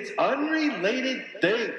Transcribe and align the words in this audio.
It's 0.00 0.12
unrelated 0.16 1.24
things. 1.40 1.72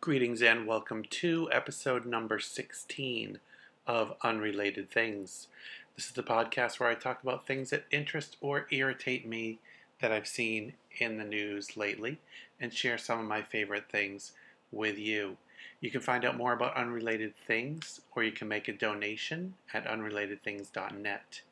Greetings 0.00 0.40
and 0.40 0.66
welcome 0.66 1.02
to 1.10 1.50
episode 1.52 2.06
number 2.06 2.38
16 2.38 3.38
of 3.86 4.14
Unrelated 4.22 4.90
Things. 4.90 5.48
This 5.94 6.06
is 6.06 6.12
the 6.12 6.22
podcast 6.22 6.80
where 6.80 6.88
I 6.88 6.94
talk 6.94 7.22
about 7.22 7.46
things 7.46 7.68
that 7.68 7.84
interest 7.90 8.38
or 8.40 8.68
irritate 8.70 9.28
me 9.28 9.58
that 10.00 10.10
I've 10.10 10.26
seen 10.26 10.72
in 10.98 11.18
the 11.18 11.24
news 11.24 11.76
lately 11.76 12.16
and 12.58 12.72
share 12.72 12.96
some 12.96 13.20
of 13.20 13.26
my 13.26 13.42
favorite 13.42 13.90
things 13.92 14.32
with 14.70 14.98
you. 14.98 15.36
You 15.82 15.90
can 15.90 16.00
find 16.00 16.24
out 16.24 16.38
more 16.38 16.54
about 16.54 16.74
Unrelated 16.74 17.34
Things 17.46 18.00
or 18.16 18.24
you 18.24 18.32
can 18.32 18.48
make 18.48 18.66
a 18.66 18.72
donation 18.72 19.56
at 19.74 19.84
unrelatedthings.net. 19.84 21.42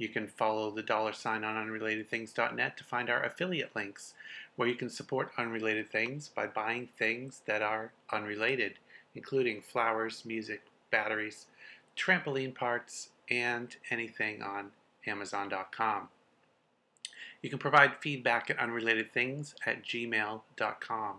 You 0.00 0.08
can 0.08 0.28
follow 0.28 0.70
the 0.70 0.82
dollar 0.82 1.12
sign 1.12 1.44
on 1.44 1.56
unrelatedthings.net 1.56 2.78
to 2.78 2.84
find 2.84 3.10
our 3.10 3.22
affiliate 3.22 3.76
links, 3.76 4.14
where 4.56 4.66
you 4.66 4.74
can 4.74 4.88
support 4.88 5.30
unrelated 5.36 5.92
things 5.92 6.26
by 6.26 6.46
buying 6.46 6.88
things 6.98 7.42
that 7.44 7.60
are 7.60 7.92
unrelated, 8.10 8.78
including 9.14 9.60
flowers, 9.60 10.24
music, 10.24 10.62
batteries, 10.90 11.48
trampoline 11.98 12.54
parts, 12.54 13.10
and 13.28 13.76
anything 13.90 14.42
on 14.42 14.70
Amazon.com. 15.06 16.08
You 17.42 17.50
can 17.50 17.58
provide 17.58 17.98
feedback 18.00 18.48
at 18.48 18.56
unrelatedthings 18.56 19.52
at 19.66 19.84
gmail.com. 19.84 21.16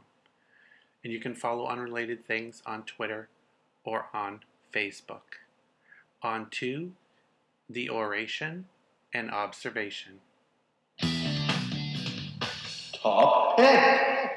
And 1.03 1.13
you 1.13 1.19
can 1.19 1.35
follow 1.35 1.67
Unrelated 1.67 2.25
Things 2.25 2.63
on 2.65 2.81
Twitter 2.81 3.29
or 3.83 4.07
on 4.11 4.39
Facebook. 4.73 5.37
On 6.23 6.47
to 6.49 6.93
the 7.73 7.89
oration 7.89 8.65
and 9.13 9.31
observation. 9.31 10.19
Top 12.93 13.57
pick. 13.57 14.31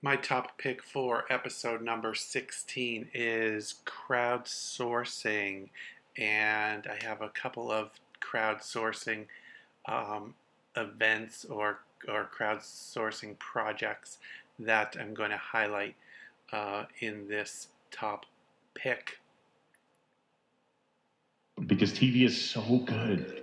My 0.00 0.14
top 0.14 0.56
pick 0.58 0.82
for 0.82 1.24
episode 1.28 1.82
number 1.82 2.14
16 2.14 3.08
is 3.12 3.74
crowdsourcing, 3.84 5.70
and 6.16 6.86
I 6.86 7.04
have 7.04 7.20
a 7.20 7.30
couple 7.30 7.72
of 7.72 7.90
crowdsourcing 8.20 9.26
um, 9.86 10.34
events 10.76 11.44
or, 11.44 11.80
or 12.06 12.30
crowdsourcing 12.38 13.38
projects 13.40 14.18
that 14.60 14.96
I'm 14.98 15.14
going 15.14 15.30
to 15.30 15.36
highlight 15.36 15.96
uh, 16.52 16.84
in 17.00 17.28
this 17.28 17.68
top 17.90 18.26
pick. 18.74 19.18
Because 21.66 21.92
TV 21.92 22.24
is 22.24 22.40
so 22.40 22.62
good. 22.78 23.38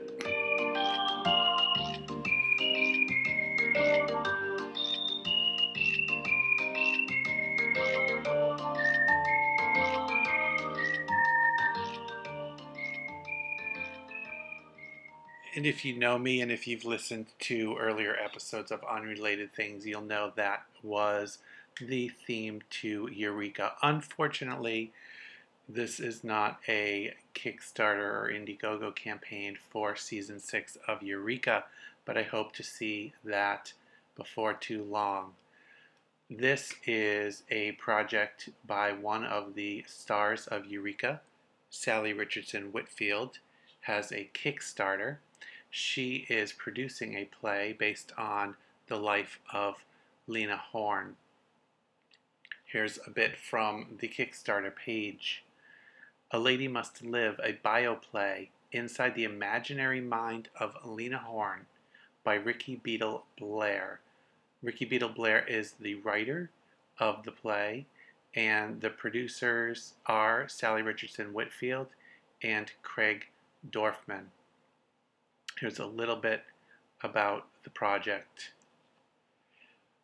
And 15.56 15.66
if 15.66 15.86
you 15.86 15.98
know 15.98 16.20
me 16.20 16.42
and 16.42 16.52
if 16.52 16.68
you've 16.68 16.84
listened 16.84 17.28
to 17.40 17.78
earlier 17.80 18.16
episodes 18.16 18.72
of 18.72 18.84
Unrelated 18.84 19.54
Things, 19.54 19.86
you'll 19.86 20.02
know 20.02 20.34
that 20.36 20.64
was 20.84 21.38
the 21.80 22.10
theme 22.10 22.62
to 22.82 23.10
Eureka. 23.12 23.74
Unfortunately, 23.82 24.92
this 25.68 26.00
is 26.00 26.24
not 26.24 26.60
a 26.68 27.14
Kickstarter 27.34 27.98
or 27.98 28.32
Indiegogo 28.32 28.96
campaign 28.96 29.58
for 29.70 29.96
season 29.96 30.40
six 30.40 30.78
of 30.88 31.02
Eureka, 31.02 31.66
but 32.06 32.18
I 32.18 32.24
hope 32.24 32.54
to 32.54 32.64
see 32.64 33.14
that 33.24 33.74
before 34.16 34.54
too 34.54 34.84
long. 34.84 35.34
This 36.30 36.76
is 36.86 37.44
a 37.50 37.74
project 37.74 38.50
by 38.66 38.92
one 38.92 39.26
of 39.26 39.56
the 39.56 39.84
stars 39.88 40.48
of 40.48 40.66
Eureka, 40.66 41.22
Salli 41.72 42.18
Richardson 42.18 42.72
Whitfield, 42.72 43.40
has 43.82 44.12
a 44.12 44.30
Kickstarter. 44.34 45.18
She 45.70 46.26
is 46.30 46.54
producing 46.54 47.16
a 47.16 47.26
play 47.26 47.76
based 47.78 48.12
on 48.18 48.56
the 48.88 48.98
life 48.98 49.40
of 49.52 49.84
Lena 50.28 50.58
Horne. 50.58 51.16
Here's 52.66 53.00
a 53.06 53.12
bit 53.12 53.38
from 53.38 53.98
the 54.00 54.08
Kickstarter 54.08 54.76
page. 54.76 55.44
A 56.36 56.46
Lady 56.46 56.68
Must 56.68 57.02
Live, 57.02 57.40
a 57.42 57.54
bioplay 57.54 58.50
inside 58.74 59.16
the 59.16 59.24
imaginary 59.24 60.02
mind 60.02 60.50
of 60.60 60.76
Lena 60.84 61.20
Horne 61.20 61.66
by 62.26 62.34
Rikki 62.34 62.76
Beadle 62.76 63.24
Blair. 63.38 64.02
Rikki 64.62 64.84
Beadle 64.84 65.16
Blair 65.16 65.48
is 65.48 65.76
the 65.80 65.96
writer 65.96 66.50
of 67.00 67.24
the 67.24 67.32
play, 67.32 67.86
and 68.36 68.82
the 68.82 68.90
producers 68.90 69.94
are 70.08 70.44
Salli 70.48 70.84
Richardson 70.84 71.28
Whitfield 71.28 71.88
and 72.44 72.70
Craig 72.82 73.28
Dorfman. 73.70 74.26
Here's 75.58 75.80
a 75.80 75.86
little 75.86 76.18
bit 76.18 76.44
about 77.02 77.48
the 77.64 77.70
project. 77.70 78.52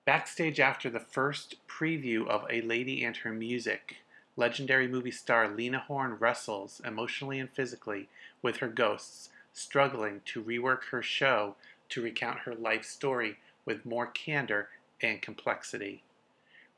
Backstage 0.06 0.62
after 0.62 0.90
the 0.90 1.02
first 1.02 1.56
preview 1.68 2.25
of 2.25 2.46
A 2.50 2.62
Lady 2.62 3.03
and 3.03 3.18
Her 3.18 3.34
Music, 3.34 3.98
legendary 4.41 4.88
movie 4.88 5.12
star 5.12 5.47
Lena 5.47 5.78
Horne 5.78 6.18
wrestles 6.18 6.81
emotionally 6.84 7.38
and 7.38 7.52
physically 7.52 8.09
with 8.41 8.57
her 8.57 8.68
ghosts, 8.68 9.29
struggling 9.53 10.22
to 10.25 10.44
rework 10.44 10.85
her 10.85 11.03
show 11.03 11.53
to 11.90 12.02
recount 12.02 12.40
her 12.40 12.56
life 12.56 12.84
story 12.84 13.38
with 13.66 13.85
more 13.85 14.07
candor 14.07 14.69
and 15.00 15.22
complexity. 15.22 16.01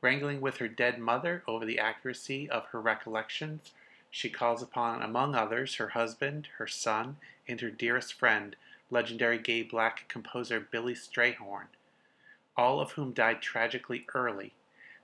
Wrangling 0.02 0.42
with 0.42 0.58
her 0.58 0.68
dead 0.68 1.00
mother 1.00 1.42
over 1.48 1.66
the 1.66 1.80
accuracy 1.80 2.50
of 2.50 2.66
her 2.66 2.82
recollections, 2.82 3.72
she 4.12 4.30
calls 4.30 4.62
upon, 4.62 5.02
among 5.02 5.34
others, 5.34 5.76
her 5.76 5.90
husband, 5.90 6.50
her 6.58 6.68
son, 6.68 7.16
and 7.48 7.62
her 7.62 7.72
dearest 7.72 8.14
friend, 8.14 8.58
legendary 8.92 9.38
gay 9.38 9.64
black 9.64 10.04
composer 10.10 10.60
Billy 10.60 10.96
Strayhorn, 10.96 11.68
all 12.58 12.82
of 12.82 12.92
whom 12.92 13.14
died 13.14 13.42
tragically 13.42 14.06
early, 14.14 14.52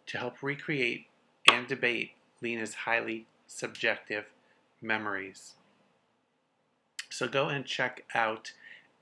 to 0.08 0.18
help 0.18 0.44
recreate 0.44 1.06
and 1.50 1.66
debate 1.66 2.12
Lena's 2.42 2.74
highly 2.74 3.26
subjective 3.48 4.26
memories. 4.82 5.54
So 7.10 7.28
go 7.28 7.50
and 7.50 7.66
check 7.66 8.06
out 8.14 8.54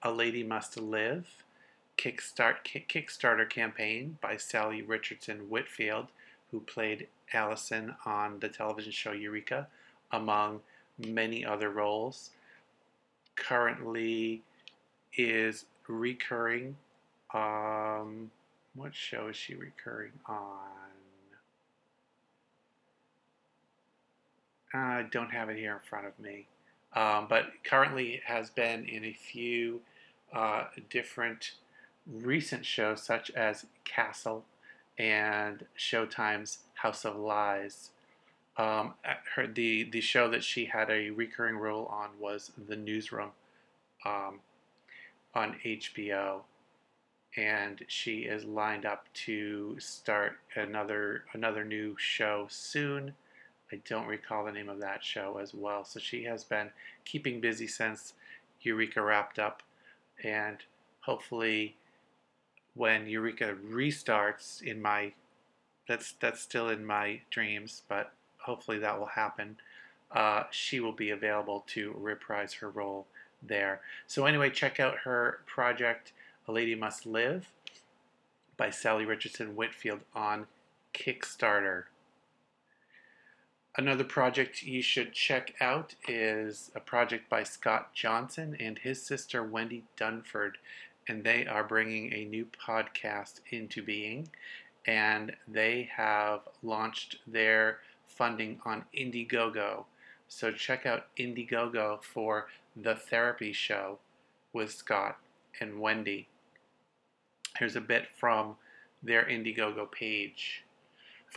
A 0.02 0.12
Lady 0.12 0.44
Must 0.44 0.80
Live 0.80 1.44
Kickstart, 1.97 2.58
Kickstarter 2.88 3.50
campaign 3.50 4.18
by 4.22 4.36
Salli 4.36 4.84
Richardson 4.88 5.50
Whitfield, 5.50 6.08
who 6.52 6.62
played 6.62 7.08
Allison 7.34 7.96
on 8.06 8.40
the 8.40 8.50
television 8.50 8.92
show 8.92 9.12
Eureka, 9.12 9.67
among 10.11 10.61
many 10.97 11.44
other 11.44 11.70
roles. 11.70 12.29
Currently 13.35 14.41
is 15.16 15.66
recurring. 15.88 16.78
Um, 17.34 18.32
what 18.76 18.96
show 18.96 19.28
is 19.28 19.35
she 19.35 19.56
recurring 19.56 20.14
on? 20.28 20.97
I 24.73 25.05
don't 25.11 25.31
have 25.31 25.49
it 25.49 25.58
here 25.58 25.73
in 25.73 25.87
front 25.87 26.08
of 26.08 26.19
me, 26.19 26.47
um, 26.93 27.28
but 27.29 27.46
currently 27.64 28.22
has 28.25 28.49
been 28.49 28.85
in 28.85 29.05
a 29.05 29.14
few 29.14 29.81
uh, 30.34 30.66
different 30.90 31.52
recent 32.05 32.66
shows, 32.66 33.02
such 33.02 33.31
as 33.31 33.66
Castle 33.85 34.46
and 34.97 35.66
Showtime's 35.78 36.59
House 36.75 37.05
of 37.05 37.16
Lies. 37.16 37.91
Um, 38.58 38.96
her 39.35 39.47
the 39.47 39.84
the 39.84 40.02
show 40.02 40.29
that 40.29 40.43
she 40.43 40.66
had 40.66 40.90
a 40.90 41.11
recurring 41.11 41.58
role 41.58 41.85
on 41.85 42.09
was 42.20 42.52
The 42.67 42.75
Newsroom 42.75 43.31
um, 44.05 44.40
on 45.35 45.55
HBO, 45.63 46.41
and 47.35 47.85
she 47.87 48.22
is 48.22 48.43
lined 48.46 48.85
up 48.85 49.05
to 49.25 49.78
start 49.79 50.40
another 50.55 51.23
another 51.34 51.63
new 51.63 51.96
show 51.97 52.47
soon 52.49 53.13
I 53.72 53.81
don't 53.87 54.08
recall 54.08 54.46
the 54.46 54.52
name 54.52 54.69
of 54.69 54.79
that 54.79 55.03
show 55.03 55.40
as 55.41 55.53
well. 55.53 55.84
So 55.84 55.99
she 55.99 56.23
has 56.23 56.43
been 56.43 56.69
keeping 57.05 57.41
busy 57.41 57.67
since 57.67 58.14
Eureka 58.61 59.02
wrapped 59.02 59.40
up, 59.40 59.61
and 60.23 60.58
hopefully, 61.02 61.75
when 62.73 63.08
Eureka 63.08 63.55
restarts 63.69 64.61
in 64.61 64.81
my 64.81 65.14
that's 65.87 66.14
that's 66.19 66.41
still 66.41 66.69
in 66.69 66.85
my 66.85 67.22
dreams, 67.29 67.81
but 67.87 68.11
hopefully 68.40 68.78
that 68.79 68.99
will 68.99 69.08
happen. 69.08 69.58
Uh, 70.11 70.43
she 70.52 70.79
will 70.79 70.93
be 70.93 71.09
available 71.09 71.66
to 71.67 71.93
reprise 71.97 72.53
her 72.53 72.70
role 72.70 73.08
there. 73.41 73.81
So 74.05 74.25
anyway, 74.25 74.49
check 74.49 74.79
out 74.79 74.99
her 75.03 75.40
project, 75.46 76.13
A 76.47 76.52
Lady 76.52 76.75
Must 76.75 77.05
Live, 77.05 77.47
by 78.55 78.70
Salli 78.70 79.05
Richardson 79.05 79.55
Whitfield 79.55 79.99
on 80.16 80.47
Kickstarter. 80.93 81.84
Another 83.79 84.03
project 84.03 84.64
you 84.64 84.82
should 84.82 85.14
check 85.14 85.53
out 85.62 85.94
is 86.08 86.72
a 86.74 86.79
project 86.79 87.29
by 87.29 87.44
Scott 87.44 87.94
Johnson 87.94 88.58
and 88.59 88.79
his 88.79 89.03
sister 89.03 89.44
Wendy 89.44 89.84
Dunford, 89.96 90.53
and 91.08 91.24
they 91.24 91.46
are 91.46 91.64
bringing 91.64 92.12
a 92.12 92.26
new 92.26 92.47
podcast 92.47 93.41
into 93.52 93.84
being. 93.84 94.29
And 94.88 95.35
they 95.47 95.90
have 95.96 96.40
launched 96.64 97.18
their 97.28 97.78
funding 98.08 98.59
on 98.66 98.85
Indiegogo. 98.97 99.85
So 100.28 100.52
check 100.52 100.88
out 100.88 101.06
Indiegogo 101.16 102.03
for 102.03 102.47
The 102.76 102.96
Therapy 102.96 103.53
Show 103.53 104.00
with 104.53 104.73
Scott 104.73 105.20
and 105.62 105.80
Wendy. 105.80 106.30
Here's 107.59 107.76
a 107.76 107.82
bit 107.82 108.08
from 108.16 108.56
their 109.03 109.23
Indiegogo 109.26 109.91
page. 109.91 110.64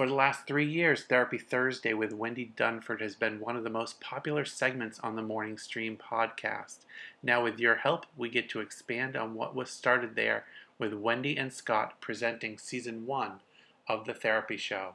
For 0.01 0.07
the 0.07 0.15
last 0.15 0.47
three 0.47 0.65
years, 0.65 1.05
Therapy 1.05 1.37
Thursday 1.37 1.93
with 1.93 2.15
Wendy 2.15 2.55
Dunford 2.57 3.03
has 3.03 3.15
been 3.15 3.39
one 3.39 3.55
of 3.55 3.65
the 3.65 3.69
most 3.69 4.01
popular 4.01 4.47
segments 4.47 4.99
on 5.01 5.15
the 5.15 5.21
Morning 5.21 5.59
Stream 5.59 5.99
podcast. 5.99 6.87
Now, 7.23 7.45
with 7.45 7.61
your 7.61 7.75
help, 7.75 8.07
we 8.17 8.31
get 8.31 8.49
to 8.49 8.61
expand 8.61 9.15
on 9.15 9.35
what 9.35 9.55
was 9.55 9.69
started 9.69 10.17
there 10.17 10.47
with 10.79 10.95
Wendy 10.95 11.37
and 11.37 11.53
Scott 11.53 12.01
presenting 12.01 12.57
season 12.57 13.05
one 13.05 13.41
of 13.87 14.07
The 14.07 14.15
Therapy 14.15 14.57
Show. 14.57 14.95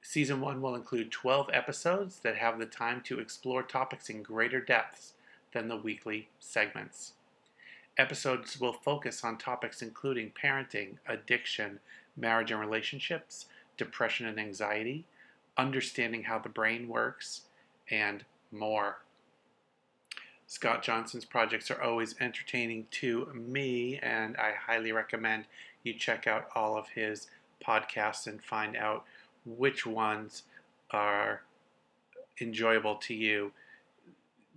Season 0.00 0.40
one 0.40 0.62
will 0.62 0.74
include 0.74 1.12
12 1.12 1.50
episodes 1.52 2.20
that 2.20 2.36
have 2.36 2.58
the 2.58 2.64
time 2.64 3.02
to 3.02 3.20
explore 3.20 3.62
topics 3.62 4.08
in 4.08 4.22
greater 4.22 4.62
depths 4.62 5.12
than 5.52 5.68
the 5.68 5.76
weekly 5.76 6.30
segments. 6.40 7.12
Episodes 7.98 8.58
will 8.58 8.72
focus 8.72 9.22
on 9.22 9.36
topics 9.36 9.82
including 9.82 10.32
parenting, 10.42 10.96
addiction, 11.06 11.80
marriage 12.16 12.50
and 12.50 12.60
relationships 12.60 13.44
depression 13.78 14.26
and 14.26 14.38
anxiety, 14.38 15.06
understanding 15.56 16.24
how 16.24 16.38
the 16.38 16.48
brain 16.50 16.88
works, 16.88 17.42
and 17.90 18.24
more. 18.52 18.98
Scott 20.46 20.82
Johnson's 20.82 21.24
projects 21.24 21.70
are 21.70 21.82
always 21.82 22.14
entertaining 22.20 22.86
to 22.90 23.26
me, 23.34 23.98
and 23.98 24.36
I 24.36 24.52
highly 24.52 24.92
recommend 24.92 25.44
you 25.82 25.94
check 25.94 26.26
out 26.26 26.48
all 26.54 26.76
of 26.76 26.88
his 26.88 27.28
podcasts 27.66 28.26
and 28.26 28.42
find 28.42 28.76
out 28.76 29.04
which 29.44 29.86
ones 29.86 30.44
are 30.90 31.42
enjoyable 32.40 32.96
to 32.96 33.14
you. 33.14 33.52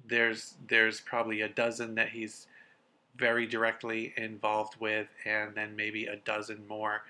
There's 0.06 0.56
there's 0.68 1.02
probably 1.02 1.42
a 1.42 1.50
dozen 1.50 1.96
that 1.96 2.10
he's 2.10 2.48
very 3.18 3.46
directly 3.46 4.14
involved 4.18 4.78
with, 4.80 5.08
and 5.26 5.54
then 5.56 5.76
maybe 5.76 6.06
a 6.06 6.16
dozen 6.16 6.66
more 6.68 7.04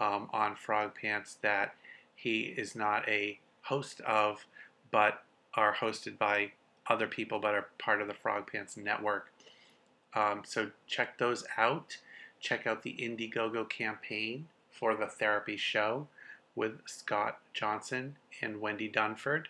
um, 0.00 0.28
on 0.32 0.56
Frog 0.56 0.92
Pants 1.00 1.38
that 1.42 1.74
he 2.14 2.54
is 2.56 2.74
not 2.74 3.08
a 3.08 3.38
host 3.62 4.00
of, 4.02 4.46
but 4.90 5.22
are 5.54 5.74
hosted 5.74 6.18
by 6.18 6.52
other 6.86 7.06
people 7.06 7.38
but 7.38 7.54
are 7.54 7.68
part 7.78 8.02
of 8.02 8.08
the 8.08 8.14
Frog 8.14 8.50
Pants 8.50 8.76
network. 8.76 9.32
Um, 10.14 10.42
so 10.44 10.70
check 10.86 11.18
those 11.18 11.44
out. 11.56 11.98
Check 12.40 12.66
out 12.66 12.82
the 12.82 12.96
Indiegogo 13.00 13.68
campaign 13.68 14.48
for 14.70 14.94
the 14.94 15.06
therapy 15.06 15.56
show 15.56 16.08
with 16.54 16.80
Scott 16.86 17.38
Johnson 17.52 18.16
and 18.42 18.60
Wendy 18.60 18.90
Dunford. 18.90 19.46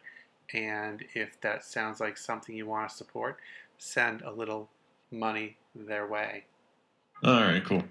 And 0.52 1.05
if 1.14 1.41
that 1.41 1.64
sounds 1.64 2.00
like 2.00 2.17
something 2.17 2.55
you 2.55 2.67
want 2.67 2.91
to 2.91 2.96
support, 2.96 3.38
send 3.79 4.23
a 4.23 4.31
little 4.31 4.69
money 5.11 5.56
their 5.75 6.06
way. 6.06 6.44
All 7.23 7.43
right, 7.43 7.64
cool. 7.64 7.85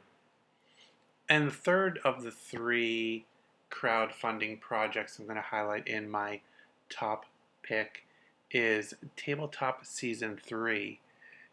And 1.29 1.47
the 1.47 1.51
third 1.51 1.99
of 2.03 2.23
the 2.23 2.31
three 2.31 3.25
crowdfunding 3.71 4.59
projects 4.59 5.17
I'm 5.17 5.25
going 5.25 5.35
to 5.37 5.41
highlight 5.41 5.87
in 5.87 6.09
my 6.09 6.41
top 6.89 7.25
pick 7.63 8.05
is 8.51 8.93
Tabletop 9.15 9.85
Season 9.85 10.37
3. 10.37 10.99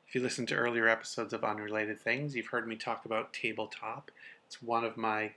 If 0.07 0.15
you 0.15 0.21
listen 0.21 0.45
to 0.47 0.57
earlier 0.57 0.89
episodes 0.89 1.33
of 1.33 1.45
Unrelated 1.45 2.01
Things, 2.01 2.35
you've 2.35 2.49
heard 2.49 2.67
me 2.67 2.77
talk 2.77 3.05
about 3.05 3.33
Tabletop. 3.33 4.11
It's 4.47 4.61
one 4.61 4.85
of 4.85 4.97
my 4.97 5.33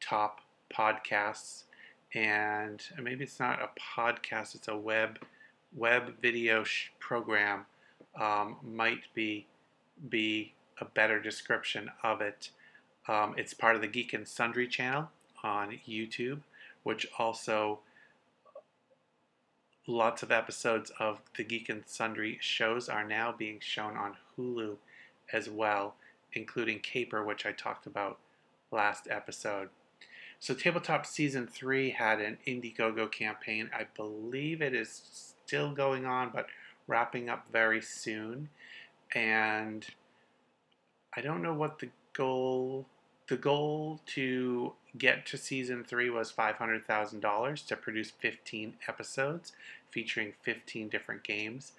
top 0.00 0.40
podcasts, 0.74 1.62
and 2.12 2.82
maybe 3.00 3.22
it's 3.22 3.38
not 3.38 3.62
a 3.62 3.70
podcast; 3.80 4.56
it's 4.56 4.66
a 4.66 4.76
web 4.76 5.20
web 5.76 6.20
video 6.20 6.64
sh- 6.64 6.90
program. 6.98 7.66
Um, 8.20 8.56
might 8.64 9.04
be 9.14 9.46
be 10.08 10.54
a 10.80 10.84
better 10.84 11.20
description 11.20 11.90
of 12.02 12.20
it. 12.20 12.50
Um, 13.10 13.34
it's 13.36 13.54
part 13.54 13.74
of 13.74 13.82
the 13.82 13.88
Geek 13.88 14.12
and 14.12 14.26
Sundry 14.26 14.68
channel 14.68 15.08
on 15.42 15.80
YouTube, 15.88 16.42
which 16.84 17.08
also 17.18 17.80
lots 19.84 20.22
of 20.22 20.30
episodes 20.30 20.92
of 21.00 21.20
the 21.36 21.42
Geek 21.42 21.68
and 21.68 21.82
Sundry 21.86 22.38
shows 22.40 22.88
are 22.88 23.02
now 23.02 23.34
being 23.36 23.58
shown 23.58 23.96
on 23.96 24.14
Hulu 24.38 24.76
as 25.32 25.50
well, 25.50 25.96
including 26.34 26.78
Caper, 26.78 27.24
which 27.24 27.44
I 27.44 27.50
talked 27.50 27.84
about 27.84 28.18
last 28.70 29.08
episode. 29.10 29.70
So, 30.38 30.54
Tabletop 30.54 31.04
Season 31.04 31.48
3 31.48 31.90
had 31.90 32.20
an 32.20 32.38
Indiegogo 32.46 33.10
campaign. 33.10 33.70
I 33.74 33.88
believe 33.96 34.62
it 34.62 34.72
is 34.72 35.34
still 35.44 35.72
going 35.72 36.06
on, 36.06 36.30
but 36.32 36.46
wrapping 36.86 37.28
up 37.28 37.46
very 37.50 37.82
soon. 37.82 38.50
And 39.16 39.84
I 41.16 41.20
don't 41.20 41.42
know 41.42 41.54
what 41.54 41.80
the 41.80 41.88
goal 42.12 42.86
the 43.30 43.36
goal 43.36 44.00
to 44.06 44.72
get 44.98 45.24
to 45.24 45.36
season 45.38 45.84
three 45.84 46.10
was 46.10 46.32
$500,000 46.32 47.66
to 47.68 47.76
produce 47.76 48.10
15 48.10 48.74
episodes 48.88 49.52
featuring 49.92 50.32
15 50.42 50.88
different 50.88 51.22
games. 51.22 51.72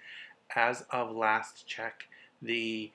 As 0.56 0.86
of 0.90 1.14
last 1.14 1.66
check, 1.66 2.04
the 2.40 2.90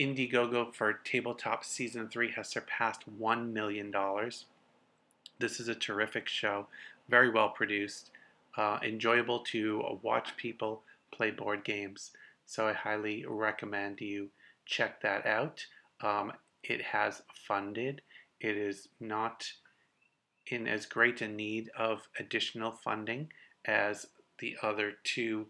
Indiegogo 0.00 0.74
for 0.74 0.94
Tabletop 0.94 1.62
Season 1.62 2.08
3 2.08 2.32
has 2.32 2.48
surpassed 2.48 3.02
$1 3.20 3.52
million. 3.52 3.94
This 5.38 5.60
is 5.60 5.68
a 5.68 5.74
terrific 5.74 6.26
show, 6.26 6.66
very 7.10 7.28
well 7.28 7.50
produced, 7.50 8.10
uh, 8.56 8.78
enjoyable 8.82 9.40
to 9.40 9.98
watch 10.00 10.38
people 10.38 10.80
play 11.12 11.30
board 11.30 11.64
games. 11.64 12.12
So 12.46 12.66
I 12.66 12.72
highly 12.72 13.26
recommend 13.28 14.00
you 14.00 14.30
check 14.64 15.02
that 15.02 15.26
out. 15.26 15.66
Um, 16.00 16.32
it 16.68 16.82
has 16.82 17.22
funded. 17.46 18.02
It 18.40 18.56
is 18.56 18.88
not 19.00 19.46
in 20.46 20.66
as 20.66 20.86
great 20.86 21.22
a 21.22 21.28
need 21.28 21.70
of 21.76 22.08
additional 22.18 22.72
funding 22.72 23.32
as 23.64 24.06
the 24.38 24.56
other 24.62 24.92
two 25.04 25.46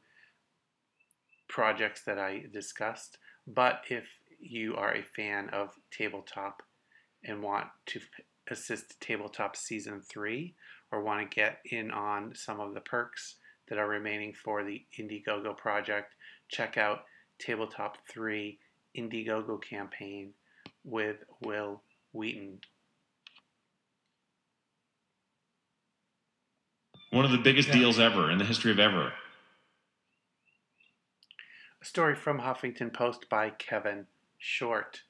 projects 1.48 2.02
that 2.04 2.18
I 2.18 2.44
discussed. 2.52 3.18
But 3.46 3.82
if 3.88 4.04
you 4.40 4.76
are 4.76 4.94
a 4.94 5.02
fan 5.02 5.48
of 5.50 5.70
tabletop 5.90 6.62
and 7.24 7.42
want 7.42 7.66
to 7.86 8.00
assist 8.50 9.00
tabletop 9.00 9.56
season 9.56 10.00
3 10.00 10.54
or 10.92 11.02
want 11.02 11.30
to 11.30 11.34
get 11.34 11.58
in 11.64 11.90
on 11.90 12.34
some 12.34 12.60
of 12.60 12.74
the 12.74 12.80
perks 12.80 13.36
that 13.68 13.78
are 13.78 13.88
remaining 13.88 14.32
for 14.32 14.62
the 14.62 14.84
Indiegogo 14.98 15.56
project, 15.56 16.14
check 16.48 16.76
out 16.76 17.04
Tabletop 17.38 17.98
3 18.08 18.58
Indiegogo 18.96 19.60
campaign 19.62 20.34
with 20.84 21.16
Wil 21.40 21.82
Wheaton. 22.12 22.60
One 27.10 27.24
of 27.24 27.30
the 27.30 27.38
biggest 27.38 27.68
Yeah. 27.68 27.74
deals 27.74 27.98
ever 27.98 28.30
in 28.30 28.38
the 28.38 28.44
history 28.44 28.70
of 28.72 28.78
ever. 28.78 29.14
A 31.80 31.84
story 31.84 32.14
from 32.14 32.40
Huffington 32.40 32.92
Post 32.92 33.28
by 33.28 33.50
Kevin 33.50 34.08
Short. 34.38 35.02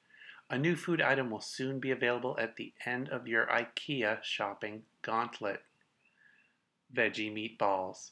A 0.49 0.57
new 0.57 0.75
food 0.75 1.01
item 1.01 1.31
will 1.31 1.41
soon 1.41 1.79
be 1.79 1.89
available 1.89 2.37
at 2.39 2.57
the 2.57 2.73
end 2.85 3.09
of 3.09 3.27
your 3.27 3.47
IKEA 3.47 4.23
shopping 4.23 4.85
gauntlet. 5.01 5.65
Veggie 6.93 7.33
meatballs. 7.33 8.11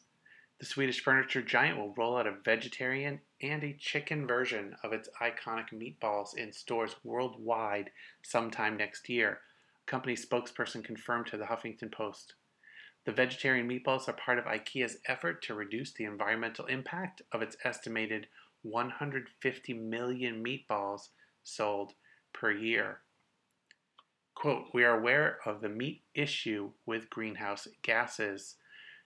The 0.63 0.69
Swedish 0.69 1.03
furniture 1.03 1.41
giant 1.41 1.77
will 1.77 1.93
roll 1.93 2.15
out 2.15 2.25
a 2.25 2.31
vegetarian 2.31 3.19
and 3.41 3.65
a 3.65 3.75
chicken 3.77 4.25
version 4.25 4.77
of 4.81 4.93
its 4.93 5.09
iconic 5.21 5.73
meatballs 5.73 6.37
in 6.37 6.53
stores 6.53 6.95
worldwide 7.03 7.91
sometime 8.21 8.77
next 8.77 9.09
year, 9.09 9.41
a 9.85 9.91
company 9.91 10.15
spokesperson 10.15 10.81
confirmed 10.81 11.27
to 11.27 11.37
the 11.37 11.47
Huffington 11.47 11.91
Post. 11.91 12.35
The 13.03 13.11
vegetarian 13.11 13.67
meatballs 13.67 14.07
are 14.07 14.13
part 14.13 14.39
of 14.39 14.45
IKEA's 14.45 14.99
effort 15.05 15.41
to 15.43 15.53
reduce 15.53 15.91
the 15.91 16.05
environmental 16.05 16.67
impact 16.67 17.21
of 17.33 17.41
its 17.41 17.57
estimated 17.65 18.27
150 18.61 19.73
million 19.73 20.41
meatballs 20.41 21.09
sold 21.43 21.91
per 22.31 22.51
year. 22.51 23.01
Quote, 24.33 24.67
we 24.73 24.85
are 24.85 24.97
aware 24.97 25.39
of 25.45 25.59
the 25.59 25.67
meat 25.67 26.03
issue 26.15 26.71
with 26.85 27.09
greenhouse 27.09 27.67
gases, 27.81 28.55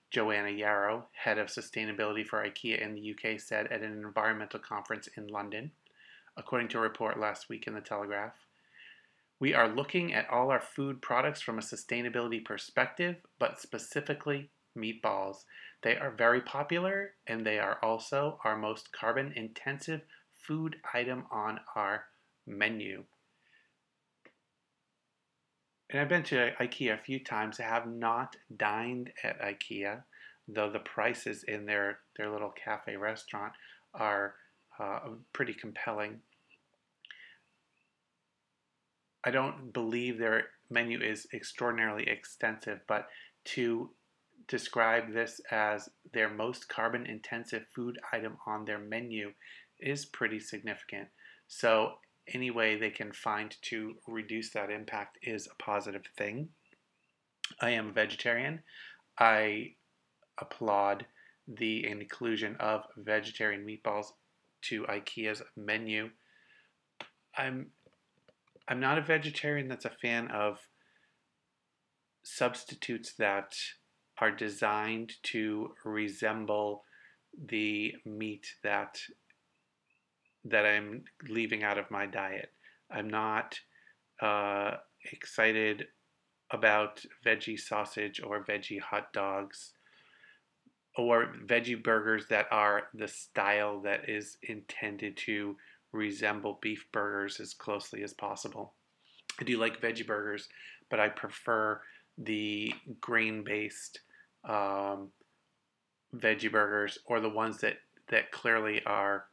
Joanna 0.10 0.50
Yarrow, 0.50 1.08
head 1.12 1.38
of 1.38 1.48
sustainability 1.48 2.26
for 2.26 2.44
IKEA 2.44 2.82
in 2.82 2.94
the 2.94 3.12
UK, 3.12 3.40
said 3.40 3.68
at 3.68 3.82
an 3.82 3.92
environmental 3.92 4.60
conference 4.60 5.08
in 5.18 5.28
London, 5.28 5.72
according 6.38 6.70
to 6.70 6.78
a 6.78 6.82
report 6.82 7.20
last 7.20 7.50
week 7.50 7.68
in 7.68 7.74
the 7.74 7.82
Telegraph. 7.82 8.34
We 9.40 9.54
are 9.54 9.68
looking 9.68 10.14
at 10.14 10.30
all 10.30 10.50
our 10.50 10.62
food 10.62 11.02
products 11.02 11.42
from 11.42 11.60
a 11.60 11.62
sustainability 11.62 12.44
perspective, 12.44 13.18
but 13.38 13.60
specifically 13.60 14.50
meatballs. 14.76 15.44
They 15.84 15.96
are 15.98 16.12
very 16.12 16.42
popular 16.42 17.14
and 17.28 17.46
they 17.46 17.60
are 17.60 17.78
also 17.84 18.40
our 18.44 18.58
most 18.58 18.92
carbon 18.92 19.34
intensive 19.36 20.02
food 20.34 20.78
item 20.94 21.26
on 21.32 21.60
our 21.76 22.06
menu. 22.46 23.04
And 25.90 26.02
I've 26.02 26.10
been 26.10 26.24
to 26.24 26.52
IKEA 26.60 26.94
a 26.94 27.04
few 27.04 27.24
times. 27.24 27.60
I 27.60 27.64
have 27.64 27.88
not 27.88 28.36
dined 28.56 29.12
at 29.24 29.40
IKEA, 29.42 30.04
though 30.48 30.70
the 30.70 30.80
prices 30.80 31.44
in 31.48 31.66
their, 31.66 32.00
their 32.18 32.30
little 32.30 32.52
cafe 32.52 32.98
restaurant 32.98 33.54
are 33.94 34.36
uh, 34.80 35.00
pretty 35.34 35.54
compelling. 35.54 36.20
I 39.24 39.32
don't 39.32 39.74
believe 39.74 40.18
their 40.18 40.46
menu 40.70 41.02
is 41.02 41.28
extraordinarily 41.34 42.08
extensive, 42.08 42.80
but 42.88 43.08
to 43.46 43.92
describe 44.48 45.14
this 45.14 45.42
as 45.52 45.90
their 46.14 46.30
most 46.30 46.70
carbon 46.70 47.06
intensive 47.06 47.64
food 47.76 47.98
item 48.14 48.38
on 48.46 48.66
their 48.66 48.80
menu 48.80 49.32
is 49.80 50.06
pretty 50.06 50.40
significant. 50.40 51.08
So, 51.48 51.94
any 52.34 52.52
way 52.52 52.76
they 52.76 52.90
can 52.90 53.12
find 53.12 53.56
to 53.64 53.96
reduce 54.08 54.52
that 54.52 54.70
impact 54.70 55.18
is 55.22 55.48
a 55.48 55.64
positive 55.64 56.06
thing. 56.18 56.50
I 57.62 57.72
am 57.72 57.90
a 57.90 57.94
vegetarian. 57.94 58.62
I 59.18 59.76
applaud 60.38 61.06
the 61.48 61.88
inclusion 61.88 62.56
of 62.60 62.84
vegetarian 62.98 63.66
meatballs 63.66 64.08
to 64.64 64.84
IKEA's 64.84 65.42
menu. 65.56 66.10
I'm 67.38 67.68
I'm 68.68 68.80
not 68.82 68.98
a 68.98 69.02
vegetarian 69.02 69.70
that's 69.70 69.86
a 69.86 69.90
fan 69.90 70.28
of 70.28 70.60
substitutes 72.24 73.14
that 73.14 73.56
are 74.20 74.32
designed 74.32 75.14
to 75.24 75.74
resemble 75.86 76.84
the 77.48 77.96
meat 78.06 78.48
that 78.64 79.00
that 80.50 80.66
I'm 80.66 81.04
leaving 81.28 81.64
out 81.64 81.78
of 81.78 81.92
my 81.92 82.06
diet. 82.06 82.52
I'm 82.92 83.10
not 83.10 83.60
uh, 84.22 84.72
excited 85.12 85.86
about 86.52 87.04
veggie 87.26 87.60
sausage 87.60 88.22
or 88.24 88.46
veggie 88.46 88.80
hot 88.80 89.12
dogs 89.14 89.74
or 90.98 91.34
veggie 91.46 91.82
burgers 91.82 92.26
that 92.30 92.48
are 92.52 92.84
the 92.94 93.08
style 93.08 93.82
that 93.82 94.10
is 94.10 94.38
intended 94.44 95.18
to 95.18 95.56
resemble 95.92 96.60
beef 96.62 96.86
burgers 96.92 97.40
as 97.40 97.54
closely 97.54 98.04
as 98.04 98.14
possible. 98.14 98.74
I 99.40 99.44
do 99.44 99.58
like 99.58 99.82
veggie 99.82 100.08
burgers, 100.08 100.48
but 100.90 101.00
I 101.00 101.10
prefer 101.10 101.82
the 102.18 102.74
grain 103.00 103.44
based 103.44 104.00
um, 104.48 105.10
veggie 106.16 106.52
burgers 106.52 106.98
or 107.06 107.20
the 107.20 107.30
ones 107.30 107.60
that, 107.60 107.78
that 108.10 108.32
clearly 108.32 108.82
are 108.86 109.26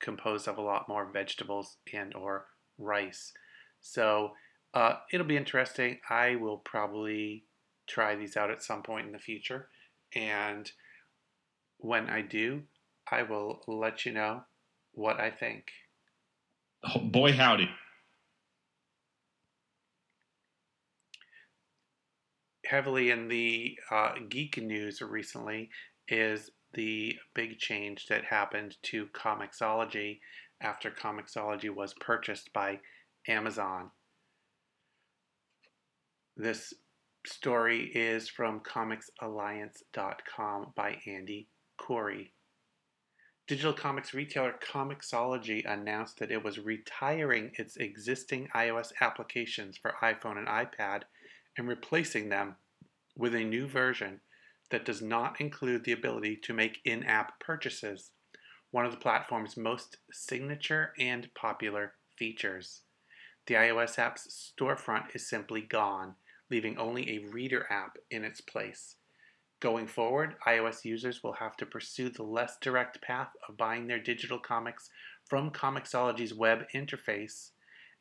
composed 0.00 0.48
of 0.48 0.58
a 0.58 0.62
lot 0.62 0.88
more 0.88 1.10
vegetables 1.12 1.76
and 1.92 2.14
or 2.14 2.46
rice. 2.78 3.32
So 3.80 4.32
uh, 4.74 4.94
it'll 5.12 5.26
be 5.26 5.36
interesting. 5.36 5.98
I 6.08 6.36
will 6.36 6.58
probably 6.58 7.44
try 7.86 8.14
these 8.14 8.36
out 8.36 8.50
at 8.50 8.62
some 8.62 8.82
point 8.82 9.06
in 9.06 9.12
the 9.12 9.18
future. 9.18 9.68
And 10.14 10.70
when 11.78 12.08
I 12.08 12.22
do, 12.22 12.62
I 13.10 13.22
will 13.22 13.62
let 13.66 14.06
you 14.06 14.12
know 14.12 14.42
what 14.92 15.20
I 15.20 15.30
think. 15.30 15.70
Oh, 16.84 17.00
boy, 17.00 17.32
howdy. 17.32 17.68
Heavily 22.64 23.10
in 23.10 23.28
the 23.28 23.76
uh, 23.90 24.12
geek 24.28 24.56
news 24.58 25.02
recently 25.02 25.70
is 26.08 26.50
the 26.74 27.16
big 27.34 27.58
change 27.58 28.06
that 28.06 28.24
happened 28.24 28.76
to 28.82 29.06
Comixology 29.06 30.20
after 30.60 30.90
Comixology 30.90 31.70
was 31.70 31.94
purchased 31.94 32.52
by 32.52 32.80
Amazon. 33.26 33.90
This 36.36 36.74
story 37.26 37.90
is 37.94 38.28
from 38.28 38.60
comicsalliance.com 38.60 40.72
by 40.74 40.98
Andy 41.06 41.48
Khouri. 41.80 42.30
Digital 43.46 43.72
comics 43.72 44.12
retailer 44.14 44.54
Comixology 44.64 45.64
announced 45.68 46.18
that 46.18 46.30
it 46.30 46.44
was 46.44 46.60
retiring 46.60 47.50
its 47.58 47.76
existing 47.76 48.48
iOS 48.54 48.92
applications 49.00 49.76
for 49.76 49.96
iPhone 50.02 50.38
and 50.38 50.46
iPad 50.46 51.02
and 51.58 51.66
replacing 51.66 52.28
them 52.28 52.54
with 53.16 53.34
a 53.34 53.42
new 53.42 53.66
version 53.66 54.20
that 54.70 54.84
does 54.84 55.02
not 55.02 55.40
include 55.40 55.84
the 55.84 55.92
ability 55.92 56.36
to 56.36 56.54
make 56.54 56.80
in 56.84 57.02
app 57.04 57.40
purchases, 57.40 58.12
one 58.70 58.86
of 58.86 58.92
the 58.92 58.98
platform's 58.98 59.56
most 59.56 59.96
signature 60.12 60.92
and 60.98 61.32
popular 61.34 61.94
features. 62.16 62.82
The 63.46 63.54
iOS 63.54 63.98
app's 63.98 64.52
storefront 64.58 65.14
is 65.14 65.28
simply 65.28 65.60
gone, 65.60 66.14
leaving 66.50 66.78
only 66.78 67.10
a 67.10 67.30
reader 67.30 67.66
app 67.70 67.98
in 68.10 68.24
its 68.24 68.40
place. 68.40 68.96
Going 69.60 69.86
forward, 69.86 70.36
iOS 70.46 70.84
users 70.84 71.22
will 71.22 71.34
have 71.34 71.56
to 71.58 71.66
pursue 71.66 72.08
the 72.08 72.22
less 72.22 72.56
direct 72.60 73.02
path 73.02 73.30
of 73.48 73.56
buying 73.56 73.86
their 73.86 73.98
digital 73.98 74.38
comics 74.38 74.88
from 75.28 75.50
Comixology's 75.50 76.32
web 76.32 76.64
interface 76.74 77.50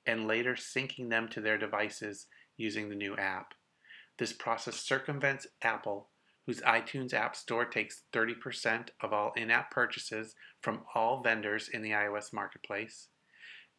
and 0.06 0.28
later 0.28 0.54
syncing 0.54 1.10
them 1.10 1.28
to 1.30 1.42
their 1.42 1.58
devices 1.58 2.28
using 2.56 2.90
the 2.90 2.96
new 2.96 3.16
app. 3.18 3.54
This 4.18 4.34
process 4.34 4.76
circumvents 4.76 5.48
Apple, 5.62 6.10
whose 6.50 6.62
iTunes 6.62 7.13
App 7.13 7.36
Store 7.36 7.63
takes 7.63 8.01
30% 8.12 8.88
of 9.01 9.13
all 9.13 9.32
in-app 9.38 9.70
purchases 9.70 10.34
from 10.63 10.82
all 10.96 11.22
vendors 11.22 11.70
in 11.72 11.84
the 11.84 11.91
iOS 11.91 12.34
marketplace, 12.34 13.10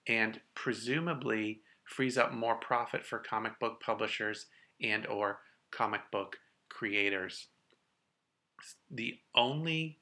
and 0.06 0.40
presumably 0.54 1.62
frees 1.82 2.16
up 2.16 2.32
more 2.32 2.54
profit 2.54 3.04
for 3.04 3.18
comic 3.18 3.58
book 3.58 3.80
publishers 3.84 4.46
and 4.80 5.04
or 5.08 5.40
comic 5.72 6.02
book 6.12 6.36
creators. 6.68 7.48
The 8.88 9.18
only 9.34 9.98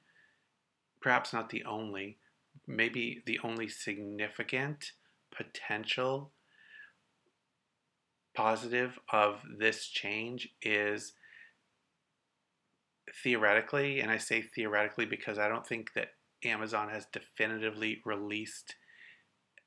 perhaps 1.00 1.32
not 1.32 1.48
the 1.48 1.64
only, 1.64 2.18
maybe 2.66 3.22
the 3.24 3.40
only 3.42 3.70
significant 3.70 4.92
potential 5.34 6.32
positive 8.34 8.98
of 9.10 9.40
this 9.58 9.86
change 9.86 10.50
is 10.60 11.14
theoretically, 13.22 14.00
and 14.00 14.10
I 14.10 14.18
say 14.18 14.42
theoretically 14.42 15.06
because 15.06 15.38
I 15.38 15.48
don't 15.48 15.66
think 15.66 15.92
that 15.94 16.08
Amazon 16.44 16.88
has 16.88 17.06
definitively 17.12 18.00
released 18.04 18.76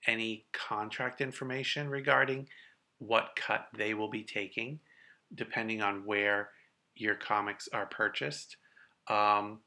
any 0.07 0.45
contract 0.53 1.21
information 1.21 1.89
regarding 1.89 2.48
what 3.00 3.36
cut 3.36 3.67
they 3.75 3.93
will 3.93 4.10
be 4.10 4.24
taking, 4.24 4.79
depending 5.33 5.81
on 5.81 6.05
where 6.05 6.50
your 6.95 7.15
comics 7.15 7.67
are 7.74 7.86
purchased. 7.86 8.57
Um, 9.07 9.60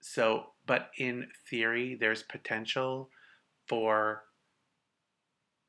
so, 0.00 0.46
but 0.66 0.90
in 0.98 1.28
theory, 1.48 1.96
there's 1.98 2.22
potential 2.22 3.10
for 3.68 4.24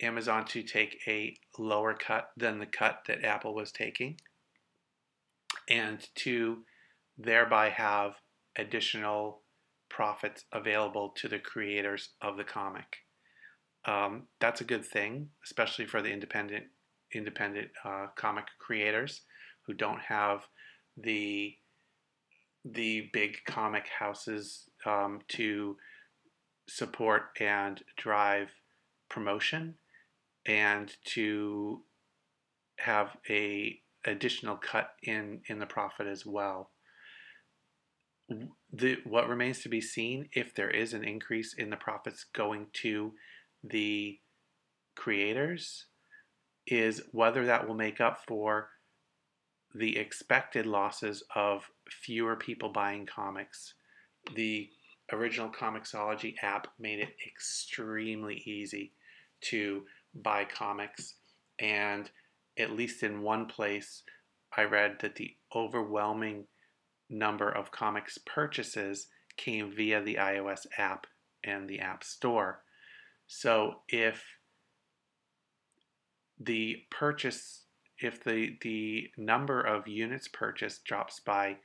Amazon 0.02 0.46
to 0.46 0.64
take 0.64 1.00
a 1.08 1.36
lower 1.58 1.94
cut 1.94 2.32
than 2.36 2.60
the 2.60 2.66
cut 2.66 3.02
that 3.08 3.24
Apple 3.24 3.54
was 3.54 3.72
taking 3.72 4.18
and 5.70 6.08
to 6.16 6.64
thereby 7.18 7.70
have 7.70 8.14
additional 8.58 9.42
profits 9.90 10.46
available 10.52 11.14
to 11.16 11.28
the 11.28 11.40
creators 11.40 12.10
of 12.22 12.38
the 12.38 12.44
comic. 12.44 12.98
Um, 13.86 14.24
that's 14.40 14.62
a 14.62 14.66
good 14.66 14.86
thing, 14.86 15.30
especially 15.44 15.86
for 15.86 16.02
the 16.02 16.12
independent 16.12 16.66
independent 17.14 17.70
uh, 17.86 18.08
comic 18.16 18.46
creators 18.60 19.22
who 19.68 19.74
don't 19.74 20.02
have 20.02 20.42
the 20.98 21.56
the 22.66 23.10
big 23.12 23.36
comic 23.46 23.88
houses 24.00 24.70
um, 24.86 25.20
to 25.28 25.76
support 26.68 27.24
and 27.40 27.84
drive 27.98 28.50
promotion 29.10 29.76
and 30.46 30.96
to 31.06 31.82
have 32.80 33.10
a 33.30 33.80
additional 34.06 34.58
cut 34.58 34.92
in 35.04 35.42
in 35.48 35.60
the 35.60 35.66
profit 35.66 36.08
as 36.08 36.26
well. 36.26 36.72
The 38.72 38.98
what 39.04 39.28
remains 39.28 39.62
to 39.62 39.70
be 39.70 39.82
seen 39.82 40.30
if 40.34 40.56
there 40.56 40.70
is 40.70 40.94
an 40.94 41.04
increase 41.04 41.54
in 41.54 41.70
the 41.70 41.78
profits 41.78 42.26
going 42.34 42.68
to 42.82 43.14
the 43.64 44.20
creators 44.96 45.86
is 46.66 47.02
whether 47.12 47.46
that 47.46 47.68
will 47.68 47.76
make 47.76 48.00
up 48.00 48.20
for 48.28 48.70
the 49.76 49.98
expected 49.98 50.66
losses 50.66 51.24
of 51.36 51.70
fewer 51.90 52.36
people 52.36 52.70
buying 52.70 53.06
comics. 53.06 53.74
The 54.36 54.70
original 55.12 55.50
Comixology 55.50 56.36
app 56.42 56.68
made 56.80 57.00
it 57.00 57.16
extremely 57.28 58.42
easy 58.46 58.94
to 59.42 59.84
buy 60.14 60.46
comics, 60.46 61.16
and 61.60 62.10
at 62.58 62.72
least 62.72 63.04
in 63.04 63.22
one 63.22 63.48
place, 63.48 64.04
I 64.56 64.64
read 64.64 64.98
that 65.02 65.16
the 65.16 65.36
overwhelming 65.56 66.46
number 67.10 67.50
of 67.50 67.72
comics 67.72 68.18
purchases 68.26 69.08
came 69.38 69.74
via 69.76 70.02
the 70.02 70.16
iOS 70.16 70.66
app 70.78 71.08
and 71.44 71.68
the 71.68 71.80
App 71.80 72.04
Store. 72.04 72.64
So 73.28 73.82
if 73.90 74.24
the 76.40 76.84
purchase, 76.90 77.64
if 78.00 78.24
the, 78.24 78.58
the 78.62 79.10
number 79.18 79.62
of 79.62 79.88
units 79.88 80.28
purchased 80.28 80.86
drops 80.86 81.20
by 81.20 81.58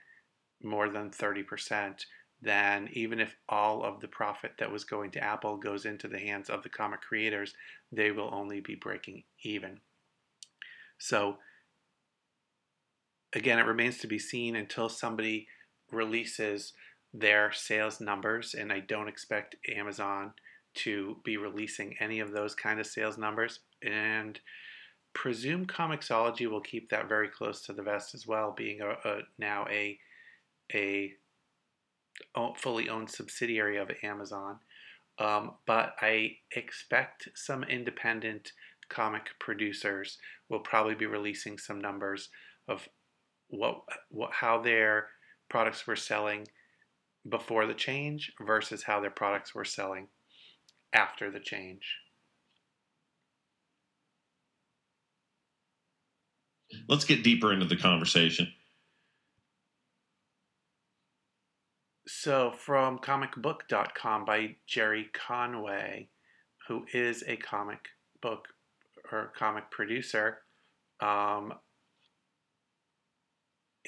more 0.63 0.89
than 0.89 1.11
30%, 1.11 2.05
then 2.41 2.89
even 2.93 3.19
if 3.19 3.35
all 3.49 3.85
of 3.85 4.01
the 4.01 4.09
profit 4.09 4.53
that 4.59 4.71
was 4.71 4.85
going 4.85 5.11
to 5.11 5.23
Apple 5.23 5.57
goes 5.57 5.85
into 5.85 6.07
the 6.07 6.19
hands 6.19 6.49
of 6.49 6.63
the 6.63 6.69
comic 6.69 7.01
creators, 7.01 7.55
they 7.91 8.11
will 8.11 8.31
only 8.33 8.61
be 8.61 8.77
breaking 8.77 9.25
even. 9.43 9.81
So, 10.99 11.39
again, 13.39 13.59
it 13.59 13.67
remains 13.67 13.99
to 13.99 14.07
be 14.07 14.19
seen 14.19 14.57
until 14.57 14.89
somebody 14.89 15.47
releases 15.91 16.75
their 17.15 17.53
sales 17.53 18.01
numbers, 18.01 18.55
and 18.55 18.73
I 18.73 18.81
don't 18.81 19.09
expect 19.09 19.57
Amazon 19.75 20.33
to 20.75 21.17
be 21.25 21.37
releasing 21.37 21.97
any 22.01 22.21
of 22.21 22.33
those 22.33 22.55
kind 22.55 22.79
of 22.79 22.87
sales 22.87 23.17
numbers. 23.17 23.61
And 23.83 24.39
presume 25.15 25.67
Comixology 25.67 26.49
will 26.49 26.61
keep 26.61 26.91
that 26.91 27.09
very 27.09 27.29
close 27.29 27.63
to 27.63 27.73
the 27.73 27.83
vest 27.83 28.15
as 28.15 28.27
well, 28.27 28.55
being 28.57 28.81
a, 28.81 28.91
a 29.09 29.21
now 29.39 29.67
a 29.71 29.99
a 30.75 31.13
fully 32.57 32.89
owned 32.89 33.11
subsidiary 33.11 33.79
of 33.79 33.91
Amazon. 34.03 34.59
Um, 35.19 35.53
but 35.67 35.95
I 36.01 36.37
expect 36.55 37.29
some 37.35 37.65
independent 37.65 38.53
comic 38.89 39.31
producers 39.41 40.19
will 40.49 40.61
probably 40.61 40.95
be 40.95 41.07
releasing 41.07 41.59
some 41.59 41.81
numbers 41.81 42.29
of 42.69 42.89
what, 43.49 43.83
what 44.11 44.33
how 44.33 44.61
their 44.61 45.09
products 45.49 45.87
were 45.87 45.97
selling 45.97 46.47
before 47.29 47.67
the 47.67 47.75
change 47.75 48.33
versus 48.45 48.83
how 48.83 49.01
their 49.01 49.11
products 49.11 49.55
were 49.55 49.65
selling 49.65 50.09
after 50.93 51.31
the 51.31 51.41
change. 51.41 51.83
Let's 56.89 57.05
get 57.05 57.25
deeper 57.25 57.53
into 57.53 57.67
the 57.67 57.77
conversation. 57.77 58.49
So, 62.07 62.53
from 62.53 62.99
comicbook.com 62.99 64.25
by 64.25 64.57
Gerry 64.67 65.09
Conway, 65.13 66.09
who 66.67 66.85
is 66.93 67.23
a 67.27 67.37
comic 67.37 67.81
book 68.21 68.49
or 69.13 69.33
comic 69.37 69.71
producer. 69.71 70.39
Um, 71.01 71.55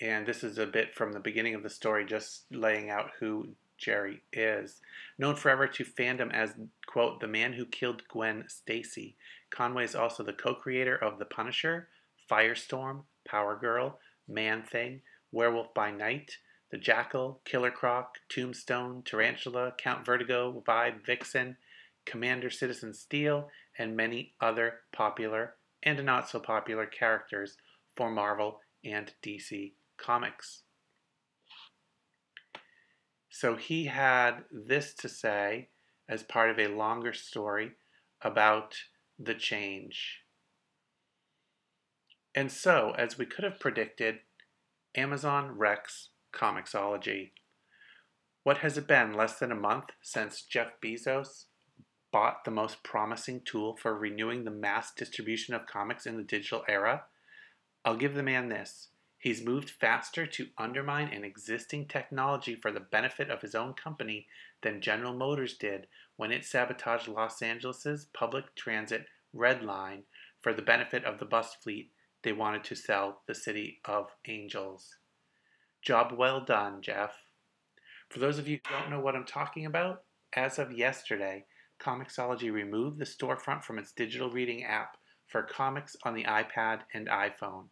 and 0.00 0.26
this 0.26 0.42
is 0.42 0.58
a 0.58 0.66
bit 0.66 0.94
from 0.94 1.12
the 1.12 1.20
beginning 1.20 1.54
of 1.54 1.62
the 1.62 1.70
story, 1.70 2.04
just 2.04 2.44
laying 2.50 2.88
out 2.88 3.10
who 3.20 3.48
Gerry 3.76 4.22
is. 4.32 4.80
Known 5.18 5.36
forever 5.36 5.66
to 5.66 5.84
fandom 5.84 6.32
as, 6.32 6.54
quote, 6.86 7.20
the 7.20 7.26
man 7.26 7.52
who 7.52 7.66
killed 7.66 8.02
Gwen 8.08 8.44
Stacy, 8.48 9.16
Conway 9.50 9.84
is 9.84 9.94
also 9.94 10.22
the 10.22 10.32
co 10.32 10.54
creator 10.54 10.96
of 10.96 11.18
The 11.18 11.24
Punisher, 11.24 11.88
Firestorm, 12.30 13.02
Power 13.26 13.56
Girl, 13.56 13.98
Man 14.28 14.62
Thing, 14.62 15.02
Werewolf 15.32 15.74
by 15.74 15.90
Night, 15.90 16.38
The 16.70 16.78
Jackal, 16.78 17.40
Killer 17.44 17.70
Croc, 17.70 18.14
Tombstone, 18.28 19.02
Tarantula, 19.04 19.74
Count 19.76 20.06
Vertigo, 20.06 20.62
Vibe, 20.66 21.04
Vixen, 21.04 21.56
Commander 22.06 22.50
Citizen 22.50 22.94
Steel, 22.94 23.50
and 23.78 23.96
many 23.96 24.34
other 24.40 24.80
popular 24.92 25.56
and 25.82 26.04
not 26.04 26.28
so 26.28 26.38
popular 26.38 26.86
characters 26.86 27.56
for 27.96 28.10
Marvel 28.10 28.60
and 28.84 29.12
DC 29.22 29.72
Comics. 30.04 30.62
So 33.28 33.56
he 33.56 33.86
had 33.86 34.44
this 34.50 34.94
to 34.94 35.08
say 35.08 35.68
as 36.08 36.22
part 36.22 36.50
of 36.50 36.58
a 36.58 36.66
longer 36.66 37.12
story 37.12 37.72
about 38.22 38.74
the 39.18 39.34
change. 39.34 40.20
And 42.34 42.50
so, 42.50 42.94
as 42.98 43.18
we 43.18 43.26
could 43.26 43.44
have 43.44 43.60
predicted, 43.60 44.20
Amazon 44.94 45.56
wrecks 45.56 46.10
Comixology. 46.32 47.30
What 48.42 48.58
has 48.58 48.78
it 48.78 48.86
been, 48.86 49.12
less 49.12 49.38
than 49.38 49.52
a 49.52 49.56
month 49.56 49.86
since 50.02 50.42
Jeff 50.42 50.72
Bezos 50.82 51.46
bought 52.12 52.44
the 52.44 52.50
most 52.50 52.82
promising 52.82 53.42
tool 53.44 53.76
for 53.76 53.96
renewing 53.96 54.44
the 54.44 54.50
mass 54.50 54.92
distribution 54.92 55.54
of 55.54 55.66
comics 55.66 56.06
in 56.06 56.16
the 56.16 56.22
digital 56.22 56.64
era? 56.68 57.04
I'll 57.84 57.96
give 57.96 58.14
the 58.14 58.22
man 58.22 58.48
this. 58.48 58.88
He's 59.20 59.44
moved 59.44 59.68
faster 59.68 60.26
to 60.26 60.48
undermine 60.56 61.12
an 61.12 61.24
existing 61.24 61.88
technology 61.88 62.54
for 62.54 62.72
the 62.72 62.80
benefit 62.80 63.30
of 63.30 63.42
his 63.42 63.54
own 63.54 63.74
company 63.74 64.26
than 64.62 64.80
General 64.80 65.12
Motors 65.12 65.58
did 65.58 65.86
when 66.16 66.32
it 66.32 66.46
sabotaged 66.46 67.06
Los 67.06 67.42
Angeles' 67.42 68.06
public 68.14 68.54
transit 68.54 69.06
Red 69.34 69.62
Line 69.62 70.04
for 70.40 70.54
the 70.54 70.62
benefit 70.62 71.04
of 71.04 71.18
the 71.18 71.26
bus 71.26 71.54
fleet 71.54 71.92
they 72.22 72.32
wanted 72.32 72.64
to 72.64 72.74
sell 72.74 73.20
the 73.26 73.34
City 73.34 73.80
of 73.84 74.10
Angels. 74.26 74.96
Job 75.82 76.12
well 76.16 76.40
done, 76.40 76.80
Jeff. 76.80 77.12
For 78.08 78.20
those 78.20 78.38
of 78.38 78.48
you 78.48 78.58
who 78.66 78.74
don't 78.74 78.90
know 78.90 79.00
what 79.00 79.14
I'm 79.14 79.26
talking 79.26 79.66
about, 79.66 80.02
as 80.32 80.58
of 80.58 80.72
yesterday, 80.72 81.44
Comixology 81.78 82.50
removed 82.50 82.98
the 82.98 83.04
storefront 83.04 83.64
from 83.64 83.78
its 83.78 83.92
digital 83.92 84.30
reading 84.30 84.64
app 84.64 84.96
for 85.26 85.42
comics 85.42 85.94
on 86.04 86.14
the 86.14 86.24
iPad 86.24 86.80
and 86.94 87.06
iPhone. 87.06 87.66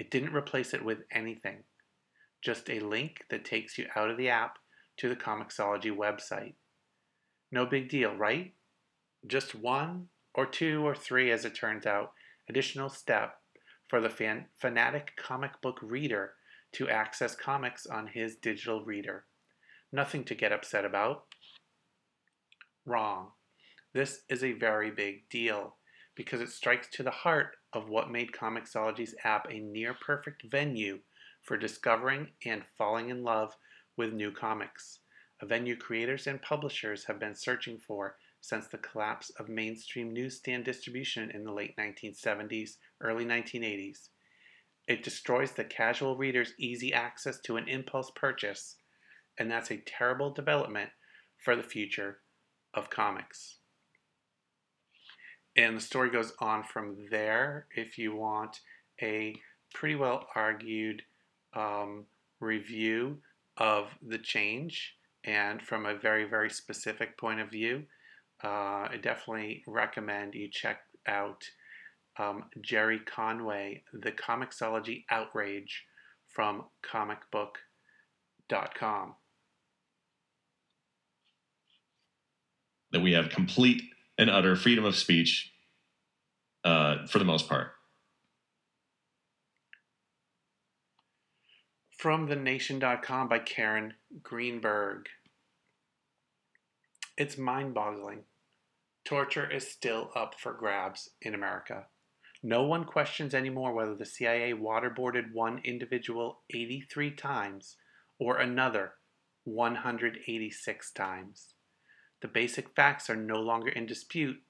It 0.00 0.10
didn't 0.10 0.32
replace 0.32 0.72
it 0.72 0.82
with 0.82 1.00
anything, 1.12 1.64
just 2.40 2.70
a 2.70 2.80
link 2.80 3.18
that 3.28 3.44
takes 3.44 3.76
you 3.76 3.84
out 3.94 4.08
of 4.08 4.16
the 4.16 4.30
app 4.30 4.56
to 4.96 5.10
the 5.10 5.14
Comixology 5.14 5.94
website. 5.94 6.54
No 7.52 7.66
big 7.66 7.90
deal, 7.90 8.16
right? 8.16 8.54
Just 9.26 9.54
one 9.54 10.08
or 10.34 10.46
two 10.46 10.86
or 10.86 10.94
three, 10.94 11.30
as 11.30 11.44
it 11.44 11.54
turns 11.54 11.84
out, 11.84 12.12
additional 12.48 12.88
step 12.88 13.34
for 13.88 14.00
the 14.00 14.08
fan- 14.08 14.46
fanatic 14.58 15.12
comic 15.18 15.60
book 15.60 15.78
reader 15.82 16.32
to 16.72 16.88
access 16.88 17.36
comics 17.36 17.84
on 17.84 18.06
his 18.06 18.36
digital 18.36 18.82
reader. 18.82 19.26
Nothing 19.92 20.24
to 20.24 20.34
get 20.34 20.50
upset 20.50 20.86
about. 20.86 21.24
Wrong. 22.86 23.32
This 23.92 24.22
is 24.30 24.42
a 24.42 24.52
very 24.52 24.90
big 24.90 25.28
deal 25.28 25.76
because 26.20 26.42
it 26.42 26.50
strikes 26.50 26.86
to 26.86 27.02
the 27.02 27.10
heart 27.10 27.56
of 27.72 27.88
what 27.88 28.10
made 28.10 28.30
Comixology's 28.30 29.14
app 29.24 29.46
a 29.48 29.58
near 29.58 29.94
perfect 29.94 30.42
venue 30.50 30.98
for 31.42 31.56
discovering 31.56 32.28
and 32.44 32.62
falling 32.76 33.08
in 33.08 33.22
love 33.22 33.56
with 33.96 34.12
new 34.12 34.30
comics, 34.30 34.98
a 35.40 35.46
venue 35.46 35.74
creators 35.74 36.26
and 36.26 36.42
publishers 36.42 37.06
have 37.06 37.18
been 37.18 37.34
searching 37.34 37.78
for 37.78 38.16
since 38.42 38.66
the 38.66 38.76
collapse 38.76 39.30
of 39.38 39.48
mainstream 39.48 40.12
newsstand 40.12 40.62
distribution 40.62 41.30
in 41.30 41.42
the 41.42 41.52
late 41.54 41.74
1970s, 41.78 42.72
early 43.00 43.24
1980s. 43.24 44.10
It 44.86 45.02
destroys 45.02 45.52
the 45.52 45.64
casual 45.64 46.18
reader's 46.18 46.52
easy 46.58 46.92
access 46.92 47.40
to 47.44 47.56
an 47.56 47.66
impulse 47.66 48.12
purchase, 48.14 48.76
and 49.38 49.50
that's 49.50 49.70
a 49.70 49.82
terrible 49.86 50.30
development 50.30 50.90
for 51.42 51.56
the 51.56 51.62
future 51.62 52.18
of 52.74 52.90
comics. 52.90 53.59
And 55.56 55.76
the 55.76 55.80
story 55.80 56.10
goes 56.10 56.32
on 56.38 56.62
from 56.62 56.96
there 57.10 57.66
if 57.74 57.98
you 57.98 58.14
want 58.14 58.60
a 59.02 59.34
pretty 59.74 59.96
well 59.96 60.26
argued 60.34 61.02
um, 61.54 62.06
review 62.40 63.18
of 63.56 63.88
the 64.06 64.18
change 64.18 64.96
and 65.24 65.60
from 65.60 65.86
a 65.86 65.94
very, 65.94 66.24
very 66.24 66.50
specific 66.50 67.18
point 67.18 67.40
of 67.40 67.50
view. 67.50 67.82
Uh, 68.42 68.88
I 68.88 68.98
definitely 69.02 69.62
recommend 69.66 70.34
you 70.34 70.48
check 70.48 70.80
out 71.06 71.44
um, 72.18 72.44
Gerry 72.62 73.00
Conway, 73.00 73.82
The 73.92 74.12
Comixology 74.12 75.04
Outrage 75.10 75.84
from 76.28 76.64
comicbook.com. 76.82 79.14
That 82.92 83.00
we 83.00 83.12
have 83.12 83.28
complete 83.28 83.82
and 84.20 84.28
utter 84.28 84.54
freedom 84.54 84.84
of 84.84 84.94
speech 84.94 85.50
uh, 86.62 87.06
for 87.06 87.18
the 87.18 87.24
most 87.24 87.48
part. 87.48 87.68
From 91.96 92.28
thenation.com 92.28 93.28
by 93.28 93.38
Karen 93.38 93.94
Greenberg. 94.22 95.06
It's 97.16 97.38
mind 97.38 97.72
boggling. 97.72 98.24
Torture 99.06 99.50
is 99.50 99.66
still 99.66 100.10
up 100.14 100.34
for 100.38 100.52
grabs 100.52 101.08
in 101.22 101.34
America. 101.34 101.86
No 102.42 102.64
one 102.64 102.84
questions 102.84 103.34
anymore 103.34 103.72
whether 103.72 103.94
the 103.94 104.04
CIA 104.04 104.52
waterboarded 104.52 105.32
one 105.32 105.62
individual 105.64 106.40
83 106.50 107.12
times 107.12 107.76
or 108.18 108.36
another 108.36 108.92
186 109.44 110.92
times. 110.92 111.54
The 112.22 112.28
basic 112.28 112.74
facts 112.74 113.08
are 113.08 113.16
no 113.16 113.40
longer 113.40 113.70
in 113.70 113.86
dispute, 113.86 114.42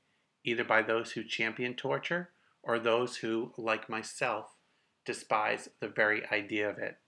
either 0.45 0.65
by 0.65 0.83
those 0.83 1.13
who 1.13 1.25
champion 1.25 1.75
torture 1.75 2.31
or 2.63 2.79
those 2.79 3.19
who, 3.19 3.53
like 3.57 3.89
myself, 3.89 4.55
despise 5.05 5.69
the 5.81 5.89
very 5.89 6.27
idea 6.31 6.69
of 6.69 6.79
it. 6.79 6.99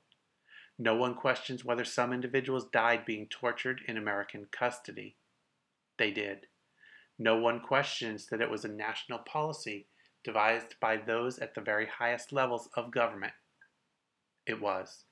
No 0.79 0.95
one 0.97 1.15
questions 1.15 1.65
whether 1.65 1.85
some 1.85 2.13
individuals 2.13 2.69
died 2.73 3.05
being 3.05 3.27
tortured 3.27 3.83
in 3.87 3.97
American 3.97 4.47
custody. 4.51 5.17
They 5.99 6.11
did. 6.11 6.47
No 7.19 7.37
one 7.37 7.61
questions 7.61 8.27
that 8.27 8.41
it 8.41 8.51
was 8.51 8.65
a 8.65 8.69
national 8.69 9.19
policy 9.19 9.87
devised 10.25 10.77
by 10.81 10.97
those 10.97 11.39
at 11.39 11.55
the 11.55 11.61
very 11.61 11.87
highest 11.87 12.33
levels 12.33 12.69
of 12.75 12.91
government. 12.91 13.35
It 14.47 14.61
was. 14.61 15.05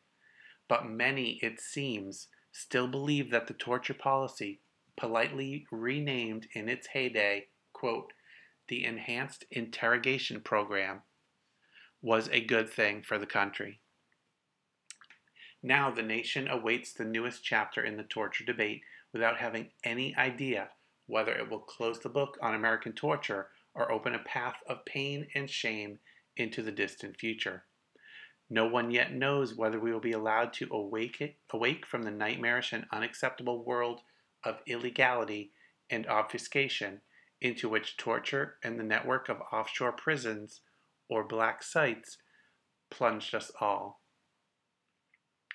But 0.69 0.89
many, 0.89 1.39
it 1.43 1.61
seems, 1.61 2.29
still 2.53 2.89
believe 2.89 3.31
that 3.31 3.47
the 3.47 3.55
torture 3.55 3.95
policy, 3.95 4.61
politely 4.97 5.67
renamed 5.71 6.47
in 6.55 6.69
its 6.69 6.89
heyday, 6.89 7.47
quote, 7.73 8.13
the 8.69 8.85
Enhanced 8.85 9.45
Interrogation 9.51 10.41
Program, 10.41 11.03
was 12.03 12.29
a 12.29 12.41
good 12.41 12.71
thing 12.71 13.03
for 13.03 13.19
the 13.19 13.27
country. 13.27 13.81
Now 15.63 15.91
the 15.91 16.03
nation 16.03 16.49
awaits 16.49 16.93
the 16.93 17.05
newest 17.05 17.45
chapter 17.45 17.85
in 17.85 17.97
the 17.97 18.05
torture 18.05 18.45
debate 18.45 18.83
without 19.13 19.39
having 19.39 19.71
any 19.85 20.17
idea 20.17 20.71
whether 21.07 21.33
it 21.33 21.51
will 21.51 21.59
close 21.59 21.99
the 21.99 22.09
book 22.09 22.39
on 22.41 22.55
American 22.55 22.93
torture 22.93 23.49
or 23.75 23.91
open 23.91 24.15
a 24.15 24.21
path 24.21 24.57
of 24.69 24.85
pain 24.85 25.27
and 25.35 25.51
shame 25.51 25.99
into 26.37 26.63
the 26.63 26.73
distant 26.73 27.19
future. 27.19 27.65
No 28.49 28.67
one 28.67 28.91
yet 28.91 29.13
knows 29.13 29.55
whether 29.55 29.79
we 29.79 29.93
will 29.93 30.01
be 30.01 30.13
allowed 30.13 30.53
to 30.55 30.69
awake, 30.71 31.21
it, 31.21 31.37
awake 31.51 31.87
from 31.87 32.03
the 32.03 32.11
nightmarish 32.11 32.73
and 32.73 32.87
unacceptable 32.93 33.65
world 33.65 34.01
of 34.45 34.61
illegality 34.67 35.53
and 35.91 36.07
obfuscation 36.07 37.01
into 37.41 37.69
which 37.69 37.97
torture 37.97 38.57
and 38.63 38.79
the 38.79 38.85
network 38.85 39.29
of 39.29 39.41
offshore 39.53 39.93
prisons 39.93 40.61
or 41.09 41.25
black 41.25 41.63
sites 41.63 42.19
plunged 42.91 43.35
us 43.35 43.51
all. 43.61 44.01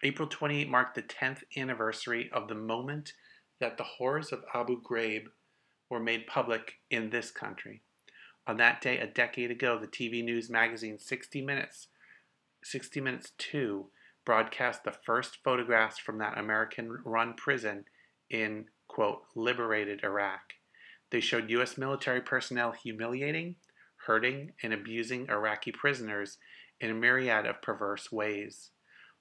April 0.04 0.28
28 0.28 0.70
marked 0.70 0.96
the 0.96 1.02
10th 1.02 1.44
anniversary 1.56 2.30
of 2.34 2.48
the 2.48 2.56
moment 2.56 3.14
that 3.60 3.78
the 3.78 3.84
horrors 3.84 4.32
of 4.32 4.44
Abu 4.54 4.82
Ghraib 4.82 5.26
were 5.90 6.00
made 6.00 6.28
public 6.28 6.74
in 6.90 7.10
this 7.10 7.32
country. 7.32 7.82
On 8.48 8.58
that 8.58 8.82
day, 8.82 9.00
a 9.00 9.08
decade 9.08 9.50
ago, 9.50 9.80
the 9.80 9.88
TV 9.88 10.24
news 10.24 10.50
magazine 10.50 11.00
60 11.00 11.42
Minutes, 11.42 11.88
60 12.64 13.02
Minutes 13.02 13.32
2, 13.38 13.88
broadcast 14.26 14.84
the 14.84 14.92
first 14.92 15.38
photographs 15.44 15.98
from 15.98 16.18
that 16.20 16.38
American 16.38 17.00
run 17.04 17.34
prison 17.34 17.86
in, 18.30 18.66
quote, 18.88 19.24
liberated 19.36 20.02
Iraq. 20.04 20.54
They 21.12 21.20
showed 21.20 21.50
U.S. 21.50 21.78
military 21.78 22.22
personnel 22.22 22.72
humiliating, 22.72 23.56
hurting, 24.06 24.54
and 24.62 24.74
abusing 24.74 25.30
Iraqi 25.30 25.72
prisoners 25.72 26.38
in 26.80 26.92
a 26.92 26.94
myriad 26.94 27.46
of 27.46 27.62
perverse 27.62 28.12
ways. 28.12 28.72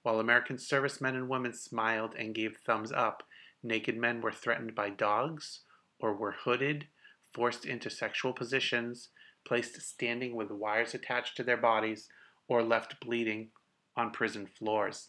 While 0.03 0.21
American 0.21 0.59
servicemen 0.59 1.15
and 1.17 1.29
women 1.29 1.55
smiled 1.55 2.15
and 2.19 2.35
gave 2.35 2.59
thumbs 2.59 2.93
up, 2.93 3.23
naked 3.63 3.97
men 3.97 4.21
were 4.21 4.33
threatened 4.33 4.75
by 4.75 4.91
dogs 4.91 5.61
or 5.99 6.15
were 6.15 6.37
hooded, 6.45 6.87
forced 7.33 7.65
into 7.65 7.89
sexual 7.89 8.33
positions, 8.33 9.09
placed 9.47 9.81
standing 9.81 10.35
with 10.35 10.51
wires 10.51 10.95
attached 10.95 11.37
to 11.37 11.43
their 11.43 11.57
bodies, 11.57 12.09
or 12.49 12.63
left 12.63 13.01
bleeding 13.01 13.49
on 13.97 14.11
prison 14.11 14.47
floors. 14.47 15.09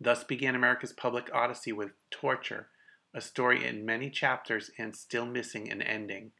Thus 0.00 0.24
began 0.24 0.56
America's 0.56 0.92
public 0.92 1.30
odyssey 1.32 1.72
with 1.72 1.92
torture, 2.10 2.68
a 3.14 3.20
story 3.20 3.66
in 3.66 3.84
many 3.84 4.10
chapters 4.10 4.70
and 4.78 4.96
still 4.96 5.26
missing 5.26 5.70
an 5.70 5.82
ending. 5.82 6.32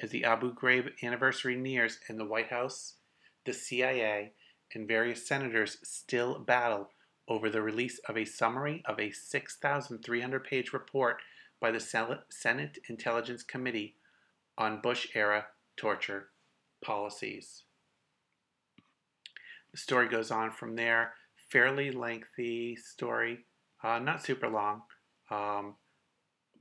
As 0.00 0.10
the 0.10 0.24
Abu 0.24 0.54
Ghraib 0.54 0.90
anniversary 1.02 1.56
nears 1.56 1.98
in 2.08 2.18
the 2.18 2.24
White 2.24 2.48
House, 2.48 2.94
the 3.44 3.52
CIA, 3.52 4.32
and 4.74 4.88
various 4.88 5.26
senators 5.26 5.78
still 5.82 6.38
battle 6.38 6.90
over 7.28 7.50
the 7.50 7.62
release 7.62 7.98
of 8.08 8.16
a 8.16 8.24
summary 8.24 8.82
of 8.86 9.00
a 9.00 9.10
6,300 9.10 10.44
page 10.44 10.72
report 10.72 11.22
by 11.60 11.70
the 11.70 11.80
Senate 12.30 12.78
Intelligence 12.88 13.42
Committee 13.42 13.96
on 14.58 14.80
Bush 14.80 15.08
era 15.14 15.46
torture 15.76 16.28
policies. 16.84 17.64
The 19.72 19.78
story 19.78 20.08
goes 20.08 20.30
on 20.30 20.50
from 20.50 20.76
there. 20.76 21.14
Fairly 21.50 21.90
lengthy 21.90 22.76
story, 22.76 23.46
uh, 23.82 23.98
not 23.98 24.24
super 24.24 24.48
long, 24.48 24.82
um, 25.30 25.76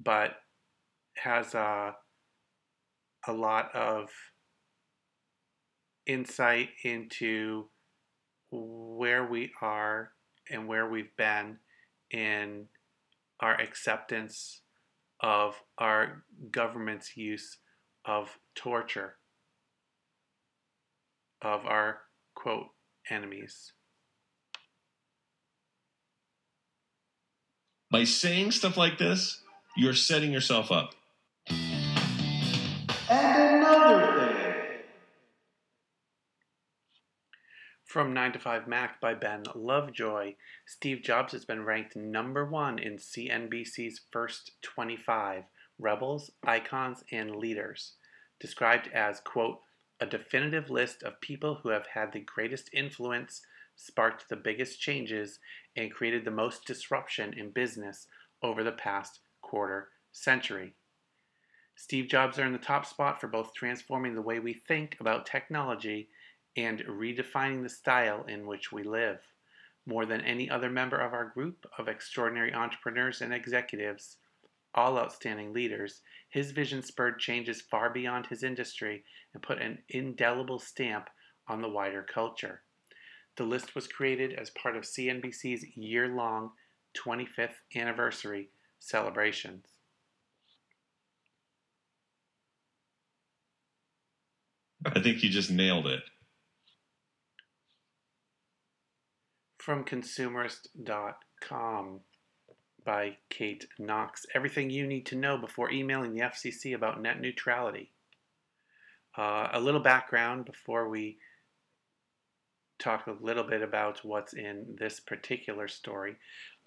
but 0.04 0.36
has 1.18 1.54
a, 1.54 1.96
a 3.28 3.34
lot 3.34 3.74
of 3.76 4.10
insight 6.06 6.70
into 6.84 7.66
where 8.52 9.26
we 9.26 9.52
are 9.62 10.12
and 10.52 10.68
where 10.68 10.90
we've 10.90 11.16
been 11.18 11.58
in 12.12 12.68
our 13.40 13.60
acceptance 13.60 14.62
of 15.22 15.56
our 15.78 16.24
government's 16.52 17.18
use 17.18 17.58
of 18.06 18.38
torture 18.56 19.16
of 21.42 21.66
our 21.66 22.00
quote 22.36 22.68
enemies. 23.10 23.74
By 27.92 28.04
saying 28.04 28.52
stuff 28.52 28.78
like 28.78 28.98
this, 28.98 29.42
you're 29.76 29.94
setting 29.94 30.32
yourself 30.32 30.72
up. 30.72 30.96
And 33.10 33.56
another 33.58 34.18
thing. 34.18 34.36
From 37.84 38.14
9 38.14 38.34
to 38.34 38.40
5 38.40 38.68
Mac 38.68 39.00
by 39.00 39.14
Ben 39.14 39.44
Lovejoy, 39.54 40.36
Steve 40.66 41.02
Jobs 41.04 41.34
has 41.34 41.46
been 41.46 41.64
ranked 41.64 41.96
number 41.96 42.46
one 42.46 42.80
in 42.80 42.98
CNBC's 42.98 44.02
first 44.12 44.52
25 44.62 45.44
rebels, 45.78 46.32
icons, 46.46 47.04
and 47.12 47.36
leaders, 47.36 47.94
described 48.40 48.90
as, 48.94 49.20
quote, 49.20 49.60
a 50.00 50.06
definitive 50.06 50.70
list 50.70 51.04
of 51.04 51.22
people 51.22 51.60
who 51.64 51.70
have 51.70 51.88
had 51.94 52.12
the 52.12 52.20
greatest 52.20 52.70
influence, 52.74 53.42
sparked 53.76 54.28
the 54.30 54.36
biggest 54.36 54.80
changes, 54.80 55.40
and 55.76 55.92
created 55.92 56.26
the 56.26 56.32
most 56.32 56.66
disruption 56.66 57.34
in 57.34 57.50
business 57.50 58.08
over 58.42 58.64
the 58.64 58.72
past 58.72 59.20
quarter 59.46 59.90
century. 60.12 60.74
Steve 61.76 62.08
Jobs 62.08 62.40
earned 62.40 62.56
the 62.56 62.60
top 62.60 62.86
spot 62.86 63.22
for 63.22 63.28
both 63.28 63.54
transforming 63.54 64.16
the 64.16 64.22
way 64.22 64.40
we 64.40 64.54
think 64.54 64.98
about 65.00 65.26
technology 65.26 66.10
and 66.58 66.80
redefining 66.90 67.62
the 67.62 67.70
style 67.70 68.24
in 68.28 68.48
which 68.48 68.72
we 68.72 68.82
live. 68.82 69.20
More 69.86 70.06
than 70.06 70.22
any 70.22 70.50
other 70.50 70.70
member 70.70 70.98
of 70.98 71.14
our 71.14 71.26
group 71.26 71.66
of 71.78 71.88
extraordinary 71.88 72.54
entrepreneurs 72.54 73.22
and 73.22 73.34
executives, 73.34 74.18
all 74.74 74.98
outstanding 74.98 75.54
leaders, 75.54 76.02
his 76.30 76.52
vision 76.52 76.82
spurred 76.82 77.20
changes 77.20 77.62
far 77.62 77.92
beyond 77.92 78.26
his 78.26 78.42
industry 78.42 79.04
and 79.34 79.44
put 79.44 79.62
an 79.62 79.78
indelible 79.90 80.60
stamp 80.60 81.10
on 81.48 81.62
the 81.62 81.70
wider 81.70 82.02
culture. 82.02 82.64
The 83.38 83.44
list 83.44 83.76
was 83.76 83.88
created 83.88 84.34
as 84.34 84.50
part 84.50 84.76
of 84.76 84.84
CNBC's 84.84 85.78
year 85.78 86.08
long 86.08 86.52
25th 86.96 87.60
anniversary 87.76 88.50
celebrations. 88.86 89.66
I 94.86 95.00
think 95.00 95.24
you 95.24 95.30
just 95.30 95.50
nailed 95.50 95.88
it. 95.88 96.02
From 99.58 99.84
consumerist.com 99.84 102.02
by 102.86 103.18
Kate 103.32 103.66
Cox. 103.88 104.28
Everything 104.36 104.70
you 104.70 104.86
need 104.86 105.08
to 105.08 105.16
know 105.16 105.40
before 105.40 105.72
emailing 105.72 106.14
the 106.14 106.22
FCC 106.22 106.76
about 106.76 107.02
net 107.02 107.20
neutrality. 107.20 107.90
Uh, 109.18 109.48
a 109.54 109.60
little 109.60 109.80
background 109.80 110.46
before 110.46 110.88
we 110.88 111.18
talk 112.78 113.08
a 113.08 113.16
little 113.20 113.44
bit 113.44 113.64
about 113.64 114.02
what's 114.04 114.34
in 114.34 114.76
this 114.80 115.00
particular 115.00 115.68
story. 115.68 116.18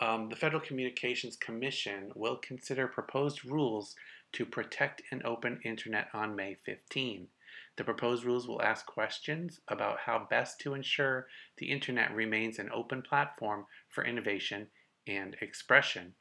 Um, 0.00 0.28
the 0.28 0.36
Federal 0.36 0.60
Communications 0.60 1.36
Commission 1.36 2.12
will 2.14 2.36
consider 2.36 2.86
proposed 2.86 3.44
rules 3.44 3.96
to 4.32 4.46
protect 4.46 5.02
an 5.10 5.22
open 5.24 5.60
internet 5.64 6.08
on 6.12 6.36
May 6.36 6.56
15. 6.64 7.28
The 7.76 7.84
proposed 7.84 8.24
rules 8.24 8.46
will 8.46 8.62
ask 8.62 8.86
questions 8.86 9.60
about 9.68 10.00
how 10.00 10.26
best 10.30 10.60
to 10.60 10.74
ensure 10.74 11.26
the 11.58 11.70
internet 11.70 12.14
remains 12.14 12.58
an 12.58 12.70
open 12.72 13.02
platform 13.02 13.66
for 13.88 14.04
innovation 14.04 14.68
and 15.06 15.36
expression. 15.40 16.14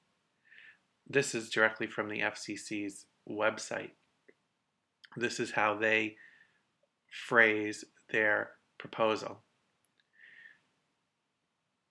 This 1.07 1.35
is 1.35 1.49
directly 1.49 1.87
from 1.87 2.09
the 2.09 2.21
FCC's 2.21 3.05
website. 3.29 3.91
This 5.15 5.39
is 5.39 5.51
how 5.51 5.75
they 5.75 6.15
phrase 7.27 7.85
their 8.11 8.51
proposal. 8.77 9.43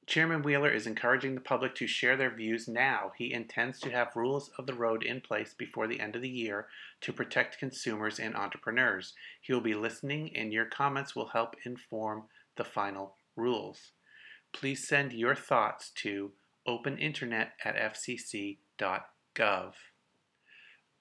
Chairman 0.06 0.42
Wheeler 0.42 0.70
is 0.70 0.86
encouraging 0.86 1.34
the 1.34 1.40
public 1.40 1.74
to 1.74 1.88
share 1.88 2.16
their 2.16 2.30
views 2.30 2.68
now. 2.68 3.10
He 3.18 3.32
intends 3.32 3.80
to 3.80 3.90
have 3.90 4.14
rules 4.14 4.50
of 4.56 4.66
the 4.66 4.74
road 4.74 5.02
in 5.02 5.20
place 5.20 5.52
before 5.52 5.88
the 5.88 5.98
end 5.98 6.14
of 6.14 6.22
the 6.22 6.28
year 6.28 6.68
to 7.00 7.12
protect 7.12 7.58
consumers 7.58 8.20
and 8.20 8.36
entrepreneurs. 8.36 9.14
He 9.40 9.52
will 9.52 9.60
be 9.60 9.74
listening, 9.74 10.34
and 10.36 10.52
your 10.52 10.66
comments 10.66 11.16
will 11.16 11.28
help 11.28 11.56
inform 11.64 12.24
the 12.56 12.62
final 12.64 13.16
rules. 13.34 13.90
Please 14.52 14.86
send 14.86 15.12
your 15.12 15.34
thoughts 15.34 15.90
to 15.96 16.30
openinternet 16.68 17.48
at 17.64 17.76
fcc.gov. 17.76 19.72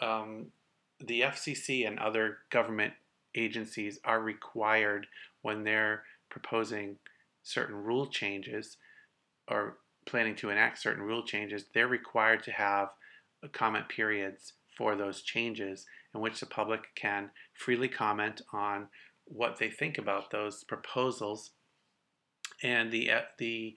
Um, 0.02 0.48
the 1.00 1.22
FCC 1.22 1.88
and 1.88 2.00
other 2.00 2.40
government 2.50 2.94
agencies 3.36 4.00
are 4.04 4.20
required 4.20 5.06
when 5.44 5.64
they're 5.64 6.04
proposing 6.30 6.98
certain 7.44 7.76
rule 7.76 8.08
changes 8.08 8.78
or 9.50 9.78
planning 10.06 10.36
to 10.36 10.50
enact 10.50 10.82
certain 10.82 11.04
rule 11.04 11.24
changes, 11.24 11.66
they're 11.74 11.88
required 11.88 12.44
to 12.44 12.52
have 12.52 12.90
comment 13.54 13.88
periods 13.90 14.54
for 14.78 14.96
those 14.96 15.22
changes 15.22 15.86
in 16.14 16.22
which 16.22 16.40
the 16.40 16.46
public 16.46 16.82
can 16.96 17.30
freely 17.54 17.88
comment 17.88 18.42
on 18.52 18.88
what 19.26 19.58
they 19.60 19.70
think 19.70 19.98
about 19.98 20.32
those 20.32 20.64
proposals. 20.64 21.52
And 22.64 22.92
the, 22.92 23.10
the 23.38 23.76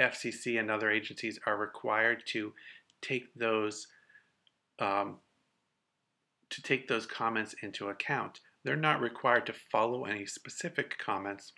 FCC 0.00 0.58
and 0.58 0.70
other 0.70 0.90
agencies 0.90 1.38
are 1.46 1.56
required 1.56 2.22
to 2.28 2.52
take 3.02 3.34
those 3.34 3.86
um, 4.78 5.18
to 6.48 6.62
take 6.62 6.88
those 6.88 7.06
comments 7.06 7.54
into 7.62 7.88
account. 7.88 8.40
They're 8.64 8.76
not 8.76 9.00
required 9.00 9.46
to 9.46 9.52
follow 9.52 10.04
any 10.04 10.26
specific 10.26 10.98
comments, 10.98 11.52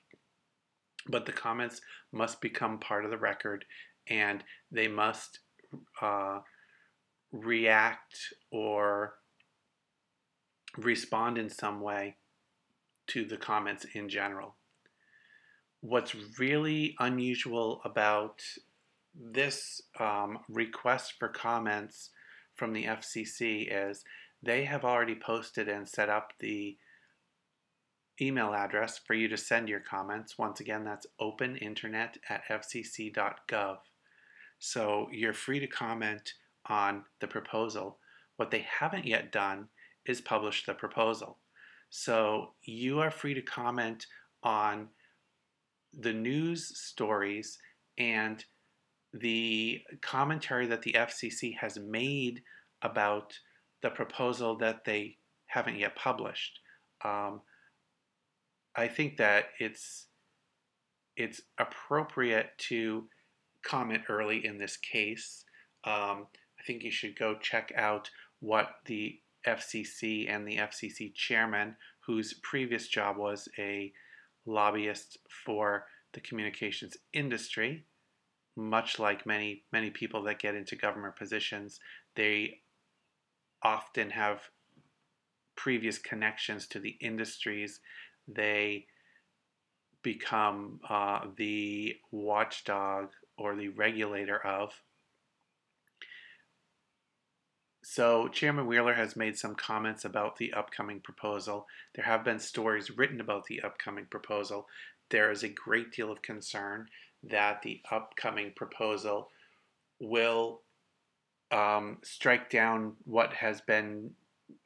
but 1.08 1.26
the 1.26 1.32
comments 1.32 1.80
must 2.12 2.40
become 2.40 2.78
part 2.78 3.04
of 3.04 3.10
the 3.10 3.18
record 3.18 3.64
and 4.08 4.42
they 4.70 4.88
must 4.88 5.40
uh, 6.00 6.40
react 7.32 8.16
or 8.50 9.14
respond 10.76 11.38
in 11.38 11.48
some 11.48 11.80
way 11.80 12.16
to 13.08 13.24
the 13.24 13.36
comments 13.36 13.86
in 13.94 14.08
general. 14.08 14.56
What's 15.80 16.14
really 16.38 16.94
unusual 17.00 17.80
about 17.84 18.42
this 19.14 19.82
um, 19.98 20.38
request 20.48 21.14
for 21.18 21.28
comments 21.28 22.10
from 22.54 22.72
the 22.72 22.84
FCC 22.84 23.68
is 23.70 24.04
they 24.42 24.64
have 24.64 24.84
already 24.84 25.14
posted 25.14 25.68
and 25.68 25.88
set 25.88 26.08
up 26.08 26.32
the 26.40 26.76
email 28.22 28.54
address 28.54 28.98
for 28.98 29.14
you 29.14 29.28
to 29.28 29.37
send 29.37 29.68
your 29.68 29.80
comments. 29.80 30.38
Once 30.38 30.61
again, 30.61 30.85
that's 30.85 31.06
openinternet 31.20 32.16
at 32.28 32.42
fcc.gov. 32.48 33.76
So 34.58 35.08
you're 35.11 35.32
free 35.32 35.58
to 35.58 35.66
comment 35.66 36.35
on 36.66 37.04
the 37.20 37.26
proposal. 37.26 37.98
What 38.37 38.50
they 38.50 38.64
haven't 38.78 39.06
yet 39.06 39.32
done 39.32 39.68
is 40.06 40.20
publish 40.20 40.64
the 40.64 40.74
proposal. 40.74 41.38
So 41.90 42.54
you 42.62 43.00
are 43.00 43.11
free 43.11 43.35
to 43.35 43.42
comment 43.42 44.06
on 44.42 44.88
the 45.92 46.12
news 46.12 46.78
stories 46.78 47.58
and 47.98 48.44
the 49.12 49.82
commentary 50.00 50.66
that 50.66 50.82
the 50.82 50.94
FCC 50.94 51.56
has 51.58 51.78
made 51.78 52.42
about 52.80 53.38
the 53.82 53.90
proposal 53.90 54.56
that 54.56 54.85
they 54.85 55.18
haven't 55.46 55.78
yet 55.78 55.94
published. 55.96 56.61
Um, 57.04 57.42
I 58.74 58.88
think 58.88 59.18
that 59.18 59.46
it's 59.58 60.06
it's 61.16 61.42
appropriate 61.58 62.50
to 62.56 63.08
comment 63.64 64.02
early 64.08 64.44
in 64.46 64.58
this 64.58 64.76
case. 64.76 65.44
Um, 65.85 66.26
I 66.58 66.62
think 66.66 66.82
you 66.82 66.90
should 66.90 67.18
go 67.18 67.37
check 67.40 67.72
out 67.76 68.11
what 68.40 68.68
the 68.87 69.18
FCC 69.46 70.30
and 70.30 70.46
the 70.46 70.56
FCC 70.56 71.14
chairman, 71.14 71.76
whose 72.06 72.35
previous 72.42 72.88
job 72.88 73.16
was 73.18 73.48
a 73.58 73.92
lobbyist 74.46 75.18
for 75.44 75.87
the 76.14 76.20
communications 76.20 76.96
industry, 77.12 77.85
much 78.56 78.98
like 78.98 79.26
many 79.26 79.64
many 79.72 79.90
people 79.90 80.22
that 80.24 80.38
get 80.38 80.54
into 80.54 80.76
government 80.76 81.16
positions, 81.16 81.78
they 82.16 82.61
often 83.62 84.11
have 84.11 84.40
previous 85.56 85.98
connections 85.98 86.66
to 86.66 86.80
the 86.80 86.96
industries 87.00 87.80
they 88.28 88.87
become 90.02 90.80
uh, 90.88 91.26
the 91.37 91.96
watchdog 92.11 93.11
or 93.37 93.56
the 93.56 93.68
regulator 93.68 94.44
of. 94.44 94.72
So, 97.85 98.28
Chairman 98.28 98.66
Wheeler 98.66 98.94
has 98.94 99.16
made 99.16 99.37
some 99.37 99.54
comments 99.54 100.04
about 100.04 100.37
the 100.37 100.52
upcoming 100.52 101.00
proposal. 101.00 101.66
There 101.94 102.04
have 102.04 102.24
been 102.24 102.38
stories 102.38 102.96
written 102.96 103.20
about 103.20 103.46
the 103.46 103.61
upcoming 103.61 104.06
proposal. 104.06 104.68
There 105.11 105.30
is 105.30 105.42
a 105.42 105.48
great 105.48 105.92
deal 105.92 106.11
of 106.11 106.22
concern 106.22 106.88
that 107.24 107.62
the 107.62 107.82
upcoming 107.90 108.52
proposal 108.54 109.30
will 110.00 110.62
um, 111.50 111.98
strike 112.02 112.50
down 112.50 112.94
what 113.04 113.35
has 113.35 113.61
been 113.61 114.12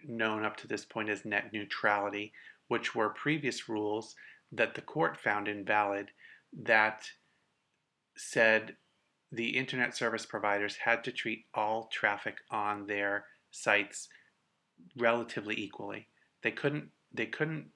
known 0.07 0.45
up 0.45 0.57
to 0.59 0.69
this 0.69 0.85
point 0.85 1.09
as 1.09 1.25
net 1.25 1.53
neutrality, 1.53 2.33
which 2.69 2.95
were 2.95 3.11
previous 3.11 3.69
rules 3.69 4.15
that 4.53 4.75
the 4.75 4.83
court 4.83 5.17
found 5.17 5.49
invalid 5.49 6.11
that 6.53 7.07
said 8.17 8.77
the 9.33 9.57
internet 9.57 9.95
service 9.95 10.25
providers 10.25 10.77
had 10.77 11.05
to 11.05 11.13
treat 11.13 11.45
all 11.55 11.89
traffic 11.93 12.37
on 12.51 12.87
their 12.87 13.27
sites 13.51 14.09
relatively 14.97 15.59
equally. 15.59 16.09
They 16.43 16.53
couldn't 16.53 16.91
they 17.13 17.27
couldn't 17.27 17.71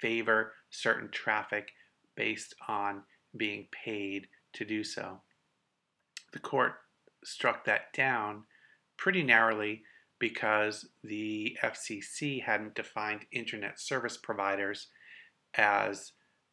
favor 0.00 0.52
certain 0.70 1.08
traffic 1.10 1.68
based 2.16 2.54
on 2.68 3.02
being 3.36 3.66
paid 3.84 4.28
to 4.54 4.64
do 4.64 4.84
so. 4.84 5.20
The 6.32 6.38
court 6.38 6.74
struck 7.24 7.64
that 7.64 7.92
down 7.92 8.44
pretty 8.96 9.22
narrowly 9.22 9.82
because 10.24 10.88
the 11.02 11.54
FCC 11.62 12.42
hadn't 12.42 12.74
defined 12.74 13.26
internet 13.30 13.78
service 13.78 14.16
providers 14.16 14.86
as 15.52 16.12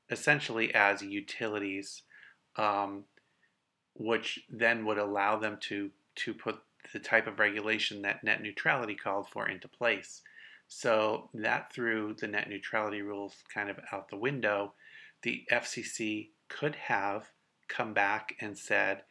essentially 0.10 0.76
as 0.76 1.02
utilities, 1.02 2.02
um, 2.58 3.06
which 3.96 4.42
then 4.50 4.86
would 4.86 4.98
allow 4.98 5.38
them 5.38 5.58
to 5.62 5.90
to 6.16 6.34
put 6.34 6.58
the 6.92 7.00
type 7.00 7.28
of 7.28 7.40
regulation 7.40 8.02
that 8.02 8.26
net 8.26 8.42
neutrality 8.42 8.94
called 8.94 9.30
for 9.30 9.48
into 9.48 9.70
place. 9.70 10.22
So 10.68 11.30
that 11.34 11.72
threw 11.72 12.14
the 12.20 12.28
net 12.28 12.50
neutrality 12.50 13.02
rules 13.02 13.36
kind 13.54 13.70
of 13.70 13.80
out 13.94 14.10
the 14.10 14.18
window. 14.18 14.74
The 15.22 15.46
FCC 15.50 16.32
could 16.50 16.76
have 16.76 17.30
come 17.70 17.94
back 17.94 18.36
and 18.42 18.58
said, 18.58 19.04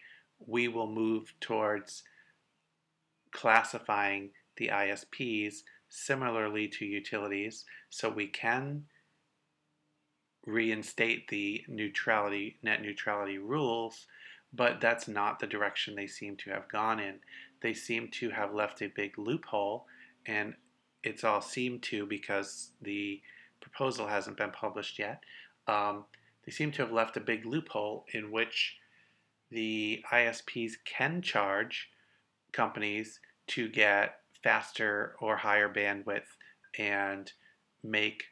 we 0.46 0.68
will 0.68 0.87
move 0.87 1.33
towards 1.40 2.03
classifying 3.33 4.33
the 4.61 4.68
ISPs 4.68 5.62
similarly 5.88 6.68
to 6.68 6.85
utilities, 6.85 7.64
so 7.88 8.11
we 8.11 8.29
can 8.29 8.85
reinstate 10.46 11.29
the 11.29 11.64
neutrality 11.66 12.59
net 12.62 12.83
neutrality 12.83 13.38
rules, 13.38 14.07
but 14.53 14.81
that's 14.81 15.09
not 15.09 15.40
the 15.40 15.46
direction 15.46 15.94
they 15.94 16.07
seem 16.07 16.37
to 16.37 16.51
have 16.51 16.68
gone 16.68 17.01
in. 17.01 17.16
They 17.62 17.73
seem 17.73 18.09
to 18.12 18.31
have 18.31 18.55
left 18.55 18.83
a 18.83 18.88
big 18.88 19.18
loophole, 19.18 19.87
and 20.27 20.55
it's 21.03 21.25
all 21.25 21.40
seemed 21.40 21.83
to 21.85 22.05
because 22.05 22.70
the 22.83 23.23
proposal 23.61 24.07
hasn't 24.07 24.37
been 24.37 24.51
published 24.51 24.99
yet. 24.99 25.23
Um, 25.66 26.05
they 26.44 26.53
seem 26.53 26.70
to 26.73 26.83
have 26.83 26.92
left 26.92 27.16
a 27.16 27.20
big 27.20 27.46
loophole 27.46 28.05
in 28.12 28.31
which 28.31 28.77
the 29.51 30.05
ISPs 30.12 30.73
can 30.85 31.23
charge 31.23 31.88
companies 32.53 33.20
to 33.49 33.68
get 33.68 34.19
faster 34.42 35.14
or 35.20 35.37
higher 35.37 35.72
bandwidth 35.72 36.37
and 36.79 37.33
make 37.83 38.24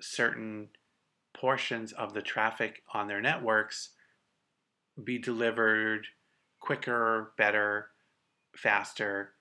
certain 0.00 0.68
portions 1.34 1.92
of 1.92 2.14
the 2.14 2.22
traffic 2.22 2.82
on 2.92 3.08
their 3.08 3.20
networks 3.20 3.90
be 5.02 5.18
delivered 5.18 6.06
quicker, 6.60 7.32
better, 7.36 7.88
faster, 8.56 9.34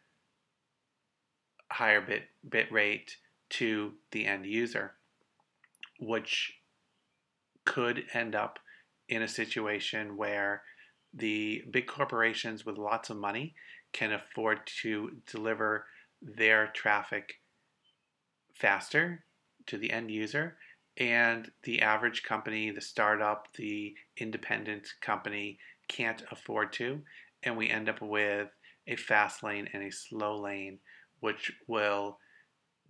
higher 1.72 2.02
bit 2.02 2.24
bit 2.48 2.72
rate 2.72 3.18
to 3.50 3.94
the 4.12 4.26
end 4.26 4.46
user. 4.46 4.94
which 6.00 6.54
could 7.64 8.04
end 8.14 8.34
up 8.34 8.58
in 9.08 9.22
a 9.22 9.28
situation 9.28 10.18
where 10.18 10.64
the 11.14 11.64
big 11.70 11.86
corporations 11.86 12.66
with 12.66 12.78
lots 12.78 13.12
of 13.12 13.18
money 13.18 13.54
can 13.94 14.12
afford 14.12 14.66
to 14.66 15.12
deliver 15.28 15.86
their 16.22 16.68
traffic 16.68 17.36
faster 18.54 19.24
to 19.68 19.78
the 19.78 19.92
end 19.92 20.12
user 20.12 20.58
and 20.98 21.52
the 21.64 21.82
average 21.82 22.24
company 22.24 22.70
the 22.70 22.82
startup 22.82 23.48
the 23.56 23.94
independent 24.18 24.88
company 25.02 25.58
can't 25.88 26.24
afford 26.32 26.72
to 26.72 27.02
and 27.44 27.58
we 27.58 27.70
end 27.70 27.90
up 27.90 28.02
with 28.02 28.50
a 28.88 28.96
fast 28.96 29.42
lane 29.44 29.68
and 29.74 29.84
a 29.84 29.92
slow 29.92 30.40
lane 30.40 30.78
which 31.22 31.52
will 31.68 32.18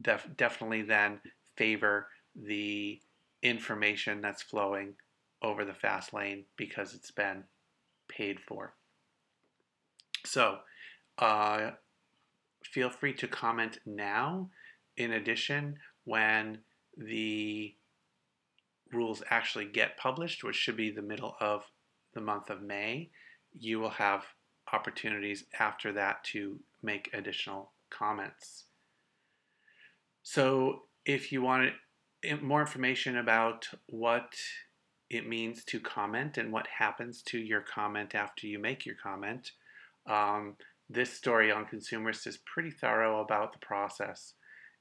def- 0.02 0.28
definitely 0.36 0.82
then 0.82 1.20
favor 1.56 2.08
the 2.36 3.00
information 3.44 4.22
that's 4.22 4.42
flowing 4.42 4.94
over 5.42 5.66
the 5.66 5.74
fast 5.74 6.14
lane 6.14 6.46
because 6.58 6.94
it's 6.94 7.12
been 7.12 7.44
paid 8.08 8.40
for. 8.40 8.74
So, 10.26 10.60
uh, 11.18 11.72
feel 12.64 12.90
free 12.90 13.14
to 13.14 13.28
comment 13.28 13.80
now. 13.86 14.50
In 14.98 15.14
addition, 15.14 15.78
when 16.04 16.60
the 16.98 17.76
rules 18.92 19.24
actually 19.30 19.66
get 19.66 19.98
published, 19.98 20.44
which 20.44 20.56
should 20.56 20.78
be 20.78 20.92
the 20.92 21.02
middle 21.02 21.36
of 21.40 21.64
the 22.14 22.22
month 22.22 22.50
of 22.50 22.62
May, 22.62 23.10
you 23.54 23.80
will 23.80 23.90
have 23.92 24.24
opportunities 24.74 25.46
after 25.60 25.94
that 25.94 26.24
to 26.26 26.60
make 26.84 27.10
additional 27.14 27.72
comments. 27.90 28.66
So, 30.24 30.84
if 31.06 31.32
you 31.32 31.42
want 31.42 31.74
more 32.42 32.62
information 32.62 33.18
about 33.18 33.68
what 33.88 34.36
it 35.12 35.28
means 35.28 35.66
to 35.66 35.80
comment 35.80 36.38
and 36.38 36.54
what 36.54 36.68
happens 36.68 37.22
to 37.22 37.38
your 37.38 37.60
comment 37.62 38.16
after 38.16 38.48
you 38.48 38.58
make 38.58 38.86
your 38.86 38.96
comment. 38.96 39.52
Um, 40.08 40.56
this 40.94 41.14
story 41.14 41.52
on 41.52 41.66
Consumerist 41.66 42.28
is 42.28 42.40
pretty 42.46 42.72
thorough 42.72 43.22
about 43.22 43.54
the 43.54 43.60
process. 43.60 44.34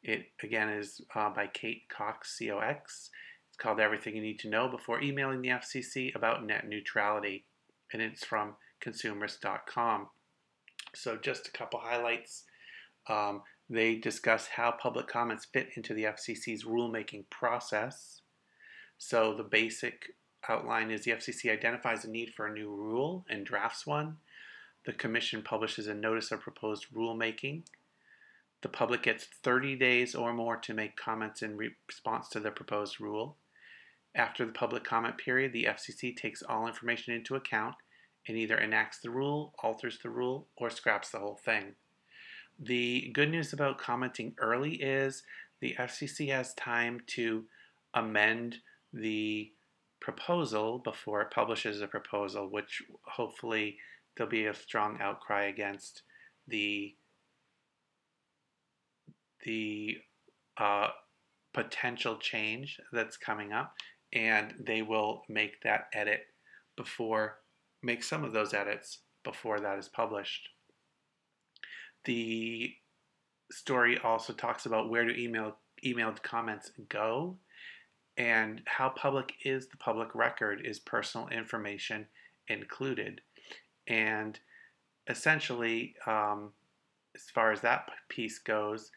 It 0.02 0.26
again 0.42 0.68
is 0.68 1.00
uh, 1.14 1.30
by 1.30 1.46
Kate 1.46 1.82
Cox, 1.88 2.38
COX. 2.38 3.10
It's 3.48 3.56
called 3.56 3.80
Everything 3.80 4.16
You 4.16 4.22
Need 4.22 4.38
to 4.40 4.48
Know 4.48 4.68
Before 4.68 5.00
Emailing 5.00 5.42
the 5.42 5.50
FCC 5.50 6.14
About 6.14 6.44
Net 6.44 6.66
Neutrality, 6.66 7.44
and 7.92 8.00
it's 8.00 8.24
from 8.24 8.54
consumerist.com. 8.84 10.08
So, 10.94 11.16
just 11.16 11.48
a 11.48 11.52
couple 11.52 11.80
highlights. 11.80 12.44
Um, 13.08 13.42
they 13.68 13.96
discuss 13.96 14.48
how 14.48 14.72
public 14.72 15.06
comments 15.06 15.46
fit 15.52 15.68
into 15.76 15.94
the 15.94 16.04
FCC's 16.04 16.64
rulemaking 16.64 17.30
process. 17.30 18.22
So, 18.98 19.34
the 19.34 19.44
basic 19.44 20.06
outline 20.48 20.90
is 20.90 21.04
the 21.04 21.12
FCC 21.12 21.52
identifies 21.52 22.04
a 22.04 22.10
need 22.10 22.32
for 22.34 22.46
a 22.46 22.52
new 22.52 22.70
rule 22.70 23.24
and 23.28 23.44
drafts 23.44 23.86
one. 23.86 24.16
The 24.86 24.92
Commission 24.92 25.42
publishes 25.42 25.86
a 25.86 25.94
notice 25.94 26.32
of 26.32 26.40
proposed 26.40 26.86
rulemaking. 26.94 27.62
The 28.62 28.68
public 28.68 29.02
gets 29.02 29.26
30 29.42 29.76
days 29.76 30.14
or 30.14 30.32
more 30.32 30.56
to 30.58 30.74
make 30.74 30.96
comments 30.96 31.42
in 31.42 31.56
response 31.56 32.28
to 32.30 32.40
the 32.40 32.50
proposed 32.50 33.00
rule. 33.00 33.36
After 34.14 34.44
the 34.44 34.52
public 34.52 34.84
comment 34.84 35.18
period, 35.18 35.52
the 35.52 35.64
FCC 35.64 36.16
takes 36.16 36.42
all 36.42 36.66
information 36.66 37.14
into 37.14 37.36
account 37.36 37.76
and 38.26 38.36
either 38.36 38.58
enacts 38.58 39.00
the 39.00 39.10
rule, 39.10 39.54
alters 39.62 39.98
the 40.02 40.10
rule, 40.10 40.46
or 40.56 40.68
scraps 40.70 41.10
the 41.10 41.18
whole 41.18 41.40
thing. 41.44 41.74
The 42.58 43.10
good 43.14 43.30
news 43.30 43.52
about 43.52 43.78
commenting 43.78 44.34
early 44.38 44.74
is 44.74 45.22
the 45.60 45.74
FCC 45.78 46.28
has 46.30 46.52
time 46.54 47.00
to 47.08 47.44
amend 47.94 48.56
the 48.92 49.52
proposal 50.00 50.78
before 50.78 51.22
it 51.22 51.30
publishes 51.30 51.80
a 51.80 51.86
proposal, 51.86 52.48
which 52.50 52.82
hopefully 53.02 53.78
there'll 54.20 54.30
be 54.30 54.44
a 54.44 54.54
strong 54.54 54.98
outcry 55.00 55.44
against 55.44 56.02
the 56.46 56.94
the 59.46 59.96
uh, 60.58 60.88
potential 61.54 62.18
change 62.18 62.78
that's 62.92 63.16
coming 63.16 63.54
up, 63.54 63.72
and 64.12 64.52
they 64.60 64.82
will 64.82 65.22
make 65.30 65.62
that 65.62 65.86
edit 65.94 66.20
before 66.76 67.38
make 67.82 68.04
some 68.04 68.22
of 68.22 68.34
those 68.34 68.52
edits 68.52 68.98
before 69.24 69.58
that 69.58 69.78
is 69.78 69.88
published. 69.88 70.50
The 72.04 72.74
story 73.50 73.96
also 74.04 74.34
talks 74.34 74.66
about 74.66 74.90
where 74.90 75.06
do 75.06 75.14
email 75.18 75.56
emailed 75.82 76.22
comments 76.22 76.72
go 76.90 77.38
and 78.18 78.60
how 78.66 78.90
public 78.90 79.32
is 79.46 79.68
the 79.68 79.78
public 79.78 80.14
record 80.14 80.60
is 80.62 80.78
personal 80.78 81.26
information 81.28 82.06
included 82.48 83.22
and 83.88 84.38
essentially 85.08 85.94
um, 86.06 86.52
as 87.14 87.24
far 87.34 87.52
as 87.52 87.60
that 87.60 87.88
piece 88.08 88.38
goes 88.38 88.90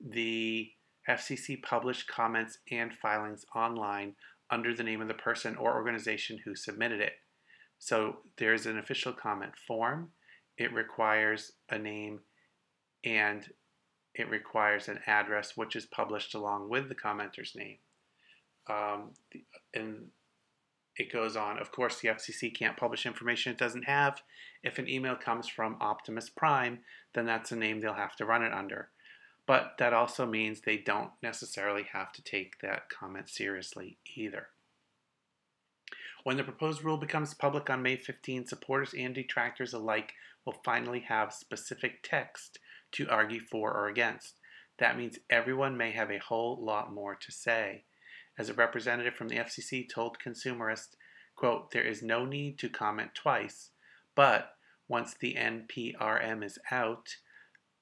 the 0.00 0.68
fcc 1.08 1.62
published 1.62 2.06
comments 2.06 2.58
and 2.70 2.92
filings 2.92 3.44
online 3.54 4.14
under 4.50 4.74
the 4.74 4.82
name 4.82 5.00
of 5.00 5.08
the 5.08 5.14
person 5.14 5.56
or 5.56 5.74
organization 5.74 6.38
who 6.44 6.54
submitted 6.54 7.00
it. 7.00 7.14
So 7.78 8.18
there's 8.38 8.66
an 8.66 8.78
official 8.78 9.12
comment 9.12 9.52
form. 9.66 10.10
It 10.56 10.72
requires 10.72 11.52
a 11.70 11.78
name 11.78 12.20
and 13.04 13.46
it 14.14 14.30
requires 14.30 14.88
an 14.88 15.00
address 15.06 15.52
which 15.56 15.76
is 15.76 15.86
published 15.86 16.34
along 16.34 16.70
with 16.70 16.88
the 16.88 16.94
commenter's 16.94 17.52
name. 17.54 17.78
Um, 18.68 19.10
and 19.74 20.06
it 20.96 21.12
goes 21.12 21.36
on. 21.36 21.58
Of 21.58 21.72
course, 21.72 22.00
the 22.00 22.08
FCC 22.08 22.54
can't 22.54 22.76
publish 22.76 23.06
information 23.06 23.52
it 23.52 23.58
doesn't 23.58 23.84
have. 23.84 24.22
If 24.62 24.78
an 24.78 24.88
email 24.88 25.16
comes 25.16 25.48
from 25.48 25.76
Optimus 25.80 26.30
Prime, 26.30 26.80
then 27.14 27.26
that's 27.26 27.52
a 27.52 27.56
name 27.56 27.80
they'll 27.80 27.94
have 27.94 28.16
to 28.16 28.26
run 28.26 28.42
it 28.42 28.52
under. 28.52 28.88
But 29.46 29.74
that 29.78 29.92
also 29.92 30.26
means 30.26 30.60
they 30.60 30.78
don't 30.78 31.10
necessarily 31.22 31.84
have 31.92 32.12
to 32.12 32.22
take 32.22 32.60
that 32.60 32.88
comment 32.88 33.28
seriously 33.28 33.98
either. 34.16 34.48
When 36.24 36.36
the 36.36 36.44
proposed 36.44 36.82
rule 36.82 36.96
becomes 36.96 37.34
public 37.34 37.70
on 37.70 37.82
May 37.82 37.96
15, 37.96 38.46
supporters 38.46 38.94
and 38.98 39.14
detractors 39.14 39.72
alike 39.72 40.14
will 40.44 40.60
finally 40.64 41.00
have 41.00 41.32
specific 41.32 42.02
text 42.02 42.58
to 42.92 43.08
argue 43.08 43.40
for 43.40 43.72
or 43.72 43.86
against. 43.86 44.40
That 44.78 44.98
means 44.98 45.18
everyone 45.30 45.76
may 45.76 45.92
have 45.92 46.10
a 46.10 46.18
whole 46.18 46.58
lot 46.60 46.92
more 46.92 47.14
to 47.14 47.30
say 47.32 47.84
as 48.38 48.48
a 48.48 48.54
representative 48.54 49.14
from 49.14 49.28
the 49.28 49.36
FCC 49.36 49.88
told 49.88 50.18
Consumerist, 50.18 50.96
quote, 51.36 51.70
there 51.70 51.86
is 51.86 52.02
no 52.02 52.24
need 52.24 52.58
to 52.58 52.68
comment 52.68 53.10
twice, 53.14 53.70
but 54.14 54.56
once 54.88 55.14
the 55.14 55.34
NPRM 55.34 56.44
is 56.44 56.58
out, 56.70 57.08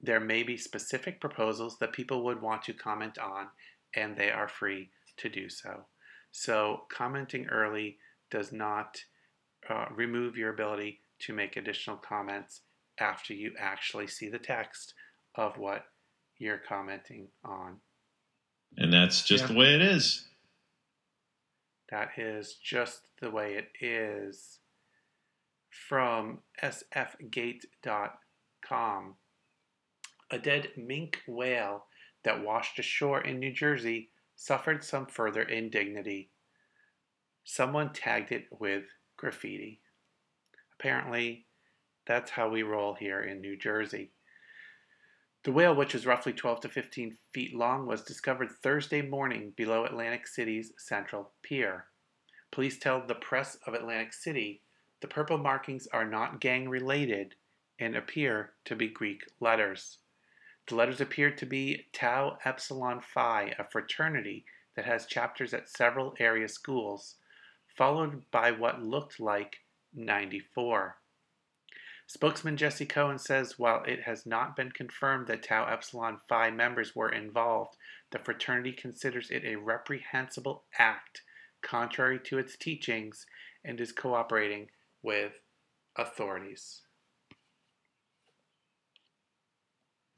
there 0.01 0.19
may 0.19 0.43
be 0.43 0.57
specific 0.57 1.21
proposals 1.21 1.77
that 1.79 1.93
people 1.93 2.23
would 2.23 2.41
want 2.41 2.63
to 2.63 2.73
comment 2.73 3.17
on, 3.17 3.47
and 3.95 4.15
they 4.15 4.29
are 4.29 4.47
free 4.47 4.89
to 5.17 5.29
do 5.29 5.49
so. 5.49 5.85
So, 6.31 6.81
commenting 6.89 7.47
early 7.47 7.97
does 8.29 8.51
not 8.51 8.97
uh, 9.69 9.85
remove 9.95 10.35
your 10.35 10.53
ability 10.53 10.99
to 11.19 11.33
make 11.33 11.55
additional 11.55 11.97
comments 11.97 12.61
after 12.99 13.33
you 13.33 13.53
actually 13.59 14.07
see 14.07 14.29
the 14.29 14.39
text 14.39 14.93
of 15.35 15.57
what 15.57 15.85
you're 16.37 16.61
commenting 16.67 17.27
on. 17.43 17.77
And 18.77 18.91
that's 18.91 19.23
just 19.23 19.43
yeah. 19.43 19.47
the 19.47 19.57
way 19.57 19.75
it 19.75 19.81
is. 19.81 20.25
That 21.89 22.17
is 22.17 22.55
just 22.55 23.07
the 23.21 23.29
way 23.29 23.55
it 23.55 23.69
is. 23.79 24.59
From 25.69 26.39
sfgate.com. 26.63 27.65
A 30.31 30.39
dead 30.39 30.71
minke 30.77 31.17
whale 31.27 31.85
that 32.23 32.43
washed 32.43 32.79
ashore 32.79 33.21
in 33.21 33.39
New 33.39 33.53
Jersey 33.53 34.09
suffered 34.35 34.83
some 34.83 35.05
further 35.05 35.43
indignity. 35.43 36.31
Someone 37.43 37.93
tagged 37.93 38.31
it 38.31 38.47
with 38.51 38.85
graffiti. 39.17 39.81
Apparently, 40.79 41.45
that's 42.07 42.31
how 42.31 42.49
we 42.49 42.63
roll 42.63 42.95
here 42.95 43.21
in 43.21 43.41
New 43.41 43.55
Jersey. 43.55 44.11
The 45.45 45.51
whale, 45.51 45.75
which 45.75 45.93
is 45.93 46.07
roughly 46.07 46.33
12 46.33 46.61
to 46.61 46.69
15 46.69 47.19
feet 47.31 47.53
long, 47.53 47.85
was 47.85 48.01
discovered 48.01 48.49
Thursday 48.49 49.03
morning 49.03 49.53
below 49.55 49.85
Atlantic 49.85 50.25
City's 50.25 50.73
Central 50.79 51.33
Pier. 51.43 51.85
Police 52.51 52.79
tell 52.79 53.05
the 53.05 53.13
press 53.13 53.55
of 53.67 53.75
Atlantic 53.75 54.11
City 54.11 54.63
the 55.01 55.07
purple 55.07 55.37
markings 55.37 55.85
are 55.93 56.03
not 56.03 56.41
gang 56.41 56.67
related 56.67 57.35
and 57.77 57.95
appear 57.95 58.53
to 58.65 58.75
be 58.75 58.87
Greek 58.87 59.21
letters. 59.39 59.99
The 60.65 60.73
letters 60.73 60.99
appear 60.99 61.29
to 61.29 61.45
be 61.45 61.89
Tau 61.93 62.39
Epsilon 62.43 62.99
Phi, 62.99 63.53
a 63.59 63.65
fraternity 63.65 64.45
that 64.75 64.85
has 64.85 65.05
chapters 65.05 65.53
at 65.53 65.69
several 65.69 66.15
area 66.19 66.47
schools, 66.47 67.17
followed 67.77 68.23
by 68.31 68.49
what 68.49 68.81
looked 68.81 69.19
like 69.19 69.57
94. 69.93 70.97
Spokesman 72.07 72.55
Jesse 72.55 72.85
Cohen 72.85 73.17
says 73.17 73.57
while 73.57 73.83
it 73.83 74.03
has 74.03 74.25
not 74.25 74.55
been 74.55 74.71
confirmed 74.71 75.27
that 75.27 75.43
Tau 75.43 75.65
Epsilon 75.65 76.19
Phi 76.29 76.51
members 76.51 76.95
were 76.95 77.09
involved, 77.09 77.75
the 78.11 78.19
fraternity 78.19 78.71
considers 78.71 79.31
it 79.31 79.43
a 79.43 79.55
reprehensible 79.55 80.63
act 80.77 81.23
contrary 81.61 82.19
to 82.19 82.37
its 82.37 82.55
teachings 82.55 83.25
and 83.63 83.81
is 83.81 83.91
cooperating 83.91 84.69
with 85.01 85.33
authorities. 85.95 86.81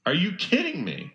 Are 0.06 0.14
you 0.14 0.34
kidding 0.36 0.84
me? 0.84 1.14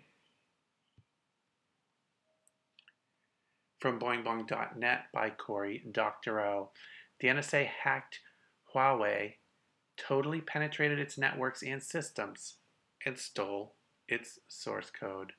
From 3.79 3.99
boingboing.net 3.99 5.05
by 5.13 5.29
Cory 5.29 5.83
Doctorow. 5.91 6.71
The 7.19 7.27
NSA 7.27 7.67
hacked 7.67 8.19
Huawei, 8.73 9.35
totally 10.05 10.41
penetrated 10.41 10.99
its 10.99 11.17
networks 11.17 11.63
and 11.63 11.81
systems, 11.81 12.55
and 13.05 13.17
stole 13.17 13.75
its 14.07 14.39
source 14.47 14.89
code. 14.89 15.33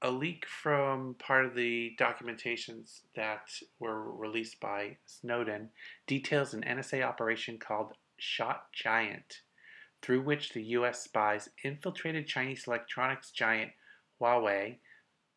A 0.00 0.10
leak 0.10 0.46
from 0.46 1.16
part 1.18 1.44
of 1.44 1.54
the 1.54 1.96
documentations 1.98 3.00
that 3.16 3.50
were 3.80 4.12
released 4.12 4.60
by 4.60 4.96
Snowden 5.06 5.70
details 6.06 6.54
an 6.54 6.62
NSA 6.62 7.02
operation 7.02 7.58
called 7.58 7.94
Shot 8.16 8.72
Giant, 8.72 9.42
through 10.02 10.22
which 10.22 10.52
the 10.52 10.62
US 10.62 11.02
spies 11.02 11.48
infiltrated 11.64 12.28
Chinese 12.28 12.66
electronics 12.68 13.32
giant 13.32 13.72
Huawei 14.20 14.78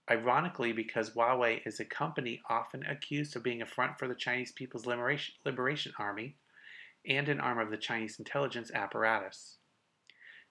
Ironically, 0.10 0.74
because 0.74 1.12
Huawei 1.12 1.66
is 1.66 1.80
a 1.80 1.86
company 1.86 2.42
often 2.50 2.86
accused 2.86 3.36
of 3.36 3.44
being 3.44 3.62
a 3.62 3.66
front 3.66 3.98
for 3.98 4.10
the 4.10 4.16
Chinese 4.16 4.52
People's 4.52 4.86
Liberation, 4.86 5.36
Liberation 5.46 5.94
Army 5.98 6.36
and 7.08 7.30
an 7.30 7.40
arm 7.40 7.60
of 7.60 7.72
the 7.72 7.78
Chinese 7.78 8.20
intelligence 8.20 8.72
apparatus. 8.74 9.58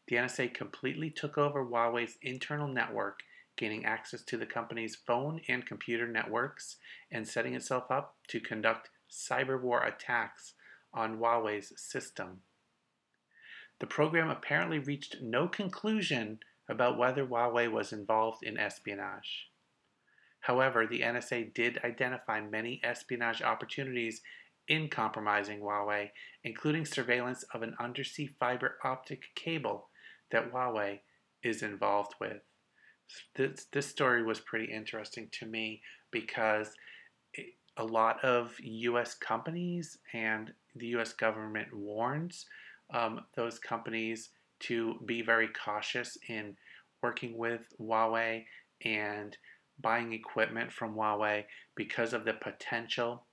The 0.08 0.16
NSA 0.16 0.54
completely 0.54 1.10
took 1.10 1.38
over 1.38 1.64
Huawei's 1.64 2.18
internal 2.22 2.66
network, 2.66 3.20
gaining 3.56 3.84
access 3.84 4.22
to 4.22 4.36
the 4.36 4.46
company's 4.46 4.96
phone 4.96 5.40
and 5.48 5.66
computer 5.66 6.08
networks 6.08 6.76
and 7.12 7.26
setting 7.28 7.54
itself 7.54 7.90
up 7.90 8.16
to 8.28 8.40
conduct 8.40 8.90
cyber 9.10 9.60
war 9.60 9.84
attacks 9.84 10.54
on 10.92 11.18
Huawei's 11.18 11.72
system. 11.76 12.40
The 13.78 13.86
program 13.86 14.30
apparently 14.30 14.78
reached 14.78 15.22
no 15.22 15.48
conclusion 15.48 16.40
about 16.68 16.98
whether 16.98 17.26
Huawei 17.26 17.70
was 17.70 17.92
involved 17.92 18.42
in 18.42 18.58
espionage. 18.58 19.48
However, 20.40 20.86
the 20.86 21.00
NSA 21.00 21.52
did 21.52 21.78
identify 21.84 22.40
many 22.40 22.80
espionage 22.82 23.42
opportunities 23.42 24.22
in 24.68 24.88
compromising 24.88 25.60
Huawei, 25.60 26.10
including 26.44 26.84
surveillance 26.84 27.44
of 27.54 27.62
an 27.62 27.74
undersea 27.80 28.30
fiber 28.38 28.76
optic 28.84 29.22
cable 29.34 29.88
that 30.30 30.52
Huawei 30.52 31.00
is 31.42 31.62
involved 31.62 32.14
with. 32.20 32.42
This, 33.34 33.66
this 33.72 33.86
story 33.86 34.22
was 34.22 34.40
pretty 34.40 34.72
interesting 34.72 35.28
to 35.40 35.46
me 35.46 35.82
because 36.12 36.72
it, 37.34 37.54
a 37.76 37.84
lot 37.84 38.22
of 38.24 38.54
US 38.60 39.14
companies 39.14 39.98
and 40.12 40.52
the 40.76 40.86
US 40.98 41.12
government 41.12 41.68
warns 41.72 42.46
um, 42.92 43.20
those 43.34 43.58
companies 43.58 44.30
to 44.60 44.94
be 45.06 45.22
very 45.22 45.48
cautious 45.48 46.16
in 46.28 46.56
working 47.02 47.36
with 47.36 47.62
Huawei 47.80 48.44
and 48.84 49.36
buying 49.80 50.12
equipment 50.12 50.72
from 50.72 50.94
Huawei 50.94 51.44
because 51.74 52.12
of 52.12 52.24
the 52.24 52.34
potential 52.34 53.26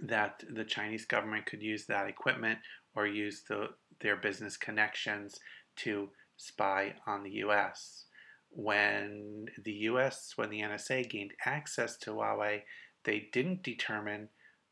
that 0.00 0.42
the 0.54 0.64
Chinese 0.64 1.04
government 1.04 1.46
could 1.46 1.62
use 1.62 1.86
that 1.86 2.08
equipment 2.08 2.58
or 2.94 3.06
use 3.06 3.42
the, 3.48 3.68
their 4.00 4.16
business 4.16 4.56
connections 4.56 5.38
to 5.76 6.08
spy 6.36 6.94
on 7.06 7.22
the 7.22 7.30
US. 7.46 8.04
When 8.50 9.46
the 9.64 9.72
US, 9.72 10.32
when 10.36 10.50
the 10.50 10.60
NSA 10.60 11.08
gained 11.08 11.32
access 11.44 11.96
to 11.98 12.10
Huawei, 12.10 12.62
they 13.04 13.28
didn't 13.32 13.62
determine 13.62 14.28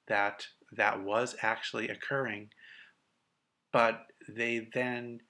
that 0.09 0.47
that 0.77 1.03
was 1.03 1.37
actually 1.43 1.89
occurring, 1.89 2.51
but 3.73 4.07
they 4.29 4.69
then 4.75 5.21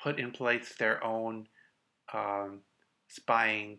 put 0.00 0.18
in 0.18 0.30
place 0.30 0.74
their 0.78 1.02
own 1.04 1.46
um, 2.14 2.60
spying 3.08 3.78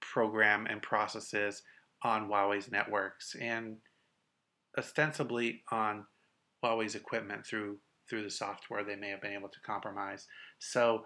program 0.00 0.66
and 0.66 0.82
processes 0.82 1.62
on 2.02 2.28
Huawei's 2.28 2.70
networks 2.70 3.36
and 3.40 3.76
ostensibly 4.78 5.62
on 5.70 6.06
Huawei's 6.64 6.94
equipment 6.94 7.46
through 7.46 7.78
through 8.08 8.22
the 8.24 8.30
software 8.30 8.84
they 8.84 8.96
may 8.96 9.10
have 9.10 9.22
been 9.22 9.32
able 9.32 9.48
to 9.48 9.60
compromise. 9.60 10.26
So 10.58 11.04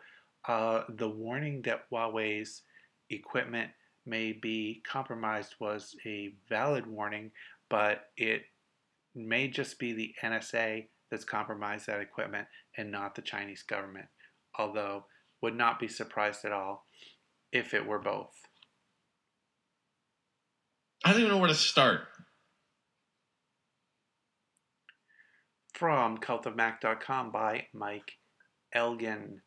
uh, 0.49 0.83
the 0.89 1.09
warning 1.09 1.63
that 1.63 1.83
Huawei's 1.93 2.63
equipment 3.11 3.71
may 4.07 4.33
be 4.33 4.83
compromised 4.91 5.55
was 5.61 5.95
a 6.07 6.33
valid 6.49 6.87
warning, 6.87 7.33
but 7.69 8.05
it 8.17 8.43
may 9.15 9.49
just 9.49 9.79
be 9.79 9.93
the 9.93 10.15
NSA 10.23 10.87
that's 11.11 11.25
compromised 11.25 11.87
that 11.87 12.01
equipment 12.01 12.47
and 12.77 12.91
not 12.91 13.15
the 13.15 13.23
Chinese 13.23 13.63
government. 13.63 14.07
Although 14.59 15.05
would 15.43 15.57
not 15.57 15.79
be 15.79 15.89
surprised 15.89 16.45
at 16.45 16.53
all 16.53 16.87
if 17.53 17.75
it 17.75 17.87
were 17.87 17.99
both. 17.99 18.31
I 21.05 21.13
don't 21.13 21.21
even 21.21 21.33
know 21.33 21.39
where 21.39 21.49
to 21.49 21.55
start. 21.55 22.01
From 25.77 26.17
cultofmac.com 26.17 27.33
by 27.33 27.67
Mike 27.75 28.13
Elgan. 28.75 29.41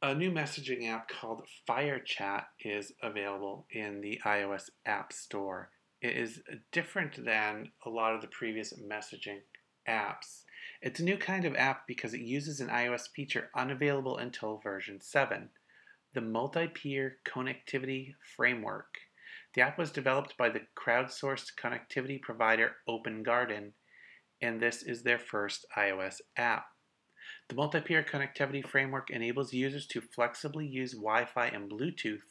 A 0.00 0.14
new 0.14 0.32
messaging 0.32 0.88
app 0.88 1.10
called 1.10 1.42
FireChat 1.68 2.44
is 2.64 2.94
available 3.02 3.66
in 3.70 4.00
the 4.00 4.18
iOS 4.24 4.70
App 4.86 5.12
Store. 5.12 5.68
It 6.00 6.16
is 6.16 6.40
different 6.72 7.22
than 7.22 7.70
a 7.84 7.90
lot 7.90 8.14
of 8.14 8.22
the 8.22 8.28
previous 8.28 8.72
messaging 8.80 9.40
apps. 9.86 10.44
It's 10.80 11.00
a 11.00 11.04
new 11.04 11.18
kind 11.18 11.44
of 11.44 11.54
app 11.54 11.86
because 11.86 12.14
it 12.14 12.22
uses 12.22 12.60
an 12.60 12.68
iOS 12.68 13.10
feature 13.14 13.50
unavailable 13.54 14.16
until 14.16 14.56
version 14.56 15.02
7 15.02 15.50
the 16.14 16.22
multi 16.22 16.66
peer 16.66 17.18
connectivity 17.26 18.14
framework. 18.34 18.94
The 19.54 19.60
app 19.60 19.76
was 19.76 19.90
developed 19.90 20.38
by 20.38 20.48
the 20.48 20.62
crowdsourced 20.74 21.56
connectivity 21.62 22.22
provider 22.22 22.76
OpenGarden, 22.88 23.72
and 24.40 24.60
this 24.60 24.82
is 24.82 25.02
their 25.02 25.18
first 25.18 25.66
iOS 25.76 26.20
app. 26.36 26.66
The 27.48 27.54
multi 27.54 27.80
peer 27.80 28.02
connectivity 28.02 28.66
framework 28.66 29.10
enables 29.10 29.52
users 29.52 29.86
to 29.88 30.00
flexibly 30.00 30.66
use 30.66 30.92
Wi 30.92 31.24
Fi 31.24 31.46
and 31.46 31.70
Bluetooth 31.70 32.22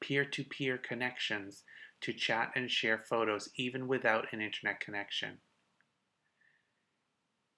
peer 0.00 0.24
to 0.24 0.44
peer 0.44 0.78
connections 0.78 1.62
to 2.00 2.12
chat 2.12 2.52
and 2.54 2.70
share 2.70 2.98
photos 2.98 3.48
even 3.56 3.88
without 3.88 4.32
an 4.32 4.40
internet 4.40 4.80
connection. 4.80 5.38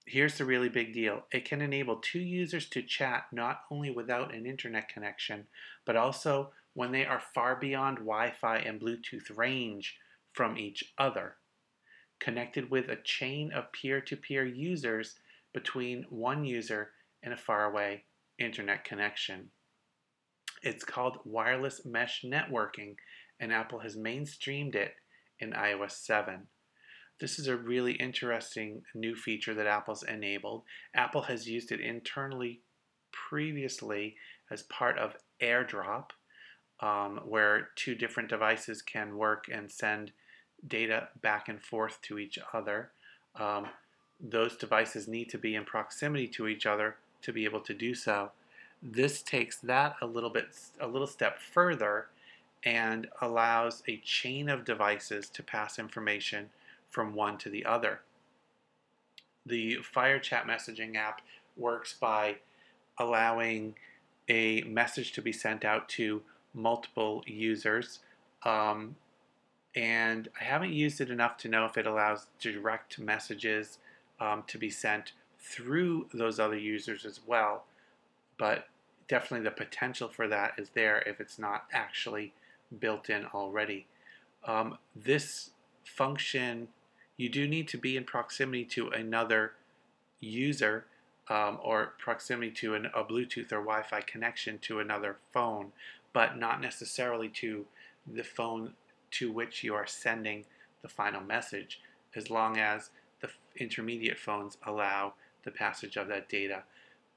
Here's 0.07 0.37
the 0.37 0.45
really 0.45 0.69
big 0.69 0.93
deal 0.93 1.25
it 1.31 1.45
can 1.45 1.61
enable 1.61 1.97
two 1.97 2.19
users 2.19 2.69
to 2.69 2.83
chat 2.83 3.25
not 3.31 3.61
only 3.71 3.89
without 3.89 4.33
an 4.33 4.45
internet 4.45 4.87
connection, 4.87 5.47
but 5.85 5.95
also 5.95 6.51
when 6.73 6.91
they 6.91 7.05
are 7.05 7.21
far 7.33 7.55
beyond 7.55 7.97
Wi 7.97 8.31
Fi 8.31 8.57
and 8.57 8.79
Bluetooth 8.79 9.35
range 9.35 9.97
from 10.33 10.57
each 10.57 10.83
other, 10.97 11.37
connected 12.19 12.69
with 12.69 12.89
a 12.89 13.01
chain 13.03 13.51
of 13.51 13.71
peer 13.71 14.01
to 14.01 14.15
peer 14.15 14.45
users 14.45 15.15
between 15.53 16.05
one 16.09 16.43
user 16.43 16.91
and 17.23 17.33
a 17.33 17.37
faraway 17.37 18.03
internet 18.39 18.83
connection. 18.83 19.49
It's 20.61 20.83
called 20.83 21.19
wireless 21.25 21.85
mesh 21.85 22.23
networking, 22.25 22.95
and 23.39 23.53
Apple 23.53 23.79
has 23.79 23.95
mainstreamed 23.95 24.75
it 24.75 24.95
in 25.39 25.51
iOS 25.51 25.91
7. 25.91 26.47
This 27.19 27.39
is 27.39 27.47
a 27.47 27.55
really 27.55 27.93
interesting 27.93 28.81
new 28.93 29.15
feature 29.15 29.53
that 29.53 29.67
Apple's 29.67 30.03
enabled. 30.03 30.63
Apple 30.93 31.23
has 31.23 31.47
used 31.47 31.71
it 31.71 31.79
internally 31.79 32.61
previously 33.29 34.17
as 34.51 34.63
part 34.63 34.97
of 34.97 35.15
AirDrop, 35.41 36.09
um, 36.81 37.21
where 37.25 37.69
two 37.75 37.95
different 37.95 38.29
devices 38.29 38.81
can 38.81 39.15
work 39.15 39.45
and 39.51 39.71
send 39.71 40.11
data 40.67 41.09
back 41.21 41.49
and 41.49 41.61
forth 41.61 42.01
to 42.03 42.19
each 42.19 42.39
other. 42.53 42.89
Um, 43.35 43.67
those 44.19 44.55
devices 44.55 45.07
need 45.07 45.29
to 45.29 45.37
be 45.37 45.55
in 45.55 45.65
proximity 45.65 46.27
to 46.29 46.47
each 46.47 46.65
other 46.65 46.95
to 47.21 47.33
be 47.33 47.45
able 47.45 47.59
to 47.61 47.73
do 47.73 47.93
so. 47.93 48.31
This 48.81 49.21
takes 49.21 49.57
that 49.57 49.95
a 50.01 50.05
little 50.05 50.29
bit, 50.29 50.47
a 50.79 50.87
little 50.87 51.07
step 51.07 51.39
further, 51.39 52.07
and 52.63 53.07
allows 53.21 53.83
a 53.87 53.97
chain 53.97 54.49
of 54.49 54.65
devices 54.65 55.29
to 55.29 55.43
pass 55.43 55.77
information 55.79 56.49
from 56.89 57.13
one 57.13 57.37
to 57.39 57.49
the 57.49 57.65
other. 57.65 58.01
The 59.45 59.77
FireChat 59.95 60.45
messaging 60.45 60.95
app 60.95 61.21
works 61.57 61.93
by 61.93 62.37
allowing 62.97 63.75
a 64.29 64.61
message 64.61 65.11
to 65.13 65.21
be 65.21 65.31
sent 65.31 65.63
out 65.63 65.87
to 65.89 66.21
multiple 66.53 67.23
users. 67.27 67.99
Um, 68.43 68.95
and 69.75 70.29
I 70.39 70.45
haven't 70.45 70.73
used 70.73 71.01
it 71.01 71.09
enough 71.09 71.37
to 71.37 71.49
know 71.49 71.65
if 71.65 71.77
it 71.77 71.85
allows 71.85 72.27
direct 72.39 72.97
messages 72.97 73.79
um, 74.19 74.43
to 74.47 74.57
be 74.57 74.69
sent 74.69 75.11
through 75.39 76.07
those 76.13 76.39
other 76.39 76.57
users 76.57 77.05
as 77.05 77.19
well. 77.25 77.65
But 78.37 78.67
definitely 79.07 79.43
the 79.43 79.51
potential 79.51 80.07
for 80.07 80.27
that 80.27 80.53
is 80.57 80.69
there 80.73 81.03
if 81.05 81.19
it's 81.19 81.37
not 81.37 81.65
actually 81.73 82.33
built 82.79 83.09
in 83.09 83.25
already. 83.33 83.85
Um, 84.45 84.77
this 84.95 85.51
function, 85.83 86.69
you 87.17 87.29
do 87.29 87.47
need 87.47 87.67
to 87.69 87.77
be 87.77 87.97
in 87.97 88.05
proximity 88.05 88.65
to 88.65 88.89
another 88.89 89.53
user 90.19 90.85
um, 91.27 91.59
or 91.61 91.93
proximity 91.97 92.51
to 92.51 92.75
an, 92.75 92.85
a 92.87 93.03
Bluetooth 93.03 93.51
or 93.51 93.61
Wi 93.61 93.83
Fi 93.83 94.01
connection 94.01 94.57
to 94.59 94.79
another 94.79 95.17
phone, 95.33 95.73
but 96.13 96.37
not 96.37 96.61
necessarily 96.61 97.27
to 97.29 97.65
the 98.07 98.23
phone 98.23 98.73
to 99.17 99.31
which 99.31 99.63
you 99.63 99.73
are 99.73 99.87
sending 99.87 100.45
the 100.81 100.87
final 100.87 101.21
message, 101.21 101.81
as 102.15 102.29
long 102.29 102.57
as 102.57 102.89
the 103.21 103.29
intermediate 103.57 104.19
phones 104.19 104.57
allow 104.65 105.13
the 105.43 105.51
passage 105.51 105.95
of 105.97 106.07
that 106.07 106.29
data. 106.29 106.63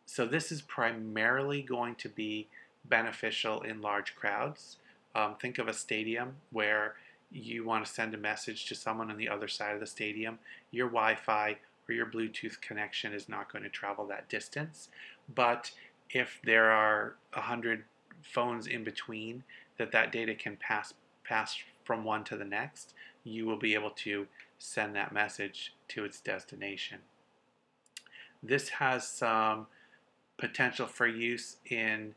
So, 0.07 0.27
this 0.27 0.51
is 0.51 0.63
primarily 0.63 1.63
going 1.63 1.95
to 1.97 2.09
be 2.09 2.49
beneficial 2.85 3.61
in 3.63 3.81
large 3.81 4.15
crowds. 4.17 4.77
Um, 5.15 5.35
think 5.41 5.59
of 5.59 5.69
a 5.69 5.73
stadium 5.73 6.37
where 6.51 6.95
you 7.31 7.65
want 7.65 7.85
to 7.85 7.93
send 7.93 8.15
a 8.15 8.19
message 8.19 8.67
to 8.67 8.75
someone 8.75 9.11
on 9.11 9.19
the 9.19 9.29
other 9.29 9.49
side 9.49 9.75
of 9.75 9.81
the 9.81 9.87
stadium. 9.87 10.39
Your 10.71 10.89
Wi 10.89 11.15
Fi 11.15 11.57
or 11.89 11.95
your 11.95 12.07
Bluetooth 12.07 12.61
connection 12.61 13.13
is 13.13 13.29
not 13.29 13.53
going 13.53 13.65
to 13.65 13.71
travel 13.71 14.07
that 14.07 14.29
distance. 14.29 14.89
But 15.35 15.71
if 16.11 16.41
there 16.45 16.71
are 16.71 17.17
100 17.35 17.85
phones 18.23 18.67
in 18.67 18.85
between 18.85 19.45
that 19.79 19.93
that 19.93 20.13
data 20.13 20.35
can 20.35 20.57
pass 20.57 20.95
pass 21.25 21.57
from 21.89 22.05
one 22.05 22.23
to 22.23 22.37
the 22.37 22.45
next, 22.45 22.93
you 23.25 23.47
will 23.47 23.57
be 23.57 23.73
able 23.73 23.89
to 23.89 24.27
send 24.59 24.95
that 24.95 25.11
message 25.11 25.73
to 25.89 26.05
its 26.05 26.21
destination. 26.21 26.99
This 28.43 28.69
has 28.69 29.09
some 29.09 29.69
potential 30.37 30.87
for 30.87 31.07
use 31.07 31.57
in 31.65 32.15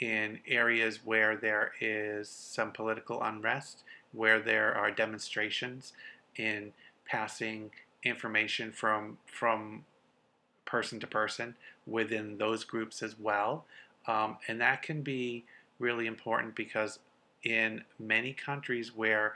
in 0.00 0.38
areas 0.46 1.00
where 1.04 1.36
there 1.36 1.72
is 1.80 2.28
some 2.28 2.70
political 2.70 3.20
unrest, 3.20 3.82
where 4.12 4.38
there 4.38 4.72
are 4.72 4.92
demonstrations 4.92 5.92
in 6.36 6.72
passing 7.04 7.72
information 8.04 8.70
from 8.70 9.18
from 9.26 9.84
person 10.64 11.00
to 11.00 11.08
person 11.08 11.56
within 11.88 12.38
those 12.38 12.62
groups 12.62 13.02
as 13.02 13.18
well, 13.18 13.64
um, 14.06 14.36
and 14.46 14.60
that 14.60 14.80
can 14.80 15.02
be 15.02 15.44
really 15.80 16.06
important 16.06 16.54
because 16.54 17.00
in 17.44 17.82
many 17.98 18.32
countries 18.32 18.94
where 18.94 19.34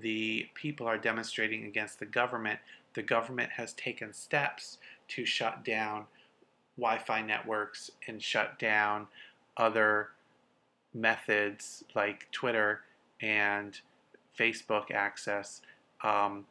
the 0.00 0.46
people 0.54 0.86
are 0.86 0.98
demonstrating 0.98 1.64
against 1.64 1.98
the 1.98 2.06
government, 2.06 2.58
the 2.94 3.02
government 3.02 3.50
has 3.52 3.72
taken 3.74 4.12
steps 4.12 4.78
to 5.08 5.24
shut 5.24 5.64
down 5.64 6.04
Wi-Fi 6.76 7.22
networks 7.22 7.90
and 8.06 8.22
shut 8.22 8.58
down 8.58 9.06
other 9.56 10.10
methods 10.94 11.84
like 11.94 12.30
Twitter 12.32 12.80
and 13.20 13.80
Facebook 14.38 14.90
access. 14.90 15.62
Um, 16.04 16.44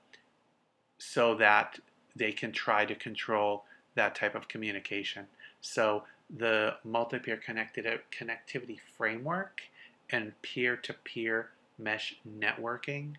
so 0.97 1.35
that 1.35 1.79
they 2.15 2.31
can 2.31 2.51
try 2.51 2.85
to 2.85 2.95
control 2.95 3.63
that 3.95 4.15
type 4.15 4.35
of 4.35 4.47
communication. 4.47 5.25
So 5.61 6.03
the 6.35 6.75
multi-peer 6.83 7.37
connected 7.37 7.85
connectivity 8.11 8.79
framework 8.97 9.61
and 10.09 10.33
peer-to-peer 10.41 11.49
mesh 11.77 12.15
networking 12.27 13.13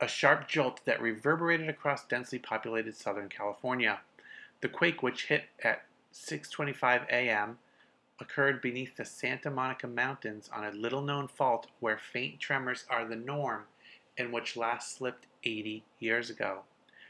A 0.00 0.08
sharp 0.08 0.48
jolt 0.48 0.80
that 0.86 1.02
reverberated 1.02 1.68
across 1.68 2.06
densely 2.06 2.38
populated 2.38 2.96
Southern 2.96 3.28
California. 3.28 4.00
The 4.62 4.68
quake, 4.68 5.02
which 5.02 5.26
hit 5.26 5.44
at 5.62 5.84
6:25 6.14 7.06
a.m. 7.08 7.58
occurred 8.18 8.60
beneath 8.60 8.96
the 8.96 9.04
Santa 9.04 9.50
Monica 9.50 9.86
Mountains 9.86 10.48
on 10.52 10.64
a 10.64 10.70
little-known 10.70 11.28
fault 11.28 11.68
where 11.80 11.98
faint 11.98 12.40
tremors 12.40 12.84
are 12.88 13.04
the 13.04 13.16
norm 13.16 13.64
and 14.16 14.32
which 14.32 14.56
last 14.56 14.96
slipped 14.96 15.26
80 15.44 15.84
years 15.98 16.30
ago. 16.30 16.64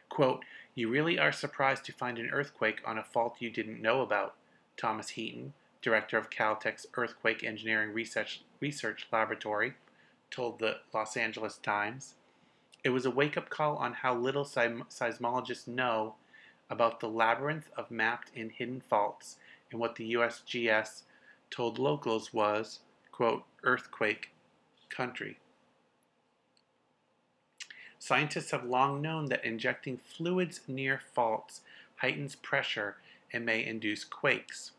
Quote, 0.08 0.44
"You 0.74 0.88
really 0.88 1.18
are 1.18 1.32
surprised 1.32 1.84
to 1.84 1.92
find 1.92 2.18
an 2.18 2.30
earthquake 2.30 2.80
on 2.84 2.98
a 2.98 3.04
fault 3.04 3.40
you 3.40 3.50
didn't 3.50 3.80
know 3.80 4.02
about." 4.02 4.36
Thomas 4.76 5.10
Heaton, 5.10 5.54
director 5.80 6.18
of 6.18 6.30
Caltech's 6.30 6.86
Earthquake 6.94 7.44
Engineering 7.44 7.92
Research, 7.92 8.42
Research 8.60 9.06
Laboratory, 9.12 9.74
told 10.30 10.58
the 10.58 10.80
Los 10.92 11.16
Angeles 11.16 11.58
Times. 11.58 12.16
It 12.82 12.90
was 12.90 13.06
a 13.06 13.10
wake-up 13.10 13.48
call 13.48 13.76
on 13.76 13.94
how 13.94 14.14
little 14.14 14.44
seismologists 14.44 15.68
know 15.68 16.16
about 16.68 16.98
the 17.00 17.08
labyrinth 17.08 17.70
of 17.76 17.90
mapped 17.90 18.32
and 18.34 18.50
hidden 18.50 18.80
faults 18.80 19.38
and 19.76 19.80
what 19.82 19.96
the 19.96 20.14
USGS 20.14 21.02
told 21.50 21.78
locals 21.78 22.32
was, 22.32 22.80
quote, 23.12 23.44
earthquake 23.62 24.30
country. 24.88 25.36
Scientists 27.98 28.52
have 28.52 28.64
long 28.64 29.02
known 29.02 29.26
that 29.26 29.44
injecting 29.44 29.98
fluids 29.98 30.62
near 30.66 31.02
faults 31.12 31.60
heightens 31.96 32.36
pressure 32.36 32.96
and 33.30 33.44
may 33.44 33.66
induce 33.66 34.02
quakes. 34.02 34.70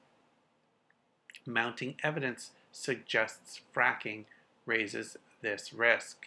Mounting 1.46 1.94
evidence 2.02 2.50
suggests 2.72 3.62
fracking 3.76 4.26
raises 4.66 5.16
this 5.44 5.74
risk. 5.74 6.26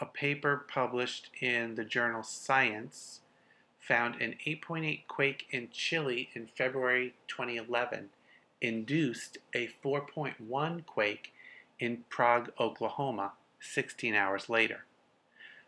A 0.00 0.06
paper 0.06 0.64
published 0.72 1.30
in 1.40 1.74
the 1.74 1.84
journal 1.84 2.22
Science 2.22 3.22
found 3.86 4.20
an 4.20 4.36
8.8 4.46 5.06
quake 5.06 5.46
in 5.50 5.68
Chile 5.70 6.30
in 6.34 6.46
February 6.46 7.14
2011 7.28 8.10
induced 8.60 9.38
a 9.54 9.68
4.1 9.84 10.86
quake 10.86 11.32
in 11.78 12.04
Prague, 12.08 12.50
Oklahoma, 12.58 13.32
16 13.60 14.14
hours 14.14 14.48
later. 14.48 14.84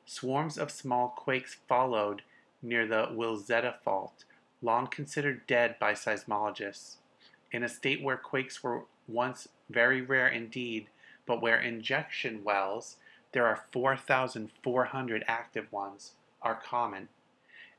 Swarms 0.07 0.57
of 0.57 0.71
small 0.71 1.09
quakes 1.09 1.57
followed 1.69 2.23
near 2.63 2.87
the 2.87 3.09
Wilzetta 3.13 3.75
Fault, 3.85 4.25
long 4.63 4.87
considered 4.87 5.47
dead 5.47 5.77
by 5.79 5.93
seismologists. 5.93 6.97
In 7.53 7.63
a 7.63 7.69
state 7.69 8.03
where 8.03 8.17
quakes 8.17 8.63
were 8.63 8.85
once 9.09 9.49
very 9.69 10.01
rare 10.01 10.29
indeed, 10.29 10.87
but 11.27 11.43
where 11.43 11.61
injection 11.61 12.45
wells, 12.45 12.97
there 13.33 13.47
are 13.47 13.65
4,400 13.73 15.25
active 15.29 15.71
ones, 15.73 16.13
are 16.41 16.55
common. 16.55 17.09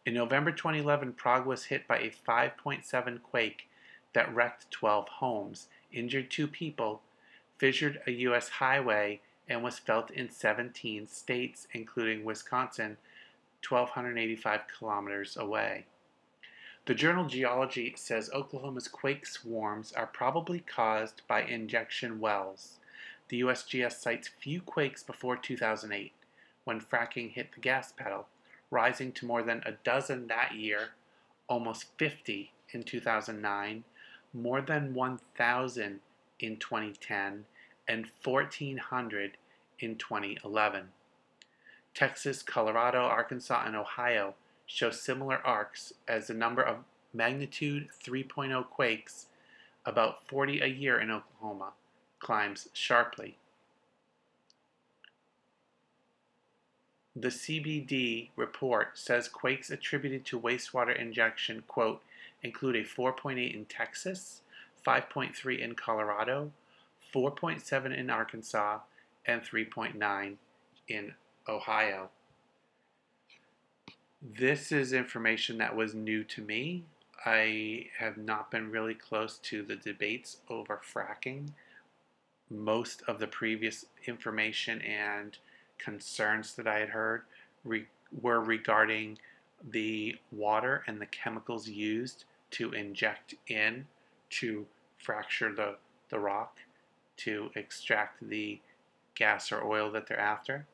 In 0.07 0.13
November 0.13 0.53
2011, 0.53 1.15
Prague 1.15 1.45
was 1.45 1.65
hit 1.65 1.85
by 1.85 1.97
a 1.97 2.09
5.7 2.09 3.21
quake 3.23 3.67
that 4.13 4.33
wrecked 4.33 4.71
12 4.71 5.09
homes, 5.09 5.67
injured 5.91 6.31
two 6.31 6.47
people, 6.47 7.01
fissured 7.57 7.99
a 8.07 8.11
U.S. 8.11 8.47
highway, 8.47 9.19
and 9.49 9.61
was 9.61 9.79
felt 9.79 10.09
in 10.11 10.29
17 10.29 11.09
states, 11.09 11.67
including 11.73 12.23
Wisconsin, 12.23 12.95
1,285 13.67 14.61
kilometers 14.79 15.35
away. 15.35 15.87
The 16.85 16.95
journal 16.95 17.25
Geology 17.25 17.93
says 17.97 18.29
Oklahoma's 18.33 18.87
quake 18.87 19.25
swarms 19.25 19.91
are 19.91 20.07
probably 20.07 20.61
caused 20.61 21.21
by 21.27 21.41
injection 21.41 22.21
wells. 22.21 22.77
The 23.27 23.41
USGS 23.41 23.99
cites 23.99 24.29
few 24.29 24.61
quakes 24.61 25.03
before 25.03 25.35
2008, 25.35 26.13
when 26.63 26.79
fracking 26.79 27.33
hit 27.33 27.51
the 27.51 27.59
gas 27.59 27.91
pedal 27.91 28.27
rising 28.69 29.11
to 29.13 29.25
more 29.25 29.43
than 29.43 29.61
a 29.65 29.73
dozen 29.83 30.27
that 30.27 30.55
year, 30.55 30.89
almost 31.47 31.85
50 31.97 32.51
in 32.73 32.83
2009, 32.83 33.83
more 34.33 34.61
than 34.61 34.93
1,000 34.93 35.99
in 36.39 36.57
2010, 36.57 37.45
and 37.87 38.07
1,400 38.23 39.37
in 39.79 39.95
2011. 39.95 40.89
Texas, 41.93 42.43
Colorado, 42.43 42.99
Arkansas, 42.99 43.63
and 43.65 43.75
Ohio 43.75 44.35
show 44.65 44.91
similar 44.91 45.37
arcs 45.45 45.93
as 46.07 46.27
the 46.27 46.33
number 46.33 46.61
of 46.61 46.83
magnitude 47.13 47.87
3.0 48.05 48.69
quakes 48.69 49.27
about 49.85 50.27
40 50.27 50.59
a 50.59 50.67
year 50.67 50.99
in 50.99 51.09
Oklahoma, 51.09 51.71
climbs 52.19 52.67
sharply. 52.73 53.37
The 57.19 57.29
CBD 57.29 58.29
report 58.35 58.95
says 58.95 59.27
quakes 59.27 59.71
attributed 59.71 60.23
to 60.25 60.39
wastewater 60.39 60.95
injection, 60.95 61.63
quote, 61.67 62.03
include 62.43 62.75
a 62.75 62.83
4.8 62.83 63.55
in 63.55 63.65
Texas, 63.65 64.41
5.3 64.85 65.59
in 65.59 65.73
Colorado, 65.73 66.51
4.7 67.11 67.97
in 67.97 68.11
Arkansas, 68.11 68.81
and 69.25 69.41
3.9 69.41 70.35
in 70.89 71.13
Ohio. 71.49 72.09
This 74.21 74.71
is 74.71 74.93
information 74.93 75.57
that 75.57 75.75
was 75.75 75.95
new 75.95 76.23
to 76.25 76.43
me. 76.43 76.83
I 77.25 77.87
have 77.97 78.17
not 78.17 78.51
been 78.51 78.69
really 78.69 78.93
close 78.93 79.39
to 79.39 79.63
the 79.63 79.75
debates 79.75 80.37
over 80.51 80.79
fracking. 80.93 81.47
Most 82.51 83.01
of 83.07 83.17
the 83.17 83.27
previous 83.27 83.85
information 84.05 84.83
and 84.83 85.35
concerns 85.77 86.53
that 86.55 86.67
I 86.67 86.79
had 86.79 86.89
heard 86.89 87.23
re- 87.63 87.87
were 88.21 88.41
regarding 88.41 89.17
the 89.63 90.15
water 90.31 90.83
and 90.87 91.01
the 91.01 91.05
chemicals 91.07 91.67
used 91.67 92.25
to 92.51 92.71
inject 92.71 93.35
in 93.47 93.85
to 94.29 94.65
fracture 94.97 95.53
the, 95.53 95.75
the 96.09 96.19
rock 96.19 96.57
to 97.17 97.49
extract 97.55 98.27
the 98.27 98.59
gas 99.15 99.51
or 99.51 99.63
oil 99.63 99.91
that 99.91 100.07
they're 100.07 100.19
after. 100.19 100.65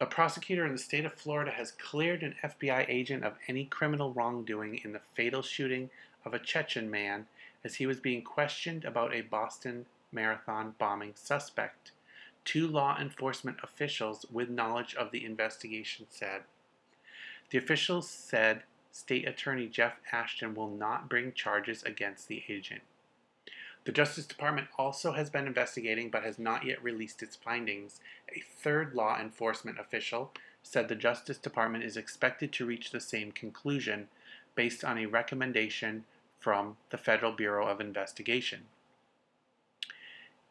A 0.01 0.07
prosecutor 0.07 0.67
in 0.67 0.73
the 0.73 0.79
state 0.79 1.05
of 1.05 1.15
Florida 1.15 1.53
has 1.53 1.71
cleared 1.71 2.23
an 2.23 2.35
FBI 2.43 2.85
agent 2.89 3.25
of 3.25 3.39
any 3.49 3.65
criminal 3.65 4.13
wrongdoing 4.13 4.81
in 4.85 4.93
the 4.93 5.01
fatal 5.15 5.41
shooting 5.41 5.89
of 6.25 6.35
a 6.35 6.39
Chechen 6.39 6.91
man 6.91 7.27
as 7.65 7.77
he 7.77 7.87
was 7.87 8.01
being 8.01 8.23
questioned 8.23 8.85
about 8.85 9.15
a 9.15 9.23
Boston 9.23 9.87
Marathon 10.13 10.75
bombing 10.79 11.13
suspect. 11.15 11.93
Two 12.45 12.67
law 12.67 12.99
enforcement 13.01 13.59
officials 13.63 14.27
with 14.31 14.51
knowledge 14.51 14.95
of 14.95 15.13
the 15.13 15.25
investigation 15.25 16.07
said. 16.11 16.43
The 17.51 17.59
officials 17.59 18.09
said 18.09 18.65
State 18.93 19.27
Attorney 19.27 19.67
Jeff 19.67 19.95
Ashton 20.13 20.55
will 20.55 20.71
not 20.71 21.09
bring 21.09 21.33
charges 21.33 21.83
against 21.85 22.29
the 22.29 22.43
agent. 22.49 22.83
The 23.87 23.93
Justice 23.93 24.27
Department 24.27 24.67
also 24.77 25.13
has 25.13 25.31
been 25.31 25.47
investigating 25.47 26.11
but 26.11 26.25
has 26.25 26.41
not 26.41 26.67
yet 26.67 26.83
released 26.83 27.23
its 27.23 27.37
findings. 27.37 28.01
A 28.35 28.41
third 28.41 28.95
law 28.95 29.17
enforcement 29.17 29.79
official 29.79 30.33
said 30.61 30.89
the 30.89 30.97
Justice 30.97 31.39
Department 31.39 31.85
is 31.85 31.97
expected 31.97 32.53
to 32.53 32.67
reach 32.67 32.91
the 32.91 33.01
same 33.01 33.31
conclusion 33.31 34.09
based 34.57 34.85
on 34.85 34.99
a 34.99 35.07
recommendation 35.07 36.05
from 36.41 36.77
the 36.91 36.99
Federal 36.99 37.31
Bureau 37.31 37.69
of 37.69 37.81
Investigation. 37.81 38.63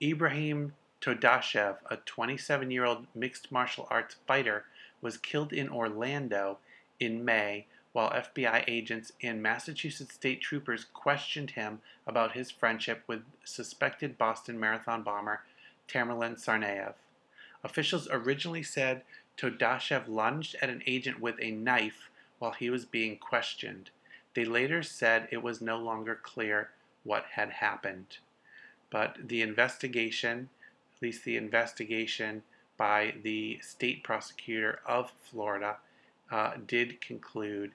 Ibrahim 0.01 0.73
Todashev, 1.01 1.79
a 1.91 1.97
27 1.97 2.71
year 2.71 2.85
old 2.85 3.05
mixed 3.13 3.51
martial 3.51 3.85
arts 3.91 4.15
fighter, 4.25 4.63
was 5.01 5.17
killed 5.17 5.51
in 5.51 5.67
Orlando 5.67 6.59
in 7.01 7.25
May 7.25 7.65
while 7.95 8.11
FBI 8.11 8.61
agents 8.67 9.13
and 9.23 9.41
Massachusetts 9.41 10.15
state 10.15 10.41
troopers 10.41 10.83
questioned 10.83 11.51
him 11.51 11.79
about 12.05 12.33
his 12.33 12.51
friendship 12.51 13.01
with 13.07 13.21
suspected 13.45 14.17
Boston 14.17 14.59
Marathon 14.59 15.01
bomber 15.01 15.43
Tamerlan 15.87 16.35
Tsarnaev. 16.35 16.95
Officials 17.63 18.09
originally 18.11 18.63
said 18.63 19.03
Todashev 19.37 20.09
lunged 20.09 20.57
at 20.61 20.69
an 20.69 20.83
agent 20.85 21.21
with 21.21 21.35
a 21.39 21.51
knife 21.51 22.09
while 22.37 22.51
he 22.51 22.69
was 22.69 22.83
being 22.83 23.15
questioned. 23.15 23.91
They 24.33 24.43
later 24.43 24.83
said 24.83 25.29
it 25.31 25.41
was 25.41 25.61
no 25.61 25.77
longer 25.77 26.19
clear 26.21 26.71
what 27.05 27.23
had 27.35 27.49
happened. 27.49 28.17
But 28.89 29.29
the 29.29 29.41
investigation, 29.41 30.49
at 30.97 31.01
least 31.01 31.23
the 31.23 31.37
investigation 31.37 32.43
by 32.75 33.13
the 33.23 33.59
state 33.61 34.03
prosecutor 34.03 34.81
of 34.85 35.13
Florida, 35.23 35.77
uh, 36.29 36.55
did 36.67 36.99
conclude 36.99 37.71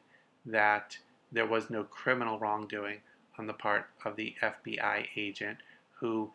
that 0.47 0.99
there 1.33 1.47
was 1.47 1.71
no 1.71 1.85
criminal 1.85 2.39
wrongdoing 2.39 2.99
on 3.39 3.47
the 3.47 3.53
part 3.53 3.87
of 4.05 4.17
the 4.17 4.35
FBI 4.43 5.07
agent 5.17 5.59
who 5.99 6.31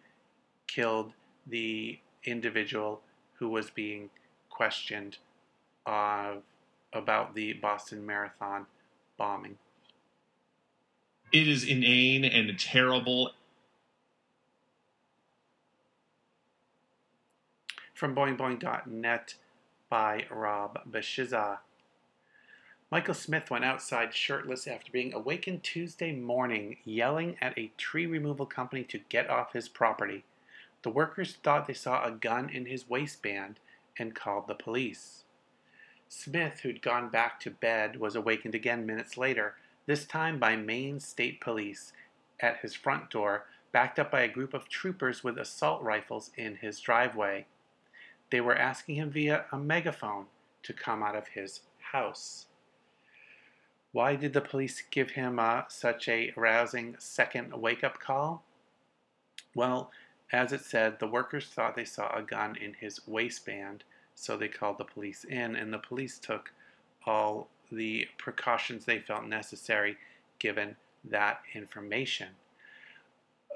killed 0.68 1.14
the 1.47 1.99
individual 2.24 3.01
who 3.34 3.49
was 3.49 3.70
being 3.70 4.10
questioned 4.49 5.18
uh, 5.86 6.36
about 6.93 7.36
the 7.36 7.53
Boston 7.53 8.06
Marathon 8.06 8.66
bombing. 9.18 9.58
It 11.32 11.47
is 11.47 11.64
inane 11.64 12.24
and 12.24 12.58
terrible. 12.58 13.32
From 17.93 18.16
boingboing.net 18.16 19.36
by 19.89 20.26
Rob 20.30 20.80
Beschizza. 20.89 21.60
Michael 22.96 23.14
Smith 23.14 23.52
went 23.52 23.66
outside 23.66 24.14
shirtless 24.14 24.68
after 24.68 24.89
being 24.89 25.14
awakened 25.14 25.64
Tuesday 25.64 26.14
morning 26.14 26.78
yelling 26.86 27.36
at 27.41 27.58
a 27.58 27.74
tree 27.78 28.06
removal 28.06 28.46
company 28.46 28.86
to 28.86 29.00
get 29.10 29.30
off 29.30 29.52
his 29.52 29.68
property. 29.68 30.24
The 30.82 30.91
workers 30.91 31.36
thought 31.43 31.68
they 31.68 31.74
saw 31.74 32.06
a 32.06 32.12
gun 32.12 32.50
in 32.50 32.68
his 32.68 32.89
waistband 32.89 33.60
and 34.00 34.16
called 34.16 34.48
the 34.48 34.56
police. 34.56 35.26
Smith, 36.08 36.62
who'd 36.62 36.82
gone 36.82 37.10
back 37.10 37.38
to 37.41 37.52
bed, 37.52 38.00
was 38.00 38.16
awakened 38.16 38.56
again 38.56 38.86
minutes 38.86 39.18
later, 39.18 39.56
this 39.88 40.06
time 40.06 40.39
by 40.39 40.56
Maine 40.56 41.02
State 41.02 41.41
Police 41.41 41.91
at 42.39 42.60
his 42.62 42.76
front 42.76 43.10
door, 43.10 43.43
backed 43.74 44.00
up 44.00 44.10
by 44.10 44.22
a 44.22 44.30
group 44.30 44.54
of 44.54 44.70
troopers 44.70 45.22
with 45.22 45.38
assault 45.38 45.84
rifles 45.84 46.32
in 46.38 46.56
his 46.56 46.80
driveway. 46.80 47.46
They 48.32 48.39
were 48.39 48.58
asking 48.58 48.96
him 48.96 49.10
via 49.12 49.48
a 49.52 49.58
megaphone 49.58 50.28
to 50.64 50.72
come 50.72 51.04
out 51.04 51.18
of 51.18 51.28
his 51.28 51.60
house. 51.91 52.46
Why 53.96 54.18
did 54.18 54.34
the 54.34 54.41
police 54.41 54.84
give 54.91 55.12
him 55.12 55.39
uh, 55.39 55.62
such 55.70 56.10
a 56.10 56.34
rousing 56.36 56.98
second 57.00 57.54
wake 57.54 57.82
up 57.82 57.98
call? 57.98 58.43
Well, 59.56 59.89
as 60.34 60.52
it 60.52 60.66
said, 60.66 61.00
the 61.00 61.08
workers 61.08 61.46
thought 61.48 61.78
they 61.78 61.86
saw 61.86 62.14
a 62.14 62.22
gun 62.22 62.58
in 62.58 62.74
his 62.74 63.08
waistband, 63.08 63.86
so 64.14 64.36
they 64.36 64.50
called 64.50 64.80
the 64.80 64.84
police 64.84 65.24
in, 65.24 65.56
and 65.56 65.72
the 65.72 65.78
police 65.78 66.20
took 66.20 66.52
all 67.06 67.48
the 67.72 68.06
precautions 68.18 68.84
they 68.84 69.00
felt 69.00 69.28
necessary 69.28 69.96
given 70.39 70.76
that 71.06 71.39
information. 71.54 72.28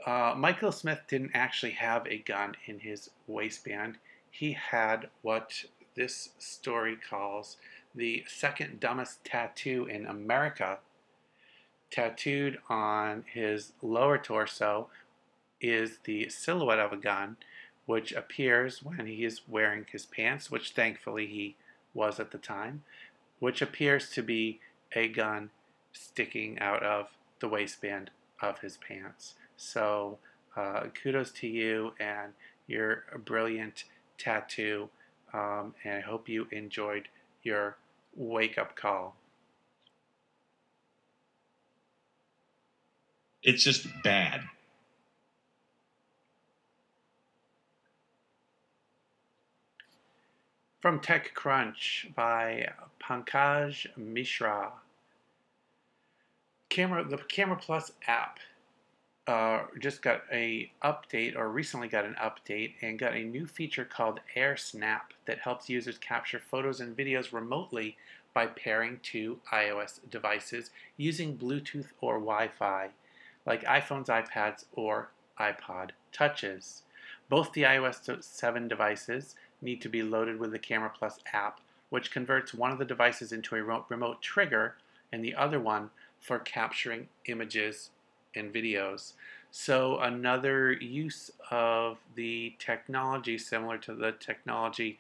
Uh, 0.05 0.35
Michael 0.37 0.71
Smith 0.71 1.01
didn't 1.09 1.31
actually 1.33 1.73
have 1.73 2.07
a 2.07 2.19
gun 2.19 2.55
in 2.65 2.79
his 2.79 3.09
waistband. 3.27 3.97
He 4.31 4.53
had 4.53 5.09
what 5.21 5.65
this 5.95 6.29
story 6.39 6.95
calls 6.95 7.57
the 7.99 8.23
second 8.27 8.79
dumbest 8.79 9.23
tattoo 9.25 9.85
in 9.85 10.05
America. 10.05 10.79
Tattooed 11.91 12.59
on 12.69 13.25
his 13.31 13.73
lower 13.81 14.17
torso 14.17 14.87
is 15.59 15.99
the 16.05 16.29
silhouette 16.29 16.79
of 16.79 16.93
a 16.93 16.97
gun, 16.97 17.35
which 17.85 18.13
appears 18.13 18.81
when 18.81 19.05
he 19.05 19.25
is 19.25 19.41
wearing 19.47 19.85
his 19.91 20.05
pants, 20.05 20.49
which 20.49 20.71
thankfully 20.71 21.27
he 21.27 21.55
was 21.93 22.19
at 22.19 22.31
the 22.31 22.37
time, 22.37 22.83
which 23.39 23.61
appears 23.61 24.09
to 24.11 24.23
be 24.23 24.59
a 24.93 25.07
gun 25.07 25.49
sticking 25.91 26.57
out 26.59 26.83
of 26.83 27.07
the 27.39 27.49
waistband 27.49 28.11
of 28.41 28.59
his 28.59 28.77
pants. 28.77 29.33
So, 29.57 30.19
uh, 30.55 30.85
kudos 30.93 31.31
to 31.31 31.47
you 31.47 31.93
and 31.99 32.33
your 32.67 33.03
brilliant 33.25 33.83
tattoo. 34.17 34.89
Um, 35.33 35.75
and 35.83 35.95
I 35.95 35.99
hope 35.99 36.29
you 36.29 36.47
enjoyed 36.51 37.07
your 37.43 37.77
wake 38.19 38.57
up 38.57 38.75
call? 38.75 39.15
It's 43.41 43.63
just 43.63 43.87
bad. 44.03 44.41
From 50.81 50.99
TechCrunch 50.99 52.13
by 52.13 52.69
Pankaj 53.01 53.97
Mishra. 53.97 54.73
Camera, 56.69 57.03
the 57.03 57.17
Camera 57.17 57.57
Plus 57.57 57.91
app 58.07 58.39
uh, 59.27 59.63
just 59.79 60.01
got 60.01 60.23
a 60.31 60.71
update, 60.83 61.35
or 61.35 61.49
recently 61.49 61.87
got 61.87 62.05
an 62.05 62.15
update, 62.15 62.73
and 62.81 62.97
got 62.97 63.15
a 63.15 63.23
new 63.23 63.45
feature 63.45 63.85
called 63.85 64.19
Air 64.35 64.57
Snap 64.57 65.13
that 65.25 65.39
helps 65.39 65.69
users 65.69 65.97
capture 65.97 66.39
photos 66.39 66.79
and 66.79 66.97
videos 66.97 67.31
remotely 67.31 67.97
by 68.33 68.47
pairing 68.47 68.99
two 69.03 69.39
iOS 69.51 69.99
devices 70.09 70.71
using 70.97 71.37
Bluetooth 71.37 71.87
or 72.01 72.15
Wi-Fi, 72.15 72.89
like 73.45 73.63
iPhones, 73.65 74.07
iPads, 74.07 74.65
or 74.73 75.09
iPod 75.39 75.91
Touches. 76.11 76.83
Both 77.29 77.53
the 77.53 77.63
iOS 77.63 78.23
7 78.23 78.67
devices 78.67 79.35
need 79.61 79.81
to 79.81 79.89
be 79.89 80.01
loaded 80.01 80.39
with 80.39 80.51
the 80.51 80.59
Camera 80.59 80.91
Plus 80.97 81.19
app, 81.33 81.59
which 81.89 82.11
converts 82.11 82.53
one 82.53 82.71
of 82.71 82.79
the 82.79 82.85
devices 82.85 83.31
into 83.31 83.55
a 83.55 83.83
remote 83.89 84.21
trigger 84.21 84.75
and 85.11 85.23
the 85.23 85.35
other 85.35 85.59
one 85.59 85.89
for 86.19 86.39
capturing 86.39 87.07
images 87.25 87.91
and 88.35 88.53
videos. 88.53 89.13
So, 89.51 89.99
another 89.99 90.73
use 90.73 91.31
of 91.49 91.97
the 92.15 92.53
technology, 92.59 93.37
similar 93.37 93.77
to 93.79 93.95
the 93.95 94.11
technology 94.11 94.99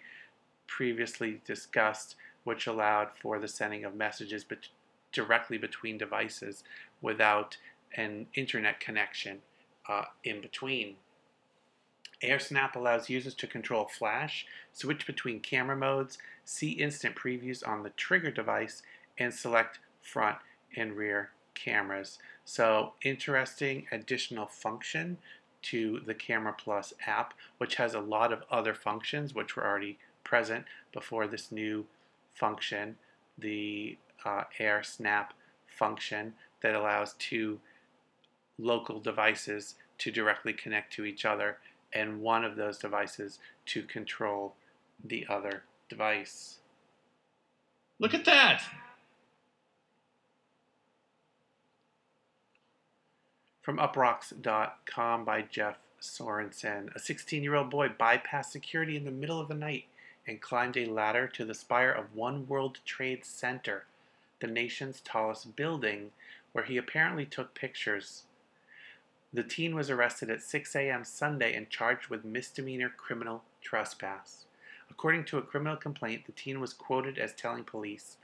previously 0.65 1.41
discussed, 1.45 2.15
which 2.43 2.65
allowed 2.65 3.09
for 3.21 3.39
the 3.39 3.47
sending 3.47 3.83
of 3.83 3.95
messages 3.95 4.43
bet- 4.43 4.69
directly 5.11 5.57
between 5.57 5.97
devices 5.97 6.63
without 7.01 7.57
an 7.95 8.27
internet 8.35 8.79
connection 8.79 9.39
uh, 9.87 10.05
in 10.23 10.41
between. 10.41 10.95
AirSnap 12.23 12.75
allows 12.75 13.09
users 13.09 13.33
to 13.35 13.47
control 13.47 13.85
flash, 13.85 14.45
switch 14.73 15.05
between 15.05 15.39
camera 15.39 15.75
modes, 15.75 16.17
see 16.43 16.71
instant 16.71 17.15
previews 17.15 17.65
on 17.67 17.83
the 17.83 17.91
trigger 17.91 18.31
device, 18.31 18.81
and 19.17 19.33
select 19.33 19.79
front 20.01 20.37
and 20.75 20.93
rear 20.93 21.29
cameras. 21.63 22.19
So, 22.45 22.93
interesting 23.03 23.85
additional 23.91 24.45
function 24.45 25.17
to 25.61 25.99
the 26.05 26.13
Camera 26.13 26.55
Plus 26.57 26.93
app, 27.05 27.33
which 27.57 27.75
has 27.75 27.93
a 27.93 27.99
lot 27.99 28.31
of 28.31 28.43
other 28.49 28.73
functions 28.73 29.33
which 29.33 29.55
were 29.55 29.65
already 29.65 29.97
present 30.23 30.65
before 30.93 31.27
this 31.27 31.51
new 31.51 31.85
function, 32.33 32.95
the 33.37 33.97
uh, 34.25 34.43
Air 34.57 34.83
Snap 34.83 35.33
function 35.67 36.33
that 36.61 36.75
allows 36.75 37.15
two 37.19 37.59
local 38.57 38.99
devices 38.99 39.75
to 39.97 40.11
directly 40.11 40.53
connect 40.53 40.93
to 40.93 41.05
each 41.05 41.25
other 41.25 41.57
and 41.93 42.21
one 42.21 42.43
of 42.43 42.55
those 42.55 42.77
devices 42.77 43.39
to 43.65 43.83
control 43.83 44.53
the 45.03 45.25
other 45.29 45.63
device. 45.89 46.59
Look 47.99 48.13
at 48.13 48.25
that! 48.25 48.63
From 53.69 53.77
uproxx.com 53.77 55.25
by 55.25 55.43
Jeff 55.43 55.77
Sorensen. 56.01 56.89
A 56.95 56.99
16 56.99 57.43
year 57.43 57.53
old 57.53 57.69
boy 57.69 57.89
bypassed 57.89 58.45
security 58.45 58.97
in 58.97 59.05
the 59.05 59.11
middle 59.11 59.39
of 59.39 59.47
the 59.47 59.53
night 59.53 59.85
and 60.25 60.41
climbed 60.41 60.75
a 60.75 60.87
ladder 60.87 61.27
to 61.27 61.45
the 61.45 61.53
spire 61.53 61.91
of 61.91 62.15
One 62.15 62.47
World 62.47 62.79
Trade 62.83 63.23
Center, 63.23 63.85
the 64.39 64.47
nation's 64.47 65.01
tallest 65.01 65.55
building, 65.55 66.09
where 66.51 66.63
he 66.63 66.77
apparently 66.77 67.27
took 67.27 67.53
pictures. 67.53 68.23
The 69.31 69.43
teen 69.43 69.75
was 69.75 69.91
arrested 69.91 70.31
at 70.31 70.41
6 70.41 70.75
a.m. 70.75 71.03
Sunday 71.03 71.53
and 71.53 71.69
charged 71.69 72.07
with 72.07 72.25
misdemeanor 72.25 72.89
criminal 72.89 73.43
trespass. 73.61 74.45
According 74.89 75.25
to 75.25 75.37
a 75.37 75.43
criminal 75.43 75.77
complaint, 75.77 76.25
the 76.25 76.31
teen 76.31 76.59
was 76.59 76.73
quoted 76.73 77.19
as 77.19 77.33
telling 77.33 77.65
police, 77.65 78.17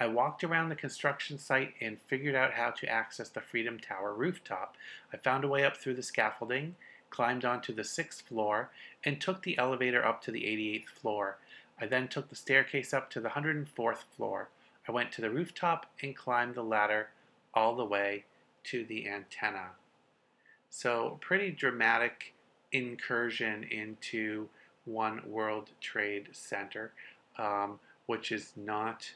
I 0.00 0.06
walked 0.06 0.44
around 0.44 0.68
the 0.68 0.76
construction 0.76 1.38
site 1.38 1.74
and 1.80 2.00
figured 2.00 2.36
out 2.36 2.52
how 2.52 2.70
to 2.70 2.88
access 2.88 3.28
the 3.28 3.40
Freedom 3.40 3.78
Tower 3.78 4.14
rooftop. 4.14 4.76
I 5.12 5.16
found 5.16 5.42
a 5.42 5.48
way 5.48 5.64
up 5.64 5.76
through 5.76 5.94
the 5.94 6.02
scaffolding, 6.02 6.76
climbed 7.10 7.44
onto 7.44 7.74
the 7.74 7.82
sixth 7.82 8.22
floor, 8.22 8.70
and 9.04 9.20
took 9.20 9.42
the 9.42 9.58
elevator 9.58 10.04
up 10.04 10.22
to 10.22 10.30
the 10.30 10.42
88th 10.42 10.88
floor. 10.88 11.38
I 11.80 11.86
then 11.86 12.06
took 12.06 12.28
the 12.28 12.36
staircase 12.36 12.94
up 12.94 13.10
to 13.10 13.20
the 13.20 13.30
104th 13.30 14.04
floor. 14.16 14.50
I 14.86 14.92
went 14.92 15.10
to 15.12 15.20
the 15.20 15.30
rooftop 15.30 15.86
and 16.02 16.16
climbed 16.16 16.54
the 16.54 16.62
ladder 16.62 17.08
all 17.52 17.74
the 17.74 17.84
way 17.84 18.24
to 18.64 18.84
the 18.84 19.08
antenna. 19.08 19.70
So, 20.70 21.18
pretty 21.20 21.50
dramatic 21.50 22.34
incursion 22.72 23.64
into 23.64 24.48
One 24.84 25.22
World 25.26 25.70
Trade 25.80 26.28
Center, 26.32 26.92
um, 27.36 27.80
which 28.06 28.30
is 28.30 28.52
not 28.56 29.12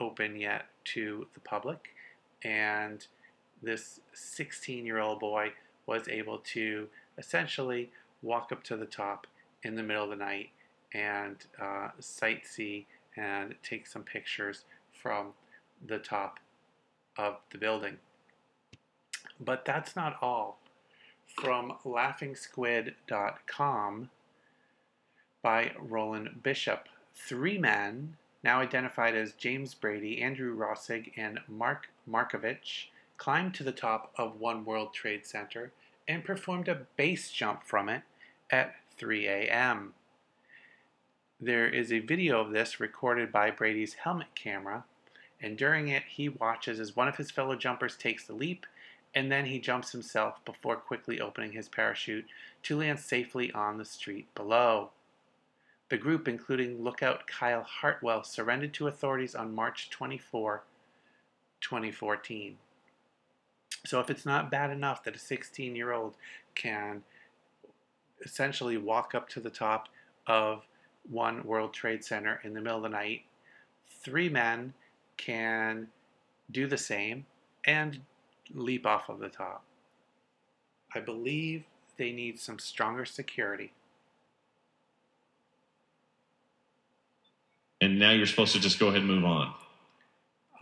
open 0.00 0.36
yet 0.36 0.66
to 0.84 1.26
the 1.34 1.40
public. 1.40 1.90
And 2.42 3.06
this 3.62 4.00
16 4.14 4.86
year 4.86 4.98
old 4.98 5.20
boy 5.20 5.52
was 5.86 6.08
able 6.08 6.38
to 6.38 6.88
essentially 7.18 7.90
walk 8.22 8.50
up 8.52 8.62
to 8.64 8.76
the 8.76 8.86
top 8.86 9.26
in 9.62 9.76
the 9.76 9.82
middle 9.82 10.04
of 10.04 10.10
the 10.10 10.16
night 10.16 10.50
and 10.92 11.36
uh, 11.60 11.88
sightsee 12.00 12.86
and 13.16 13.54
take 13.62 13.86
some 13.86 14.02
pictures 14.02 14.64
from 14.92 15.28
the 15.86 15.98
top 15.98 16.40
of 17.16 17.36
the 17.50 17.58
building. 17.58 17.98
But 19.38 19.64
that's 19.64 19.94
not 19.96 20.16
all. 20.22 20.58
From 21.40 21.74
laughingsquid.com 21.84 24.10
by 25.42 25.72
Roland 25.78 26.42
Bishop. 26.42 26.88
Three 27.14 27.58
men 27.58 28.16
now 28.42 28.60
identified 28.60 29.14
as 29.14 29.32
James 29.32 29.74
Brady, 29.74 30.22
Andrew 30.22 30.56
Rossig, 30.56 31.12
and 31.16 31.40
Mark 31.48 31.88
Markovich, 32.08 32.86
climbed 33.16 33.54
to 33.54 33.62
the 33.62 33.72
top 33.72 34.12
of 34.16 34.40
One 34.40 34.64
World 34.64 34.94
Trade 34.94 35.26
Center 35.26 35.72
and 36.08 36.24
performed 36.24 36.68
a 36.68 36.86
base 36.96 37.30
jump 37.30 37.62
from 37.64 37.88
it 37.88 38.02
at 38.50 38.74
3 38.96 39.26
a.m. 39.26 39.94
There 41.40 41.68
is 41.68 41.92
a 41.92 42.00
video 42.00 42.40
of 42.40 42.50
this 42.50 42.80
recorded 42.80 43.30
by 43.30 43.50
Brady's 43.50 43.94
helmet 43.94 44.34
camera, 44.34 44.84
and 45.40 45.56
during 45.56 45.88
it, 45.88 46.02
he 46.08 46.28
watches 46.28 46.78
as 46.80 46.96
one 46.96 47.08
of 47.08 47.16
his 47.16 47.30
fellow 47.30 47.56
jumpers 47.56 47.96
takes 47.96 48.26
the 48.26 48.34
leap, 48.34 48.66
and 49.14 49.30
then 49.30 49.46
he 49.46 49.58
jumps 49.58 49.92
himself 49.92 50.44
before 50.44 50.76
quickly 50.76 51.20
opening 51.20 51.52
his 51.52 51.68
parachute 51.68 52.26
to 52.62 52.78
land 52.78 53.00
safely 53.00 53.50
on 53.52 53.78
the 53.78 53.84
street 53.84 54.32
below. 54.34 54.90
The 55.90 55.98
group, 55.98 56.28
including 56.28 56.82
lookout 56.82 57.26
Kyle 57.26 57.64
Hartwell, 57.64 58.22
surrendered 58.22 58.72
to 58.74 58.86
authorities 58.86 59.34
on 59.34 59.54
March 59.54 59.90
24, 59.90 60.62
2014. 61.60 62.56
So, 63.84 63.98
if 63.98 64.08
it's 64.08 64.24
not 64.24 64.52
bad 64.52 64.70
enough 64.70 65.02
that 65.04 65.16
a 65.16 65.18
16 65.18 65.74
year 65.74 65.92
old 65.92 66.14
can 66.54 67.02
essentially 68.24 68.76
walk 68.76 69.14
up 69.14 69.28
to 69.30 69.40
the 69.40 69.50
top 69.50 69.88
of 70.28 70.62
one 71.08 71.42
World 71.44 71.72
Trade 71.72 72.04
Center 72.04 72.40
in 72.44 72.54
the 72.54 72.60
middle 72.60 72.76
of 72.76 72.84
the 72.84 72.88
night, 72.88 73.22
three 73.88 74.28
men 74.28 74.74
can 75.16 75.88
do 76.52 76.68
the 76.68 76.78
same 76.78 77.26
and 77.64 78.00
leap 78.54 78.86
off 78.86 79.08
of 79.08 79.18
the 79.18 79.28
top. 79.28 79.64
I 80.94 81.00
believe 81.00 81.64
they 81.96 82.12
need 82.12 82.38
some 82.38 82.58
stronger 82.60 83.04
security. 83.04 83.72
And 87.80 87.98
now 87.98 88.10
you're 88.10 88.26
supposed 88.26 88.54
to 88.54 88.60
just 88.60 88.78
go 88.78 88.88
ahead 88.88 89.00
and 89.00 89.08
move 89.08 89.24
on. 89.24 89.54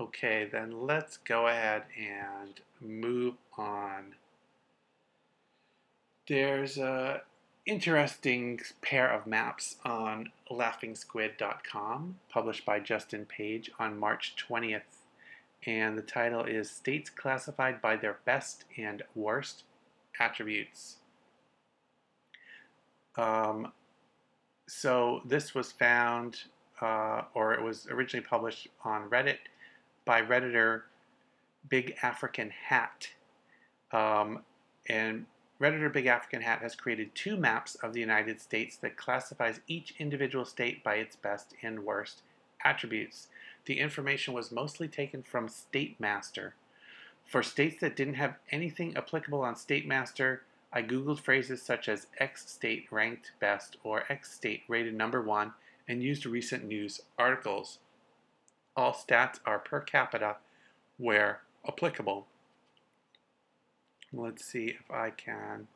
Okay, 0.01 0.49
then 0.51 0.87
let's 0.87 1.17
go 1.17 1.49
ahead 1.49 1.83
and 1.99 2.61
move 2.81 3.35
on. 3.57 4.15
There's 6.29 6.79
a 6.79 7.23
interesting 7.67 8.61
pair 8.81 9.11
of 9.11 9.27
maps 9.27 9.77
on 9.85 10.31
laughingsquid.com 10.51 12.17
published 12.31 12.65
by 12.65 12.81
Justin 12.81 13.27
Page 13.27 13.71
on 13.79 13.99
March 13.99 14.37
20th 14.49 14.83
and 15.67 15.99
the 15.99 16.03
title 16.03 16.45
is 16.45 16.71
States 16.71 17.11
Classified 17.11 17.83
by 17.83 17.97
Their 17.97 18.19
Best 18.25 18.65
and 18.77 19.03
Worst 19.15 19.65
Attributes. 20.21 20.97
Um, 23.17 23.73
so 24.69 25.21
this 25.27 25.55
was 25.55 25.73
found 25.73 26.43
uh, 26.81 27.23
or 27.35 27.55
it 27.55 27.63
was 27.63 27.87
originally 27.91 28.25
published 28.25 28.69
on 28.85 29.09
Reddit 29.11 29.39
by 30.05 30.23
Redditor 30.23 30.83
Big 31.69 31.97
African 32.03 32.51
Hat. 32.51 33.09
Um, 33.93 34.41
and 34.89 35.27
Redditor 35.61 35.93
Big 35.93 36.07
African 36.07 36.43
Hat 36.43 36.61
has 36.61 36.75
created 36.75 37.15
two 37.15 37.37
maps 37.37 37.75
of 37.77 37.93
the 37.93 38.01
United 38.01 38.41
States 38.41 38.77
that 38.77 38.97
classifies 38.97 39.61
each 39.67 39.95
individual 39.99 40.45
state 40.45 40.85
by 40.85 40.95
its 40.95 41.17
best 41.17 41.55
and 41.63 41.85
worst 41.85 42.23
attributes. 42.65 43.29
The 43.65 43.81
information 43.81 44.35
was 44.35 44.53
mostly 44.53 44.89
taken 44.89 45.23
from 45.23 45.49
State 45.49 45.99
Master. 45.99 46.55
For 47.27 47.43
states 47.43 47.81
that 47.81 47.97
didn't 47.97 48.15
have 48.15 48.37
anything 48.51 48.97
applicable 48.97 49.43
on 49.43 49.57
State 49.57 49.87
Master, 49.87 50.43
I 50.73 50.83
googled 50.83 51.21
phrases 51.21 51.61
such 51.61 51.89
as 51.89 52.07
X 52.19 52.51
state 52.51 52.87
ranked 52.91 53.33
best 53.41 53.77
or 53.83 54.05
X 54.09 54.33
state 54.33 54.63
rated 54.69 54.95
number 54.95 55.21
one 55.21 55.53
and 55.89 56.03
used 56.03 56.27
recent 56.27 56.65
news 56.65 57.01
articles. 57.19 57.79
All 58.77 58.93
stats 58.93 59.41
are 59.45 59.59
per 59.59 59.81
capita 59.81 60.37
where 60.99 61.41
applicable. 61.67 62.27
Let's 64.13 64.45
see 64.45 64.67
if 64.67 64.91
I 64.91 65.11
can 65.11 65.67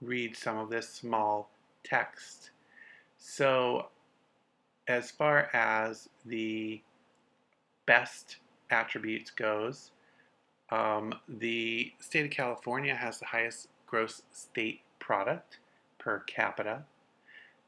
read 0.00 0.36
some 0.36 0.58
of 0.58 0.70
this 0.70 0.88
small 0.88 1.50
text. 1.84 2.50
So, 3.18 3.88
as 4.88 5.10
far 5.10 5.48
as 5.52 6.08
the 6.24 6.82
best 7.86 8.36
attributes 8.70 9.30
goes, 9.30 9.90
um, 10.70 11.14
the 11.28 11.92
state 12.00 12.24
of 12.24 12.30
California 12.30 12.94
has 12.94 13.18
the 13.18 13.26
highest 13.26 13.68
gross 13.86 14.22
state 14.32 14.80
product 14.98 15.58
per 15.98 16.20
capita. 16.20 16.82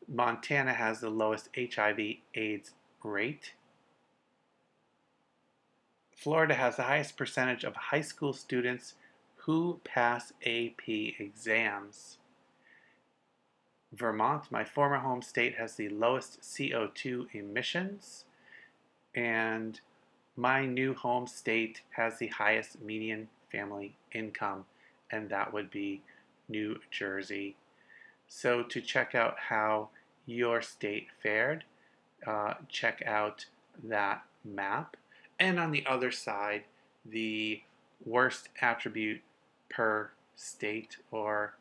Montana 0.09 0.74
has 0.74 1.00
the 1.00 1.11
lowest 1.11 1.48
HIV/AIDS 1.57 2.72
rate. 3.02 3.55
Florida 6.14 6.55
has 6.55 6.76
the 6.76 6.84
highest 6.84 7.16
percentage 7.16 7.64
of 7.64 7.74
high 7.76 8.00
school 8.00 8.32
students 8.32 8.94
who 9.36 9.80
pass 9.84 10.32
AP 10.44 10.88
exams. 11.18 12.18
Vermont, 13.92 14.50
my 14.50 14.64
former 14.64 14.98
home 14.98 15.22
state, 15.22 15.57
has 15.57 15.76
the 15.76 15.88
lowest 15.88 16.40
CO2 16.42 17.26
emissions. 17.34 18.24
And 19.14 19.80
my 20.36 20.66
new 20.66 20.94
home 20.94 21.26
state 21.26 21.82
has 21.90 22.18
the 22.18 22.28
highest 22.28 22.80
median 22.80 23.28
family 23.52 23.96
income, 24.12 24.64
and 25.11 25.28
that 25.28 25.52
would 25.52 25.70
be 25.70 26.02
New 26.48 26.80
Jersey. 26.90 27.57
So, 28.26 28.62
to 28.62 28.80
check 28.80 29.14
out 29.14 29.36
how 29.48 29.90
your 30.27 30.62
state 30.62 31.09
fared, 31.22 31.64
uh, 32.27 32.55
check 32.68 33.03
out 33.07 33.47
that 33.83 34.25
map. 34.45 34.97
And 35.39 35.59
on 35.59 35.70
the 35.70 35.85
other 35.87 36.11
side, 36.11 36.64
the 37.05 37.62
worst 38.05 38.49
attribute 38.61 39.20
per 39.68 40.11
state, 40.37 40.97
or 41.11 41.55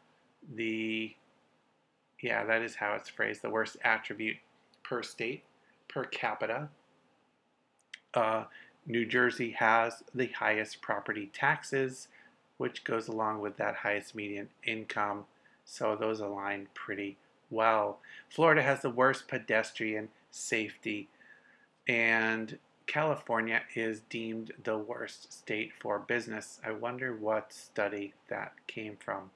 the, 0.55 1.13
yeah, 2.21 2.43
that 2.45 2.61
is 2.61 2.75
how 2.75 2.93
it's 2.93 3.09
phrased, 3.09 3.41
the 3.41 3.49
worst 3.49 3.77
attribute 3.83 4.37
per 4.83 5.01
state, 5.03 5.43
per 5.87 6.03
capita. 6.03 6.69
Uh, 8.13 8.45
New 8.85 9.05
Jersey 9.05 9.51
has 9.51 10.03
the 10.13 10.27
highest 10.27 10.81
property 10.81 11.31
taxes, 11.33 12.09
which 12.57 12.83
goes 12.83 13.07
along 13.07 13.41
with 13.41 13.57
that 13.57 13.75
highest 13.75 14.13
median 14.13 14.49
income. 14.65 15.25
So 15.65 15.95
those 15.95 16.19
align 16.19 16.67
pretty 16.73 17.17
well. 17.53 17.99
Florida 18.29 18.61
has 18.61 18.81
the 18.81 18.89
worst 18.89 19.27
pedestrian 19.27 20.09
safety, 20.31 21.07
and 21.87 22.57
California 22.87 23.61
is 23.75 24.01
deemed 24.09 24.51
the 24.63 24.77
worst 24.77 25.31
state 25.31 25.71
for 25.79 25.99
business. 25.99 26.59
I 26.65 26.71
wonder 26.71 27.15
what 27.15 27.53
study 27.53 28.13
that 28.29 28.53
came 28.67 28.97
from. 28.97 29.31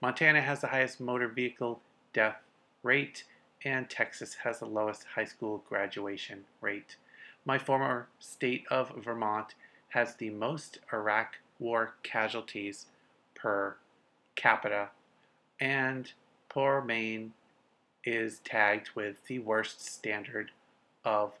Montana 0.00 0.40
has 0.40 0.60
the 0.60 0.68
highest 0.68 1.00
motor 1.00 1.28
vehicle 1.28 1.80
death 2.12 2.40
rate, 2.82 3.24
and 3.64 3.90
Texas 3.90 4.34
has 4.44 4.60
the 4.60 4.66
lowest 4.66 5.04
high 5.14 5.24
school 5.24 5.62
graduation 5.68 6.44
rate. 6.60 6.96
My 7.44 7.58
former 7.58 8.08
state 8.18 8.64
of 8.70 8.92
Vermont 9.04 9.54
has 9.90 10.14
the 10.14 10.30
most 10.30 10.78
Iraq 10.92 11.36
War 11.58 11.94
casualties 12.02 12.86
per 13.34 13.76
capita, 14.34 14.90
and 15.58 16.12
poor 16.48 16.82
Maine 16.82 17.32
is 18.06 18.38
tagged 18.38 18.90
with 18.94 19.26
the 19.26 19.40
worst 19.40 19.84
standard 19.84 20.52
of 21.04 21.32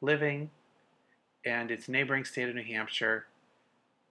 living, 0.00 0.50
and 1.44 1.70
its 1.70 1.88
neighboring 1.88 2.24
state 2.24 2.48
of 2.48 2.54
New 2.54 2.62
Hampshire 2.62 3.26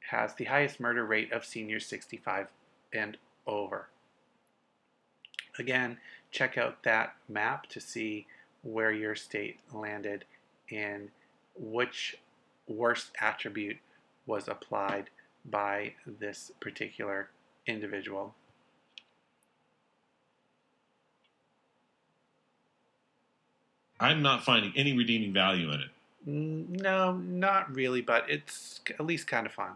has 0.10 0.34
the 0.34 0.46
highest 0.46 0.80
murder 0.80 1.06
rate 1.06 1.32
of 1.32 1.46
seniors 1.46 1.86
65 1.86 2.48
and 2.92 3.16
over. 3.46 3.90
Again, 5.60 5.98
check 6.32 6.58
out 6.58 6.84
that 6.84 7.16
map 7.28 7.68
to 7.68 7.80
see 7.80 8.26
where 8.64 8.92
your 8.92 9.16
state 9.16 9.60
landed 9.72 10.26
and 10.72 11.10
which 11.56 12.18
worst 12.68 13.12
attribute 13.22 13.78
was 14.26 14.48
applied 14.48 15.10
by 15.50 15.94
this 16.06 16.52
particular 16.60 17.30
individual. 17.66 18.36
I'm 24.00 24.22
not 24.22 24.44
finding 24.44 24.74
any 24.76 24.96
redeeming 24.96 25.34
value 25.34 25.72
in 25.72 25.82
it. 25.82 25.90
No, 26.26 27.14
not 27.14 27.74
really, 27.74 28.02
but 28.02 28.30
it's 28.30 28.82
at 28.90 29.06
least 29.06 29.28
kind 29.28 29.46
of 29.46 29.54
fun. 29.54 29.72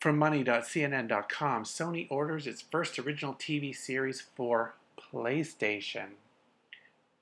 From 0.00 0.18
money.cnn.com, 0.18 1.64
Sony 1.64 2.06
orders 2.10 2.46
its 2.46 2.60
first 2.62 2.98
original 2.98 3.34
TV 3.34 3.74
series 3.74 4.20
for 4.20 4.74
PlayStation. 5.12 6.10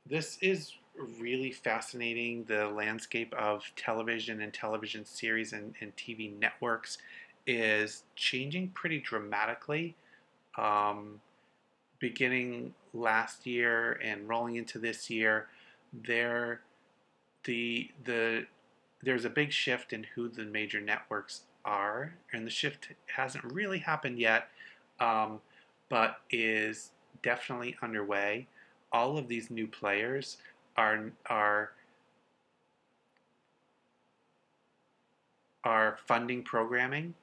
This 0.06 0.38
is 0.42 0.72
really 1.18 1.50
fascinating. 1.50 2.44
The 2.44 2.68
landscape 2.68 3.34
of 3.34 3.64
television 3.76 4.42
and 4.42 4.52
television 4.52 5.04
series 5.04 5.52
and, 5.52 5.74
and 5.80 5.94
TV 5.96 6.38
networks 6.38 6.98
is 7.46 8.02
changing 8.16 8.68
pretty 8.70 9.00
dramatically. 9.00 9.94
Um, 10.56 11.20
beginning 11.98 12.74
last 12.92 13.46
year 13.46 13.92
and 14.02 14.28
rolling 14.28 14.56
into 14.56 14.78
this 14.78 15.10
year, 15.10 15.48
there 15.92 16.60
the 17.44 17.90
the 18.04 18.46
there's 19.02 19.24
a 19.24 19.30
big 19.30 19.52
shift 19.52 19.92
in 19.92 20.06
who 20.14 20.28
the 20.28 20.44
major 20.44 20.80
networks 20.80 21.42
are, 21.64 22.14
and 22.32 22.46
the 22.46 22.50
shift 22.50 22.88
hasn't 23.14 23.44
really 23.44 23.78
happened 23.78 24.18
yet, 24.18 24.48
um, 25.00 25.40
but 25.88 26.20
is 26.30 26.90
definitely 27.22 27.76
underway. 27.82 28.46
All 28.92 29.18
of 29.18 29.28
these 29.28 29.50
new 29.50 29.66
players 29.66 30.38
are 30.76 31.10
are 31.26 31.72
are 35.64 35.98
funding 36.06 36.42
programming 36.42 37.14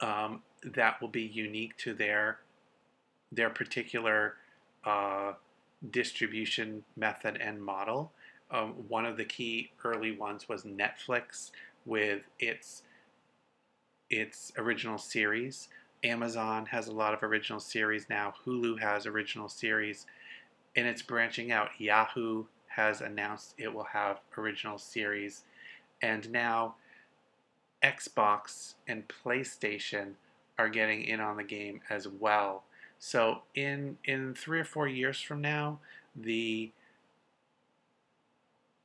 um, 0.00 0.42
that 0.64 1.00
will 1.00 1.08
be 1.08 1.22
unique 1.22 1.76
to 1.76 1.94
their 1.94 2.38
their 3.32 3.50
particular 3.50 4.34
uh, 4.84 5.32
distribution 5.90 6.84
method 6.96 7.38
and 7.40 7.62
model. 7.62 8.12
Um, 8.50 8.74
one 8.88 9.04
of 9.04 9.16
the 9.16 9.24
key 9.24 9.70
early 9.84 10.12
ones 10.12 10.48
was 10.48 10.62
Netflix 10.62 11.50
with 11.84 12.22
its 12.38 12.82
its 14.08 14.52
original 14.56 14.98
series. 14.98 15.68
Amazon 16.04 16.66
has 16.66 16.86
a 16.86 16.92
lot 16.92 17.12
of 17.12 17.22
original 17.22 17.58
series 17.58 18.08
now. 18.08 18.34
Hulu 18.44 18.80
has 18.80 19.06
original 19.06 19.48
series, 19.48 20.06
and 20.76 20.86
it's 20.86 21.02
branching 21.02 21.50
out. 21.50 21.70
Yahoo 21.78 22.44
has 22.68 23.00
announced 23.00 23.54
it 23.58 23.72
will 23.72 23.84
have 23.92 24.20
original 24.38 24.78
series, 24.78 25.42
and 26.00 26.30
now 26.30 26.76
Xbox 27.82 28.74
and 28.86 29.08
PlayStation 29.08 30.12
are 30.58 30.68
getting 30.68 31.02
in 31.02 31.20
on 31.20 31.36
the 31.36 31.44
game 31.44 31.80
as 31.90 32.06
well. 32.06 32.64
So 32.98 33.42
in 33.54 33.98
in 34.04 34.34
three 34.34 34.60
or 34.60 34.64
four 34.64 34.88
years 34.88 35.20
from 35.20 35.40
now, 35.40 35.78
the 36.14 36.70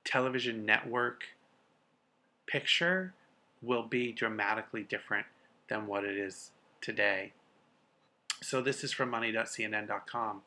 television 0.03 0.65
network 0.65 1.23
picture 2.45 3.13
will 3.61 3.83
be 3.83 4.11
dramatically 4.11 4.83
different 4.83 5.27
than 5.69 5.87
what 5.87 6.03
it 6.03 6.17
is 6.17 6.51
today. 6.81 7.31
So 8.41 8.61
this 8.61 8.83
is 8.83 8.91
from 8.91 9.09
money.cnn.com. 9.09 10.41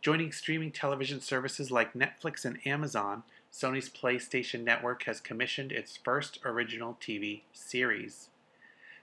Joining 0.00 0.32
streaming 0.32 0.72
television 0.72 1.20
services 1.20 1.70
like 1.70 1.92
Netflix 1.92 2.44
and 2.44 2.58
Amazon, 2.66 3.24
Sony's 3.52 3.88
PlayStation 3.88 4.64
Network 4.64 5.04
has 5.04 5.20
commissioned 5.20 5.72
its 5.72 5.96
first 5.96 6.38
original 6.44 6.96
TV 7.00 7.42
series. 7.52 8.28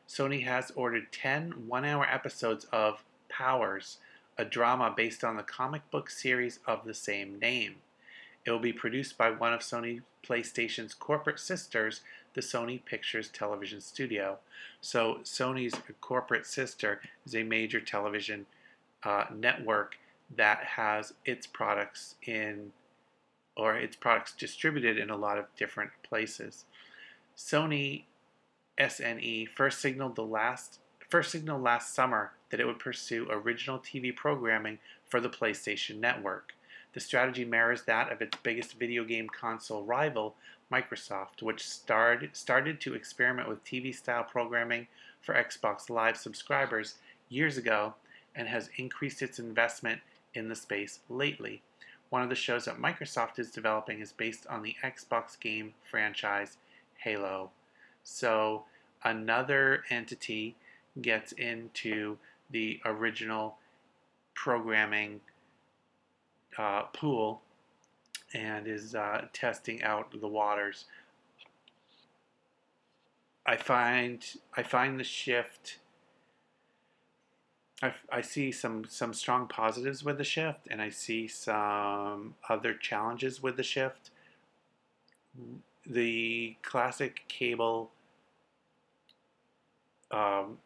Sony 0.07 0.43
has 0.43 0.71
ordered 0.71 1.11
10 1.11 1.67
one 1.67 1.85
hour 1.85 2.05
episodes 2.09 2.65
of 2.71 3.03
Powers, 3.29 3.97
a 4.37 4.45
drama 4.45 4.93
based 4.95 5.23
on 5.23 5.37
the 5.37 5.43
comic 5.43 5.89
book 5.91 6.09
series 6.09 6.59
of 6.65 6.85
the 6.85 6.93
same 6.93 7.39
name. 7.39 7.75
It 8.45 8.51
will 8.51 8.59
be 8.59 8.73
produced 8.73 9.17
by 9.17 9.31
one 9.31 9.53
of 9.53 9.61
Sony 9.61 10.01
PlayStation's 10.23 10.93
corporate 10.93 11.39
sisters, 11.39 12.01
the 12.33 12.41
Sony 12.41 12.83
Pictures 12.83 13.29
Television 13.29 13.81
Studio. 13.81 14.39
So, 14.81 15.19
Sony's 15.23 15.73
corporate 16.01 16.45
sister 16.45 17.01
is 17.25 17.35
a 17.35 17.43
major 17.43 17.79
television 17.79 18.45
uh, 19.03 19.25
network 19.35 19.97
that 20.35 20.63
has 20.63 21.13
its 21.25 21.47
products 21.47 22.15
in 22.25 22.71
or 23.55 23.75
its 23.75 23.95
products 23.95 24.33
distributed 24.33 24.97
in 24.97 25.09
a 25.09 25.17
lot 25.17 25.37
of 25.37 25.45
different 25.57 25.91
places. 26.03 26.65
Sony 27.35 28.03
SNE 28.79 29.49
first 29.49 29.79
signaled 29.79 30.15
the 30.15 30.23
last 30.23 30.79
first 31.09 31.31
signaled 31.31 31.61
last 31.61 31.93
summer 31.93 32.31
that 32.49 32.59
it 32.59 32.65
would 32.65 32.79
pursue 32.79 33.27
original 33.29 33.79
TV 33.79 34.15
programming 34.15 34.79
for 35.07 35.19
the 35.19 35.29
PlayStation 35.29 35.99
Network. 35.99 36.53
The 36.93 36.99
strategy 36.99 37.45
mirrors 37.45 37.83
that 37.83 38.11
of 38.11 38.21
its 38.21 38.37
biggest 38.41 38.73
video 38.73 39.03
game 39.03 39.29
console 39.29 39.83
rival, 39.83 40.35
Microsoft, 40.71 41.41
which 41.41 41.67
started, 41.67 42.35
started 42.35 42.81
to 42.81 42.95
experiment 42.95 43.47
with 43.47 43.63
TV 43.63 43.93
style 43.93 44.23
programming 44.23 44.87
for 45.21 45.35
Xbox 45.35 45.89
Live 45.89 46.17
subscribers 46.17 46.95
years 47.29 47.57
ago 47.57 47.93
and 48.35 48.47
has 48.47 48.69
increased 48.77 49.21
its 49.21 49.39
investment 49.39 50.01
in 50.33 50.49
the 50.49 50.55
space 50.55 50.99
lately. 51.09 51.61
One 52.09 52.23
of 52.23 52.29
the 52.29 52.35
shows 52.35 52.65
that 52.65 52.79
Microsoft 52.79 53.37
is 53.37 53.51
developing 53.51 53.99
is 53.99 54.11
based 54.11 54.47
on 54.47 54.63
the 54.63 54.75
Xbox 54.83 55.39
game 55.39 55.73
franchise 55.89 56.57
Halo. 56.97 57.51
So 58.03 58.65
another 59.03 59.83
entity 59.89 60.55
gets 61.01 61.31
into 61.33 62.17
the 62.49 62.79
original 62.85 63.57
programming 64.33 65.21
uh, 66.57 66.83
pool 66.93 67.41
and 68.33 68.67
is 68.67 68.95
uh, 68.95 69.25
testing 69.33 69.83
out 69.83 70.13
the 70.19 70.27
waters. 70.27 70.85
I 73.45 73.57
find 73.57 74.23
I 74.55 74.63
find 74.63 74.99
the 74.99 75.03
shift. 75.03 75.79
I, 77.81 77.93
I 78.11 78.21
see 78.21 78.51
some 78.51 78.85
some 78.87 79.13
strong 79.13 79.47
positives 79.47 80.03
with 80.03 80.17
the 80.17 80.23
shift, 80.23 80.67
and 80.69 80.81
I 80.81 80.89
see 80.89 81.27
some 81.27 82.35
other 82.47 82.73
challenges 82.73 83.41
with 83.41 83.57
the 83.57 83.63
shift. 83.63 84.11
The 85.85 86.57
classic 86.61 87.23
cable 87.27 87.91
um, 90.11 90.59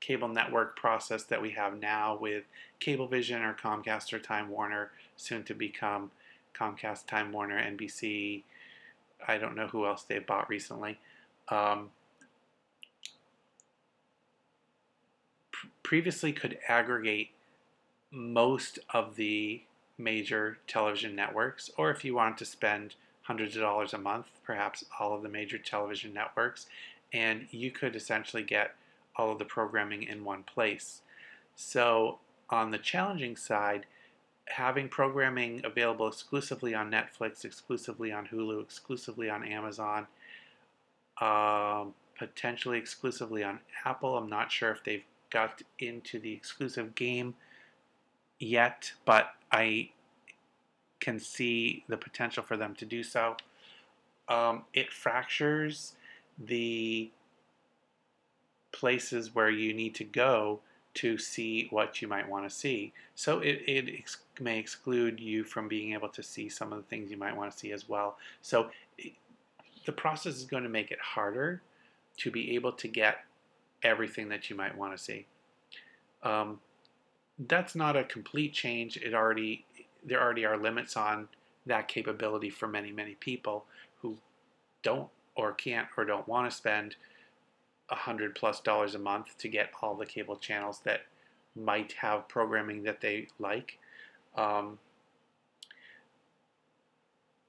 cable 0.00 0.28
network 0.28 0.76
process 0.76 1.24
that 1.24 1.42
we 1.42 1.50
have 1.50 1.78
now 1.78 2.16
with 2.20 2.44
Cablevision 2.80 3.42
or 3.42 3.54
Comcast 3.54 4.12
or 4.12 4.18
Time 4.18 4.48
Warner, 4.48 4.90
soon 5.16 5.42
to 5.44 5.54
become 5.54 6.10
Comcast, 6.54 7.06
Time 7.06 7.32
Warner, 7.32 7.60
NBC. 7.60 8.42
I 9.26 9.38
don't 9.38 9.56
know 9.56 9.66
who 9.66 9.86
else 9.86 10.02
they've 10.02 10.26
bought 10.26 10.48
recently. 10.48 10.98
Um, 11.48 11.90
previously 15.82 16.32
could 16.32 16.58
aggregate 16.68 17.30
most 18.10 18.78
of 18.90 19.16
the 19.16 19.62
major 19.96 20.58
television 20.66 21.16
networks, 21.16 21.70
or 21.76 21.90
if 21.90 22.04
you 22.04 22.14
wanted 22.14 22.38
to 22.38 22.44
spend 22.44 22.94
hundreds 23.22 23.56
of 23.56 23.62
dollars 23.62 23.92
a 23.92 23.98
month, 23.98 24.26
perhaps 24.44 24.84
all 24.98 25.14
of 25.14 25.22
the 25.22 25.28
major 25.28 25.58
television 25.58 26.14
networks, 26.14 26.66
and 27.12 27.46
you 27.50 27.70
could 27.70 27.96
essentially 27.96 28.42
get 28.42 28.74
all 29.18 29.32
of 29.32 29.38
the 29.38 29.44
programming 29.44 30.04
in 30.04 30.24
one 30.24 30.44
place. 30.44 31.02
So, 31.56 32.20
on 32.50 32.70
the 32.70 32.78
challenging 32.78 33.36
side, 33.36 33.84
having 34.46 34.88
programming 34.88 35.60
available 35.64 36.08
exclusively 36.08 36.74
on 36.74 36.90
Netflix, 36.90 37.44
exclusively 37.44 38.12
on 38.12 38.26
Hulu, 38.26 38.62
exclusively 38.62 39.28
on 39.28 39.44
Amazon, 39.44 40.06
um, 41.20 41.94
potentially 42.18 42.78
exclusively 42.78 43.44
on 43.44 43.60
Apple. 43.84 44.16
I'm 44.16 44.30
not 44.30 44.50
sure 44.50 44.70
if 44.70 44.84
they've 44.84 45.04
got 45.30 45.62
into 45.78 46.18
the 46.18 46.32
exclusive 46.32 46.94
game 46.94 47.34
yet, 48.38 48.92
but 49.04 49.34
I 49.52 49.90
can 51.00 51.18
see 51.18 51.84
the 51.88 51.96
potential 51.96 52.42
for 52.42 52.56
them 52.56 52.74
to 52.76 52.86
do 52.86 53.02
so. 53.02 53.36
Um, 54.28 54.64
it 54.74 54.92
fractures 54.92 55.94
the 56.38 57.10
places 58.72 59.34
where 59.34 59.50
you 59.50 59.72
need 59.72 59.94
to 59.96 60.04
go 60.04 60.60
to 60.94 61.16
see 61.18 61.68
what 61.70 62.02
you 62.02 62.08
might 62.08 62.28
want 62.28 62.48
to 62.48 62.54
see. 62.54 62.92
So 63.14 63.38
it, 63.40 63.62
it 63.66 63.88
ex- 63.96 64.18
may 64.40 64.58
exclude 64.58 65.20
you 65.20 65.44
from 65.44 65.68
being 65.68 65.92
able 65.92 66.08
to 66.08 66.22
see 66.22 66.48
some 66.48 66.72
of 66.72 66.78
the 66.78 66.84
things 66.84 67.10
you 67.10 67.16
might 67.16 67.36
want 67.36 67.52
to 67.52 67.58
see 67.58 67.72
as 67.72 67.88
well. 67.88 68.16
So 68.42 68.70
it, 68.96 69.12
the 69.86 69.92
process 69.92 70.34
is 70.36 70.44
going 70.44 70.64
to 70.64 70.68
make 70.68 70.90
it 70.90 70.98
harder 71.00 71.62
to 72.18 72.30
be 72.30 72.54
able 72.54 72.72
to 72.72 72.88
get 72.88 73.24
everything 73.82 74.28
that 74.30 74.50
you 74.50 74.56
might 74.56 74.76
want 74.76 74.96
to 74.96 75.02
see. 75.02 75.26
Um, 76.22 76.60
that's 77.46 77.74
not 77.74 77.96
a 77.96 78.04
complete 78.04 78.52
change. 78.52 78.96
It 78.96 79.14
already 79.14 79.64
there 80.04 80.20
already 80.20 80.44
are 80.44 80.56
limits 80.56 80.96
on 80.96 81.28
that 81.66 81.86
capability 81.86 82.50
for 82.50 82.66
many 82.66 82.90
many 82.90 83.14
people 83.14 83.64
who 84.00 84.16
don't 84.82 85.08
or 85.36 85.52
can't 85.52 85.86
or 85.96 86.04
don't 86.04 86.26
want 86.26 86.50
to 86.50 86.56
spend 86.56 86.96
a 87.90 87.94
hundred 87.94 88.34
plus 88.34 88.60
dollars 88.60 88.94
a 88.94 88.98
month 88.98 89.36
to 89.38 89.48
get 89.48 89.70
all 89.82 89.94
the 89.94 90.06
cable 90.06 90.36
channels 90.36 90.80
that 90.84 91.02
might 91.56 91.92
have 91.92 92.28
programming 92.28 92.82
that 92.84 93.00
they 93.00 93.26
like. 93.38 93.78
Um, 94.36 94.78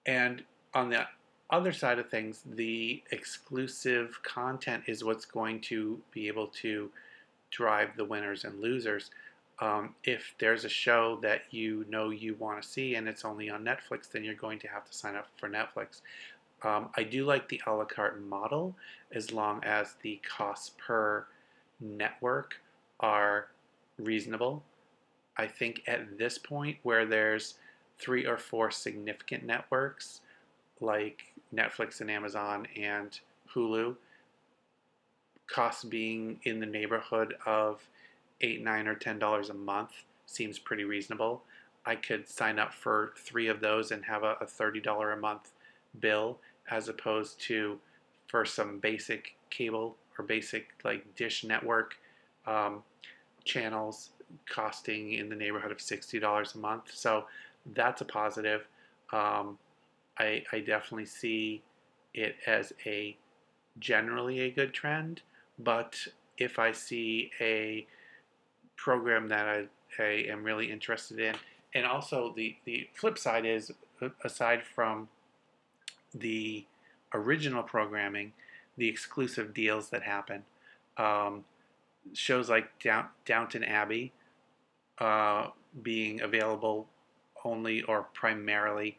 and 0.06 0.44
on 0.74 0.90
the 0.90 1.06
other 1.50 1.72
side 1.72 2.00
of 2.00 2.10
things, 2.10 2.42
the 2.46 3.04
exclusive 3.12 4.20
content 4.24 4.84
is 4.88 5.04
what's 5.04 5.26
going 5.26 5.62
to 5.62 6.00
be 6.12 6.28
able 6.28 6.48
to 6.48 6.90
drive 7.52 7.90
the 7.98 8.06
winners 8.06 8.44
and 8.46 8.60
losers. 8.62 9.12
Um, 9.60 9.96
if 10.04 10.36
there's 10.40 10.64
a 10.64 10.70
show 10.70 11.20
that 11.22 11.42
you 11.52 11.86
know 11.90 12.12
you 12.12 12.36
want 12.36 12.62
to 12.62 12.68
see 12.68 12.96
and 12.96 13.08
it's 13.08 13.26
only 13.26 13.50
on 13.50 13.66
Netflix, 13.66 14.10
then 14.10 14.24
you're 14.24 14.36
going 14.36 14.60
to 14.60 14.68
have 14.68 14.86
to 14.86 14.94
sign 14.96 15.16
up 15.16 15.28
for 15.38 15.50
Netflix. 15.50 16.02
Um, 16.64 16.89
I 16.95 17.03
do 17.03 17.26
like 17.26 17.47
the 17.47 17.62
a 17.66 17.74
la 17.74 17.86
carte 17.86 18.22
model 18.22 18.76
as 19.14 19.32
long 19.32 19.64
as 19.64 19.95
the 20.01 20.20
costs 20.28 20.72
per 20.78 21.26
network 21.80 22.62
are 22.99 23.47
reasonable. 23.97 24.64
I 25.38 25.47
think 25.47 25.84
at 25.88 26.18
this 26.18 26.38
point, 26.38 26.78
where 26.84 27.05
there's 27.05 27.55
three 27.97 28.26
or 28.26 28.38
four 28.38 28.72
significant 28.72 29.45
networks 29.45 30.22
like 30.82 31.34
Netflix 31.53 32.01
and 32.01 32.12
Amazon 32.12 32.68
and 32.76 33.18
Hulu, 33.53 33.95
costs 35.47 35.84
being 35.84 36.39
in 36.43 36.60
the 36.60 36.66
neighborhood 36.66 37.36
of 37.45 37.82
eight, 38.41 38.64
nine, 38.64 38.88
or 38.88 38.95
ten 38.95 39.18
dollars 39.20 39.49
a 39.49 39.53
month 39.53 39.91
seems 40.26 40.60
pretty 40.60 40.84
reasonable. 40.84 41.41
I 41.86 41.95
could 41.95 42.28
sign 42.28 42.60
up 42.60 42.74
for 42.74 43.14
three 43.18 43.47
of 43.47 43.62
those 43.62 43.91
and 43.91 44.03
have 44.05 44.24
a, 44.24 44.36
a 44.41 44.45
thirty 44.45 44.80
dollar 44.80 45.12
a 45.12 45.18
month 45.18 45.51
bill 45.99 46.39
as 46.70 46.88
opposed 46.90 47.40
to 47.42 47.80
for 48.28 48.46
some 48.46 48.80
basic 48.80 49.36
cable 49.50 49.96
or 50.18 50.26
basic 50.26 50.68
like 50.84 51.16
dish 51.16 51.44
network 51.44 51.96
um, 52.46 52.84
channels 53.44 54.12
costing 54.48 55.14
in 55.14 55.30
the 55.30 55.36
neighborhood 55.36 55.72
of 55.72 55.78
$60 55.78 56.56
a 56.56 56.58
month. 56.58 56.92
So 56.94 57.26
that's 57.74 58.02
a 58.02 58.06
positive. 58.06 58.68
Um, 59.12 59.58
I, 60.18 60.44
I 60.52 60.60
definitely 60.60 61.06
see 61.06 61.64
it 62.14 62.36
as 62.46 62.74
a 62.86 63.18
generally 63.80 64.42
a 64.42 64.52
good 64.52 64.74
trend, 64.74 65.22
but 65.58 65.96
if 66.38 66.60
I 66.60 66.72
see 66.72 67.32
a 67.40 67.88
program 68.76 69.28
that 69.30 69.48
I, 69.48 69.66
I 70.02 70.26
am 70.30 70.44
really 70.44 70.72
interested 70.72 71.20
in, 71.20 71.36
and 71.74 71.86
also 71.86 72.34
the, 72.36 72.56
the 72.66 72.88
flip 72.94 73.18
side 73.18 73.46
is 73.46 73.72
aside 74.24 74.64
from 74.64 75.08
the 76.14 76.66
original 77.14 77.64
programming, 77.64 78.34
the 78.78 78.88
exclusive 78.88 79.53
deals 79.53 79.89
that 79.89 80.03
happen. 80.03 80.43
Um, 80.97 81.45
shows 82.14 82.49
like 82.49 82.80
Down, 82.80 83.07
Downton 83.26 83.64
Abbey 83.64 84.12
uh, 84.97 85.47
being 85.82 86.22
available 86.22 86.88
only 87.43 87.82
or 87.84 88.03
primarily 88.14 88.97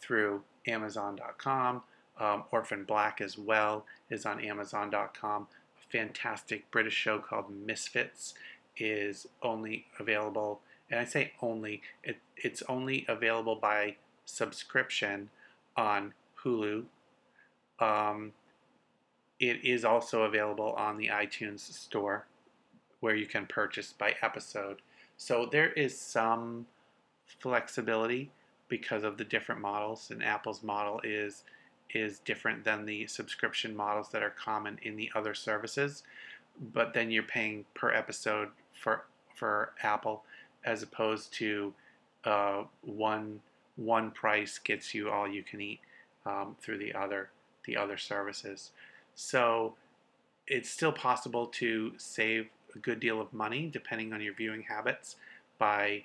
through 0.00 0.42
Amazon.com. 0.66 1.82
Um, 2.18 2.44
Orphan 2.50 2.84
Black 2.84 3.20
as 3.20 3.38
well 3.38 3.86
is 4.10 4.26
on 4.26 4.40
Amazon.com. 4.40 5.46
A 5.76 5.92
fantastic 5.92 6.70
British 6.70 6.94
show 6.94 7.18
called 7.18 7.50
Misfits 7.50 8.34
is 8.76 9.26
only 9.42 9.86
available, 9.98 10.60
and 10.90 11.00
I 11.00 11.04
say 11.04 11.32
only, 11.42 11.82
it, 12.04 12.18
it's 12.36 12.62
only 12.68 13.04
available 13.08 13.56
by 13.56 13.96
subscription 14.24 15.30
on 15.76 16.12
Hulu. 16.44 16.84
Um, 17.78 18.32
it 19.38 19.64
is 19.64 19.84
also 19.84 20.22
available 20.22 20.72
on 20.72 20.98
the 20.98 21.08
iTunes 21.08 21.60
store 21.60 22.26
where 23.00 23.14
you 23.14 23.26
can 23.26 23.46
purchase 23.46 23.92
by 23.92 24.14
episode. 24.22 24.82
So 25.16 25.48
there 25.50 25.72
is 25.72 25.98
some 25.98 26.66
flexibility 27.40 28.30
because 28.68 29.02
of 29.02 29.16
the 29.16 29.24
different 29.24 29.60
models, 29.60 30.10
and 30.10 30.22
Apple's 30.22 30.62
model 30.62 31.00
is 31.02 31.44
is 31.92 32.20
different 32.20 32.62
than 32.62 32.86
the 32.86 33.04
subscription 33.08 33.74
models 33.74 34.10
that 34.10 34.22
are 34.22 34.30
common 34.30 34.78
in 34.82 34.94
the 34.94 35.10
other 35.14 35.34
services. 35.34 36.04
But 36.72 36.94
then 36.94 37.10
you're 37.10 37.24
paying 37.24 37.64
per 37.74 37.92
episode 37.92 38.50
for 38.74 39.04
for 39.34 39.72
Apple 39.82 40.22
as 40.64 40.82
opposed 40.82 41.32
to 41.34 41.72
uh, 42.24 42.64
one 42.82 43.40
one 43.76 44.10
price 44.10 44.58
gets 44.58 44.94
you 44.94 45.10
all 45.10 45.26
you 45.26 45.42
can 45.42 45.60
eat 45.60 45.80
um, 46.26 46.56
through 46.60 46.78
the 46.78 46.94
other 46.94 47.30
the 47.64 47.76
other 47.76 47.98
services. 47.98 48.70
So 49.14 49.74
it's 50.46 50.70
still 50.70 50.92
possible 50.92 51.46
to 51.46 51.92
save 51.98 52.48
a 52.74 52.78
good 52.78 53.00
deal 53.00 53.20
of 53.20 53.32
money 53.32 53.68
depending 53.72 54.12
on 54.12 54.20
your 54.20 54.34
viewing 54.34 54.62
habits 54.62 55.16
by 55.58 56.04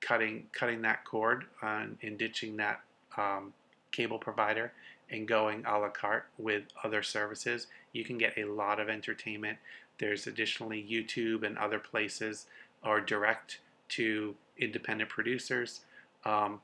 cutting 0.00 0.46
cutting 0.52 0.82
that 0.82 1.04
cord 1.04 1.44
on, 1.62 1.98
and 2.02 2.18
ditching 2.18 2.56
that 2.56 2.80
um, 3.16 3.52
cable 3.92 4.18
provider 4.18 4.72
and 5.10 5.26
going 5.26 5.64
a 5.66 5.78
la 5.78 5.88
carte 5.88 6.26
with 6.38 6.64
other 6.82 7.02
services, 7.02 7.68
you 7.92 8.04
can 8.04 8.18
get 8.18 8.36
a 8.36 8.44
lot 8.44 8.80
of 8.80 8.88
entertainment. 8.88 9.58
There's 9.98 10.26
additionally 10.26 10.84
YouTube 10.88 11.44
and 11.44 11.56
other 11.56 11.78
places 11.78 12.46
or 12.84 13.00
direct 13.00 13.60
to 13.90 14.34
independent 14.58 15.08
producers 15.08 15.80
um, 16.24 16.60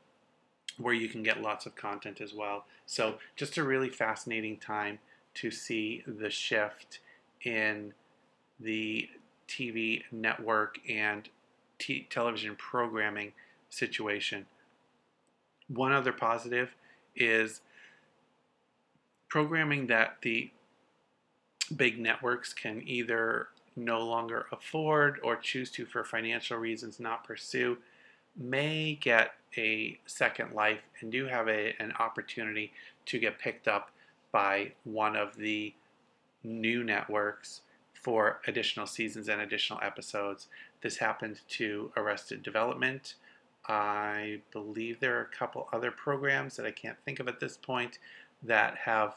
where 0.78 0.94
you 0.94 1.08
can 1.08 1.22
get 1.22 1.42
lots 1.42 1.66
of 1.66 1.74
content 1.74 2.20
as 2.20 2.32
well. 2.32 2.64
So, 2.86 3.16
just 3.36 3.58
a 3.58 3.62
really 3.64 3.88
fascinating 3.88 4.58
time 4.58 4.98
to 5.34 5.50
see 5.50 6.02
the 6.06 6.30
shift 6.30 7.00
in 7.42 7.92
the 8.60 9.08
TV 9.48 10.02
network 10.10 10.78
and 10.88 11.28
t- 11.78 12.06
television 12.10 12.56
programming 12.56 13.32
situation. 13.68 14.46
One 15.68 15.92
other 15.92 16.12
positive 16.12 16.74
is 17.16 17.60
programming 19.28 19.86
that 19.86 20.16
the 20.22 20.50
big 21.76 21.98
networks 21.98 22.52
can 22.52 22.82
either 22.86 23.48
no 23.76 24.04
longer 24.04 24.46
afford 24.52 25.18
or 25.22 25.36
choose 25.36 25.70
to, 25.70 25.86
for 25.86 26.04
financial 26.04 26.58
reasons, 26.58 27.00
not 27.00 27.24
pursue, 27.24 27.78
may 28.36 28.94
get 29.00 29.32
a 29.56 29.98
second 30.06 30.52
life 30.52 30.80
and 31.00 31.12
do 31.12 31.26
have 31.26 31.48
a, 31.48 31.74
an 31.78 31.92
opportunity 31.98 32.72
to 33.06 33.18
get 33.18 33.38
picked 33.38 33.68
up 33.68 33.90
by 34.30 34.72
one 34.84 35.16
of 35.16 35.36
the 35.36 35.74
new 36.42 36.82
networks 36.82 37.60
for 37.92 38.40
additional 38.46 38.86
seasons 38.86 39.28
and 39.28 39.40
additional 39.40 39.78
episodes. 39.82 40.48
This 40.80 40.96
happened 40.96 41.40
to 41.50 41.92
Arrested 41.96 42.42
Development. 42.42 43.14
I 43.68 44.40
believe 44.52 44.98
there 44.98 45.18
are 45.18 45.22
a 45.22 45.36
couple 45.36 45.68
other 45.72 45.92
programs 45.92 46.56
that 46.56 46.66
I 46.66 46.72
can't 46.72 46.98
think 47.04 47.20
of 47.20 47.28
at 47.28 47.38
this 47.38 47.56
point 47.56 47.98
that 48.42 48.76
have 48.78 49.14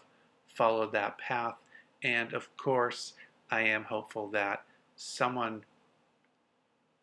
followed 0.54 0.92
that 0.92 1.18
path. 1.18 1.56
And 2.04 2.34
of 2.34 2.56
course, 2.58 3.14
I 3.50 3.62
am 3.62 3.86
hopeful 3.86 4.28
that 4.30 4.64
someone 4.96 5.64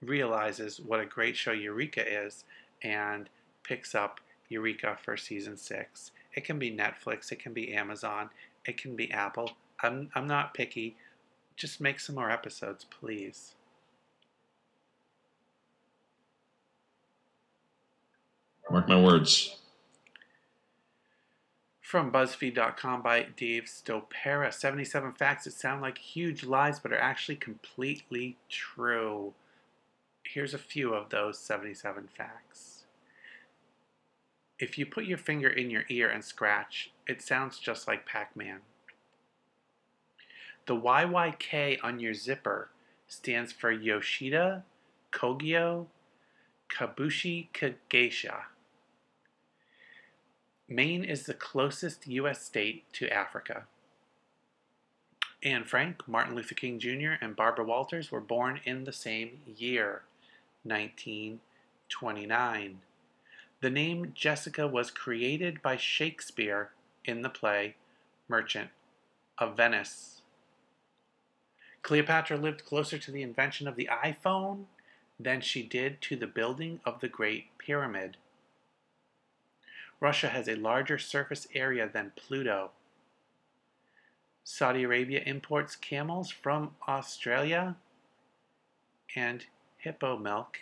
realizes 0.03 0.81
what 0.81 1.01
a 1.01 1.07
great 1.07 1.37
show 1.37 1.53
Eureka 1.53 2.05
is 2.07 2.45
and 2.83 3.29
picks 3.63 3.95
up 3.95 4.21
Eureka 4.49 4.99
for 5.03 5.17
season 5.17 5.57
six. 5.57 6.11
It 6.35 6.45
can 6.45 6.59
be 6.59 6.71
Netflix, 6.71 7.33
it 7.33 7.39
can 7.39 7.53
be 7.53 7.73
Amazon, 7.73 8.31
it 8.65 8.77
can 8.77 8.97
be 8.97 9.11
Apple. 9.13 9.53
I'm, 9.83 10.11
I'm 10.15 10.27
not 10.27 10.55
picky. 10.55 10.97
Just 11.57 11.81
make 11.81 12.01
some 12.01 12.15
more 12.15 12.31
episodes, 12.31 12.85
please. 12.85 13.55
Mark 18.71 18.89
my 18.89 19.01
words. 19.01 19.57
From 21.81 22.11
BuzzFeed.com 22.11 23.03
by 23.03 23.27
Dave 23.37 23.65
Stopera 23.65 24.51
77 24.51 25.13
facts 25.13 25.45
that 25.45 25.53
sound 25.53 25.83
like 25.83 25.99
huge 25.99 26.43
lies 26.43 26.79
but 26.81 26.91
are 26.91 26.99
actually 26.99 27.37
completely 27.37 28.39
true. 28.49 29.35
Here's 30.23 30.55
a 30.55 30.59
few 30.59 30.95
of 30.95 31.11
those 31.11 31.39
77 31.39 32.09
facts. 32.17 32.85
If 34.59 34.79
you 34.79 34.87
put 34.87 35.05
your 35.05 35.19
finger 35.19 35.49
in 35.49 35.71
your 35.71 35.85
ear 35.89 36.09
and 36.09 36.25
scratch, 36.25 36.93
it 37.07 37.21
sounds 37.21 37.59
just 37.59 37.89
like 37.89 38.07
Pac 38.07 38.37
Man. 38.37 38.61
The 40.67 40.77
YKK 40.77 41.79
on 41.83 41.99
your 41.99 42.15
zipper 42.15 42.71
stands 43.09 43.53
for 43.53 43.71
Yoshida 43.73 44.65
Kogyo 45.13 45.87
Kabushi 46.71 47.49
Kageisha. 47.53 48.43
Maine 50.69 51.05
is 51.05 51.25
the 51.25 51.35
closest 51.35 52.07
U.S. 52.07 52.43
state 52.43 52.85
to 52.95 53.13
Africa. 53.13 53.65
Anne 55.43 55.65
Frank, 55.65 56.07
Martin 56.07 56.35
Luther 56.35 56.55
King 56.55 56.79
Jr., 56.79 57.15
and 57.21 57.35
Barbara 57.35 57.65
Walters 57.65 58.13
were 58.13 58.21
born 58.21 58.61
in 58.65 58.85
the 58.85 58.93
same 58.93 59.41
year, 59.45 60.03
1929. 60.65 62.81
The 63.61 63.71
name 63.71 64.13
Jessica 64.15 64.67
was 64.67 64.91
created 64.91 65.63
by 65.63 65.77
Shakespeare 65.77 66.71
in 67.05 67.23
the 67.23 67.29
play 67.29 67.77
Merchant 68.29 68.71
of 69.39 69.57
Venice. 69.57 70.23
Cleopatra 71.83 72.37
lived 72.37 72.65
closer 72.65 72.99
to 72.99 73.11
the 73.11 73.23
invention 73.23 73.67
of 73.67 73.77
the 73.77 73.89
iPhone 73.91 74.65
than 75.19 75.41
she 75.41 75.63
did 75.63 76.01
to 76.03 76.17
the 76.17 76.27
building 76.27 76.81
of 76.85 77.01
the 77.01 77.09
Great 77.09 77.47
Pyramid. 77.59 78.17
Russia 80.01 80.29
has 80.29 80.49
a 80.49 80.57
larger 80.57 80.99
surface 80.99 81.47
area 81.55 81.89
than 81.89 82.13
Pluto. 82.17 82.73
Saudi 84.45 84.83
Arabia 84.83 85.23
imports 85.25 85.77
camels 85.77 86.31
from 86.31 86.75
Australia, 86.89 87.77
and 89.15 89.47
hippo 89.83 90.17
milk 90.17 90.59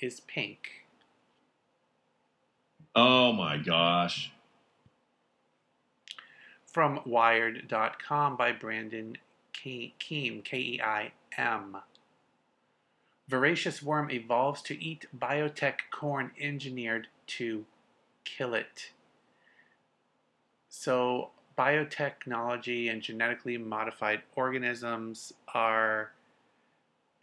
is 0.00 0.20
pink. 0.20 0.86
Oh 2.94 3.32
my 3.32 3.56
gosh. 3.56 4.32
From 6.66 7.00
Wired.com 7.06 8.36
by 8.36 8.50
Brandon 8.50 9.18
Keim, 9.52 10.42
K 10.42 10.58
E 10.58 10.80
I 10.82 11.12
M. 11.38 11.76
Voracious 13.28 13.82
worm 13.82 14.10
evolves 14.10 14.60
to 14.62 14.82
eat 14.82 15.06
biotech 15.16 15.78
corn 15.92 16.32
engineered 16.38 17.06
to 17.28 17.64
kill 18.24 18.52
it. 18.52 18.90
So, 20.68 21.30
biotechnology 21.56 22.90
and 22.90 23.00
genetically 23.00 23.56
modified 23.56 24.22
organisms 24.34 25.32
are 25.54 26.13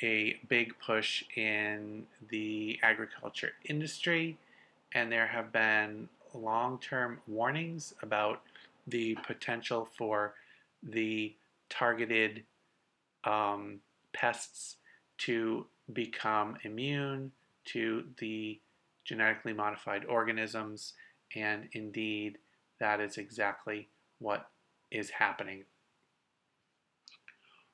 a 0.03 0.39
big 0.47 0.73
push 0.79 1.23
in 1.35 2.05
the 2.29 2.79
agriculture 2.83 3.53
industry, 3.65 4.37
and 4.93 5.11
there 5.11 5.27
have 5.27 5.51
been 5.51 6.09
long 6.33 6.79
term 6.79 7.19
warnings 7.27 7.93
about 8.01 8.41
the 8.87 9.15
potential 9.25 9.87
for 9.97 10.33
the 10.83 11.33
targeted 11.69 12.43
um, 13.23 13.79
pests 14.13 14.77
to 15.17 15.65
become 15.93 16.57
immune 16.63 17.31
to 17.65 18.03
the 18.17 18.59
genetically 19.05 19.53
modified 19.53 20.05
organisms, 20.05 20.93
and 21.35 21.67
indeed, 21.73 22.37
that 22.79 22.99
is 22.99 23.17
exactly 23.17 23.87
what 24.19 24.49
is 24.89 25.09
happening. 25.09 25.63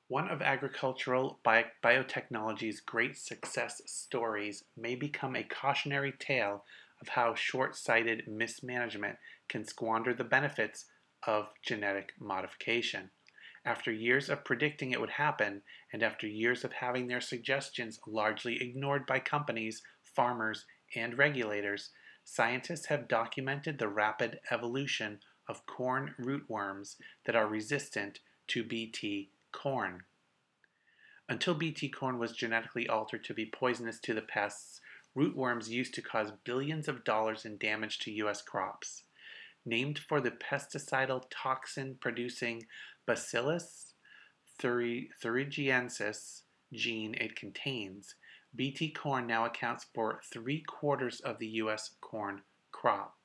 One 0.08 0.30
of 0.30 0.40
agricultural 0.40 1.38
bi- 1.42 1.70
biotechnology's 1.84 2.80
great 2.80 3.18
success 3.18 3.82
stories 3.84 4.64
may 4.74 4.94
become 4.94 5.36
a 5.36 5.44
cautionary 5.44 6.12
tale 6.12 6.64
of 7.02 7.08
how 7.08 7.34
short 7.34 7.76
sighted 7.76 8.26
mismanagement 8.26 9.18
can 9.50 9.66
squander 9.66 10.14
the 10.14 10.24
benefits 10.24 10.86
of 11.24 11.50
genetic 11.62 12.14
modification. 12.18 13.10
After 13.66 13.92
years 13.92 14.30
of 14.30 14.46
predicting 14.46 14.92
it 14.92 15.00
would 15.00 15.10
happen, 15.10 15.62
and 15.92 16.02
after 16.02 16.26
years 16.26 16.64
of 16.64 16.72
having 16.72 17.06
their 17.06 17.20
suggestions 17.20 18.00
largely 18.06 18.62
ignored 18.62 19.04
by 19.04 19.20
companies, 19.20 19.82
farmers, 20.02 20.64
and 20.96 21.18
regulators, 21.18 21.90
scientists 22.24 22.86
have 22.86 23.08
documented 23.08 23.78
the 23.78 23.88
rapid 23.88 24.40
evolution 24.50 25.20
of 25.46 25.66
corn 25.66 26.14
rootworms 26.18 26.96
that 27.26 27.36
are 27.36 27.46
resistant 27.46 28.20
to 28.46 28.64
Bt 28.64 29.32
corn. 29.52 30.04
Until 31.28 31.54
Bt 31.54 31.88
corn 31.90 32.18
was 32.18 32.32
genetically 32.32 32.88
altered 32.88 33.24
to 33.24 33.34
be 33.34 33.46
poisonous 33.46 34.00
to 34.00 34.14
the 34.14 34.22
pests, 34.22 34.80
rootworms 35.16 35.68
used 35.68 35.94
to 35.94 36.02
cause 36.02 36.32
billions 36.44 36.88
of 36.88 37.04
dollars 37.04 37.44
in 37.44 37.58
damage 37.58 37.98
to 38.00 38.10
U.S. 38.12 38.40
crops. 38.40 39.04
Named 39.66 39.98
for 39.98 40.20
the 40.20 40.30
pesticidal 40.30 41.24
toxin 41.30 41.96
producing 42.00 42.66
Bacillus 43.06 43.94
thuringiensis 44.60 46.42
gene 46.72 47.14
it 47.14 47.36
contains, 47.36 48.14
Bt 48.54 48.90
corn 48.92 49.26
now 49.26 49.44
accounts 49.44 49.86
for 49.94 50.20
three 50.32 50.62
quarters 50.62 51.20
of 51.20 51.38
the 51.38 51.46
U.S. 51.48 51.90
corn 52.00 52.42
crop. 52.72 53.16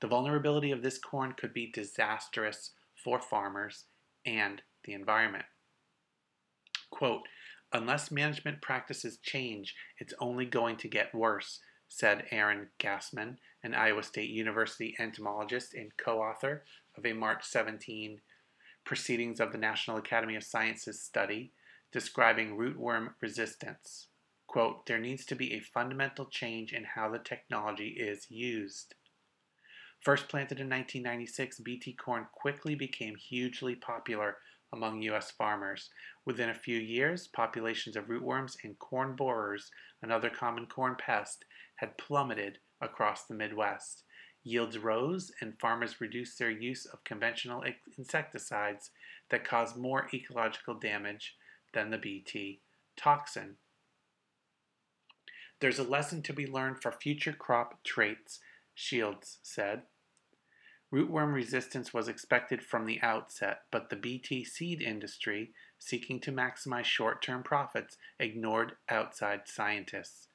The 0.00 0.06
vulnerability 0.06 0.70
of 0.70 0.82
this 0.82 0.98
corn 0.98 1.32
could 1.32 1.54
be 1.54 1.70
disastrous 1.72 2.72
for 2.94 3.20
farmers 3.20 3.86
and 4.26 4.62
the 4.84 4.92
environment. 4.92 5.44
Quote, 6.90 7.22
unless 7.72 8.10
management 8.10 8.62
practices 8.62 9.18
change, 9.22 9.74
it's 9.98 10.14
only 10.20 10.46
going 10.46 10.76
to 10.78 10.88
get 10.88 11.14
worse, 11.14 11.60
said 11.88 12.24
Aaron 12.30 12.68
Gassmann, 12.78 13.36
an 13.62 13.74
Iowa 13.74 14.02
State 14.02 14.30
University 14.30 14.94
entomologist 14.98 15.74
and 15.74 15.96
co 15.96 16.20
author 16.20 16.64
of 16.96 17.04
a 17.04 17.12
March 17.12 17.44
17 17.44 18.20
Proceedings 18.84 19.40
of 19.40 19.50
the 19.50 19.58
National 19.58 19.96
Academy 19.96 20.36
of 20.36 20.44
Sciences 20.44 21.02
study 21.02 21.52
describing 21.90 22.56
rootworm 22.56 23.14
resistance 23.20 24.08
quote, 24.54 24.86
there 24.86 25.00
needs 25.00 25.26
to 25.26 25.34
be 25.34 25.52
a 25.52 25.58
fundamental 25.58 26.26
change 26.26 26.72
in 26.72 26.84
how 26.84 27.10
the 27.10 27.18
technology 27.18 27.88
is 27.88 28.30
used. 28.30 28.94
First 30.00 30.28
planted 30.28 30.60
in 30.60 30.68
1996, 30.68 31.58
BT 31.58 31.94
corn 31.94 32.26
quickly 32.32 32.76
became 32.76 33.16
hugely 33.16 33.74
popular 33.74 34.36
among 34.72 35.02
U.S. 35.02 35.30
farmers. 35.30 35.90
Within 36.24 36.50
a 36.50 36.54
few 36.54 36.78
years, 36.78 37.28
populations 37.28 37.96
of 37.96 38.06
rootworms 38.06 38.56
and 38.64 38.78
corn 38.78 39.14
borers, 39.16 39.70
another 40.02 40.30
common 40.30 40.66
corn 40.66 40.96
pest, 40.98 41.44
had 41.76 41.98
plummeted 41.98 42.58
across 42.80 43.24
the 43.24 43.34
Midwest. 43.34 44.04
Yields 44.42 44.78
rose, 44.78 45.32
and 45.40 45.58
farmers 45.58 46.00
reduced 46.00 46.38
their 46.38 46.50
use 46.50 46.86
of 46.86 47.02
conventional 47.04 47.64
insecticides 47.96 48.90
that 49.30 49.44
cause 49.44 49.76
more 49.76 50.08
ecological 50.12 50.74
damage 50.74 51.36
than 51.72 51.90
the 51.90 51.98
BT 51.98 52.60
toxin. 52.96 53.56
There's 55.60 55.78
a 55.78 55.84
lesson 55.84 56.22
to 56.22 56.32
be 56.32 56.46
learned 56.46 56.82
for 56.82 56.92
future 56.92 57.32
crop 57.32 57.82
traits, 57.84 58.40
Shields 58.74 59.38
said. 59.42 59.82
Rootworm 60.94 61.34
resistance 61.34 61.92
was 61.92 62.06
expected 62.06 62.62
from 62.62 62.86
the 62.86 63.02
outset, 63.02 63.62
but 63.72 63.90
the 63.90 63.96
BT 63.96 64.44
seed 64.44 64.80
industry, 64.80 65.52
seeking 65.76 66.20
to 66.20 66.30
maximize 66.30 66.84
short 66.84 67.20
term 67.20 67.42
profits, 67.42 67.96
ignored 68.20 68.76
outside 68.88 69.40
scientists. 69.46 70.28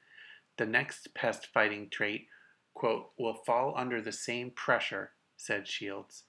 The 0.57 0.65
next 0.65 1.13
pest 1.15 1.47
fighting 1.53 1.87
trait, 1.89 2.27
quote, 2.73 3.11
will 3.17 3.35
fall 3.45 3.73
under 3.77 4.01
the 4.01 4.11
same 4.11 4.51
pressure, 4.51 5.11
said 5.37 5.65
Shields, 5.65 6.25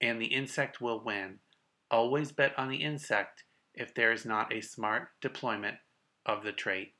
and 0.00 0.18
the 0.18 0.32
insect 0.32 0.80
will 0.80 1.04
win. 1.04 1.40
Always 1.90 2.32
bet 2.32 2.58
on 2.58 2.70
the 2.70 2.82
insect 2.82 3.44
if 3.74 3.94
there 3.94 4.12
is 4.12 4.24
not 4.24 4.50
a 4.50 4.62
smart 4.62 5.08
deployment 5.20 5.76
of 6.24 6.42
the 6.42 6.52
trait. 6.52 6.94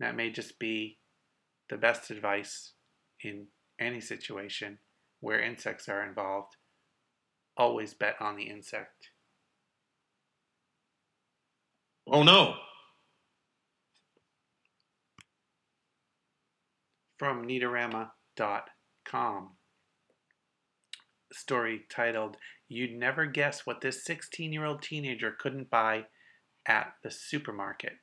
That 0.00 0.16
may 0.16 0.30
just 0.30 0.58
be 0.58 0.98
the 1.70 1.76
best 1.76 2.10
advice 2.10 2.72
in 3.22 3.46
any 3.80 4.00
situation 4.00 4.78
where 5.20 5.40
insects 5.40 5.88
are 5.88 6.06
involved. 6.06 6.56
Always 7.56 7.94
bet 7.94 8.16
on 8.20 8.36
the 8.36 8.44
insect. 8.44 9.08
Oh 12.06 12.22
no! 12.22 12.54
From 17.18 17.46
Neatorama.com. 17.46 19.50
Story 21.32 21.82
titled, 21.88 22.36
You'd 22.68 22.92
Never 22.92 23.26
Guess 23.26 23.64
What 23.64 23.80
This 23.80 24.04
16 24.04 24.52
Year 24.52 24.64
Old 24.64 24.82
Teenager 24.82 25.34
Couldn't 25.38 25.70
Buy 25.70 26.06
at 26.66 26.94
the 27.02 27.10
Supermarket. 27.10 27.94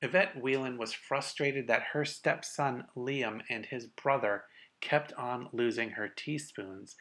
Yvette 0.00 0.40
Whelan 0.40 0.78
was 0.78 0.92
frustrated 0.92 1.66
that 1.66 1.88
her 1.92 2.04
stepson 2.04 2.84
Liam 2.96 3.42
and 3.50 3.66
his 3.66 3.86
brother 3.86 4.44
kept 4.80 5.12
on 5.14 5.48
losing 5.52 5.90
her 5.90 6.08
teaspoons, 6.08 6.94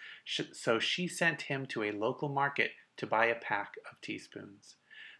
so 0.53 0.79
she 0.79 1.07
sent 1.07 1.43
him 1.43 1.67
to 1.67 1.83
a 1.83 1.91
local 1.91 2.29
market 2.29 2.71
to 2.97 3.05
buy 3.05 3.27
a 3.27 3.35
pack 3.35 3.73
of 3.91 4.01
teaspoons. 4.01 4.75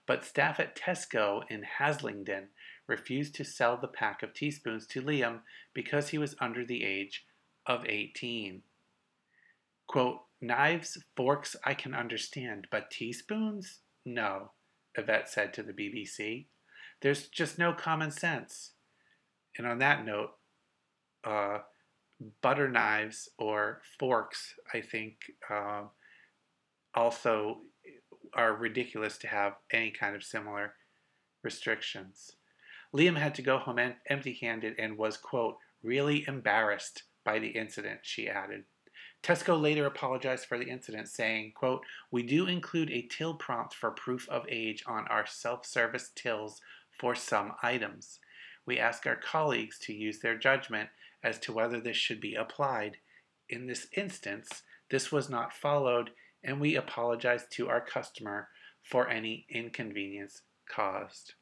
But 0.07 0.25
staff 0.25 0.59
at 0.59 0.75
Tesco 0.75 1.43
in 1.49 1.63
Haslingden 1.79 2.47
refused 2.87 3.35
to 3.35 3.43
sell 3.43 3.77
the 3.77 3.87
pack 3.87 4.23
of 4.23 4.33
teaspoons 4.33 4.87
to 4.87 5.01
Liam 5.01 5.41
because 5.73 6.09
he 6.09 6.17
was 6.17 6.35
under 6.39 6.65
the 6.65 6.83
age 6.83 7.25
of 7.65 7.85
18. 7.85 8.63
Quote, 9.85 10.21
Knives, 10.41 10.97
forks, 11.15 11.55
I 11.63 11.73
can 11.73 11.93
understand, 11.93 12.67
but 12.71 12.89
teaspoons? 12.89 13.79
No, 14.05 14.51
Yvette 14.95 15.29
said 15.29 15.53
to 15.55 15.63
the 15.63 15.73
BBC. 15.73 16.45
There's 17.01 17.27
just 17.27 17.59
no 17.59 17.73
common 17.73 18.11
sense. 18.11 18.71
And 19.57 19.67
on 19.67 19.79
that 19.79 20.05
note, 20.05 20.31
uh, 21.23 21.59
butter 22.41 22.69
knives 22.69 23.29
or 23.37 23.81
forks, 23.99 24.53
I 24.73 24.81
think, 24.81 25.17
uh, 25.49 25.83
also 26.95 27.61
are 28.33 28.55
ridiculous 28.55 29.17
to 29.19 29.27
have 29.27 29.53
any 29.71 29.91
kind 29.91 30.15
of 30.15 30.23
similar 30.23 30.73
restrictions. 31.43 32.31
Liam 32.95 33.17
had 33.17 33.35
to 33.35 33.41
go 33.41 33.57
home 33.57 33.79
empty 34.09 34.37
handed 34.41 34.75
and 34.79 34.97
was, 34.97 35.17
quote, 35.17 35.57
really 35.83 36.25
embarrassed 36.27 37.03
by 37.23 37.39
the 37.39 37.49
incident, 37.49 37.99
she 38.03 38.27
added. 38.27 38.63
Tesco 39.23 39.59
later 39.59 39.85
apologized 39.85 40.45
for 40.45 40.57
the 40.57 40.69
incident, 40.69 41.09
saying, 41.09 41.51
quote, 41.55 41.83
We 42.11 42.23
do 42.23 42.47
include 42.47 42.91
a 42.91 43.07
till 43.11 43.33
prompt 43.35 43.73
for 43.73 43.91
proof 43.91 44.27
of 44.29 44.45
age 44.47 44.83
on 44.87 45.07
our 45.07 45.25
self 45.25 45.65
service 45.65 46.11
tills 46.15 46.61
for 46.99 47.15
some 47.15 47.53
items. 47.61 48.19
We 48.65 48.79
ask 48.79 49.05
our 49.05 49.15
colleagues 49.15 49.79
to 49.79 49.93
use 49.93 50.19
their 50.19 50.37
judgment 50.37 50.89
as 51.23 51.39
to 51.39 51.53
whether 51.53 51.79
this 51.79 51.97
should 51.97 52.19
be 52.19 52.35
applied. 52.35 52.97
In 53.49 53.67
this 53.67 53.87
instance, 53.95 54.63
this 54.89 55.11
was 55.11 55.29
not 55.29 55.53
followed, 55.53 56.11
and 56.43 56.59
we 56.59 56.75
apologize 56.75 57.45
to 57.51 57.69
our 57.69 57.81
customer 57.81 58.49
for 58.83 59.09
any 59.09 59.45
inconvenience 59.49 60.41
caused. 60.69 61.33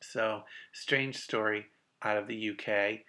So, 0.00 0.42
strange 0.72 1.16
story 1.16 1.66
out 2.02 2.16
of 2.16 2.28
the 2.28 2.50
UK. 2.50 3.00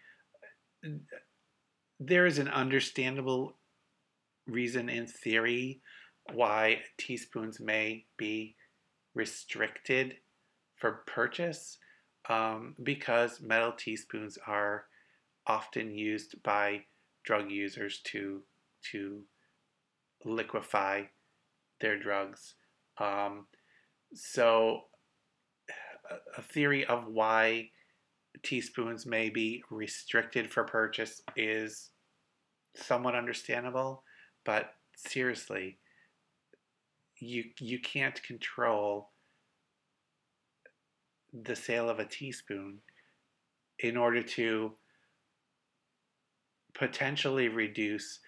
There 2.00 2.26
is 2.26 2.40
an 2.40 2.48
understandable 2.48 3.58
reason 4.48 4.90
in 4.90 5.06
theory 5.06 5.82
why 6.34 6.82
teaspoons 6.98 7.60
may 7.60 8.06
be 8.18 8.56
restricted 9.14 10.16
for 10.80 11.04
purchase 11.06 11.78
um, 12.30 12.76
because 12.82 13.42
metal 13.42 13.72
teaspoons 13.72 14.38
are 14.48 14.86
often 15.48 15.94
used 15.94 16.42
by 16.44 16.82
drug 17.24 17.52
users 17.52 18.00
to 18.06 18.42
to 18.92 19.22
liquefy 20.24 21.04
their 21.82 22.00
drugs. 22.00 22.56
Um, 22.98 23.48
so, 24.14 24.86
a 26.38 26.42
theory 26.42 26.86
of 26.86 27.08
why 27.08 27.70
teaspoons 28.44 29.06
may 29.06 29.30
be 29.30 29.64
restricted 29.70 30.52
for 30.52 30.64
purchase 30.64 31.22
is 31.36 31.90
somewhat 32.76 33.16
understandable, 33.16 34.04
but 34.46 34.74
seriously, 34.96 35.78
you 37.20 37.46
you 37.60 37.80
can't 37.80 38.22
control 38.24 39.12
the 41.34 41.56
sale 41.56 41.90
of 41.90 42.00
a 42.00 42.06
teaspoon 42.06 42.80
in 43.80 43.96
order 43.98 44.22
to 44.22 44.74
potentially 46.74 47.48
reduce 47.48 48.20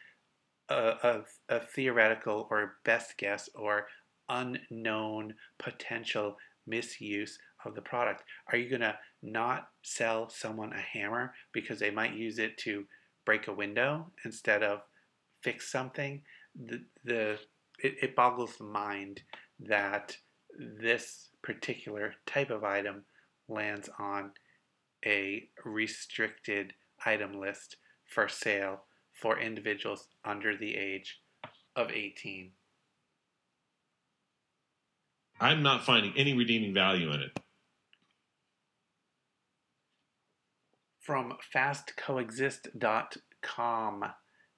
a, 0.69 0.73
a, 1.03 1.21
a, 1.49 1.59
theoretical 1.59 2.47
or 2.49 2.75
best 2.83 3.17
guess 3.17 3.49
or 3.55 3.87
unknown 4.29 5.33
potential 5.57 6.37
misuse 6.67 7.37
of 7.65 7.75
the 7.75 7.81
product. 7.81 8.23
Are 8.47 8.57
you 8.57 8.69
going 8.69 8.81
to 8.81 8.97
not 9.21 9.69
sell 9.83 10.29
someone 10.29 10.73
a 10.73 10.79
hammer 10.79 11.33
because 11.51 11.79
they 11.79 11.91
might 11.91 12.13
use 12.13 12.39
it 12.39 12.57
to 12.59 12.85
break 13.25 13.47
a 13.47 13.53
window 13.53 14.07
instead 14.25 14.63
of 14.63 14.81
fix 15.41 15.71
something? 15.71 16.21
The, 16.55 16.83
the 17.03 17.39
it, 17.79 17.95
it 18.01 18.15
boggles 18.15 18.57
the 18.57 18.63
mind 18.63 19.21
that 19.59 20.17
this 20.57 21.29
particular 21.41 22.15
type 22.25 22.49
of 22.49 22.63
item 22.63 23.03
lands 23.47 23.89
on 23.99 24.31
a 25.05 25.49
restricted 25.65 26.73
item 27.05 27.39
list 27.39 27.77
for 28.05 28.27
sale 28.27 28.83
for 29.13 29.39
individuals 29.39 30.07
under 30.25 30.55
the 30.55 30.75
age 30.75 31.19
of 31.75 31.91
18. 31.91 32.51
I'm 35.39 35.63
not 35.63 35.83
finding 35.83 36.13
any 36.15 36.37
redeeming 36.37 36.71
value 36.73 37.11
in 37.11 37.21
it. 37.21 37.39
From 40.99 41.33
fastcoexist.com. 41.53 44.05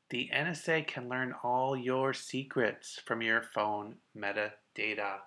The 0.10 0.30
NSA 0.36 0.86
can 0.86 1.08
learn 1.10 1.34
all 1.42 1.78
your 1.78 2.14
secrets 2.14 3.00
from 3.06 3.22
your 3.22 3.42
phone 3.42 3.96
metadata. 4.16 5.22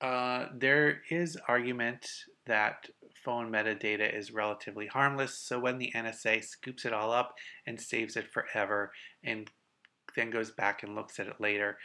Uh, 0.00 0.46
there 0.54 1.00
is 1.10 1.36
argument 1.48 2.06
that 2.46 2.88
phone 3.24 3.50
metadata 3.50 4.16
is 4.16 4.32
relatively 4.32 4.86
harmless, 4.86 5.36
so 5.38 5.58
when 5.58 5.78
the 5.78 5.92
NSA 5.94 6.44
scoops 6.44 6.84
it 6.84 6.92
all 6.92 7.10
up 7.12 7.34
and 7.66 7.80
saves 7.80 8.16
it 8.16 8.30
forever 8.32 8.92
and 9.24 9.50
then 10.14 10.30
goes 10.30 10.52
back 10.52 10.82
and 10.82 10.94
looks 10.94 11.18
at 11.18 11.26
it 11.26 11.40
later, 11.40 11.78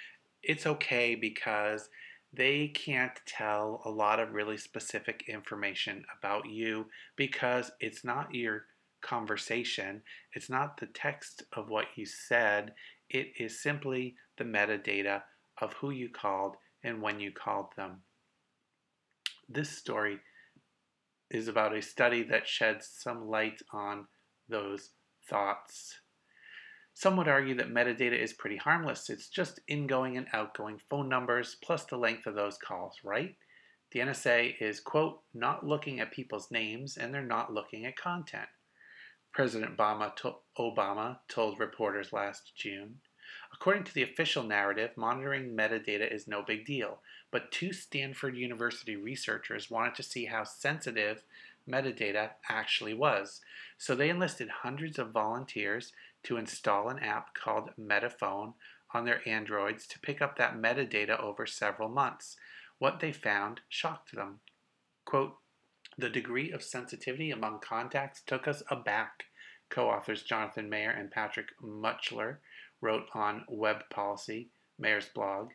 it's 0.44 0.68
okay 0.68 1.16
because 1.16 1.90
they 2.32 2.68
can't 2.68 3.20
tell 3.26 3.82
a 3.86 3.90
lot 3.90 4.20
of 4.20 4.34
really 4.34 4.58
specific 4.58 5.26
information 5.28 6.04
about 6.18 6.50
you 6.50 6.86
because 7.16 7.72
it's 7.80 8.04
not 8.04 8.34
your 8.34 8.66
conversation, 9.02 10.02
it's 10.34 10.50
not 10.50 10.78
the 10.78 10.88
text 10.88 11.44
of 11.54 11.70
what 11.70 11.86
you 11.96 12.06
said, 12.06 12.74
it 13.10 13.34
is 13.38 13.62
simply 13.62 14.16
the 14.38 14.44
metadata 14.44 15.22
of 15.62 15.74
who 15.74 15.92
you 15.92 16.10
called 16.10 16.56
and 16.84 17.02
when 17.02 17.20
you 17.20 17.32
called 17.32 17.68
them. 17.76 18.02
this 19.50 19.70
story 19.70 20.20
is 21.30 21.48
about 21.48 21.76
a 21.76 21.82
study 21.82 22.24
that 22.24 22.48
sheds 22.48 22.88
some 22.88 23.28
light 23.28 23.62
on 23.72 24.08
those 24.48 24.92
thoughts. 25.30 26.00
Some 26.94 27.18
would 27.18 27.28
argue 27.28 27.56
that 27.56 27.74
metadata 27.74 28.18
is 28.18 28.34
pretty 28.34 28.58
harmless. 28.58 29.10
It's 29.10 29.28
just 29.28 29.60
ingoing 29.68 30.16
and 30.16 30.28
outgoing 30.32 30.80
phone 30.90 31.10
numbers 31.10 31.58
plus 31.64 31.86
the 31.86 31.98
length 31.98 32.28
of 32.28 32.36
those 32.36 32.58
calls, 32.58 32.98
right? 33.04 33.36
The 33.92 34.00
NSA 34.00 34.56
is, 34.60 34.80
quote, 34.80 35.22
not 35.34 35.66
looking 35.66 36.00
at 36.00 36.12
people's 36.12 36.52
names 36.52 36.98
and 36.98 37.14
they're 37.14 37.26
not 37.26 37.54
looking 37.54 37.86
at 37.86 37.96
content. 37.96 38.48
President 39.34 39.76
Obama, 39.76 40.12
Obama 40.60 41.18
told 41.28 41.60
reporters 41.60 42.14
last 42.14 42.54
June. 42.56 43.00
According 43.64 43.86
to 43.86 43.94
the 43.94 44.04
official 44.04 44.44
narrative, 44.44 44.92
monitoring 44.98 45.56
metadata 45.56 46.14
is 46.14 46.28
no 46.28 46.42
big 46.42 46.66
deal, 46.66 47.00
but 47.32 47.50
two 47.50 47.72
Stanford 47.72 48.36
University 48.36 48.98
researchers 48.98 49.72
wanted 49.72 49.96
to 49.96 50.04
see 50.04 50.26
how 50.26 50.44
sensitive 50.44 51.24
metadata 51.66 52.32
actually 52.50 52.94
was. 52.94 53.40
So 53.78 53.96
they 53.96 54.10
enlisted 54.10 54.50
hundreds 54.50 55.00
of 55.00 55.12
volunteers 55.12 55.94
to 56.24 56.36
install 56.36 56.90
an 56.90 57.00
app 57.00 57.34
called 57.36 57.70
Metaphone 57.78 58.56
on 58.94 59.06
their 59.06 59.22
Androids 59.26 59.88
to 59.88 60.00
pick 60.00 60.22
up 60.22 60.38
that 60.38 60.58
metadata 60.58 61.18
over 61.18 61.46
several 61.46 61.88
months. 61.88 62.36
What 62.80 63.00
they 63.00 63.14
found 63.14 63.62
shocked 63.70 64.14
them. 64.14 64.42
Quote, 65.06 65.38
the 65.98 66.10
degree 66.10 66.52
of 66.52 66.64
sensitivity 66.64 67.32
among 67.32 67.62
contacts 67.62 68.24
took 68.26 68.46
us 68.46 68.62
aback, 68.70 69.24
co 69.70 69.90
authors 69.90 70.22
Jonathan 70.22 70.70
Mayer 70.70 70.92
and 70.92 71.10
Patrick 71.10 71.58
Mutchler 71.64 72.40
wrote 72.84 73.08
on 73.14 73.46
Web 73.48 73.78
Policy, 73.90 74.50
Mayer's 74.78 75.08
blog. 75.16 75.52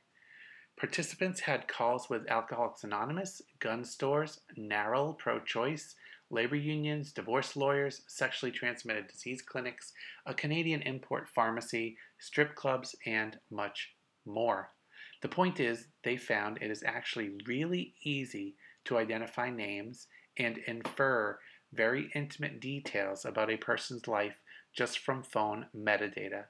Participants 0.81 1.41
had 1.41 1.69
calls 1.69 2.09
with 2.09 2.31
Alcoholics 2.31 2.85
Anonymous, 2.85 3.43
gun 3.61 3.85
stores, 3.85 4.41
NARAL, 4.57 5.19
pro 5.19 5.39
choice, 5.41 5.95
labor 6.31 6.57
unions, 6.57 7.13
divorce 7.13 7.55
lawyers, 7.55 8.01
sexually 8.07 8.51
transmitted 8.51 9.09
disease 9.09 9.43
clinics, 9.43 9.93
a 10.25 10.33
Canadian 10.33 10.81
import 10.83 11.29
pharmacy, 11.35 11.99
strip 12.19 12.55
clubs, 12.55 12.97
and 13.05 13.37
much 13.51 13.95
more. 14.25 14.71
The 15.21 15.29
point 15.29 15.61
is, 15.61 15.89
they 16.05 16.17
found 16.17 16.59
it 16.63 16.71
is 16.71 16.83
actually 16.83 17.33
really 17.47 17.95
easy 18.05 18.55
to 18.87 18.97
identify 18.97 19.51
names 19.51 20.07
and 20.39 20.59
infer 20.67 21.39
very 21.75 22.11
intimate 22.15 22.61
details 22.61 23.27
about 23.27 23.51
a 23.51 23.59
person's 23.59 24.09
life 24.09 24.37
just 24.75 25.01
from 25.01 25.23
phone 25.23 25.67
metadata. 25.77 26.45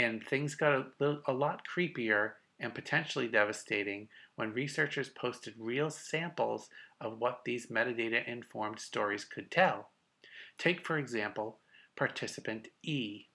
And 0.00 0.26
things 0.26 0.54
got 0.54 0.72
a, 0.72 0.86
little, 0.98 1.20
a 1.26 1.32
lot 1.34 1.60
creepier 1.68 2.30
and 2.58 2.74
potentially 2.74 3.28
devastating 3.28 4.08
when 4.34 4.54
researchers 4.54 5.10
posted 5.10 5.52
real 5.58 5.90
samples 5.90 6.70
of 7.02 7.18
what 7.18 7.40
these 7.44 7.66
metadata 7.66 8.26
informed 8.26 8.80
stories 8.80 9.26
could 9.26 9.50
tell. 9.50 9.90
Take, 10.56 10.86
for 10.86 10.96
example, 10.96 11.58
participant 11.98 12.68
E. 12.82 13.26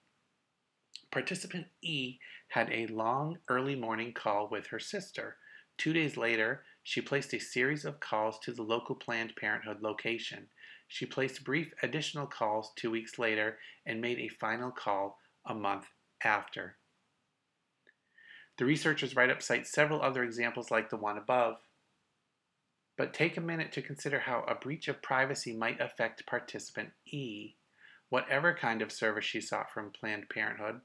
Participant 1.12 1.66
E 1.82 2.18
had 2.48 2.68
a 2.72 2.88
long 2.88 3.38
early 3.48 3.76
morning 3.76 4.12
call 4.12 4.48
with 4.50 4.66
her 4.66 4.80
sister. 4.80 5.36
Two 5.78 5.92
days 5.92 6.16
later, 6.16 6.64
she 6.82 7.00
placed 7.00 7.32
a 7.32 7.38
series 7.38 7.84
of 7.84 8.00
calls 8.00 8.40
to 8.40 8.52
the 8.52 8.64
local 8.64 8.96
Planned 8.96 9.36
Parenthood 9.36 9.82
location. 9.82 10.48
She 10.88 11.06
placed 11.06 11.44
brief 11.44 11.72
additional 11.84 12.26
calls 12.26 12.72
two 12.74 12.90
weeks 12.90 13.20
later 13.20 13.58
and 13.86 14.00
made 14.00 14.18
a 14.18 14.26
final 14.40 14.72
call 14.72 15.20
a 15.46 15.54
month 15.54 15.86
after. 16.24 16.76
The 18.58 18.64
researchers 18.64 19.14
write 19.14 19.30
up 19.30 19.42
cite 19.42 19.66
several 19.66 20.02
other 20.02 20.22
examples 20.22 20.70
like 20.70 20.90
the 20.90 20.96
one 20.96 21.18
above. 21.18 21.56
But 22.96 23.12
take 23.12 23.36
a 23.36 23.42
minute 23.42 23.72
to 23.72 23.82
consider 23.82 24.20
how 24.20 24.44
a 24.48 24.54
breach 24.54 24.88
of 24.88 25.02
privacy 25.02 25.54
might 25.54 25.80
affect 25.80 26.26
participant 26.26 26.90
E. 27.06 27.56
Whatever 28.08 28.54
kind 28.54 28.80
of 28.80 28.92
service 28.92 29.24
she 29.24 29.40
sought 29.40 29.70
from 29.70 29.90
Planned 29.90 30.30
Parenthood, 30.30 30.80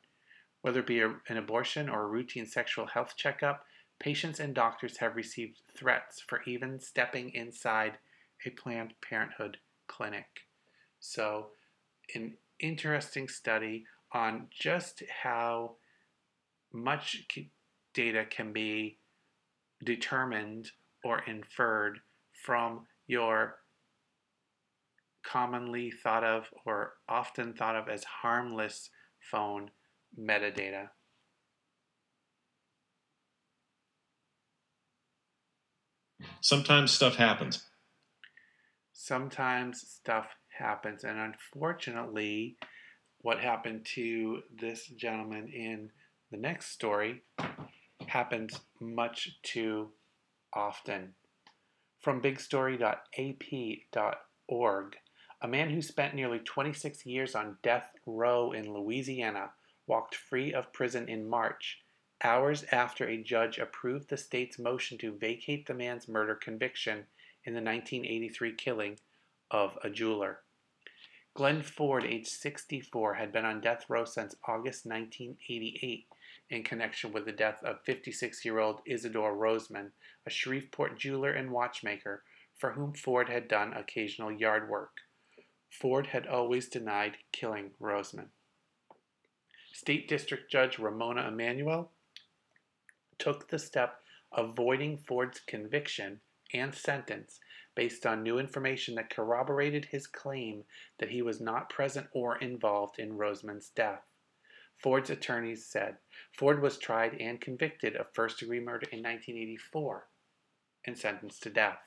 whether 0.62 0.80
it 0.82 0.88
be 0.88 1.00
a, 1.00 1.16
an 1.30 1.38
abortion 1.38 1.88
or 1.88 2.04
a 2.04 2.08
routine 2.08 2.46
sexual 2.46 2.88
health 2.88 3.14
checkup, 3.16 3.66
patients 4.00 4.40
and 4.40 4.54
doctors 4.54 4.98
have 4.98 5.16
received 5.16 5.62
threats 5.78 6.20
for 6.20 6.42
even 6.44 6.80
stepping 6.80 7.30
inside 7.34 8.00
a 8.46 8.50
Planned 8.50 8.96
Parenthood 9.02 9.58
clinic. 9.88 10.48
So, 11.00 11.50
an 12.16 12.34
interesting 12.60 13.28
study 13.28 13.86
on 14.14 14.48
just 14.52 15.04
how 15.24 15.76
much 16.74 17.26
data 17.94 18.26
can 18.26 18.54
be 18.54 18.98
determined 19.84 20.72
or 21.04 21.20
inferred 21.28 22.00
from 22.46 22.88
your 23.08 23.58
commonly 25.24 25.92
thought 25.92 26.24
of 26.24 26.46
or 26.66 26.94
often 27.08 27.54
thought 27.54 27.76
of 27.76 27.88
as 27.88 28.04
harmless 28.04 28.90
phone 29.20 29.72
metadata. 30.20 30.90
Sometimes 36.42 36.92
stuff 36.92 37.16
happens. 37.16 37.68
Sometimes 38.94 39.82
stuff 39.82 40.28
happens, 40.58 41.04
and 41.04 41.20
unfortunately, 41.20 42.58
what 43.22 43.40
happened 43.40 43.86
to 43.86 44.42
this 44.60 44.88
gentleman 44.88 45.48
in 45.50 45.92
the 46.32 46.38
next 46.38 46.72
story 46.72 47.22
happens 48.08 48.60
much 48.80 49.38
too 49.44 49.90
often. 50.54 51.14
From 52.00 52.22
bigstory.ap.org, 52.22 52.98
a 55.42 55.48
man 55.48 55.70
who 55.70 55.82
spent 55.82 56.16
nearly 56.16 56.40
26 56.40 57.06
years 57.06 57.36
on 57.36 57.58
death 57.62 57.92
row 58.06 58.52
in 58.52 58.74
Louisiana 58.74 59.52
walked 59.88 60.16
free 60.16 60.54
of 60.54 60.74
prison 60.74 61.08
in 61.10 61.28
March, 61.28 61.80
hours 62.24 62.64
after 62.72 63.08
a 63.08 63.22
judge 63.22 63.58
approved 63.60 64.10
the 64.10 64.18
state's 64.18 64.58
motion 64.60 64.98
to 65.00 65.18
vacate 65.18 65.66
the 65.68 65.74
man's 65.74 66.08
murder 66.08 66.36
conviction 66.36 67.06
in 67.46 67.54
the 67.54 67.62
1983 67.62 68.54
killing 68.54 69.00
of 69.50 69.78
a 69.84 69.90
jeweler. 69.90 70.40
Glenn 71.34 71.64
Ford, 71.64 72.04
age 72.04 72.28
64, 72.28 73.14
had 73.14 73.32
been 73.32 73.46
on 73.46 73.62
death 73.62 73.86
row 73.88 74.04
since 74.04 74.36
August 74.46 74.86
1988 74.86 76.06
in 76.50 76.64
connection 76.64 77.14
with 77.14 77.26
the 77.26 77.32
death 77.32 77.64
of 77.64 77.82
56 77.86 78.44
year 78.44 78.60
old 78.60 78.82
Isadore 78.86 79.36
Rozeman, 79.36 79.92
a 80.26 80.30
Shreveport 80.30 81.00
jeweler 81.00 81.32
and 81.32 81.52
watchmaker 81.52 82.24
for 82.58 82.74
whom 82.74 82.94
Ford 82.94 83.30
had 83.30 83.48
done 83.48 83.74
occasional 83.74 84.32
yard 84.32 84.70
work. 84.70 84.98
Ford 85.70 86.08
had 86.08 86.28
always 86.28 86.68
denied 86.68 87.18
killing 87.32 87.72
Roseman. 87.80 88.28
State 89.72 90.08
District 90.08 90.52
Judge 90.52 90.78
Ramona 90.78 91.28
Emanuel 91.28 91.92
took 93.18 93.48
the 93.48 93.58
step 93.58 94.02
of 94.32 94.56
voiding 94.56 94.98
Ford's 94.98 95.40
conviction 95.40 96.20
and 96.54 96.76
sentence 96.76 97.40
based 97.76 98.06
on 98.06 98.24
new 98.24 98.38
information 98.38 98.96
that 98.96 99.10
corroborated 99.10 99.86
his 99.86 100.08
claim 100.08 100.64
that 101.00 101.10
he 101.10 101.22
was 101.22 101.40
not 101.40 101.70
present 101.70 102.08
or 102.14 102.38
involved 102.38 103.00
in 103.00 103.18
Rozeman's 103.18 103.70
death. 103.70 104.04
Ford's 104.78 105.10
attorneys 105.10 105.66
said 105.66 105.98
Ford 106.38 106.62
was 106.62 106.78
tried 106.78 107.16
and 107.22 107.40
convicted 107.40 107.96
of 107.96 108.14
first 108.14 108.40
degree 108.40 108.60
murder 108.60 108.88
in 108.92 109.00
1984 109.00 110.08
and 110.86 110.98
sentenced 110.98 111.44
to 111.44 111.50
death. 111.50 111.80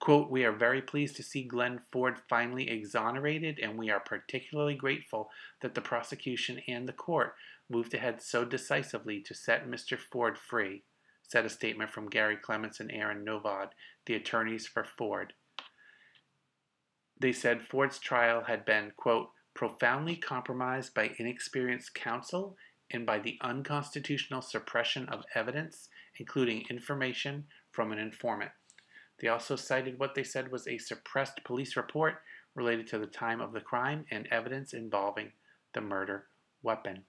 Quote, 0.00 0.30
We 0.30 0.44
are 0.44 0.52
very 0.52 0.80
pleased 0.80 1.16
to 1.16 1.22
see 1.22 1.44
Glenn 1.44 1.82
Ford 1.92 2.18
finally 2.28 2.70
exonerated, 2.70 3.58
and 3.60 3.78
we 3.78 3.90
are 3.90 4.00
particularly 4.00 4.74
grateful 4.74 5.30
that 5.60 5.74
the 5.74 5.82
prosecution 5.82 6.60
and 6.66 6.88
the 6.88 6.94
court 6.94 7.34
moved 7.68 7.94
ahead 7.94 8.22
so 8.22 8.44
decisively 8.44 9.20
to 9.20 9.34
set 9.34 9.68
Mr. 9.68 9.98
Ford 9.98 10.38
free, 10.38 10.84
said 11.30 11.44
a 11.44 11.50
statement 11.50 11.90
from 11.90 12.08
Gary 12.08 12.36
Clements 12.36 12.80
and 12.80 12.90
Aaron 12.90 13.24
Novod, 13.24 13.68
the 14.06 14.14
attorneys 14.14 14.66
for 14.66 14.84
Ford. 14.84 15.32
They 17.20 17.32
said 17.32 17.62
Ford's 17.62 18.00
trial 18.00 18.44
had 18.48 18.64
been, 18.64 18.92
quote, 18.96 19.28
profoundly 19.54 20.16
compromised 20.16 20.92
by 20.92 21.14
inexperienced 21.18 21.94
counsel 21.94 22.56
and 22.92 23.06
by 23.06 23.20
the 23.20 23.38
unconstitutional 23.42 24.42
suppression 24.42 25.08
of 25.08 25.22
evidence, 25.34 25.88
including 26.18 26.64
information 26.68 27.44
from 27.70 27.92
an 27.92 27.98
informant. 27.98 28.50
They 29.20 29.28
also 29.28 29.54
cited 29.54 29.98
what 29.98 30.16
they 30.16 30.24
said 30.24 30.50
was 30.50 30.66
a 30.66 30.78
suppressed 30.78 31.44
police 31.44 31.76
report 31.76 32.22
related 32.56 32.88
to 32.88 32.98
the 32.98 33.06
time 33.06 33.40
of 33.40 33.52
the 33.52 33.60
crime 33.60 34.04
and 34.10 34.26
evidence 34.32 34.72
involving 34.72 35.30
the 35.74 35.80
murder 35.80 36.26
weapon. 36.62 37.04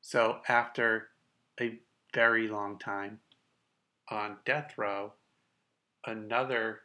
So, 0.00 0.38
after 0.48 1.08
a 1.60 1.78
very 2.14 2.48
long 2.48 2.78
time 2.78 3.20
on 4.10 4.36
death 4.44 4.74
row, 4.76 5.12
another 6.06 6.80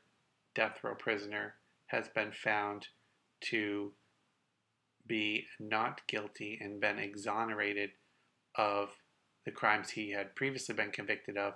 death 0.55 0.77
row 0.83 0.95
prisoner 0.95 1.55
has 1.87 2.07
been 2.09 2.31
found 2.31 2.87
to 3.41 3.91
be 5.05 5.45
not 5.59 6.01
guilty 6.07 6.57
and 6.61 6.79
been 6.79 6.97
exonerated 6.97 7.91
of 8.55 8.89
the 9.45 9.51
crimes 9.51 9.91
he 9.91 10.11
had 10.11 10.35
previously 10.35 10.75
been 10.75 10.91
convicted 10.91 11.37
of 11.37 11.53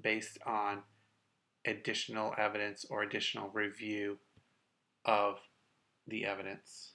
based 0.00 0.38
on 0.46 0.82
additional 1.66 2.34
evidence 2.38 2.84
or 2.88 3.02
additional 3.02 3.48
review 3.50 4.18
of 5.04 5.38
the 6.06 6.24
evidence. 6.24 6.92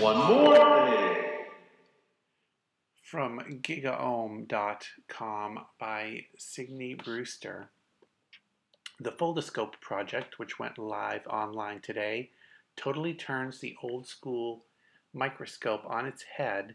One 0.00 0.18
more 0.18 0.86
thing. 0.90 1.25
From 3.16 3.40
gigaom.com 3.62 5.58
by 5.80 6.26
Signe 6.36 6.98
Brewster. 7.02 7.70
The 9.00 9.12
Foldoscope 9.12 9.80
project, 9.80 10.38
which 10.38 10.58
went 10.58 10.76
live 10.76 11.26
online 11.26 11.80
today, 11.80 12.32
totally 12.76 13.14
turns 13.14 13.58
the 13.58 13.74
old 13.82 14.06
school 14.06 14.66
microscope 15.14 15.80
on 15.86 16.04
its 16.04 16.24
head 16.36 16.74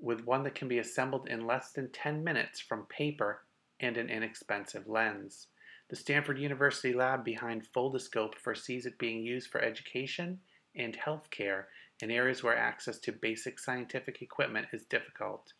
with 0.00 0.26
one 0.26 0.42
that 0.42 0.56
can 0.56 0.66
be 0.66 0.80
assembled 0.80 1.28
in 1.28 1.46
less 1.46 1.70
than 1.70 1.92
10 1.92 2.24
minutes 2.24 2.58
from 2.58 2.86
paper 2.86 3.42
and 3.78 3.96
an 3.96 4.10
inexpensive 4.10 4.88
lens. 4.88 5.46
The 5.88 5.94
Stanford 5.94 6.40
University 6.40 6.92
lab 6.92 7.24
behind 7.24 7.68
Foldoscope 7.68 8.36
foresees 8.36 8.86
it 8.86 8.98
being 8.98 9.22
used 9.22 9.48
for 9.48 9.60
education 9.60 10.40
and 10.74 10.98
healthcare 10.98 11.66
in 12.02 12.10
areas 12.10 12.42
where 12.42 12.56
access 12.56 12.98
to 12.98 13.12
basic 13.12 13.60
scientific 13.60 14.20
equipment 14.20 14.66
is 14.72 14.84
difficult. 14.84 15.52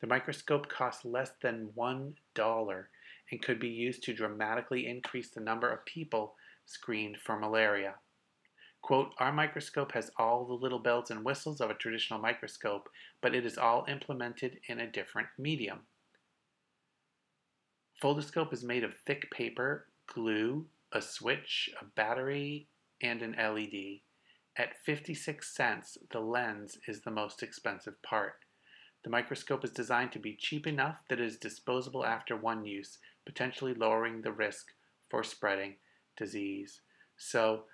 The 0.00 0.06
microscope 0.06 0.68
costs 0.68 1.04
less 1.04 1.32
than 1.42 1.70
$1 1.76 2.84
and 3.30 3.42
could 3.42 3.58
be 3.58 3.68
used 3.68 4.02
to 4.04 4.14
dramatically 4.14 4.86
increase 4.86 5.30
the 5.30 5.40
number 5.40 5.70
of 5.70 5.84
people 5.86 6.34
screened 6.66 7.18
for 7.18 7.38
malaria. 7.38 7.94
Quote, 8.82 9.14
our 9.18 9.32
microscope 9.32 9.92
has 9.92 10.10
all 10.18 10.44
the 10.44 10.52
little 10.52 10.78
bells 10.78 11.10
and 11.10 11.24
whistles 11.24 11.62
of 11.62 11.70
a 11.70 11.74
traditional 11.74 12.20
microscope, 12.20 12.90
but 13.22 13.34
it 13.34 13.46
is 13.46 13.56
all 13.56 13.86
implemented 13.88 14.60
in 14.68 14.80
a 14.80 14.90
different 14.90 15.28
medium. 15.38 15.80
Foldoscope 18.00 18.52
is 18.52 18.62
made 18.62 18.84
of 18.84 18.94
thick 19.06 19.30
paper, 19.30 19.86
glue, 20.06 20.66
a 20.92 21.00
switch, 21.00 21.70
a 21.80 21.84
battery, 21.84 22.68
and 23.00 23.22
an 23.22 23.34
LED. 23.38 24.00
At 24.56 24.78
56 24.84 25.56
cents, 25.56 25.96
the 26.12 26.20
lens 26.20 26.78
is 26.86 27.00
the 27.00 27.10
most 27.10 27.42
expensive 27.42 28.00
part. 28.02 28.34
The 29.04 29.10
microscope 29.10 29.64
is 29.64 29.70
designed 29.70 30.12
to 30.12 30.18
be 30.18 30.34
cheap 30.34 30.66
enough 30.66 30.96
that 31.08 31.20
it 31.20 31.26
is 31.26 31.36
disposable 31.36 32.04
after 32.04 32.36
one 32.36 32.64
use, 32.64 32.98
potentially 33.26 33.74
lowering 33.74 34.22
the 34.22 34.32
risk 34.32 34.68
for 35.10 35.22
spreading 35.22 35.76
disease. 36.16 36.80
So, 37.18 37.64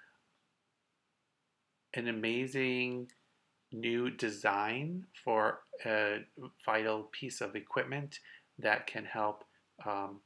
an 1.94 2.08
amazing 2.08 3.08
new 3.72 4.10
design 4.10 5.04
for 5.24 5.60
a 5.86 6.18
vital 6.66 7.04
piece 7.12 7.40
of 7.40 7.54
equipment 7.54 8.18
that 8.58 8.88
can 8.88 9.04
help 9.04 9.44
um, 9.86 10.20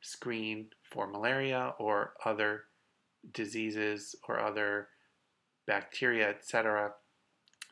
screen 0.00 0.66
for 0.82 1.06
malaria 1.06 1.74
or 1.78 2.14
other 2.24 2.64
diseases 3.32 4.16
or 4.28 4.40
other 4.40 4.88
bacteria, 5.66 6.28
etc., 6.28 6.92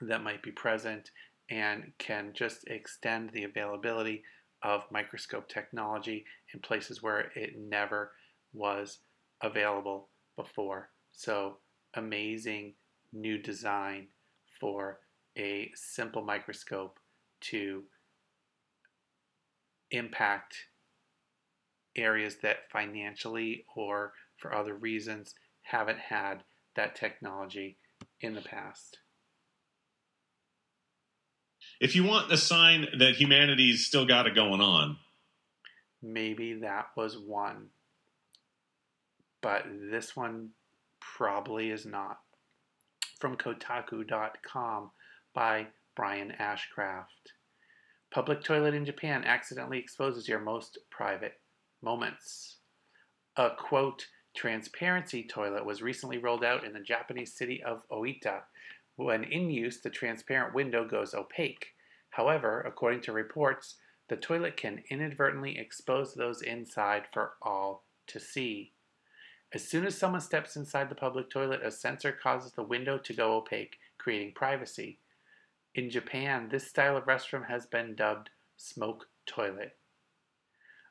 that 0.03 0.23
might 0.23 0.43
be 0.43 0.51
present 0.53 1.11
and 1.51 1.93
can 1.99 2.33
just 2.35 2.67
extend 2.69 3.31
the 3.31 3.45
availability 3.45 4.23
of 4.63 4.83
microscope 4.91 5.49
technology 5.49 6.25
in 6.53 6.61
places 6.61 7.03
where 7.03 7.31
it 7.35 7.55
never 7.57 8.13
was 8.53 8.99
available 9.43 10.09
before. 10.37 10.91
So, 11.13 11.59
amazing 11.95 12.75
new 13.13 13.39
design 13.39 14.09
for 14.61 15.01
a 15.39 15.71
simple 15.75 16.23
microscope 16.23 16.99
to 17.41 17.85
impact 19.91 20.57
areas 21.95 22.37
that 22.43 22.71
financially 22.71 23.65
or 23.75 24.13
for 24.39 24.55
other 24.55 24.75
reasons 24.75 25.35
haven't 25.63 25.99
had 25.99 26.43
that 26.75 26.95
technology 26.95 27.79
in 28.21 28.35
the 28.35 28.43
past. 28.43 28.99
If 31.81 31.95
you 31.95 32.05
want 32.05 32.33
a 32.33 32.37
sign 32.37 32.87
that 32.99 33.17
humanity's 33.17 33.87
still 33.87 34.07
got 34.07 34.27
it 34.27 34.35
going 34.35 34.61
on, 34.61 34.97
Maybe 36.03 36.55
that 36.55 36.89
was 36.97 37.19
one, 37.19 37.71
but 39.41 39.65
this 39.91 40.15
one 40.15 40.51
probably 41.01 41.71
is 41.71 41.87
not. 41.87 42.21
From 43.19 43.37
Kotaku.com 43.37 44.91
by 45.35 45.67
Brian 45.95 46.35
Ashcraft. 46.39 47.33
Public 48.11 48.45
toilet 48.45 48.75
in 48.75 48.85
Japan 48.85 49.25
accidentally 49.25 49.79
exposes 49.79 50.29
your 50.29 50.39
most 50.39 50.79
private 50.91 51.41
moments. 51.83 52.57
A 53.37 53.51
quote, 53.51 54.07
transparency 54.37 55.25
toilet 55.25 55.65
was 55.65 55.83
recently 55.83 56.19
rolled 56.19 56.45
out 56.45 56.65
in 56.65 56.73
the 56.73 56.81
Japanese 56.81 57.33
city 57.33 57.63
of 57.65 57.83
Oita. 57.91 58.43
When 58.97 59.25
in 59.25 59.51
use, 59.51 59.81
the 59.81 59.91
transparent 59.91 60.55
window 60.55 60.87
goes 60.87 61.15
opaque. 61.15 61.75
However, 62.11 62.63
according 62.63 63.03
to 63.03 63.13
reports, 63.13 63.77
the 64.09 64.17
toilet 64.17 64.57
can 64.57 64.83
inadvertently 64.91 65.59
expose 65.59 66.15
those 66.15 66.41
inside 66.41 67.07
for 67.13 67.35
all 67.43 67.85
to 68.07 68.19
see. 68.19 68.73
As 69.53 69.69
soon 69.69 69.87
as 69.87 69.97
someone 69.97 70.21
steps 70.21 70.57
inside 70.57 70.89
the 70.89 70.95
public 70.95 71.31
toilet, 71.31 71.63
a 71.63 71.71
sensor 71.71 72.13
causes 72.13 72.53
the 72.53 72.63
window 72.63 72.99
to 72.99 73.15
go 73.15 73.35
opaque, 73.35 73.79
creating 73.99 74.33
privacy. 74.35 74.99
In 75.75 75.91
Japan, 75.91 76.49
this 76.49 76.67
style 76.67 76.97
of 76.97 77.05
restroom 77.05 77.49
has 77.49 77.67
been 77.67 77.95
dubbed 77.95 78.31
smoke 78.57 79.09
toilet. 79.27 79.77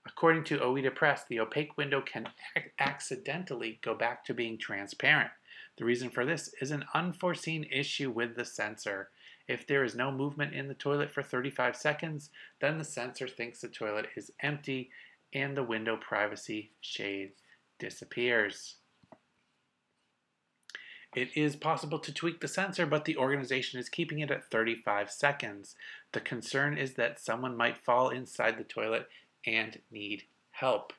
According 0.06 0.44
to 0.45 0.60
Oita 0.60 0.94
Press, 0.94 1.26
the 1.27 1.40
opaque 1.40 1.76
window 1.77 2.02
can 2.02 2.30
ac- 2.56 2.72
accidentally 2.80 3.80
go 3.82 3.95
back 3.95 4.23
to 4.26 4.34
being 4.34 4.57
transparent. 4.57 5.32
The 5.77 5.85
reason 5.85 6.10
for 6.10 6.26
this 6.26 6.53
is 6.61 6.72
an 6.72 6.85
unforeseen 6.93 7.65
issue 7.72 8.10
with 8.10 8.35
the 8.35 8.45
sensor. 8.45 9.10
If 9.47 9.68
there 9.68 9.84
is 9.84 9.95
no 9.95 10.11
movement 10.11 10.53
in 10.53 10.68
the 10.68 10.73
toilet 10.73 11.11
for 11.11 11.22
35 11.22 11.76
seconds, 11.76 12.30
then 12.61 12.77
the 12.77 12.84
sensor 12.84 13.27
thinks 13.27 13.60
the 13.60 13.68
toilet 13.68 14.07
is 14.15 14.31
empty 14.39 14.89
and 15.34 15.56
the 15.56 15.64
window 15.64 15.97
privacy 15.97 16.72
shade 16.81 17.34
disappears. 17.77 18.76
It 21.15 21.30
is 21.35 21.56
possible 21.56 21.99
to 21.99 22.14
tweak 22.14 22.41
the 22.41 22.47
sensor, 22.47 22.85
but 22.85 23.06
the 23.06 23.18
organization 23.18 23.80
is 23.80 23.88
keeping 23.88 24.19
it 24.19 24.31
at 24.31 24.49
35 24.52 25.10
seconds. 25.10 25.76
The 26.11 26.19
concern 26.19 26.77
is 26.77 26.95
that 26.95 27.22
someone 27.22 27.56
might 27.56 27.77
fall 27.77 28.10
inside 28.10 28.57
the 28.57 28.65
toilet 28.65 29.07
and 29.45 29.80
need 29.89 30.23
help. 30.52 30.91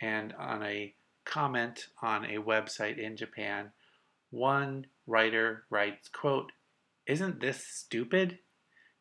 And 0.00 0.32
on 0.34 0.62
a 0.62 0.94
comment 1.24 1.86
on 2.02 2.24
a 2.24 2.38
website 2.38 2.98
in 2.98 3.16
Japan, 3.16 3.70
one 4.30 4.86
writer 5.06 5.64
writes, 5.70 6.08
quote, 6.08 6.52
Isn't 7.06 7.40
this 7.40 7.66
stupid? 7.66 8.38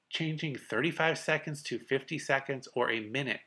Changing 0.10 0.58
35 0.58 1.18
seconds 1.18 1.64
to 1.64 1.80
50 1.80 2.20
seconds 2.20 2.68
or 2.76 2.92
a 2.92 3.00
minute, 3.00 3.40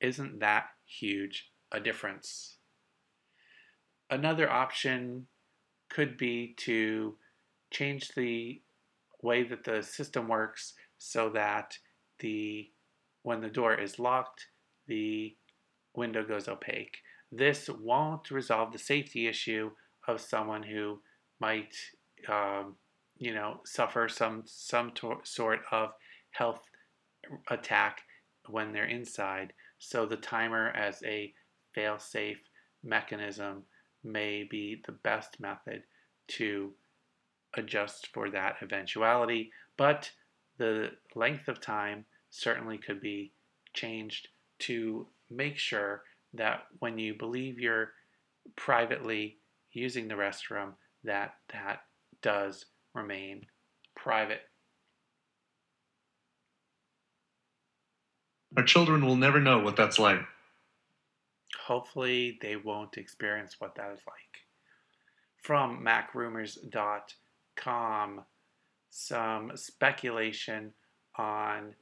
isn't 0.00 0.40
that 0.40 0.68
huge 0.86 1.50
a 1.70 1.78
difference? 1.78 2.56
Another 4.08 4.50
option 4.50 5.26
could 5.90 6.16
be 6.16 6.54
to 6.58 7.16
change 7.70 8.08
the 8.14 8.62
way 9.22 9.42
that 9.42 9.64
the 9.64 9.82
system 9.82 10.28
works 10.28 10.74
so 10.98 11.28
that 11.30 11.76
the 12.20 12.70
when 13.22 13.40
the 13.40 13.48
door 13.48 13.74
is 13.74 13.98
locked, 13.98 14.46
the 14.86 15.36
window 15.94 16.24
goes 16.24 16.46
opaque. 16.46 16.98
This 17.32 17.68
won't 17.68 18.30
resolve 18.30 18.72
the 18.72 18.78
safety 18.78 19.26
issue 19.26 19.72
of 20.06 20.20
someone 20.20 20.62
who 20.62 21.02
might, 21.40 21.74
um, 22.28 22.76
you 23.18 23.34
know, 23.34 23.60
suffer 23.64 24.08
some 24.08 24.42
some 24.46 24.92
to- 24.92 25.20
sort 25.24 25.60
of 25.70 25.92
health 26.30 26.62
attack 27.48 28.02
when 28.48 28.72
they're 28.72 28.86
inside. 28.86 29.52
So 29.78 30.06
the 30.06 30.16
timer 30.16 30.70
as 30.70 31.02
a 31.04 31.34
fail-safe 31.74 32.40
mechanism 32.82 33.64
may 34.04 34.44
be 34.44 34.82
the 34.86 34.92
best 34.92 35.40
method 35.40 35.82
to 36.28 36.72
adjust 37.54 38.08
for 38.08 38.30
that 38.30 38.56
eventuality, 38.62 39.50
but 39.76 40.10
the 40.58 40.92
length 41.14 41.48
of 41.48 41.60
time 41.60 42.04
certainly 42.30 42.78
could 42.78 43.00
be 43.00 43.32
changed 43.74 44.28
to 44.58 45.06
make 45.30 45.58
sure 45.58 46.02
that 46.36 46.64
when 46.78 46.98
you 46.98 47.14
believe 47.14 47.58
you're 47.58 47.90
privately 48.56 49.38
using 49.72 50.08
the 50.08 50.14
restroom 50.14 50.72
that 51.04 51.34
that 51.52 51.80
does 52.22 52.64
remain 52.94 53.44
private 53.94 54.40
Our 58.56 58.64
children 58.64 59.04
will 59.04 59.16
never 59.16 59.38
know 59.40 59.58
what 59.58 59.76
that's 59.76 59.98
like. 59.98 60.20
hopefully 61.66 62.38
they 62.40 62.56
won't 62.56 62.96
experience 62.96 63.56
what 63.58 63.74
that 63.76 63.92
is 63.92 64.00
like 64.06 64.16
from 65.42 65.84
macrumors.com 65.84 68.24
some 68.90 69.52
speculation 69.56 70.72
on 71.18 71.74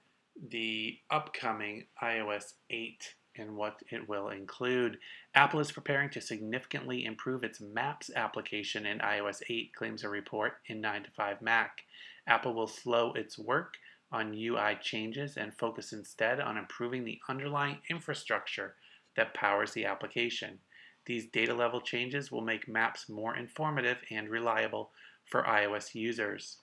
the 0.51 0.99
upcoming 1.11 1.87
iOS 2.03 2.55
8 2.71 3.15
and 3.37 3.57
what 3.57 3.83
it 3.91 4.09
will 4.09 4.29
include. 4.29 4.99
Apple 5.35 5.61
is 5.61 5.73
preparing 5.73 6.11
to 6.11 6.21
significantly 6.21 7.05
improve 7.05 7.45
its 7.45 7.61
Maps 7.61 8.11
application 8.15 8.87
in 8.87 8.99
iOS 8.99 9.43
8, 9.49 9.75
claims 9.75 10.05
a 10.05 10.09
report 10.09 10.55
in 10.67 10.81
9 10.81 11.05
to 11.05 11.11
5 11.11 11.43
Mac. 11.43 11.83
Apple 12.27 12.55
will 12.55 12.67
slow 12.67 13.13
its 13.13 13.39
work 13.39 13.75
on 14.13 14.35
UI 14.35 14.79
changes 14.81 15.37
and 15.37 15.53
focus 15.53 15.93
instead 15.93 16.41
on 16.41 16.57
improving 16.57 17.05
the 17.05 17.21
underlying 17.29 17.79
infrastructure 17.91 18.77
that 19.17 19.35
powers 19.35 19.73
the 19.73 19.85
application. 19.85 20.59
These 21.07 21.27
data 21.27 21.53
level 21.53 21.81
changes 21.81 22.33
will 22.33 22.41
make 22.41 22.69
Maps 22.69 23.09
more 23.09 23.37
informative 23.37 23.99
and 24.11 24.29
reliable 24.29 24.91
for 25.25 25.43
iOS 25.43 25.95
users. 25.95 26.59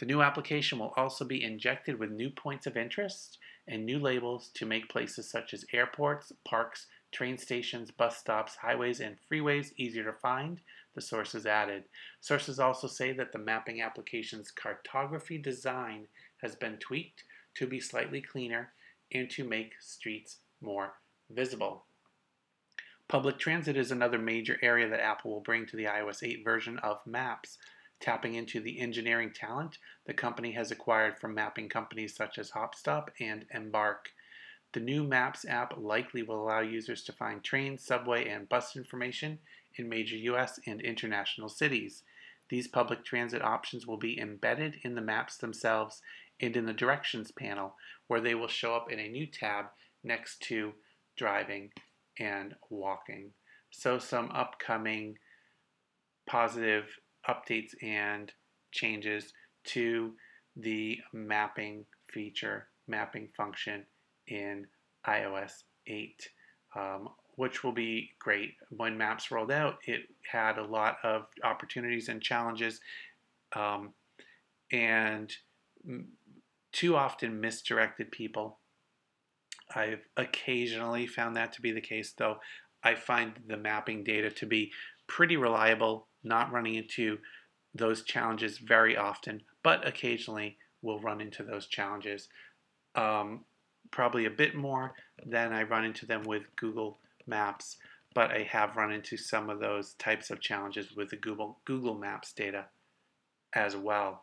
The 0.00 0.06
new 0.06 0.22
application 0.22 0.78
will 0.78 0.92
also 0.96 1.24
be 1.24 1.42
injected 1.42 1.98
with 1.98 2.10
new 2.10 2.30
points 2.30 2.66
of 2.66 2.76
interest 2.76 3.38
and 3.68 3.84
new 3.84 3.98
labels 3.98 4.50
to 4.54 4.66
make 4.66 4.88
places 4.88 5.30
such 5.30 5.54
as 5.54 5.64
airports, 5.72 6.32
parks, 6.44 6.86
train 7.12 7.38
stations, 7.38 7.90
bus 7.90 8.18
stops, 8.18 8.56
highways, 8.56 9.00
and 9.00 9.16
freeways 9.30 9.72
easier 9.76 10.04
to 10.04 10.12
find. 10.12 10.60
The 10.94 11.00
sources 11.00 11.46
added. 11.46 11.84
Sources 12.20 12.58
also 12.58 12.86
say 12.86 13.12
that 13.12 13.32
the 13.32 13.38
mapping 13.38 13.82
application's 13.82 14.50
cartography 14.50 15.38
design 15.38 16.06
has 16.42 16.54
been 16.54 16.76
tweaked 16.78 17.24
to 17.54 17.66
be 17.66 17.80
slightly 17.80 18.20
cleaner 18.20 18.72
and 19.12 19.30
to 19.30 19.44
make 19.44 19.74
streets 19.80 20.38
more 20.60 20.94
visible. 21.30 21.84
Public 23.08 23.38
transit 23.38 23.76
is 23.76 23.90
another 23.90 24.18
major 24.18 24.58
area 24.62 24.88
that 24.88 25.00
Apple 25.00 25.30
will 25.30 25.40
bring 25.40 25.66
to 25.66 25.76
the 25.76 25.84
iOS 25.84 26.26
8 26.26 26.42
version 26.42 26.78
of 26.78 26.98
Maps. 27.06 27.58
Tapping 28.00 28.34
into 28.34 28.60
the 28.60 28.80
engineering 28.80 29.32
talent 29.32 29.78
the 30.06 30.14
company 30.14 30.52
has 30.52 30.70
acquired 30.70 31.18
from 31.18 31.34
mapping 31.34 31.68
companies 31.68 32.14
such 32.14 32.38
as 32.38 32.50
Hopstop 32.50 33.08
and 33.20 33.46
Embark. 33.52 34.10
The 34.72 34.80
new 34.80 35.04
Maps 35.04 35.44
app 35.48 35.74
likely 35.78 36.22
will 36.22 36.42
allow 36.42 36.60
users 36.60 37.04
to 37.04 37.12
find 37.12 37.42
train, 37.42 37.78
subway, 37.78 38.28
and 38.28 38.48
bus 38.48 38.76
information 38.76 39.38
in 39.76 39.88
major 39.88 40.16
US 40.16 40.58
and 40.66 40.80
international 40.80 41.48
cities. 41.48 42.02
These 42.50 42.68
public 42.68 43.04
transit 43.04 43.42
options 43.42 43.86
will 43.86 43.96
be 43.96 44.18
embedded 44.18 44.76
in 44.82 44.94
the 44.94 45.00
maps 45.00 45.36
themselves 45.36 46.02
and 46.40 46.56
in 46.56 46.66
the 46.66 46.72
directions 46.72 47.30
panel, 47.30 47.76
where 48.08 48.20
they 48.20 48.34
will 48.34 48.48
show 48.48 48.74
up 48.74 48.90
in 48.90 48.98
a 48.98 49.08
new 49.08 49.26
tab 49.26 49.66
next 50.02 50.40
to 50.42 50.72
driving 51.16 51.70
and 52.18 52.54
walking. 52.68 53.30
So, 53.70 53.98
some 53.98 54.30
upcoming 54.32 55.16
positive 56.26 56.98
updates 57.28 57.74
and 57.82 58.32
changes 58.72 59.32
to 59.64 60.12
the 60.56 60.98
mapping 61.12 61.84
feature, 62.10 62.68
mapping 62.86 63.28
function 63.36 63.84
in 64.28 64.66
iOS 65.06 65.64
8, 65.86 66.28
um, 66.76 67.08
which 67.36 67.64
will 67.64 67.72
be 67.72 68.10
great. 68.18 68.54
When 68.70 68.96
Maps 68.96 69.30
rolled 69.30 69.50
out, 69.50 69.78
it 69.86 70.02
had 70.30 70.58
a 70.58 70.64
lot 70.64 70.98
of 71.02 71.26
opportunities 71.42 72.08
and 72.08 72.22
challenges, 72.22 72.80
um, 73.54 73.92
and 74.72 75.32
too 76.72 76.96
often 76.96 77.40
misdirected 77.40 78.10
people. 78.10 78.58
I've 79.74 80.02
occasionally 80.16 81.06
found 81.06 81.36
that 81.36 81.52
to 81.54 81.62
be 81.62 81.72
the 81.72 81.80
case, 81.80 82.12
though 82.16 82.36
I 82.82 82.94
find 82.94 83.32
the 83.46 83.56
mapping 83.56 84.04
data 84.04 84.30
to 84.30 84.46
be 84.46 84.72
pretty 85.06 85.36
reliable, 85.36 86.08
not 86.24 86.52
running 86.52 86.74
into 86.74 87.18
those 87.74 88.02
challenges 88.02 88.58
very 88.58 88.96
often, 88.96 89.42
but 89.62 89.86
occasionally 89.86 90.56
we'll 90.82 91.00
run 91.00 91.20
into 91.20 91.42
those 91.42 91.66
challenges. 91.66 92.28
Um, 92.94 93.44
probably 93.90 94.24
a 94.26 94.30
bit 94.30 94.54
more 94.54 94.92
than 95.24 95.52
I 95.52 95.62
run 95.62 95.84
into 95.84 96.06
them 96.06 96.22
with 96.24 96.42
Google 96.56 96.98
Maps, 97.26 97.76
but 98.14 98.30
I 98.30 98.42
have 98.50 98.76
run 98.76 98.92
into 98.92 99.16
some 99.16 99.50
of 99.50 99.60
those 99.60 99.94
types 99.94 100.30
of 100.30 100.40
challenges 100.40 100.92
with 100.96 101.10
the 101.10 101.16
Google 101.16 101.58
Google 101.64 101.94
Maps 101.94 102.32
data 102.32 102.66
as 103.54 103.76
well. 103.76 104.22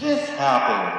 This 0.00 0.28
happened. 0.30 0.97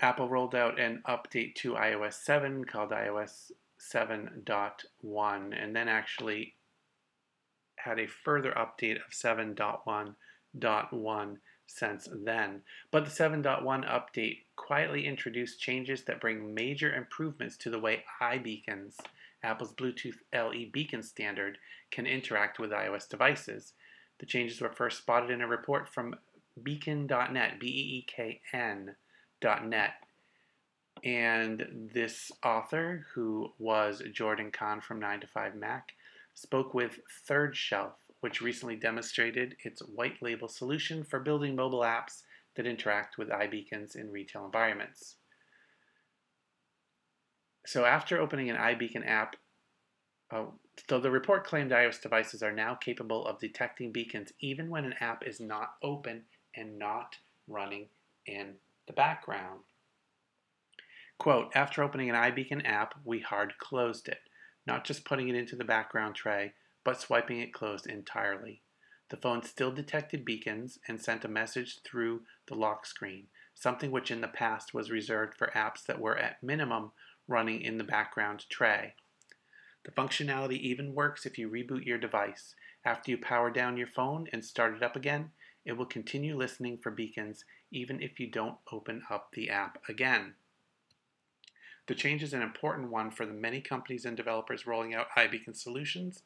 Apple 0.00 0.28
rolled 0.28 0.54
out 0.54 0.78
an 0.78 1.02
update 1.08 1.56
to 1.56 1.72
iOS 1.72 2.12
7 2.14 2.64
called 2.64 2.90
iOS 2.90 3.50
7.1 3.80 5.62
and 5.62 5.74
then 5.74 5.88
actually 5.88 6.54
had 7.76 7.98
a 7.98 8.06
further 8.06 8.52
update 8.52 8.96
of 8.96 9.10
7.1.1 9.10 11.36
since 11.66 12.08
then. 12.12 12.62
But 12.90 13.04
the 13.04 13.10
7.1 13.10 13.64
update 13.64 14.44
quietly 14.56 15.06
introduced 15.06 15.60
changes 15.60 16.04
that 16.04 16.20
bring 16.20 16.54
major 16.54 16.94
improvements 16.94 17.56
to 17.58 17.70
the 17.70 17.80
way 17.80 18.04
iBeacons, 18.20 18.96
Apple's 19.42 19.74
Bluetooth 19.74 20.18
LE 20.32 20.70
beacon 20.72 21.02
standard, 21.02 21.58
can 21.90 22.06
interact 22.06 22.60
with 22.60 22.70
iOS 22.70 23.08
devices. 23.08 23.74
The 24.18 24.26
changes 24.26 24.60
were 24.60 24.70
first 24.70 24.98
spotted 24.98 25.30
in 25.30 25.40
a 25.40 25.48
report 25.48 25.88
from 25.88 26.14
beekn.net, 26.60 27.60
B 27.60 27.66
E 27.66 27.98
E 27.98 28.04
K 28.06 28.40
N 28.52 28.96
net. 29.42 29.94
And 31.04 31.90
this 31.94 32.32
author, 32.44 33.06
who 33.14 33.52
was 33.58 34.02
Jordan 34.12 34.50
Kahn 34.50 34.80
from 34.80 34.98
9 34.98 35.20
to 35.20 35.26
5 35.26 35.54
Mac, 35.54 35.92
spoke 36.34 36.74
with 36.74 37.00
Third 37.26 37.56
Shelf, 37.56 37.94
which 38.20 38.40
recently 38.40 38.76
demonstrated 38.76 39.56
its 39.64 39.80
white 39.80 40.20
label 40.20 40.48
solution 40.48 41.04
for 41.04 41.20
building 41.20 41.54
mobile 41.54 41.80
apps 41.80 42.22
that 42.56 42.66
interact 42.66 43.18
with 43.18 43.28
iBeacons 43.28 43.94
in 43.94 44.10
retail 44.10 44.44
environments. 44.44 45.16
So, 47.66 47.84
after 47.84 48.20
opening 48.20 48.50
an 48.50 48.56
iBeacon 48.56 49.06
app, 49.06 49.36
oh, 50.32 50.54
so 50.88 50.98
the 50.98 51.10
report 51.10 51.44
claimed 51.44 51.70
iOS 51.70 52.00
devices 52.00 52.42
are 52.42 52.52
now 52.52 52.74
capable 52.74 53.26
of 53.26 53.38
detecting 53.38 53.92
beacons 53.92 54.32
even 54.40 54.70
when 54.70 54.84
an 54.84 54.94
app 55.00 55.26
is 55.26 55.38
not 55.38 55.74
open 55.82 56.22
and 56.56 56.78
not 56.78 57.16
running 57.46 57.88
in 58.26 58.54
the 58.88 58.92
background. 58.92 59.60
Quote, 61.18 61.52
after 61.54 61.82
opening 61.82 62.10
an 62.10 62.16
iBeacon 62.16 62.66
app, 62.66 62.94
we 63.04 63.20
hard 63.20 63.58
closed 63.58 64.08
it, 64.08 64.20
not 64.66 64.84
just 64.84 65.04
putting 65.04 65.28
it 65.28 65.36
into 65.36 65.54
the 65.54 65.64
background 65.64 66.16
tray, 66.16 66.54
but 66.84 67.00
swiping 67.00 67.40
it 67.40 67.52
closed 67.52 67.86
entirely. 67.86 68.62
The 69.10 69.16
phone 69.16 69.42
still 69.42 69.70
detected 69.70 70.24
beacons 70.24 70.78
and 70.88 71.00
sent 71.00 71.24
a 71.24 71.28
message 71.28 71.80
through 71.82 72.22
the 72.46 72.54
lock 72.54 72.86
screen, 72.86 73.26
something 73.54 73.90
which 73.90 74.10
in 74.10 74.20
the 74.20 74.28
past 74.28 74.74
was 74.74 74.90
reserved 74.90 75.36
for 75.36 75.52
apps 75.54 75.84
that 75.86 76.00
were 76.00 76.16
at 76.16 76.42
minimum 76.42 76.92
running 77.26 77.60
in 77.60 77.78
the 77.78 77.84
background 77.84 78.46
tray. 78.48 78.94
The 79.84 79.92
functionality 79.92 80.58
even 80.58 80.94
works 80.94 81.24
if 81.24 81.38
you 81.38 81.48
reboot 81.48 81.84
your 81.84 81.98
device. 81.98 82.54
After 82.84 83.10
you 83.10 83.18
power 83.18 83.50
down 83.50 83.76
your 83.76 83.86
phone 83.86 84.28
and 84.32 84.44
start 84.44 84.74
it 84.74 84.82
up 84.82 84.96
again, 84.96 85.30
it 85.68 85.76
will 85.76 85.84
continue 85.84 86.34
listening 86.34 86.78
for 86.78 86.90
beacons 86.90 87.44
even 87.70 88.00
if 88.00 88.18
you 88.18 88.26
don't 88.26 88.56
open 88.72 89.02
up 89.10 89.28
the 89.34 89.50
app 89.50 89.78
again. 89.86 90.32
The 91.86 91.94
change 91.94 92.22
is 92.22 92.32
an 92.32 92.40
important 92.40 92.90
one 92.90 93.10
for 93.10 93.26
the 93.26 93.34
many 93.34 93.60
companies 93.60 94.06
and 94.06 94.16
developers 94.16 94.66
rolling 94.66 94.94
out 94.94 95.08
iBeacon 95.14 95.54
solutions 95.54 96.22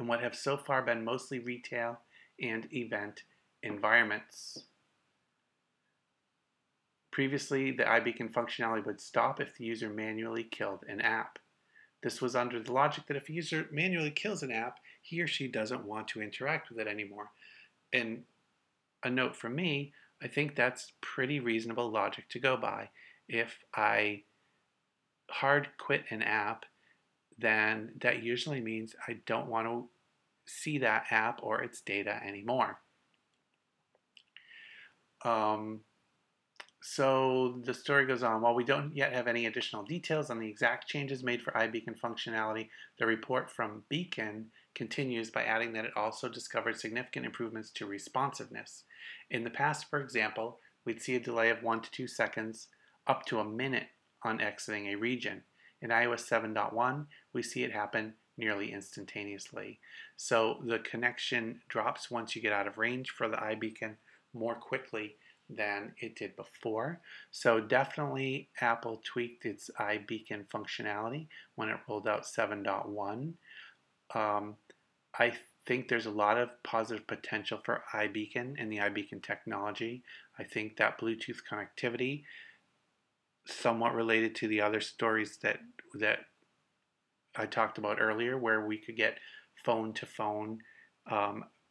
in 0.00 0.08
what 0.08 0.20
have 0.20 0.34
so 0.34 0.56
far 0.56 0.82
been 0.82 1.04
mostly 1.04 1.38
retail 1.38 2.00
and 2.42 2.66
event 2.72 3.22
environments. 3.62 4.64
Previously, 7.12 7.70
the 7.70 7.84
iBeacon 7.84 8.32
functionality 8.32 8.84
would 8.84 9.00
stop 9.00 9.40
if 9.40 9.54
the 9.56 9.64
user 9.64 9.88
manually 9.88 10.42
killed 10.42 10.84
an 10.88 11.00
app. 11.00 11.38
This 12.02 12.20
was 12.20 12.34
under 12.34 12.60
the 12.60 12.72
logic 12.72 13.06
that 13.06 13.16
if 13.16 13.28
a 13.28 13.32
user 13.32 13.68
manually 13.70 14.10
kills 14.10 14.42
an 14.42 14.50
app, 14.50 14.78
he 15.02 15.20
or 15.20 15.28
she 15.28 15.46
doesn't 15.46 15.84
want 15.84 16.08
to 16.08 16.22
interact 16.22 16.68
with 16.68 16.80
it 16.80 16.88
anymore 16.88 17.30
and 17.92 18.22
a 19.04 19.10
note 19.10 19.36
from 19.36 19.54
me, 19.54 19.92
I 20.22 20.28
think 20.28 20.54
that's 20.54 20.92
pretty 21.00 21.40
reasonable 21.40 21.90
logic 21.90 22.28
to 22.30 22.38
go 22.38 22.56
by. 22.56 22.90
If 23.28 23.58
I 23.74 24.22
hard 25.30 25.68
quit 25.78 26.04
an 26.10 26.22
app, 26.22 26.64
then 27.38 27.92
that 28.00 28.22
usually 28.22 28.60
means 28.60 28.94
I 29.08 29.18
don't 29.26 29.48
want 29.48 29.66
to 29.66 29.88
see 30.46 30.78
that 30.78 31.06
app 31.10 31.40
or 31.42 31.62
its 31.62 31.80
data 31.80 32.20
anymore. 32.24 32.78
Um, 35.24 35.80
so 36.82 37.60
the 37.64 37.74
story 37.74 38.06
goes 38.06 38.22
on. 38.22 38.42
While 38.42 38.54
we 38.54 38.64
don't 38.64 38.94
yet 38.94 39.12
have 39.12 39.28
any 39.28 39.46
additional 39.46 39.84
details 39.84 40.30
on 40.30 40.38
the 40.38 40.48
exact 40.48 40.88
changes 40.88 41.22
made 41.22 41.40
for 41.40 41.52
iBeacon 41.52 41.98
functionality, 42.02 42.68
the 42.98 43.06
report 43.06 43.50
from 43.50 43.84
Beekn 43.92 44.46
continues 44.74 45.30
by 45.30 45.44
adding 45.44 45.72
that 45.72 45.84
it 45.84 45.96
also 45.96 46.28
discovered 46.28 46.78
significant 46.78 47.26
improvements 47.26 47.70
to 47.70 47.86
responsiveness. 47.86 48.84
In 49.30 49.44
the 49.44 49.50
past, 49.50 49.88
for 49.88 50.00
example, 50.00 50.58
we'd 50.84 51.02
see 51.02 51.16
a 51.16 51.20
delay 51.20 51.50
of 51.50 51.62
1 51.62 51.82
to 51.82 51.90
2 51.90 52.06
seconds 52.06 52.68
up 53.06 53.24
to 53.26 53.40
a 53.40 53.44
minute 53.44 53.88
on 54.22 54.40
exiting 54.40 54.88
a 54.88 54.96
region. 54.96 55.42
In 55.80 55.90
iOS 55.90 56.28
7.1, 56.28 57.06
we 57.32 57.42
see 57.42 57.64
it 57.64 57.72
happen 57.72 58.14
nearly 58.38 58.72
instantaneously. 58.72 59.80
So 60.16 60.62
the 60.64 60.78
connection 60.78 61.60
drops 61.68 62.10
once 62.10 62.34
you 62.34 62.42
get 62.42 62.52
out 62.52 62.66
of 62.66 62.78
range 62.78 63.10
for 63.10 63.28
the 63.28 63.36
iBeacon 63.36 63.96
more 64.32 64.54
quickly 64.54 65.16
than 65.50 65.92
it 66.00 66.16
did 66.16 66.36
before. 66.36 67.00
So 67.30 67.60
definitely 67.60 68.48
Apple 68.60 69.02
tweaked 69.04 69.44
its 69.44 69.70
iBeacon 69.78 70.46
functionality 70.48 71.26
when 71.56 71.68
it 71.68 71.78
rolled 71.88 72.08
out 72.08 72.24
7.1. 72.24 73.34
Um, 74.14 74.56
I 75.18 75.32
think 75.66 75.88
there's 75.88 76.06
a 76.06 76.10
lot 76.10 76.38
of 76.38 76.50
positive 76.62 77.06
potential 77.06 77.60
for 77.64 77.84
iBeacon 77.94 78.54
and 78.58 78.70
the 78.70 78.78
iBeacon 78.78 79.22
technology. 79.22 80.02
I 80.38 80.44
think 80.44 80.76
that 80.76 80.98
Bluetooth 81.00 81.40
connectivity, 81.50 82.24
somewhat 83.46 83.94
related 83.94 84.34
to 84.36 84.48
the 84.48 84.60
other 84.60 84.80
stories 84.80 85.38
that 85.42 85.58
that 85.98 86.20
I 87.36 87.46
talked 87.46 87.78
about 87.78 88.00
earlier, 88.00 88.38
where 88.38 88.66
we 88.66 88.78
could 88.78 88.96
get 88.96 89.18
phone 89.64 89.92
to 89.94 90.06
phone 90.06 90.58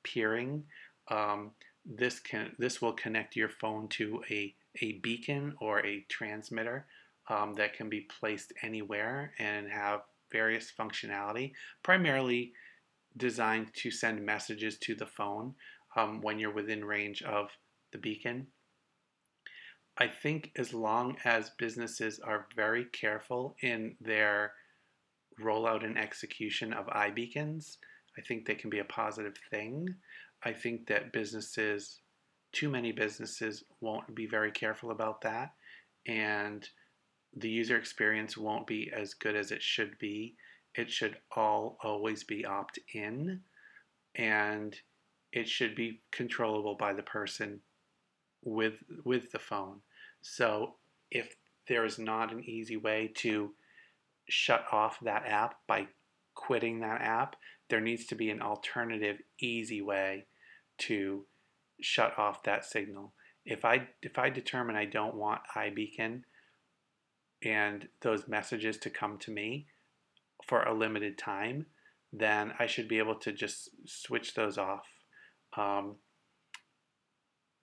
peering. 0.04 0.64
Um, 1.10 1.52
this 1.86 2.20
can 2.20 2.52
this 2.60 2.82
will 2.82 2.94
connect 2.94 3.36
your 3.36 3.50
phone 3.50 3.88
to 3.90 4.24
a 4.30 4.56
a 4.82 4.94
beacon 5.00 5.56
or 5.60 5.86
a 5.86 6.06
transmitter 6.10 6.86
um, 7.30 7.54
that 7.56 7.74
can 7.74 7.90
be 7.90 8.02
placed 8.02 8.54
anywhere 8.64 9.34
and 9.40 9.70
have 9.70 10.02
various 10.32 10.72
functionality, 10.78 11.52
primarily 11.84 12.54
designed 13.18 13.74
to 13.76 13.92
send 13.92 14.26
messages 14.26 14.78
to 14.80 14.96
the 14.96 15.06
phone 15.06 15.56
um, 15.96 16.22
when 16.22 16.40
you're 16.40 16.54
within 16.54 16.86
range 16.86 17.22
of 17.22 17.50
the 17.92 17.98
beacon. 17.98 18.48
I 19.98 20.08
think 20.08 20.52
as 20.56 20.74
long 20.74 21.18
as 21.26 21.52
businesses 21.58 22.20
are 22.20 22.48
very 22.56 22.86
careful 22.86 23.56
in 23.62 23.96
their 24.00 24.54
rollout 25.40 25.84
and 25.84 25.98
execution 25.98 26.74
of 26.74 26.88
iBeacons, 26.88 27.78
I 28.18 28.22
think 28.22 28.46
they 28.46 28.56
can 28.56 28.70
be 28.70 28.80
a 28.80 28.86
positive 28.86 29.36
thing. 29.50 29.96
I 30.44 30.54
think 30.54 30.88
that 30.88 31.14
businesses, 31.14 32.00
too 32.52 32.70
many 32.70 32.92
businesses, 32.92 33.64
won't 33.80 34.16
be 34.16 34.28
very 34.28 34.52
careful 34.52 34.92
about 34.92 35.22
that, 35.22 35.52
and 36.08 36.68
the 37.36 37.50
user 37.50 37.78
experience 37.78 38.38
won't 38.38 38.68
be 38.68 38.92
as 38.94 39.14
good 39.14 39.36
as 39.36 39.52
it 39.52 39.62
should 39.62 39.98
be. 40.00 40.36
It 40.76 40.90
should 40.90 41.18
all 41.36 41.78
always 41.84 42.24
be 42.24 42.46
opt 42.46 42.80
in, 42.94 43.42
and 44.16 44.76
it 45.32 45.48
should 45.48 45.76
be 45.76 46.02
controllable 46.12 46.76
by 46.76 46.94
the 46.94 47.04
person 47.04 47.62
with 48.44 48.76
with 49.04 49.32
the 49.32 49.40
phone. 49.40 49.82
So 50.22 50.76
if 51.10 51.36
there 51.68 51.86
is 51.86 52.00
not 52.00 52.32
an 52.32 52.44
easy 52.44 52.78
way 52.78 53.12
to 53.16 53.54
shut 54.30 54.66
off 54.72 55.00
that 55.02 55.26
app 55.26 55.56
by 55.68 55.88
quitting 56.36 56.80
that 56.80 57.02
app, 57.02 57.36
there 57.70 57.82
needs 57.82 58.06
to 58.08 58.16
be 58.16 58.30
an 58.30 58.42
alternative 58.42 59.18
easy 59.40 59.82
way 59.82 60.26
to 60.78 61.26
shut 61.82 62.18
off 62.18 62.44
that 62.44 62.66
signal. 62.66 63.14
If 63.46 63.66
I 63.66 63.90
if 64.02 64.18
I 64.18 64.30
determine 64.30 64.76
I 64.76 64.86
don't 64.86 65.16
want 65.16 65.42
iBeacon 65.56 66.24
and 67.44 67.88
those 68.02 68.28
messages 68.28 68.78
to 68.78 68.90
come 68.90 69.18
to 69.20 69.32
me 69.32 69.68
for 70.48 70.64
a 70.64 70.74
limited 70.74 71.18
time, 71.18 71.66
then 72.12 72.54
I 72.60 72.68
should 72.68 72.88
be 72.88 72.98
able 72.98 73.16
to 73.16 73.32
just 73.32 73.70
switch 73.86 74.34
those 74.34 74.58
off. 74.58 74.86
Um, 75.58 75.96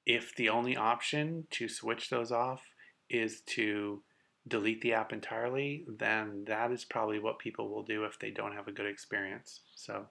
if 0.07 0.35
the 0.37 0.49
only 0.49 0.77
option 0.77 1.47
to 1.51 1.69
switch 1.69 2.09
those 2.09 2.33
off 2.33 2.63
is 3.11 3.43
to 3.43 4.03
delete 4.47 4.81
the 4.81 4.95
app 4.95 5.13
entirely, 5.13 5.85
then 5.99 6.45
that 6.47 6.73
is 6.73 6.85
probably 6.85 7.19
what 7.19 7.39
people 7.39 7.69
will 7.69 7.83
do 7.83 8.05
if 8.05 8.19
they 8.19 8.31
don't 8.31 8.55
have 8.55 8.69
a 8.69 8.73
good 8.73 8.87
experience. 8.87 9.61
So 9.75 10.07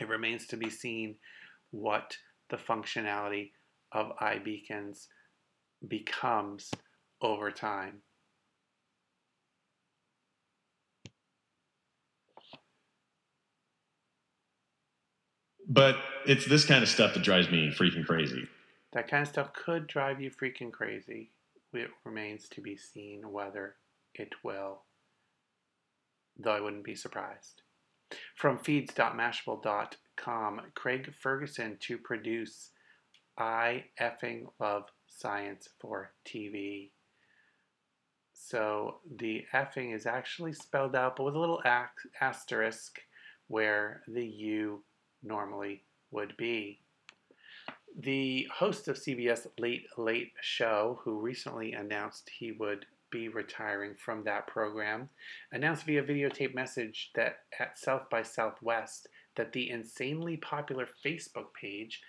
it 0.00 0.08
remains 0.08 0.46
to 0.48 0.56
be 0.56 0.68
seen 0.68 1.16
what 1.70 2.16
the 2.50 2.56
functionality 2.56 3.52
of 3.92 4.16
iBeacons 4.18 5.06
becomes 5.88 6.70
over 7.22 7.50
time. 7.50 8.02
But 15.72 15.96
it's 16.26 16.44
this 16.44 16.66
kind 16.66 16.82
of 16.82 16.88
stuff 16.90 17.14
that 17.14 17.22
drives 17.22 17.50
me 17.50 17.70
freaking 17.70 18.04
crazy. 18.04 18.46
That 18.92 19.08
kind 19.08 19.22
of 19.22 19.28
stuff 19.28 19.54
could 19.54 19.86
drive 19.86 20.20
you 20.20 20.30
freaking 20.30 20.70
crazy. 20.70 21.30
It 21.72 21.88
remains 22.04 22.46
to 22.50 22.60
be 22.60 22.76
seen 22.76 23.32
whether 23.32 23.76
it 24.14 24.34
will, 24.44 24.82
though 26.38 26.52
I 26.52 26.60
wouldn't 26.60 26.84
be 26.84 26.94
surprised. 26.94 27.62
From 28.36 28.58
feeds.mashable.com, 28.58 30.60
Craig 30.74 31.14
Ferguson 31.18 31.78
to 31.80 31.96
produce 31.96 32.68
I 33.38 33.84
effing 33.98 34.48
love 34.60 34.90
science 35.06 35.70
for 35.80 36.12
TV. 36.26 36.90
So 38.34 38.98
the 39.16 39.46
effing 39.54 39.94
is 39.94 40.04
actually 40.04 40.52
spelled 40.52 40.94
out, 40.94 41.16
but 41.16 41.24
with 41.24 41.34
a 41.34 41.38
little 41.38 41.62
asterisk 42.20 43.00
where 43.48 44.02
the 44.06 44.26
U 44.26 44.84
normally 45.22 45.82
would 46.10 46.36
be. 46.36 46.78
The 47.98 48.48
host 48.54 48.88
of 48.88 48.96
CBS 48.96 49.46
Late 49.58 49.86
Late 49.98 50.32
Show, 50.40 51.00
who 51.04 51.20
recently 51.20 51.72
announced 51.72 52.30
he 52.30 52.52
would 52.52 52.86
be 53.10 53.28
retiring 53.28 53.94
from 53.94 54.24
that 54.24 54.46
program, 54.46 55.10
announced 55.52 55.84
via 55.84 56.02
videotape 56.02 56.54
message 56.54 57.10
that 57.14 57.40
at 57.60 57.78
South 57.78 58.08
by 58.10 58.22
Southwest 58.22 59.08
that 59.36 59.52
the 59.52 59.70
insanely 59.70 60.38
popular 60.38 60.88
Facebook 61.04 61.52
page, 61.58 62.00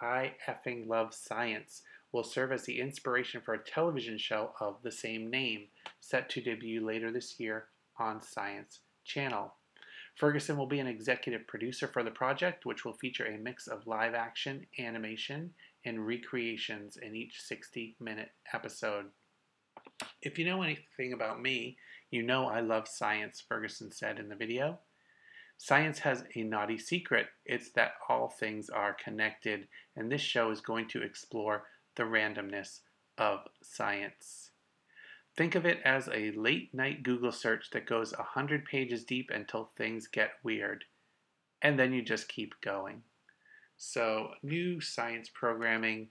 I 0.00 0.34
effing 0.48 0.86
love 0.86 1.12
science, 1.12 1.82
will 2.12 2.24
serve 2.24 2.52
as 2.52 2.64
the 2.64 2.80
inspiration 2.80 3.40
for 3.40 3.54
a 3.54 3.64
television 3.64 4.18
show 4.18 4.52
of 4.60 4.76
the 4.82 4.92
same 4.92 5.28
name, 5.28 5.66
set 6.00 6.28
to 6.30 6.40
debut 6.40 6.84
later 6.84 7.10
this 7.10 7.40
year 7.40 7.66
on 7.98 8.22
Science 8.22 8.80
Channel. 9.04 9.52
Ferguson 10.16 10.56
will 10.56 10.66
be 10.66 10.78
an 10.78 10.86
executive 10.86 11.46
producer 11.46 11.88
for 11.88 12.02
the 12.02 12.10
project, 12.10 12.66
which 12.66 12.84
will 12.84 12.92
feature 12.92 13.24
a 13.24 13.38
mix 13.38 13.66
of 13.66 13.86
live 13.86 14.14
action, 14.14 14.66
animation, 14.78 15.54
and 15.84 16.06
recreations 16.06 16.96
in 16.96 17.16
each 17.16 17.40
60 17.40 17.96
minute 17.98 18.30
episode. 18.52 19.06
If 20.20 20.38
you 20.38 20.44
know 20.44 20.62
anything 20.62 21.12
about 21.12 21.40
me, 21.40 21.76
you 22.10 22.22
know 22.22 22.46
I 22.46 22.60
love 22.60 22.86
science, 22.86 23.42
Ferguson 23.46 23.90
said 23.90 24.18
in 24.18 24.28
the 24.28 24.36
video. 24.36 24.78
Science 25.56 26.00
has 26.00 26.24
a 26.34 26.42
naughty 26.42 26.78
secret. 26.78 27.26
It's 27.44 27.70
that 27.70 27.94
all 28.08 28.28
things 28.28 28.68
are 28.68 28.94
connected, 28.94 29.68
and 29.96 30.10
this 30.10 30.20
show 30.20 30.50
is 30.50 30.60
going 30.60 30.88
to 30.88 31.02
explore 31.02 31.64
the 31.96 32.04
randomness 32.04 32.80
of 33.18 33.40
science. 33.62 34.51
Think 35.36 35.54
of 35.54 35.64
it 35.64 35.80
as 35.84 36.08
a 36.08 36.30
late 36.32 36.74
night 36.74 37.02
Google 37.02 37.32
search 37.32 37.70
that 37.70 37.86
goes 37.86 38.12
100 38.12 38.64
pages 38.66 39.04
deep 39.04 39.30
until 39.32 39.70
things 39.76 40.06
get 40.06 40.32
weird. 40.42 40.84
And 41.62 41.78
then 41.78 41.92
you 41.92 42.02
just 42.02 42.28
keep 42.28 42.54
going. 42.60 43.02
So, 43.78 44.32
new 44.42 44.80
science 44.80 45.30
programming 45.32 46.08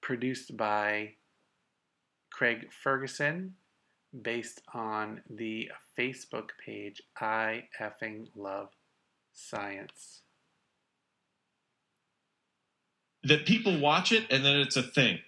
produced 0.00 0.56
by 0.56 1.14
Craig 2.32 2.68
Ferguson 2.72 3.54
based 4.22 4.62
on 4.72 5.20
the 5.28 5.70
Facebook 5.98 6.50
page 6.64 7.02
I 7.20 7.64
effing 7.78 8.28
love 8.34 8.70
science. 9.34 10.22
That 13.22 13.44
people 13.44 13.78
watch 13.78 14.12
it 14.12 14.24
and 14.30 14.44
then 14.44 14.56
it's 14.56 14.76
a 14.76 14.82
thing 14.82 15.20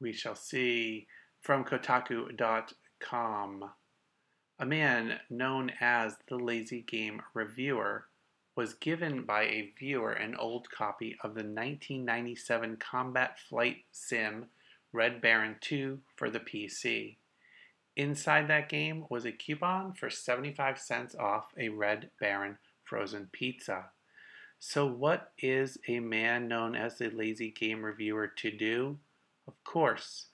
we 0.00 0.12
shall 0.12 0.34
see 0.34 1.06
from 1.40 1.64
Kotaku.com. 1.64 3.70
A 4.58 4.66
man 4.66 5.20
known 5.30 5.72
as 5.80 6.16
the 6.28 6.36
Lazy 6.36 6.82
Game 6.82 7.22
Reviewer 7.34 8.06
was 8.56 8.74
given 8.74 9.22
by 9.22 9.44
a 9.44 9.72
viewer 9.78 10.12
an 10.12 10.34
old 10.34 10.70
copy 10.70 11.16
of 11.22 11.34
the 11.34 11.42
1997 11.42 12.76
combat 12.76 13.38
flight 13.38 13.84
sim 13.90 14.46
Red 14.92 15.22
Baron 15.22 15.56
2 15.60 16.00
for 16.16 16.30
the 16.30 16.40
PC. 16.40 17.16
Inside 17.96 18.48
that 18.48 18.68
game 18.68 19.06
was 19.08 19.24
a 19.24 19.32
coupon 19.32 19.94
for 19.94 20.10
75 20.10 20.78
cents 20.78 21.14
off 21.14 21.46
a 21.56 21.68
Red 21.68 22.10
Baron 22.20 22.58
frozen 22.84 23.28
pizza. 23.32 23.90
So, 24.58 24.86
what 24.86 25.32
is 25.38 25.78
a 25.88 26.00
man 26.00 26.48
known 26.48 26.74
as 26.74 26.98
the 26.98 27.08
Lazy 27.08 27.50
Game 27.50 27.82
Reviewer 27.82 28.26
to 28.26 28.50
do? 28.50 28.98
Of 29.50 29.64
course, 29.64 30.26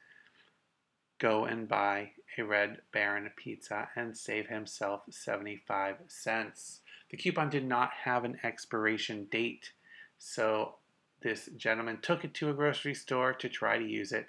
go 1.18 1.46
and 1.46 1.66
buy 1.66 2.10
a 2.36 2.42
Red 2.44 2.82
Baron 2.92 3.30
pizza 3.34 3.88
and 3.96 4.14
save 4.14 4.48
himself 4.48 5.02
75 5.08 5.96
cents. 6.06 6.80
The 7.10 7.16
coupon 7.16 7.48
did 7.48 7.64
not 7.64 7.90
have 8.04 8.24
an 8.24 8.38
expiration 8.44 9.26
date, 9.30 9.72
so 10.18 10.74
this 11.22 11.48
gentleman 11.56 11.98
took 12.02 12.24
it 12.24 12.34
to 12.34 12.50
a 12.50 12.54
grocery 12.54 12.94
store 12.94 13.32
to 13.32 13.48
try 13.48 13.78
to 13.78 13.84
use 13.84 14.12
it. 14.12 14.26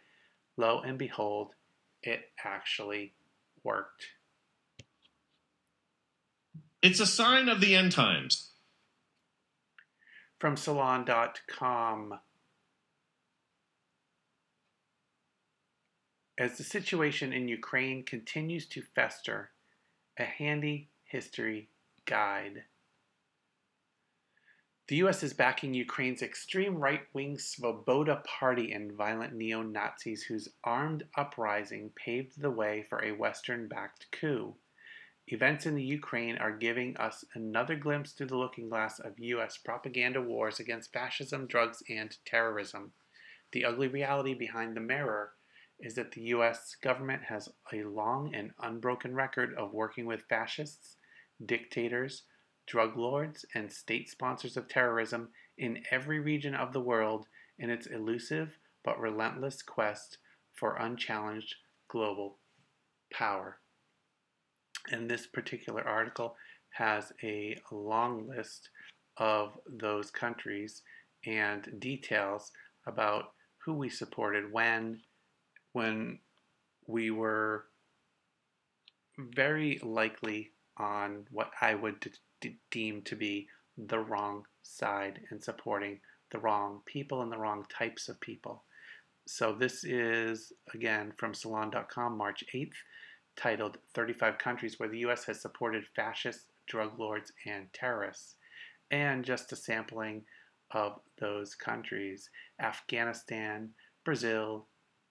Lo 0.55 0.79
and 0.79 0.97
behold, 0.97 1.51
it 2.01 2.31
actually 2.45 3.13
worked. 3.63 4.07
It's 6.81 7.01
a 7.01 7.05
sign 7.05 7.49
of 7.49 7.59
the 7.59 7.75
end 7.75 7.91
times. 7.91 8.51
From 10.39 10.55
Salon.com. 10.55 12.19
As 16.39 16.55
the 16.59 16.63
situation 16.63 17.33
in 17.33 17.47
Ukraine 17.47 18.03
continues 18.03 18.67
to 18.67 18.83
fester, 18.83 19.49
a 20.19 20.23
handy 20.23 20.89
history 21.03 21.69
guide. 22.05 22.65
The 24.87 24.97
U.S. 24.97 25.23
is 25.23 25.33
backing 25.33 25.73
Ukraine's 25.73 26.21
extreme 26.21 26.75
right 26.75 27.01
wing 27.11 27.37
Svoboda 27.37 28.23
Party 28.23 28.71
and 28.71 28.93
violent 28.93 29.33
neo 29.33 29.63
Nazis 29.63 30.23
whose 30.23 30.47
armed 30.63 31.07
uprising 31.17 31.89
paved 31.95 32.39
the 32.39 32.51
way 32.51 32.85
for 32.87 33.03
a 33.03 33.13
Western 33.13 33.67
backed 33.67 34.05
coup. 34.11 34.55
Events 35.29 35.65
in 35.65 35.73
the 35.73 35.83
Ukraine 35.83 36.37
are 36.37 36.55
giving 36.55 36.95
us 36.97 37.25
another 37.33 37.75
glimpse 37.75 38.11
through 38.11 38.27
the 38.27 38.37
looking 38.37 38.69
glass 38.69 38.99
of 38.99 39.17
U.S. 39.17 39.57
propaganda 39.57 40.21
wars 40.21 40.59
against 40.59 40.93
fascism, 40.93 41.47
drugs, 41.47 41.81
and 41.89 42.15
terrorism. 42.25 42.93
The 43.53 43.65
ugly 43.65 43.87
reality 43.87 44.35
behind 44.35 44.77
the 44.77 44.81
mirror 44.81 45.31
is 45.79 45.95
that 45.95 46.11
the 46.11 46.21
U.S. 46.21 46.75
government 46.81 47.23
has 47.23 47.49
a 47.73 47.83
long 47.83 48.33
and 48.33 48.51
unbroken 48.61 49.13
record 49.13 49.53
of 49.55 49.73
working 49.73 50.05
with 50.05 50.27
fascists, 50.29 50.95
dictators, 51.45 52.23
drug 52.65 52.97
lords, 52.97 53.45
and 53.53 53.71
state 53.71 54.09
sponsors 54.09 54.57
of 54.57 54.67
terrorism 54.67 55.29
in 55.57 55.83
every 55.91 56.19
region 56.19 56.55
of 56.55 56.73
the 56.73 56.81
world 56.81 57.25
in 57.59 57.69
its 57.69 57.87
elusive 57.87 58.57
but 58.83 58.99
relentless 58.99 59.61
quest 59.61 60.17
for 60.53 60.77
unchallenged 60.77 61.55
global 61.87 62.37
power. 63.11 63.57
And 64.91 65.09
this 65.09 65.27
particular 65.27 65.81
article 65.81 66.35
has 66.71 67.11
a 67.23 67.57
long 67.71 68.27
list 68.27 68.69
of 69.17 69.57
those 69.67 70.11
countries 70.11 70.81
and 71.25 71.67
details 71.79 72.51
about 72.85 73.33
who 73.65 73.73
we 73.73 73.89
supported 73.89 74.51
when, 74.51 75.01
when 75.77 76.17
we 76.87 77.11
were 77.11 77.65
very 79.19 79.79
likely 79.83 80.49
on 80.77 81.27
what 81.29 81.51
I 81.61 81.75
would 81.75 81.99
de- 81.99 82.09
de- 82.41 82.59
deem 82.71 83.03
to 83.03 83.15
be 83.15 83.47
the 83.77 83.99
wrong 83.99 84.45
side 84.63 85.19
and 85.29 85.43
supporting 85.43 85.99
the 86.31 86.39
wrong 86.39 86.81
people 86.87 87.21
and 87.21 87.31
the 87.31 87.37
wrong 87.37 87.63
types 87.69 88.09
of 88.09 88.19
people. 88.19 88.63
So 89.27 89.53
this 89.53 89.83
is 89.83 90.51
again 90.73 91.13
from 91.15 91.35
salon.com 91.35 92.17
March 92.17 92.43
8th 92.55 92.79
titled 93.35 93.77
35 93.93 94.39
Countries 94.39 94.79
Where 94.79 94.89
the 94.89 95.05
U.S. 95.05 95.25
Has 95.25 95.39
Supported 95.39 95.83
Fascist 95.95 96.45
Drug 96.67 96.97
Lords 96.97 97.31
and 97.45 97.71
Terrorists, 97.71 98.33
and 98.89 99.23
just 99.23 99.51
a 99.51 99.55
sampling 99.55 100.23
of 100.71 100.93
those 101.19 101.53
countries 101.53 102.31
Afghanistan, 102.59 103.69
Brazil, 104.03 104.65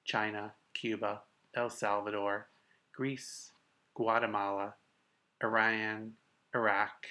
China, 0.07 0.55
Cuba, 0.73 1.23
El 1.55 1.69
Salvador, 1.69 2.49
Greece, 2.95 3.53
Guatemala, 3.95 4.75
Iran, 5.43 6.13
Iraq, 6.55 7.07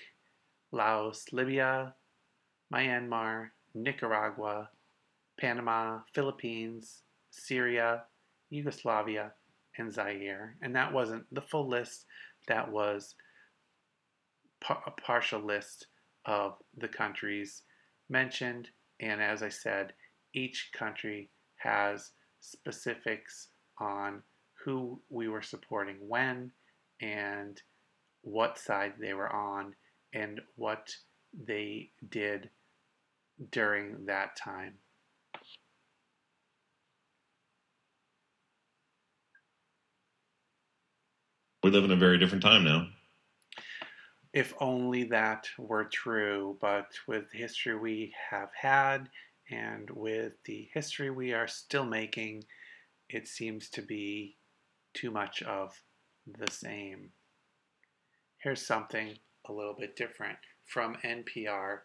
Laos, 0.71 1.25
Libya, 1.31 1.93
Myanmar, 2.73 3.49
Nicaragua, 3.73 4.69
Panama, 5.39 5.99
Philippines, 6.13 7.03
Syria, 7.29 8.03
Yugoslavia, 8.49 9.33
and 9.77 9.91
Zaire. 9.91 10.55
And 10.61 10.75
that 10.75 10.93
wasn't 10.93 11.25
the 11.33 11.41
full 11.41 11.67
list, 11.67 12.05
that 12.47 12.71
was 12.71 13.15
par- 14.61 14.83
a 14.87 14.91
partial 14.91 15.41
list 15.41 15.87
of 16.25 16.53
the 16.77 16.87
countries 16.87 17.63
mentioned. 18.09 18.69
And 18.99 19.21
as 19.21 19.43
I 19.43 19.49
said, 19.49 19.93
each 20.33 20.71
country 20.73 21.29
has 21.57 22.11
specifics 22.51 23.49
on 23.79 24.21
who 24.63 25.01
we 25.09 25.27
were 25.27 25.41
supporting 25.41 25.97
when 25.99 26.51
and 27.01 27.61
what 28.21 28.57
side 28.57 28.93
they 28.99 29.13
were 29.13 29.31
on 29.31 29.75
and 30.13 30.41
what 30.55 30.95
they 31.45 31.91
did 32.09 32.49
during 33.51 34.05
that 34.05 34.35
time. 34.35 34.73
We 41.63 41.71
live 41.71 41.83
in 41.83 41.91
a 41.91 41.95
very 41.95 42.19
different 42.19 42.43
time 42.43 42.63
now. 42.63 42.87
If 44.33 44.53
only 44.59 45.03
that 45.05 45.47
were 45.57 45.85
true, 45.85 46.57
but 46.61 46.87
with 47.07 47.31
the 47.31 47.37
history 47.37 47.75
we 47.75 48.13
have 48.29 48.49
had 48.53 49.09
and 49.49 49.89
with 49.89 50.33
the 50.45 50.69
history 50.73 51.09
we 51.09 51.33
are 51.33 51.47
still 51.47 51.85
making, 51.85 52.43
it 53.09 53.27
seems 53.27 53.69
to 53.71 53.81
be 53.81 54.37
too 54.93 55.11
much 55.11 55.43
of 55.43 55.81
the 56.25 56.51
same. 56.51 57.11
Here's 58.37 58.65
something 58.65 59.17
a 59.47 59.53
little 59.53 59.75
bit 59.77 59.95
different 59.95 60.37
from 60.65 60.95
NPR.org 61.03 61.81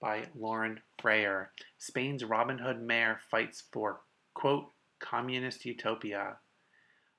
by 0.00 0.26
Lauren 0.34 0.80
Frayer. 1.00 1.46
Spain's 1.78 2.24
Robin 2.24 2.58
Hood 2.58 2.80
mayor 2.82 3.18
fights 3.30 3.64
for, 3.72 4.00
quote, 4.34 4.72
communist 4.98 5.64
utopia. 5.64 6.36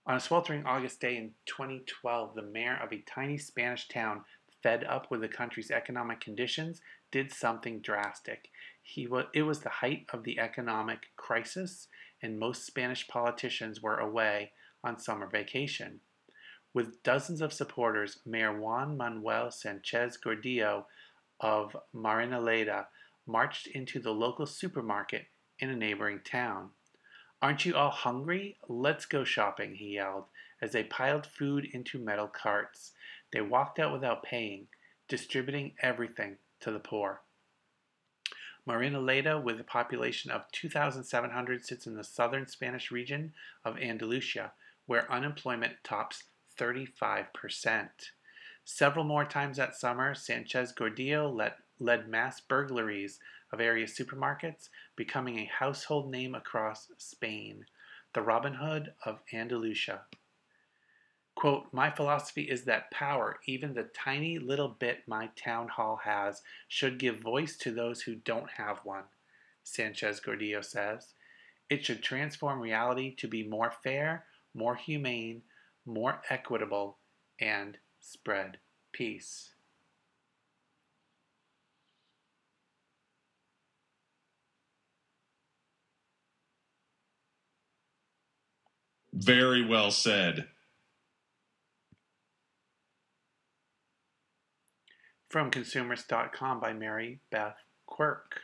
On 0.06 0.16
a 0.16 0.20
sweltering 0.20 0.66
August 0.66 1.02
day 1.02 1.18
in 1.18 1.34
2012, 1.48 2.36
the 2.36 2.42
mayor 2.42 2.80
of 2.82 2.94
a 2.94 3.04
tiny 3.14 3.38
Spanish 3.38 3.88
town, 3.90 4.24
fed 4.68 4.84
up 4.84 5.10
with 5.10 5.22
the 5.22 5.30
country's 5.30 5.72
economic 5.72 6.20
conditions, 6.20 6.82
did 7.10 7.32
something 7.32 7.80
drastic. 7.80 8.50
He 8.84 9.08
was, 9.08 9.24
it 9.34 9.44
was 9.44 9.62
the 9.62 9.70
height 9.70 10.08
of 10.12 10.26
the 10.26 10.40
economic 10.40 11.06
crisis, 11.16 11.88
and 12.22 12.38
most 12.38 12.66
Spanish 12.66 13.08
politicians 13.08 13.82
were 13.82 13.98
away 13.98 14.52
on 14.84 15.00
summer 15.00 15.26
vacation. 15.26 16.02
With 16.74 17.02
dozens 17.02 17.40
of 17.40 17.54
supporters, 17.54 18.20
Mayor 18.26 18.60
Juan 18.60 18.98
Manuel 18.98 19.52
Sanchez 19.52 20.18
Gordillo 20.22 20.84
of 21.40 21.78
Marinaleda 21.96 22.88
marched 23.26 23.68
into 23.68 24.02
the 24.02 24.12
local 24.12 24.46
supermarket 24.46 25.28
in 25.60 25.70
a 25.70 25.78
neighboring 25.78 26.20
town. 26.26 26.72
Aren't 27.42 27.66
you 27.66 27.74
all 27.74 27.92
hungry? 27.92 28.58
Let's 28.68 29.06
go 29.06 29.24
shopping, 29.24 29.76
he 29.76 29.94
yelled 29.94 30.26
as 30.62 30.72
they 30.72 30.84
piled 30.84 31.26
food 31.26 31.68
into 31.72 32.00
metal 32.00 32.28
carts. 32.28 32.94
They 33.32 33.42
walked 33.42 33.80
out 33.80 33.94
without 33.94 34.24
paying, 34.24 34.68
distributing 35.08 35.74
everything 35.82 36.38
to 36.62 36.72
the 36.72 36.80
poor. 36.80 37.22
Marinaleda, 38.68 39.42
with 39.42 39.60
a 39.60 39.64
population 39.64 40.30
of 40.30 40.52
2,700, 40.52 41.66
sits 41.66 41.88
in 41.88 41.96
the 41.96 42.04
southern 42.04 42.48
Spanish 42.48 42.92
region 42.92 43.34
of 43.64 43.78
Andalusia, 43.78 44.52
where 44.86 45.12
unemployment 45.12 45.84
tops 45.84 46.26
35%. 46.60 47.90
Several 48.66 49.06
more 49.06 49.24
times 49.24 49.56
that 49.56 49.76
summer, 49.76 50.14
Sanchez 50.14 50.74
Gordillo 50.74 51.34
led, 51.34 51.54
led 51.80 52.10
mass 52.10 52.42
burglaries 52.42 53.20
of 53.54 53.62
area 53.62 53.86
supermarkets, 53.86 54.68
becoming 54.98 55.40
a 55.40 55.46
household 55.60 56.12
name 56.12 56.36
across 56.36 56.90
Spain, 56.98 57.66
the 58.14 58.22
Robin 58.22 58.56
Hood 58.56 58.94
of 59.06 59.22
Andalusia. 59.32 60.02
Quote, 61.38 61.72
My 61.72 61.92
philosophy 61.92 62.50
is 62.50 62.64
that 62.64 62.90
power, 62.90 63.40
even 63.46 63.76
the 63.76 63.84
tiny 63.84 64.40
little 64.40 64.70
bit 64.70 65.08
my 65.08 65.30
town 65.36 65.68
hall 65.68 66.00
has, 66.04 66.42
should 66.68 66.98
give 66.98 67.20
voice 67.20 67.56
to 67.58 67.70
those 67.70 68.02
who 68.02 68.16
don't 68.16 68.50
have 68.50 68.80
one, 68.84 69.04
Sanchez 69.64 70.20
Gordillo 70.20 70.66
says. 70.66 71.14
It 71.70 71.86
should 71.86 72.02
transform 72.02 72.60
reality 72.60 73.14
to 73.18 73.28
be 73.28 73.48
more 73.48 73.72
fair, 73.84 74.26
more 74.56 74.76
humane, 74.76 75.44
more 75.86 76.24
equitable, 76.28 76.98
and 77.40 77.78
spread 78.00 78.58
peace. 78.92 79.52
Very 89.14 89.64
well 89.64 89.92
said. 89.92 90.48
From 95.30 95.52
consumerist.com 95.52 96.62
by 96.62 96.72
Mary 96.72 97.20
Beth 97.32 97.58
Quirk. 97.86 98.40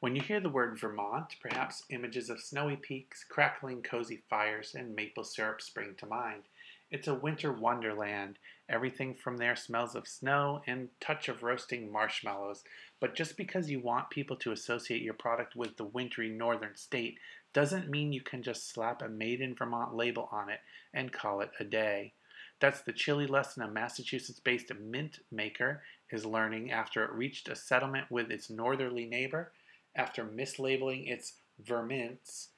When 0.00 0.16
you 0.16 0.22
hear 0.22 0.40
the 0.40 0.48
word 0.48 0.80
Vermont, 0.80 1.36
perhaps 1.42 1.84
images 1.90 2.30
of 2.30 2.40
snowy 2.40 2.76
peaks, 2.76 3.22
crackling 3.22 3.82
cozy 3.82 4.22
fires, 4.30 4.74
and 4.74 4.94
maple 4.94 5.24
syrup 5.24 5.60
spring 5.60 5.94
to 5.98 6.06
mind. 6.06 6.44
It's 6.90 7.06
a 7.06 7.14
winter 7.14 7.52
wonderland. 7.52 8.38
Everything 8.66 9.14
from 9.14 9.36
there 9.36 9.54
smells 9.54 9.94
of 9.94 10.08
snow 10.08 10.62
and 10.66 10.88
touch 11.00 11.28
of 11.28 11.42
roasting 11.42 11.92
marshmallows. 11.92 12.64
But 12.98 13.14
just 13.14 13.36
because 13.36 13.70
you 13.70 13.80
want 13.80 14.08
people 14.08 14.36
to 14.36 14.52
associate 14.52 15.02
your 15.02 15.12
product 15.12 15.54
with 15.54 15.76
the 15.76 15.84
wintry 15.84 16.30
northern 16.30 16.76
state 16.76 17.18
doesn't 17.52 17.90
mean 17.90 18.10
you 18.14 18.22
can 18.22 18.42
just 18.42 18.72
slap 18.72 19.02
a 19.02 19.08
made 19.08 19.42
in 19.42 19.54
Vermont 19.54 19.94
label 19.94 20.30
on 20.32 20.48
it 20.48 20.60
and 20.94 21.12
call 21.12 21.42
it 21.42 21.50
a 21.60 21.64
day. 21.64 22.14
That's 22.62 22.82
the 22.82 22.92
chilly 22.92 23.26
lesson 23.26 23.64
a 23.64 23.68
Massachusetts 23.68 24.38
based 24.38 24.72
mint 24.72 25.18
maker 25.32 25.82
is 26.12 26.26
learning 26.26 26.70
after 26.70 27.04
it 27.04 27.12
reached 27.12 27.48
a 27.48 27.56
settlement 27.56 28.10
with 28.10 28.30
its 28.30 28.50
northerly 28.50 29.06
neighbor 29.06 29.52
after 29.94 30.24
mislabeling 30.24 31.08
its 31.08 31.34
Vermints 31.62 32.48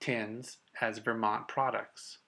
tins 0.00 0.58
as 0.80 0.98
Vermont 0.98 1.48
products. 1.48 2.18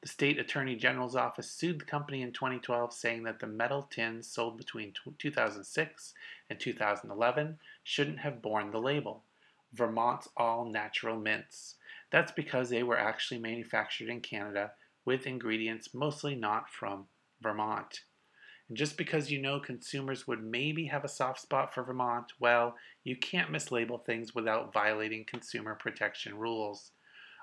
The 0.00 0.08
state 0.08 0.38
attorney 0.38 0.76
general's 0.76 1.16
office 1.16 1.50
sued 1.50 1.80
the 1.80 1.84
company 1.84 2.22
in 2.22 2.32
2012, 2.32 2.92
saying 2.92 3.24
that 3.24 3.38
the 3.38 3.46
metal 3.46 3.82
tins 3.90 4.26
sold 4.26 4.56
between 4.56 4.94
2006 5.18 6.14
and 6.48 6.58
2011 6.58 7.58
shouldn't 7.84 8.20
have 8.20 8.40
borne 8.40 8.70
the 8.70 8.80
label 8.80 9.24
Vermont's 9.72 10.28
all 10.36 10.64
natural 10.64 11.16
mints. 11.16 11.76
That's 12.10 12.32
because 12.32 12.70
they 12.70 12.82
were 12.82 12.98
actually 12.98 13.38
manufactured 13.38 14.08
in 14.08 14.20
Canada 14.20 14.72
with 15.04 15.26
ingredients 15.26 15.94
mostly 15.94 16.34
not 16.34 16.68
from 16.68 17.06
Vermont. 17.40 18.00
And 18.70 18.76
just 18.76 18.96
because 18.96 19.32
you 19.32 19.42
know 19.42 19.58
consumers 19.58 20.28
would 20.28 20.44
maybe 20.44 20.86
have 20.86 21.04
a 21.04 21.08
soft 21.08 21.40
spot 21.40 21.74
for 21.74 21.82
Vermont, 21.82 22.32
well, 22.38 22.76
you 23.02 23.16
can't 23.16 23.50
mislabel 23.50 24.04
things 24.06 24.32
without 24.32 24.72
violating 24.72 25.24
consumer 25.24 25.74
protection 25.74 26.38
rules. 26.38 26.92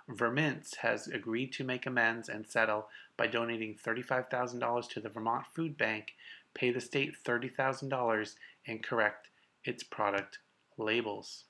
Vermints 0.09 0.77
has 0.77 1.09
agreed 1.09 1.51
to 1.51 1.65
make 1.65 1.85
amends 1.85 2.29
and 2.29 2.47
settle 2.47 2.87
by 3.17 3.27
donating 3.27 3.75
$35,000 3.75 4.89
to 4.89 5.01
the 5.01 5.09
Vermont 5.09 5.43
Food 5.53 5.77
Bank, 5.77 6.13
pay 6.53 6.71
the 6.71 6.79
state 6.79 7.15
$30,000, 7.25 8.35
and 8.65 8.81
correct 8.81 9.27
its 9.65 9.83
product 9.83 10.39
labels. 10.77 11.43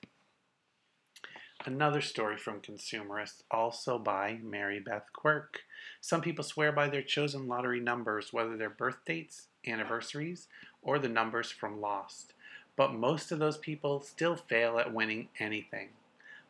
Another 1.64 2.00
story 2.00 2.36
from 2.36 2.60
Consumerist, 2.60 3.42
also 3.50 3.96
by 3.96 4.38
Mary 4.42 4.80
Beth 4.80 5.06
Quirk. 5.12 5.60
Some 6.00 6.20
people 6.20 6.42
swear 6.42 6.72
by 6.72 6.88
their 6.88 7.02
chosen 7.02 7.46
lottery 7.46 7.80
numbers, 7.80 8.32
whether 8.32 8.56
they're 8.56 8.70
birth 8.70 9.04
dates, 9.04 9.47
anniversaries, 9.66 10.48
or 10.82 10.98
the 10.98 11.08
numbers 11.08 11.50
from 11.50 11.80
Lost. 11.80 12.32
But 12.76 12.94
most 12.94 13.32
of 13.32 13.38
those 13.38 13.58
people 13.58 14.00
still 14.00 14.36
fail 14.36 14.78
at 14.78 14.92
winning 14.92 15.28
anything. 15.38 15.88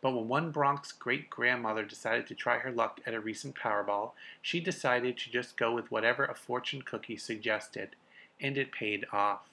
But 0.00 0.12
when 0.12 0.28
one 0.28 0.50
Bronx 0.50 0.92
great 0.92 1.28
grandmother 1.28 1.84
decided 1.84 2.26
to 2.28 2.34
try 2.34 2.58
her 2.58 2.70
luck 2.70 3.00
at 3.04 3.14
a 3.14 3.20
recent 3.20 3.56
Powerball, 3.56 4.12
she 4.40 4.60
decided 4.60 5.16
to 5.18 5.30
just 5.30 5.56
go 5.56 5.74
with 5.74 5.90
whatever 5.90 6.24
a 6.24 6.34
fortune 6.34 6.82
cookie 6.82 7.16
suggested, 7.16 7.96
and 8.40 8.56
it 8.56 8.70
paid 8.70 9.06
off. 9.12 9.48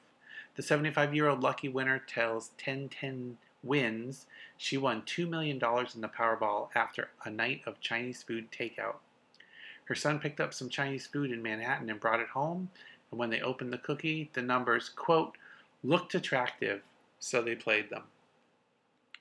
The 0.56 0.62
75 0.62 1.16
year 1.16 1.28
old 1.28 1.42
lucky 1.42 1.68
winner 1.68 2.00
tells 2.00 2.52
1010 2.64 3.38
wins 3.64 4.28
she 4.56 4.78
won 4.78 5.02
$2 5.02 5.28
million 5.28 5.56
in 5.56 6.02
the 6.02 6.08
Powerball 6.08 6.70
after 6.76 7.10
a 7.26 7.30
night 7.30 7.62
of 7.66 7.82
Chinese 7.82 8.24
food 8.24 8.52
takeout. 8.52 8.98
Her 9.86 9.96
son 9.96 10.20
picked 10.20 10.40
up 10.40 10.54
some 10.54 10.70
Chinese 10.70 11.08
food 11.08 11.32
in 11.32 11.44
Manhattan 11.44 11.90
and 11.90 12.00
brought 12.00 12.20
it 12.20 12.30
home, 12.30 12.70
and 13.12 13.20
when 13.20 13.30
they 13.30 13.42
opened 13.42 13.72
the 13.72 13.78
cookie, 13.78 14.30
the 14.34 14.42
numbers, 14.42 14.90
quote, 14.90 15.38
looked 15.84 16.16
attractive, 16.16 16.82
so 17.20 17.42
they 17.42 17.56
played 17.56 17.90
them. 17.90 18.04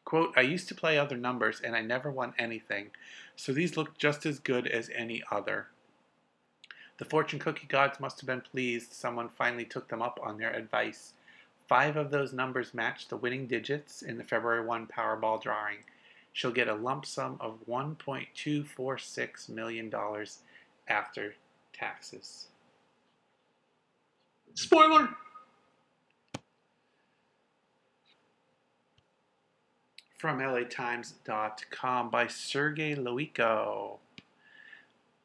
Quote, 0.05 0.35
I 0.37 0.43
used 0.43 0.69
to 0.69 0.75
play 0.75 0.99
other 0.99 1.17
numbers 1.17 1.61
and 1.61 1.75
I 1.75 1.81
never 1.81 2.11
won 2.11 2.35
anything, 2.39 2.91
so 3.37 3.53
these 3.53 3.77
looked 3.77 3.99
just 3.99 4.27
as 4.27 4.39
good 4.39 4.67
as 4.67 4.91
any 4.95 5.23
other. 5.31 5.69
The 6.99 7.05
fortune 7.05 7.39
cookie 7.39 7.67
gods 7.67 7.99
must 7.99 8.21
have 8.21 8.27
been 8.27 8.41
pleased 8.41 8.93
someone 8.93 9.29
finally 9.29 9.65
took 9.65 9.89
them 9.89 10.03
up 10.03 10.21
on 10.23 10.39
their 10.39 10.53
advice 10.53 11.15
Five 11.67 11.97
of 11.97 12.11
those 12.11 12.33
numbers 12.35 12.75
matched 12.75 13.09
the 13.09 13.17
winning 13.17 13.47
digits 13.47 14.03
in 14.03 14.19
the 14.19 14.25
February 14.25 14.65
1 14.67 14.87
Powerball 14.87 15.41
drawing. 15.41 15.79
She'll 16.33 16.51
get 16.51 16.69
a 16.69 16.75
lump 16.75 17.07
sum 17.07 17.39
of 17.41 17.59
$1.246 17.67 19.49
million 19.49 19.93
after 20.87 21.35
taxes. 21.73 22.49
Spoiler! 24.55 25.09
From 30.17 30.39
LATimes.com 30.39 32.09
by 32.09 32.29
Sergey 32.29 32.95
Loiko. 32.95 33.99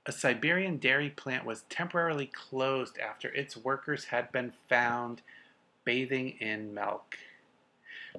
A 0.06 0.12
Siberian 0.12 0.78
dairy 0.78 1.12
plant 1.12 1.46
was 1.46 1.62
temporarily 1.70 2.26
closed 2.26 2.98
after 2.98 3.30
its 3.30 3.56
workers 3.56 4.06
had 4.06 4.32
been 4.32 4.52
found 4.68 5.22
bathing 5.86 6.32
in 6.40 6.74
milk. 6.74 7.18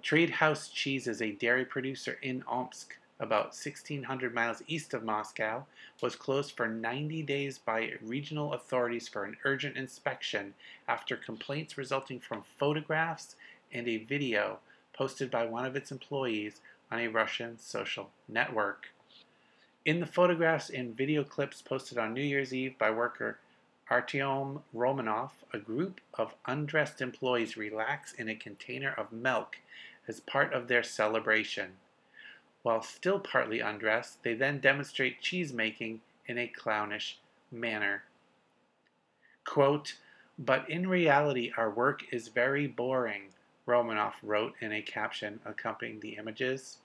Trade 0.03 0.31
House 0.31 0.69
Cheese 0.69 1.09
is 1.09 1.20
a 1.20 1.32
dairy 1.32 1.65
producer 1.65 2.19
in 2.23 2.45
Omsk, 2.47 2.97
about 3.21 3.49
1,600 3.49 4.35
miles 4.35 4.63
east 4.67 4.95
of 4.95 5.05
Moscow, 5.05 5.65
was 6.03 6.17
closed 6.17 6.57
for 6.57 6.67
90 6.67 7.23
days 7.23 7.59
by 7.59 7.93
regional 8.03 8.55
authorities 8.55 9.07
for 9.07 9.25
an 9.25 9.37
urgent 9.45 9.77
inspection 9.77 10.55
after 10.89 11.17
complaints 11.17 11.79
resulting 11.79 12.19
from 12.19 12.43
photographs 12.59 13.37
and 13.73 13.87
a 13.87 13.99
video 13.99 14.59
posted 14.93 15.31
by 15.31 15.45
one 15.45 15.65
of 15.65 15.77
its 15.77 15.93
employees 15.93 16.61
on 16.91 16.99
a 16.99 17.09
Russian 17.09 17.59
social 17.59 18.11
network. 18.27 18.89
In 19.85 20.01
the 20.01 20.07
photographs 20.07 20.71
and 20.71 20.97
video 20.97 21.23
clips 21.23 21.63
posted 21.63 21.99
on 21.99 22.13
New 22.13 22.23
Year's 22.23 22.53
Eve 22.53 22.77
by 22.79 22.91
worker 22.91 23.39
Artyom 23.91 24.63
Romanov, 24.75 25.31
a 25.53 25.59
group 25.59 26.01
of 26.15 26.35
undressed 26.47 27.01
employees 27.01 27.57
relax 27.57 28.13
in 28.13 28.29
a 28.29 28.35
container 28.35 28.95
of 28.97 29.11
milk 29.11 29.57
as 30.07 30.21
part 30.21 30.53
of 30.53 30.69
their 30.69 30.83
celebration. 30.83 31.73
While 32.62 32.82
still 32.82 33.19
partly 33.19 33.61
undressed, 33.61 34.23
they 34.23 34.35
then 34.35 34.61
demonstrate 34.61 35.23
cheese 35.23 35.53
making 35.53 36.01
in 36.27 36.39
a 36.39 36.47
clownish 36.49 37.19
manner. 37.51 38.05
Quote, 39.45 39.97
but 40.39 40.69
in 40.70 40.89
reality, 40.89 41.53
our 41.57 41.70
work 41.70 42.03
is 42.12 42.28
very 42.28 42.66
boring, 42.66 43.35
Romanov 43.66 44.15
wrote 44.23 44.55
in 44.61 44.73
a 44.73 44.82
caption 44.82 45.41
accompanying 45.45 46.01
the 46.01 46.16
images. 46.16 46.78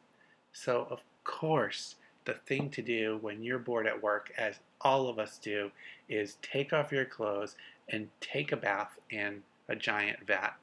So, 0.51 0.87
of 0.89 1.01
course, 1.23 1.95
the 2.25 2.33
thing 2.33 2.69
to 2.71 2.81
do 2.81 3.17
when 3.21 3.43
you're 3.43 3.59
bored 3.59 3.87
at 3.87 4.01
work, 4.01 4.31
as 4.37 4.59
all 4.81 5.07
of 5.07 5.19
us 5.19 5.37
do, 5.37 5.71
is 6.09 6.37
take 6.41 6.73
off 6.73 6.91
your 6.91 7.05
clothes 7.05 7.55
and 7.89 8.09
take 8.19 8.51
a 8.51 8.57
bath 8.57 8.99
in 9.09 9.43
a 9.69 9.75
giant 9.75 10.25
vat 10.25 10.55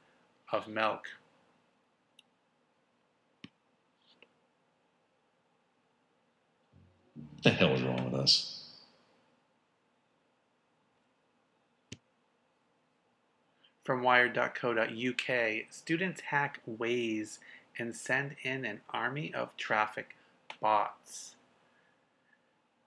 of 0.51 0.67
milk. 0.67 1.07
What 7.43 7.59
the 7.59 7.65
hell 7.65 7.75
is 7.75 7.81
wrong 7.81 8.05
with 8.05 8.13
us? 8.13 8.61
From 13.83 14.01
wired.co.uk, 14.01 15.55
students 15.69 16.21
hack 16.21 16.61
Waze 16.65 17.39
and 17.77 17.93
send 17.93 18.37
in 18.43 18.63
an 18.63 18.79
army 18.91 19.33
of 19.33 19.57
traffic 19.57 20.15
bots. 20.61 21.35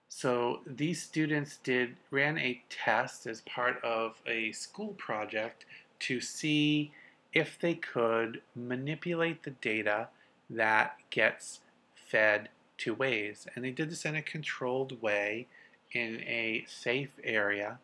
So 0.09 0.61
these 0.65 1.03
students 1.03 1.57
did 1.57 1.95
ran 2.09 2.39
a 2.39 2.63
test 2.67 3.27
as 3.27 3.41
part 3.41 3.79
of 3.83 4.19
a 4.25 4.53
school 4.53 4.95
project 4.97 5.65
to 5.99 6.19
see 6.19 6.91
if 7.31 7.59
they 7.59 7.75
could 7.75 8.41
manipulate 8.55 9.43
the 9.43 9.51
data 9.51 10.07
that 10.49 10.97
gets 11.11 11.59
fed 11.93 12.49
to 12.79 12.95
Waze. 12.95 13.47
And 13.55 13.63
they 13.63 13.71
did 13.71 13.89
this 13.89 14.05
in 14.05 14.15
a 14.15 14.21
controlled 14.21 15.01
way 15.01 15.47
in 15.91 16.21
a 16.21 16.65
safe 16.67 17.11
area. 17.23 17.79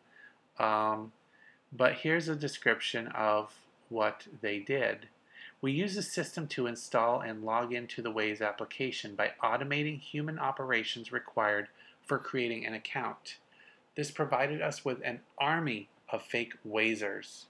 Um, 0.58 1.12
but 1.72 1.94
here's 1.94 2.28
a 2.28 2.36
description 2.36 3.08
of 3.08 3.52
what 3.88 4.26
they 4.40 4.58
did. 4.58 5.08
We 5.60 5.72
use 5.72 5.96
a 5.96 6.02
system 6.02 6.46
to 6.48 6.66
install 6.66 7.20
and 7.20 7.42
log 7.42 7.72
into 7.72 8.02
the 8.02 8.12
Waze 8.12 8.42
application 8.42 9.14
by 9.14 9.32
automating 9.42 9.98
human 9.98 10.38
operations 10.38 11.10
required 11.10 11.68
for 12.06 12.18
creating 12.18 12.66
an 12.66 12.74
account. 12.74 13.38
This 13.96 14.10
provided 14.10 14.60
us 14.60 14.84
with 14.84 15.00
an 15.04 15.20
army 15.38 15.88
of 16.10 16.22
fake 16.22 16.54
Wazers. 16.64 17.46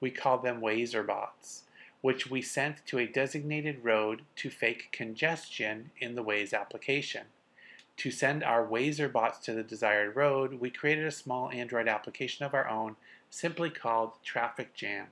We 0.00 0.10
call 0.10 0.38
them 0.38 0.60
Wazer 0.60 1.06
bots, 1.06 1.62
which 2.04 2.30
we 2.30 2.42
sent 2.42 2.84
to 2.84 2.98
a 2.98 3.06
designated 3.06 3.82
road 3.82 4.20
to 4.36 4.50
fake 4.50 4.90
congestion 4.92 5.90
in 5.98 6.14
the 6.14 6.22
Waze 6.22 6.52
application. 6.52 7.22
To 7.96 8.10
send 8.10 8.44
our 8.44 8.62
Wazer 8.62 9.10
bots 9.10 9.38
to 9.46 9.54
the 9.54 9.62
desired 9.62 10.14
road, 10.14 10.60
we 10.60 10.68
created 10.68 11.06
a 11.06 11.10
small 11.10 11.50
Android 11.50 11.88
application 11.88 12.44
of 12.44 12.52
our 12.52 12.68
own, 12.68 12.96
simply 13.30 13.70
called 13.70 14.22
Traffic 14.22 14.74
Jam. 14.74 15.06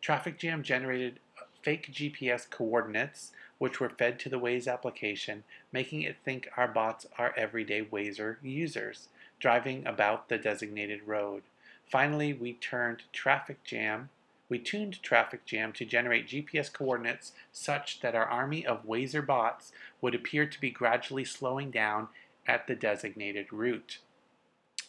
Traffic 0.00 0.40
Jam 0.40 0.64
generated 0.64 1.20
fake 1.62 1.92
GPS 1.92 2.50
coordinates 2.50 3.30
which 3.58 3.78
were 3.78 3.88
fed 3.88 4.18
to 4.18 4.28
the 4.28 4.40
Waze 4.40 4.66
application, 4.66 5.44
making 5.70 6.02
it 6.02 6.16
think 6.24 6.48
our 6.56 6.66
bots 6.66 7.06
are 7.16 7.32
everyday 7.36 7.84
Wazer 7.84 8.38
users, 8.42 9.06
driving 9.38 9.86
about 9.86 10.28
the 10.28 10.38
designated 10.38 11.02
road. 11.06 11.44
Finally, 11.86 12.32
we 12.32 12.54
turned 12.54 13.04
traffic 13.12 13.62
jam. 13.62 14.08
We 14.48 14.58
tuned 14.58 15.02
traffic 15.02 15.44
jam 15.44 15.72
to 15.74 15.84
generate 15.84 16.28
GPS 16.28 16.72
coordinates 16.72 17.32
such 17.52 18.00
that 18.00 18.14
our 18.14 18.24
army 18.24 18.64
of 18.64 18.86
Wazer 18.86 19.24
bots 19.24 19.72
would 20.00 20.14
appear 20.14 20.46
to 20.46 20.60
be 20.60 20.70
gradually 20.70 21.24
slowing 21.24 21.70
down 21.70 22.08
at 22.46 22.66
the 22.66 22.74
designated 22.74 23.52
route. 23.52 23.98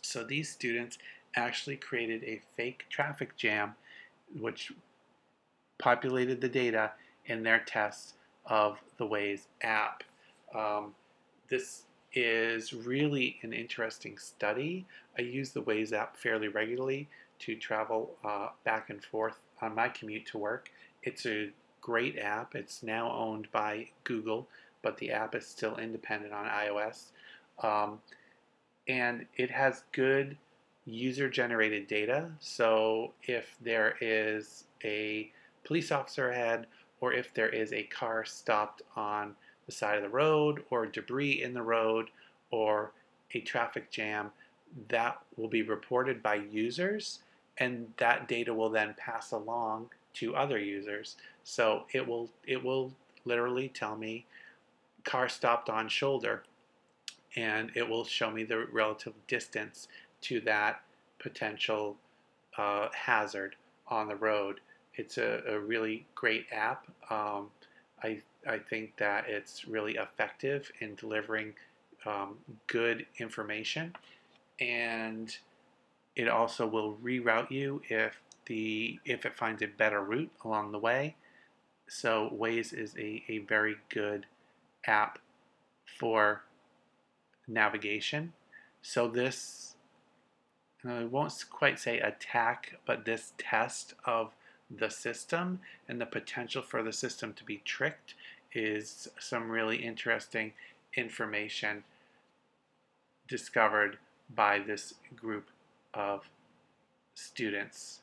So 0.02 0.23
these 0.23 0.49
students 0.49 0.98
actually 1.36 1.76
created 1.76 2.23
a 2.23 2.41
fake 2.56 2.86
traffic 2.90 3.36
jam, 3.36 3.76
which 4.40 4.72
populated 5.77 6.40
the 6.40 6.49
data 6.49 6.91
in 7.26 7.44
their 7.44 7.60
tests 7.60 8.14
of 8.45 8.80
the 8.98 9.06
Waze 9.06 9.48
app. 9.61 10.03
Um, 10.56 10.95
this 11.49 11.84
is 12.14 12.73
really 12.73 13.38
an 13.44 13.53
interesting 13.53 14.18
study. 14.18 14.86
I 15.18 15.22
use 15.22 15.52
the 15.52 15.61
Waze 15.61 15.94
app 15.94 16.18
fairly 16.18 16.48
regularly 16.48 17.10
to 17.40 17.56
travel 17.56 18.15
uh, 18.23 18.49
back 18.64 18.90
and 18.90 19.03
forth 19.03 19.40
on 19.61 19.76
my 19.76 19.90
commute 19.90 20.26
to 20.27 20.38
work. 20.38 20.72
It's 21.03 21.26
a 21.26 21.52
great 21.81 22.18
app. 22.18 22.56
It's 22.56 22.84
now 22.84 23.11
owned 23.11 23.52
by 23.52 23.90
Google, 24.03 24.48
but 24.81 24.98
the 24.98 25.11
app 25.11 25.36
is 25.36 25.48
still 25.48 25.77
independent 25.77 26.34
on 26.34 26.45
iOS. 26.45 27.11
Um, 27.64 27.99
and 28.88 29.26
it 29.38 29.52
has 29.52 29.84
good 29.91 30.38
user 30.86 31.30
generated 31.30 31.88
data. 31.88 32.31
So 32.40 33.14
if 33.23 33.56
there 33.61 33.95
is 34.02 34.65
a 34.84 35.31
police 35.64 35.91
officer 35.91 36.30
ahead, 36.30 36.68
or 37.02 37.14
if 37.14 37.34
there 37.34 37.49
is 37.49 37.72
a 37.72 37.84
car 37.84 38.26
stopped 38.26 38.81
on 38.95 39.36
the 39.65 39.72
side 39.72 39.98
of 39.98 40.03
the 40.03 40.10
road, 40.10 40.64
or 40.69 40.86
debris 40.86 41.44
in 41.44 41.53
the 41.53 41.61
road, 41.61 42.10
or 42.52 42.91
a 43.34 43.41
traffic 43.41 43.91
jam, 43.91 44.31
that 44.90 45.19
will 45.38 45.48
be 45.48 45.61
reported 45.61 46.23
by 46.23 46.36
users, 46.36 47.19
and 47.60 47.91
that 47.98 48.27
data 48.27 48.53
will 48.53 48.69
then 48.69 48.95
pass 48.98 49.31
along 49.31 49.90
to 50.14 50.36
other 50.36 50.57
users. 50.57 51.18
So 51.44 51.84
it 51.94 52.06
will 52.07 52.30
it 52.45 52.64
will 52.64 52.91
literally 53.26 53.69
tell 53.69 53.95
me 53.95 54.26
car 55.03 55.30
stopped 55.30 55.69
on 55.69 55.88
shoulder, 55.90 56.44
and 57.36 57.72
it 57.76 57.88
will 57.88 58.06
show 58.06 58.31
me 58.31 58.44
the 58.44 58.65
relative 58.72 59.14
distance 59.27 59.88
to 60.22 60.40
that 60.41 60.81
potential 61.19 61.98
uh, 62.57 62.90
hazard 62.94 63.56
on 63.88 64.07
the 64.07 64.15
road. 64.15 64.60
It's 64.95 65.18
a, 65.18 65.41
a 65.48 65.60
really 65.60 66.06
great 66.15 66.45
app. 66.52 66.86
Um, 67.10 67.49
I, 68.03 68.22
I 68.48 68.57
think 68.57 68.95
that 68.98 69.26
it's 69.27 69.68
really 69.68 69.95
effective 69.95 70.72
in 70.80 70.95
delivering 70.95 71.53
um, 72.06 72.38
good 72.68 73.06
information 73.18 73.94
and 74.60 75.38
it 76.19 76.27
also 76.27 76.67
will 76.67 76.97
reroute 77.01 77.49
you 77.49 77.81
if 77.87 78.19
the 78.45 78.99
if 79.05 79.25
it 79.25 79.37
finds 79.37 79.61
a 79.61 79.67
better 79.67 80.03
route 80.03 80.31
along 80.43 80.73
the 80.73 80.77
way. 80.77 81.15
So 81.87 82.29
Waze 82.37 82.73
is 82.73 82.93
a, 82.97 83.23
a 83.29 83.37
very 83.39 83.77
good 83.87 84.25
app 84.85 85.19
for 85.97 86.43
navigation. 87.47 88.33
So 88.81 89.07
this 89.07 89.75
I 90.85 91.05
won't 91.05 91.33
quite 91.49 91.79
say 91.79 91.99
attack, 92.01 92.75
but 92.85 93.05
this 93.05 93.31
test 93.37 93.93
of 94.03 94.33
the 94.69 94.89
system 94.89 95.61
and 95.87 96.01
the 96.01 96.05
potential 96.05 96.61
for 96.61 96.83
the 96.83 96.93
system 96.93 97.31
to 97.35 97.45
be 97.45 97.61
tricked 97.63 98.13
is 98.51 99.07
some 99.19 99.49
really 99.49 99.77
interesting 99.77 100.51
information 100.97 101.85
discovered 103.29 103.99
by 104.29 104.59
this 104.59 104.95
group 105.15 105.45
of 105.94 106.30
students. 107.16 108.02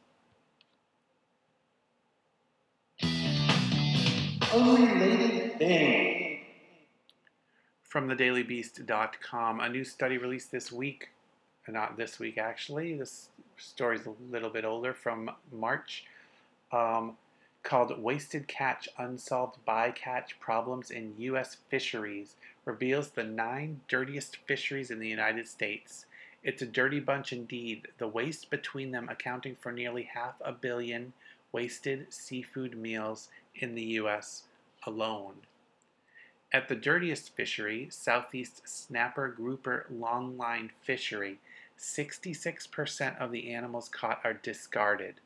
Unrelated 4.53 5.59
thing. 5.59 6.41
From 7.83 8.09
thedailybeast.com, 8.09 9.61
a 9.61 9.69
new 9.69 9.85
study 9.85 10.19
released 10.19 10.53
this 10.53 10.71
week, 10.71 11.09
not 11.69 11.97
this 11.97 12.19
week 12.19 12.39
actually, 12.39 12.95
this 12.95 13.29
story's 13.57 14.07
a 14.07 14.13
little 14.31 14.51
bit 14.51 14.65
older, 14.65 14.93
from 14.93 15.31
March, 15.53 16.05
um, 16.73 17.17
called 17.63 18.01
Wasted 18.01 18.47
Catch 18.49 18.89
Unsolved 18.99 19.57
Bycatch 19.67 20.39
Problems 20.41 20.91
in 20.91 21.15
U.S. 21.19 21.57
Fisheries, 21.69 22.37
reveals 22.65 23.11
the 23.11 23.25
nine 23.25 23.81
dirtiest 23.89 24.37
fisheries 24.47 24.91
in 24.91 24.99
the 24.99 25.09
United 25.09 25.49
States. 25.49 26.07
It's 26.47 26.63
a 26.63 26.67
dirty 26.67 27.01
bunch 27.01 27.33
indeed, 27.33 27.89
the 27.99 28.07
waste 28.07 28.51
between 28.51 28.93
them 28.93 29.09
accounting 29.09 29.57
for 29.57 29.73
nearly 29.73 30.05
half 30.05 30.35
a 30.41 30.53
billion 30.53 31.13
wasted 31.51 32.15
seafood 32.15 32.79
meals 32.79 33.31
in 33.57 33.75
the 33.75 33.83
U.S. 33.99 34.45
alone. 34.87 35.35
At 36.53 36.69
the 36.69 36.77
dirtiest 36.77 37.35
fishery, 37.35 37.89
Southeast 37.91 38.63
Snapper 38.65 39.27
Grouper 39.27 39.87
Longline 39.93 40.71
Fishery, 40.83 41.41
66% 41.81 43.21
of 43.21 43.33
the 43.33 43.53
animals 43.53 43.89
caught 43.89 44.21
are 44.23 44.33
discarded, 44.33 45.17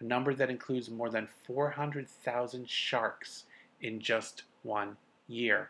a 0.00 0.04
number 0.04 0.34
that 0.34 0.50
includes 0.50 0.90
more 0.90 1.08
than 1.08 1.28
400,000 1.46 2.68
sharks 2.68 3.44
in 3.80 4.00
just 4.00 4.42
one 4.64 4.96
year. 5.28 5.68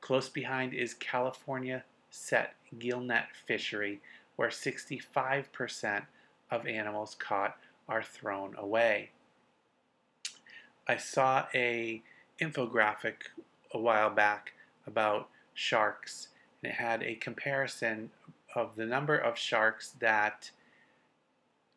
Close 0.00 0.28
behind 0.28 0.74
is 0.74 0.94
California 0.94 1.82
Set 2.08 2.54
Gillnet 2.78 3.26
Fishery, 3.46 4.00
where 4.36 4.48
65% 4.48 6.06
of 6.50 6.66
animals 6.66 7.16
caught 7.18 7.56
are 7.88 8.02
thrown 8.02 8.54
away. 8.56 9.10
I 10.86 10.96
saw 10.96 11.46
a 11.54 12.02
infographic 12.40 13.14
a 13.72 13.78
while 13.78 14.10
back 14.10 14.52
about 14.86 15.28
sharks 15.54 16.28
and 16.62 16.72
it 16.72 16.76
had 16.76 17.02
a 17.02 17.14
comparison 17.14 18.10
of 18.54 18.76
the 18.76 18.86
number 18.86 19.16
of 19.16 19.38
sharks 19.38 19.94
that 20.00 20.50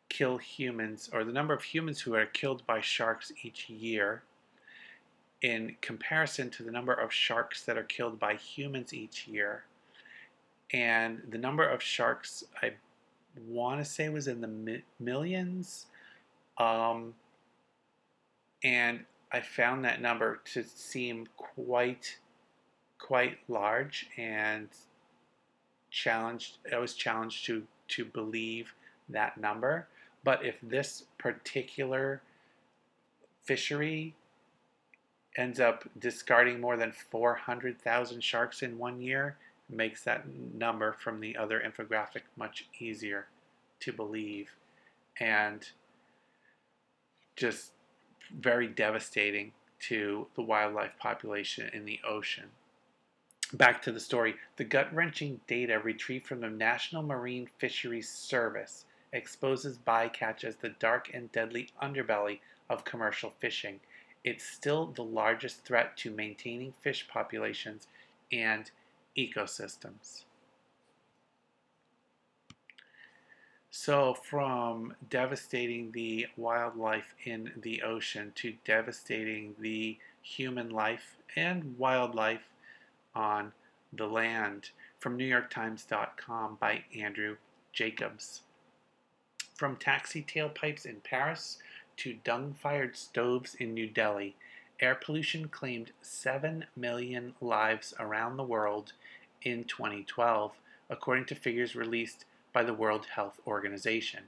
kill 0.10 0.38
humans 0.38 1.10
or 1.12 1.24
the 1.24 1.32
number 1.32 1.54
of 1.54 1.64
humans 1.64 2.02
who 2.02 2.16
are 2.16 2.26
killed 2.26 2.66
by 2.66 2.82
sharks 2.82 3.32
each 3.44 3.70
year 3.70 4.24
in 5.42 5.76
comparison 5.82 6.50
to 6.50 6.64
the 6.64 6.72
number 6.72 6.94
of 6.94 7.14
sharks 7.14 7.64
that 7.64 7.78
are 7.78 7.84
killed 7.84 8.20
by 8.20 8.36
humans 8.36 8.94
each 8.94 9.28
year 9.28 9.64
and 10.74 11.22
the 11.30 11.38
number 11.38 11.68
of 11.68 11.82
sharks 11.82 12.44
I 12.62 12.74
want 13.48 13.80
to 13.80 13.86
say 13.86 14.10
was 14.10 14.28
in 14.28 14.42
the 14.42 14.48
mi- 14.48 14.84
millions. 15.00 15.86
Um, 16.58 17.14
and 18.64 19.02
I 19.32 19.42
found 19.42 19.86
that 19.86 20.02
number 20.02 20.42
to 20.54 20.64
seem 20.64 21.28
quite, 21.38 22.18
quite 23.00 23.38
large, 23.48 24.08
and 24.18 24.70
challenged. 25.90 26.58
I 26.74 26.78
was 26.78 26.94
challenged 26.94 27.46
to 27.46 27.64
to 27.90 28.06
believe 28.06 28.74
that 29.10 29.38
number. 29.38 29.88
But 30.24 30.46
if 30.46 30.56
this 30.62 31.06
particular 31.18 32.22
fishery 33.44 34.14
ends 35.38 35.60
up 35.60 35.88
discarding 36.00 36.60
more 36.60 36.76
than 36.76 36.92
400,000 36.92 38.22
sharks 38.22 38.62
in 38.62 38.78
one 38.78 39.00
year, 39.00 39.38
makes 39.70 40.04
that 40.04 40.26
number 40.28 40.94
from 40.94 41.20
the 41.20 41.36
other 41.38 41.60
infographic 41.60 42.22
much 42.36 42.68
easier 42.80 43.28
to 43.80 43.92
believe 43.92 44.50
and 45.20 45.70
just 47.36 47.72
very 48.36 48.68
devastating 48.68 49.52
to 49.80 50.28
the 50.36 50.42
wildlife 50.42 50.98
population 51.00 51.70
in 51.74 51.86
the 51.86 52.00
ocean. 52.08 52.46
Back 53.54 53.82
to 53.84 53.92
the 53.92 54.00
story. 54.00 54.36
The 54.58 54.66
gut 54.66 54.94
wrenching 54.94 55.40
data 55.48 55.80
retrieved 55.80 56.28
from 56.28 56.42
the 56.42 56.50
National 56.50 57.04
Marine 57.04 57.48
Fisheries 57.60 58.10
Service 58.10 58.86
exposes 59.14 59.78
bycatch 59.78 60.44
as 60.44 60.58
the 60.58 60.70
dark 60.70 61.10
and 61.14 61.32
deadly 61.32 61.70
underbelly 61.82 62.40
of 62.70 62.84
commercial 62.84 63.34
fishing. 63.40 63.80
It's 64.24 64.46
still 64.46 64.88
the 64.88 65.04
largest 65.04 65.64
threat 65.64 65.96
to 65.98 66.12
maintaining 66.12 66.74
fish 66.82 67.08
populations 67.08 67.88
and 68.32 68.70
ecosystems. 69.18 70.24
So, 73.70 74.14
from 74.14 74.96
devastating 75.10 75.92
the 75.92 76.28
wildlife 76.36 77.14
in 77.26 77.52
the 77.62 77.84
ocean 77.84 78.32
to 78.36 78.56
devastating 78.66 79.56
the 79.60 79.98
human 80.22 80.70
life 80.70 81.18
and 81.36 81.78
wildlife 81.78 82.50
on 83.14 83.54
the 83.94 84.08
land, 84.08 84.72
from 85.00 85.18
NewYorkTimes.com 85.18 86.58
by 86.60 86.84
Andrew 86.98 87.38
Jacobs. 87.72 88.42
From 89.56 89.76
taxi 89.76 90.24
tailpipes 90.24 90.86
in 90.86 91.02
Paris 91.02 91.60
to 91.98 92.18
dung 92.24 92.54
fired 92.54 92.98
stoves 92.98 93.56
in 93.56 93.74
New 93.74 93.88
Delhi, 93.88 94.36
air 94.80 94.96
pollution 94.96 95.50
claimed 95.50 95.92
7 96.02 96.66
million 96.76 97.34
lives 97.42 97.94
around 98.00 98.38
the 98.38 98.44
world 98.44 98.94
in 99.42 99.64
2012, 99.64 100.52
according 100.90 101.26
to 101.26 101.36
figures 101.36 101.76
released 101.76 102.26
by 102.54 102.64
the 102.64 102.74
World 102.74 103.06
Health 103.16 103.40
Organization. 103.46 104.24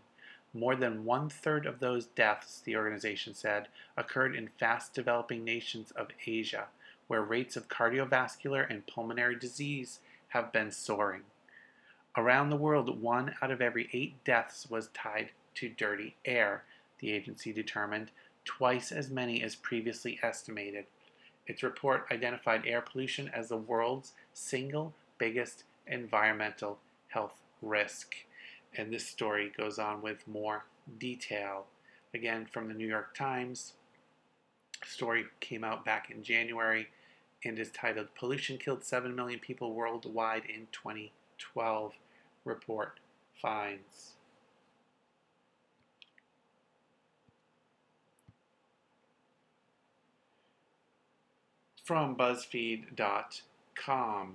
More 0.53 0.75
than 0.75 1.05
one 1.05 1.29
third 1.29 1.65
of 1.65 1.79
those 1.79 2.07
deaths, 2.07 2.61
the 2.61 2.75
organization 2.75 3.33
said, 3.33 3.67
occurred 3.95 4.35
in 4.35 4.49
fast 4.59 4.93
developing 4.93 5.43
nations 5.43 5.91
of 5.91 6.07
Asia, 6.25 6.67
where 7.07 7.21
rates 7.21 7.55
of 7.55 7.67
cardiovascular 7.67 8.69
and 8.69 8.87
pulmonary 8.87 9.35
disease 9.35 9.99
have 10.29 10.51
been 10.51 10.71
soaring. 10.71 11.21
Around 12.17 12.49
the 12.49 12.55
world, 12.55 13.01
one 13.01 13.35
out 13.41 13.51
of 13.51 13.61
every 13.61 13.89
eight 13.93 14.23
deaths 14.23 14.69
was 14.69 14.89
tied 14.89 15.29
to 15.55 15.69
dirty 15.69 16.15
air, 16.25 16.63
the 16.99 17.11
agency 17.11 17.53
determined, 17.53 18.11
twice 18.45 18.91
as 18.91 19.09
many 19.09 19.43
as 19.43 19.55
previously 19.55 20.19
estimated. 20.23 20.85
Its 21.45 21.63
report 21.63 22.05
identified 22.11 22.65
air 22.65 22.81
pollution 22.81 23.29
as 23.29 23.49
the 23.49 23.57
world's 23.57 24.13
single 24.39 24.93
biggest 25.17 25.65
environmental 25.85 26.79
health 27.09 27.41
risk. 27.61 28.15
And 28.75 28.91
this 28.91 29.05
story 29.05 29.51
goes 29.55 29.77
on 29.77 30.01
with 30.01 30.27
more 30.27 30.65
detail. 30.97 31.65
Again, 32.13 32.47
from 32.51 32.67
the 32.67 32.73
New 32.73 32.87
York 32.87 33.15
Times. 33.15 33.73
Story 34.85 35.25
came 35.41 35.63
out 35.63 35.83
back 35.83 36.09
in 36.09 36.23
January 36.23 36.87
and 37.43 37.59
is 37.59 37.69
titled 37.71 38.07
Pollution 38.17 38.57
Killed 38.57 38.83
7 38.83 39.13
Million 39.13 39.39
People 39.39 39.73
Worldwide 39.73 40.43
in 40.45 40.67
2012. 40.71 41.93
Report 42.45 42.99
finds. 43.41 44.13
From 51.83 52.15
BuzzFeed.com. 52.15 53.48
A 53.87 54.25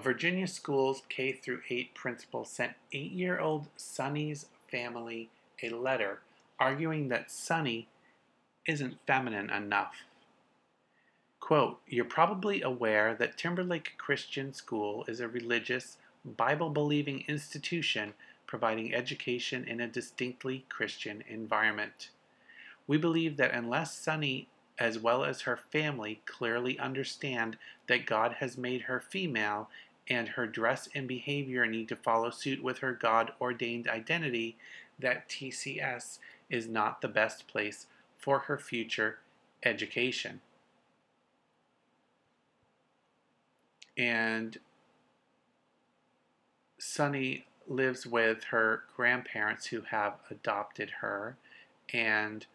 Virginia 0.00 0.46
school's 0.46 1.02
K 1.08 1.32
through 1.32 1.62
8 1.68 1.94
principal 1.94 2.44
sent 2.44 2.74
8-year-old 2.92 3.68
Sonny's 3.76 4.46
family 4.70 5.30
a 5.62 5.70
letter 5.70 6.20
arguing 6.58 7.08
that 7.08 7.30
Sonny 7.30 7.88
isn't 8.66 8.98
feminine 9.06 9.50
enough. 9.50 10.04
Quote, 11.40 11.80
You're 11.86 12.04
probably 12.04 12.62
aware 12.62 13.14
that 13.14 13.38
Timberlake 13.38 13.94
Christian 13.98 14.52
School 14.52 15.04
is 15.08 15.20
a 15.20 15.28
religious, 15.28 15.98
Bible 16.24 16.70
believing 16.70 17.24
institution 17.28 18.14
providing 18.46 18.94
education 18.94 19.64
in 19.64 19.80
a 19.80 19.88
distinctly 19.88 20.64
Christian 20.68 21.22
environment. 21.28 22.10
We 22.86 22.96
believe 22.96 23.36
that 23.36 23.52
unless 23.52 23.96
Sonny, 23.96 24.48
as 24.78 24.98
well 24.98 25.24
as 25.24 25.42
her 25.42 25.56
family, 25.56 26.20
clearly 26.26 26.78
understand 26.78 27.56
that 27.88 28.06
God 28.06 28.36
has 28.40 28.58
made 28.58 28.82
her 28.82 29.00
female 29.00 29.68
and 30.08 30.28
her 30.28 30.46
dress 30.46 30.88
and 30.94 31.08
behavior 31.08 31.66
need 31.66 31.88
to 31.88 31.96
follow 31.96 32.30
suit 32.30 32.62
with 32.62 32.78
her 32.78 32.92
God 32.92 33.32
ordained 33.40 33.88
identity, 33.88 34.56
that 34.98 35.28
TCS 35.28 36.18
is 36.48 36.68
not 36.68 37.00
the 37.00 37.08
best 37.08 37.48
place 37.48 37.86
for 38.16 38.40
her 38.40 38.58
future 38.58 39.18
education. 39.62 40.40
And 43.96 44.58
Sonny 46.78 47.46
lives 47.66 48.06
with 48.06 48.44
her 48.44 48.84
grandparents 48.94 49.66
who 49.66 49.80
have 49.80 50.14
adopted 50.30 50.90
her, 51.00 51.36
and 51.92 52.46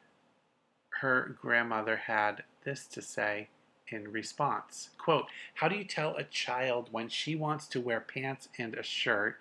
her 1.01 1.35
grandmother 1.41 1.97
had 1.97 2.43
this 2.63 2.87
to 2.87 3.01
say 3.01 3.49
in 3.89 4.11
response. 4.11 4.89
Quote 4.97 5.25
how 5.55 5.67
do 5.67 5.75
you 5.75 5.83
tell 5.83 6.15
a 6.15 6.23
child 6.23 6.87
when 6.91 7.09
she 7.09 7.35
wants 7.35 7.67
to 7.67 7.81
wear 7.81 7.99
pants 7.99 8.47
and 8.57 8.73
a 8.73 8.83
shirt 8.83 9.37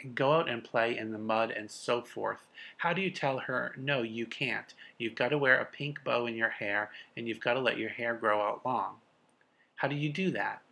and 0.00 0.14
go 0.14 0.32
out 0.32 0.48
and 0.48 0.62
play 0.62 0.96
in 0.96 1.12
the 1.12 1.18
mud 1.18 1.50
and 1.50 1.70
so 1.70 2.02
forth? 2.02 2.46
How 2.78 2.92
do 2.92 3.00
you 3.00 3.10
tell 3.10 3.38
her 3.38 3.74
no 3.78 4.02
you 4.02 4.26
can't. 4.26 4.74
You've 4.98 5.14
got 5.14 5.28
to 5.28 5.38
wear 5.38 5.58
a 5.58 5.64
pink 5.64 6.04
bow 6.04 6.26
in 6.26 6.34
your 6.34 6.50
hair 6.50 6.90
and 7.16 7.26
you've 7.26 7.40
got 7.40 7.54
to 7.54 7.60
let 7.60 7.78
your 7.78 7.90
hair 7.90 8.14
grow 8.14 8.40
out 8.40 8.60
long 8.64 8.96
how 9.76 9.88
do 9.88 9.96
you 9.96 10.08
do 10.08 10.30
that? 10.30 10.62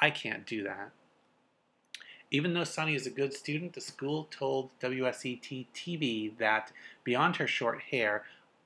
I 0.00 0.10
can't 0.10 0.46
do 0.46 0.64
that. 0.64 0.90
Even 2.30 2.54
though 2.54 2.64
Sonny 2.64 2.94
is 2.94 3.06
a 3.06 3.10
good 3.10 3.34
student, 3.34 3.74
the 3.74 3.80
school 3.80 4.26
told 4.30 4.70
WSET 4.80 5.66
TV 5.74 6.36
that 6.38 6.72
beyond 7.04 7.36
her 7.36 7.46
short 7.46 7.82
hair, 7.90 8.24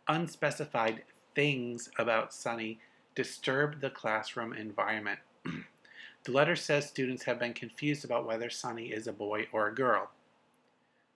unspecified 0.08 1.02
things 1.34 1.90
about 1.98 2.32
Sonny 2.32 2.78
disturbed 3.14 3.80
the 3.80 3.90
classroom 3.90 4.52
environment. 4.52 5.20
the 6.24 6.32
letter 6.32 6.56
says 6.56 6.86
students 6.86 7.24
have 7.24 7.38
been 7.38 7.54
confused 7.54 8.04
about 8.04 8.26
whether 8.26 8.50
Sonny 8.50 8.86
is 8.86 9.06
a 9.06 9.12
boy 9.12 9.46
or 9.52 9.68
a 9.68 9.74
girl. 9.74 10.10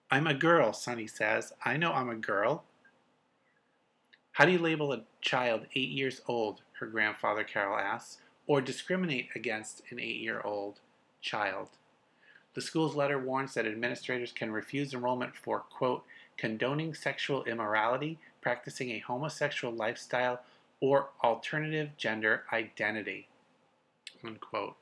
I'm 0.09 0.27
a 0.27 0.33
girl, 0.33 0.73
Sonny 0.73 1.07
says. 1.07 1.53
I 1.63 1.77
know 1.77 1.93
I'm 1.93 2.09
a 2.09 2.15
girl. 2.15 2.65
How 4.33 4.45
do 4.45 4.51
you 4.51 4.59
label 4.59 4.91
a 4.91 5.03
child 5.21 5.67
eight 5.75 5.89
years 5.89 6.21
old? 6.27 6.61
Her 6.79 6.87
grandfather 6.87 7.43
Carol 7.43 7.77
asks, 7.77 8.17
or 8.47 8.59
discriminate 8.59 9.29
against 9.35 9.83
an 9.89 9.99
eight 9.99 10.19
year 10.19 10.41
old 10.41 10.79
child? 11.21 11.69
The 12.53 12.61
school's 12.61 12.95
letter 12.95 13.19
warns 13.19 13.53
that 13.53 13.65
administrators 13.65 14.33
can 14.33 14.51
refuse 14.51 14.93
enrollment 14.93 15.35
for, 15.35 15.59
quote, 15.59 16.03
condoning 16.41 16.91
sexual 16.95 17.43
immorality, 17.43 18.17
practicing 18.41 18.89
a 18.89 18.97
homosexual 18.97 19.71
lifestyle, 19.71 20.41
or 20.79 21.09
alternative 21.23 21.89
gender 21.97 22.41
identity, 22.51 23.27
unquote. 24.25 24.75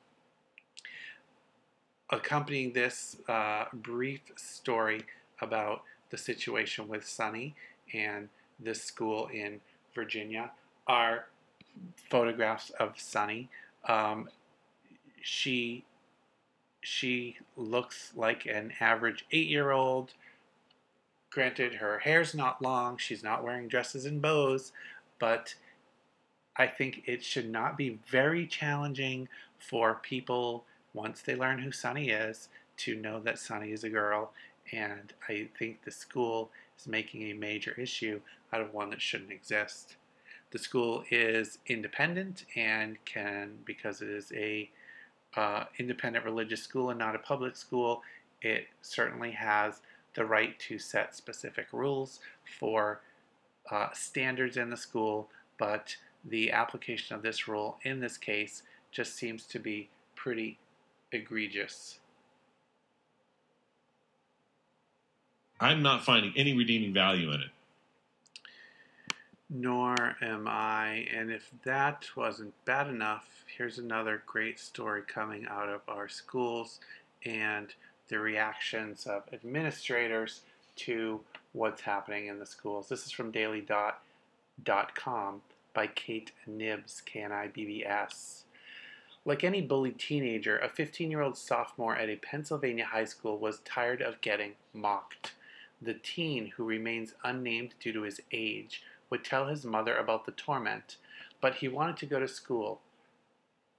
Accompanying 2.08 2.72
this 2.72 3.16
uh, 3.28 3.66
brief 3.74 4.22
story 4.36 5.02
about 5.42 5.82
the 6.08 6.16
situation 6.16 6.88
with 6.88 7.06
Sonny 7.06 7.54
and 7.92 8.30
this 8.58 8.82
school 8.82 9.26
in 9.26 9.60
Virginia 9.94 10.52
are 10.86 11.26
photographs 12.08 12.70
of 12.70 12.98
Sonny. 12.98 13.50
Um, 13.86 14.30
she 15.20 15.84
she 16.80 17.36
looks 17.58 18.12
like 18.16 18.46
an 18.46 18.72
average 18.80 19.26
eight-year-old. 19.30 20.14
Granted, 21.30 21.74
her 21.74 22.00
hair's 22.00 22.34
not 22.34 22.60
long. 22.60 22.96
She's 22.96 23.22
not 23.22 23.44
wearing 23.44 23.68
dresses 23.68 24.04
and 24.04 24.20
bows, 24.20 24.72
but 25.18 25.54
I 26.56 26.66
think 26.66 27.02
it 27.06 27.22
should 27.22 27.48
not 27.48 27.76
be 27.76 28.00
very 28.08 28.46
challenging 28.46 29.28
for 29.58 29.94
people 29.94 30.64
once 30.92 31.22
they 31.22 31.36
learn 31.36 31.60
who 31.60 31.70
Sonny 31.70 32.10
is 32.10 32.48
to 32.78 32.96
know 32.96 33.20
that 33.20 33.38
Sonny 33.38 33.70
is 33.70 33.84
a 33.84 33.90
girl. 33.90 34.32
And 34.72 35.12
I 35.28 35.48
think 35.58 35.84
the 35.84 35.90
school 35.90 36.50
is 36.78 36.88
making 36.88 37.22
a 37.22 37.32
major 37.34 37.74
issue 37.78 38.20
out 38.52 38.60
of 38.60 38.74
one 38.74 38.90
that 38.90 39.00
shouldn't 39.00 39.30
exist. 39.30 39.96
The 40.50 40.58
school 40.58 41.04
is 41.10 41.58
independent 41.66 42.44
and 42.56 42.96
can, 43.04 43.58
because 43.64 44.02
it 44.02 44.08
is 44.08 44.32
a 44.34 44.68
uh, 45.36 45.64
independent 45.78 46.24
religious 46.24 46.62
school 46.62 46.90
and 46.90 46.98
not 46.98 47.14
a 47.14 47.20
public 47.20 47.56
school, 47.56 48.02
it 48.42 48.66
certainly 48.82 49.30
has 49.30 49.80
the 50.14 50.24
right 50.24 50.58
to 50.60 50.78
set 50.78 51.14
specific 51.14 51.66
rules 51.72 52.20
for 52.58 53.00
uh, 53.70 53.88
standards 53.92 54.56
in 54.56 54.70
the 54.70 54.76
school, 54.76 55.28
but 55.58 55.96
the 56.24 56.50
application 56.52 57.16
of 57.16 57.22
this 57.22 57.48
rule 57.48 57.78
in 57.82 58.00
this 58.00 58.16
case 58.16 58.62
just 58.90 59.16
seems 59.16 59.44
to 59.46 59.58
be 59.58 59.88
pretty 60.14 60.58
egregious. 61.12 61.98
I'm 65.60 65.82
not 65.82 66.04
finding 66.04 66.32
any 66.36 66.56
redeeming 66.56 66.92
value 66.92 67.30
in 67.32 67.42
it. 67.42 67.50
Nor 69.50 70.16
am 70.22 70.46
I. 70.48 71.06
And 71.14 71.30
if 71.30 71.50
that 71.64 72.06
wasn't 72.16 72.54
bad 72.64 72.88
enough, 72.88 73.44
here's 73.56 73.78
another 73.78 74.22
great 74.26 74.58
story 74.58 75.02
coming 75.06 75.46
out 75.48 75.68
of 75.68 75.82
our 75.88 76.08
schools 76.08 76.80
and 77.26 77.74
the 78.10 78.18
reactions 78.18 79.06
of 79.06 79.22
administrators 79.32 80.42
to 80.76 81.20
what's 81.52 81.80
happening 81.80 82.26
in 82.26 82.38
the 82.38 82.46
schools. 82.46 82.88
This 82.88 83.06
is 83.06 83.12
from 83.12 83.30
daily.com 83.30 83.74
by 85.72 85.86
Kate 85.86 86.32
Knibbs, 86.46 87.00
K 87.04 87.22
N 87.22 87.32
I 87.32 87.46
B 87.46 87.64
B 87.64 87.84
S. 87.86 88.44
Like 89.24 89.44
any 89.44 89.60
bullied 89.62 89.98
teenager, 89.98 90.58
a 90.58 90.68
15 90.68 91.10
year 91.10 91.20
old 91.20 91.36
sophomore 91.36 91.96
at 91.96 92.08
a 92.08 92.16
Pennsylvania 92.16 92.86
high 92.86 93.04
school 93.04 93.38
was 93.38 93.60
tired 93.60 94.02
of 94.02 94.20
getting 94.20 94.52
mocked. 94.74 95.34
The 95.80 95.94
teen, 95.94 96.52
who 96.56 96.64
remains 96.64 97.14
unnamed 97.24 97.74
due 97.80 97.92
to 97.92 98.02
his 98.02 98.20
age, 98.32 98.82
would 99.08 99.24
tell 99.24 99.46
his 99.46 99.64
mother 99.64 99.96
about 99.96 100.26
the 100.26 100.32
torment, 100.32 100.96
but 101.40 101.56
he 101.56 101.68
wanted 101.68 101.96
to 101.98 102.06
go 102.06 102.20
to 102.20 102.28
school. 102.28 102.80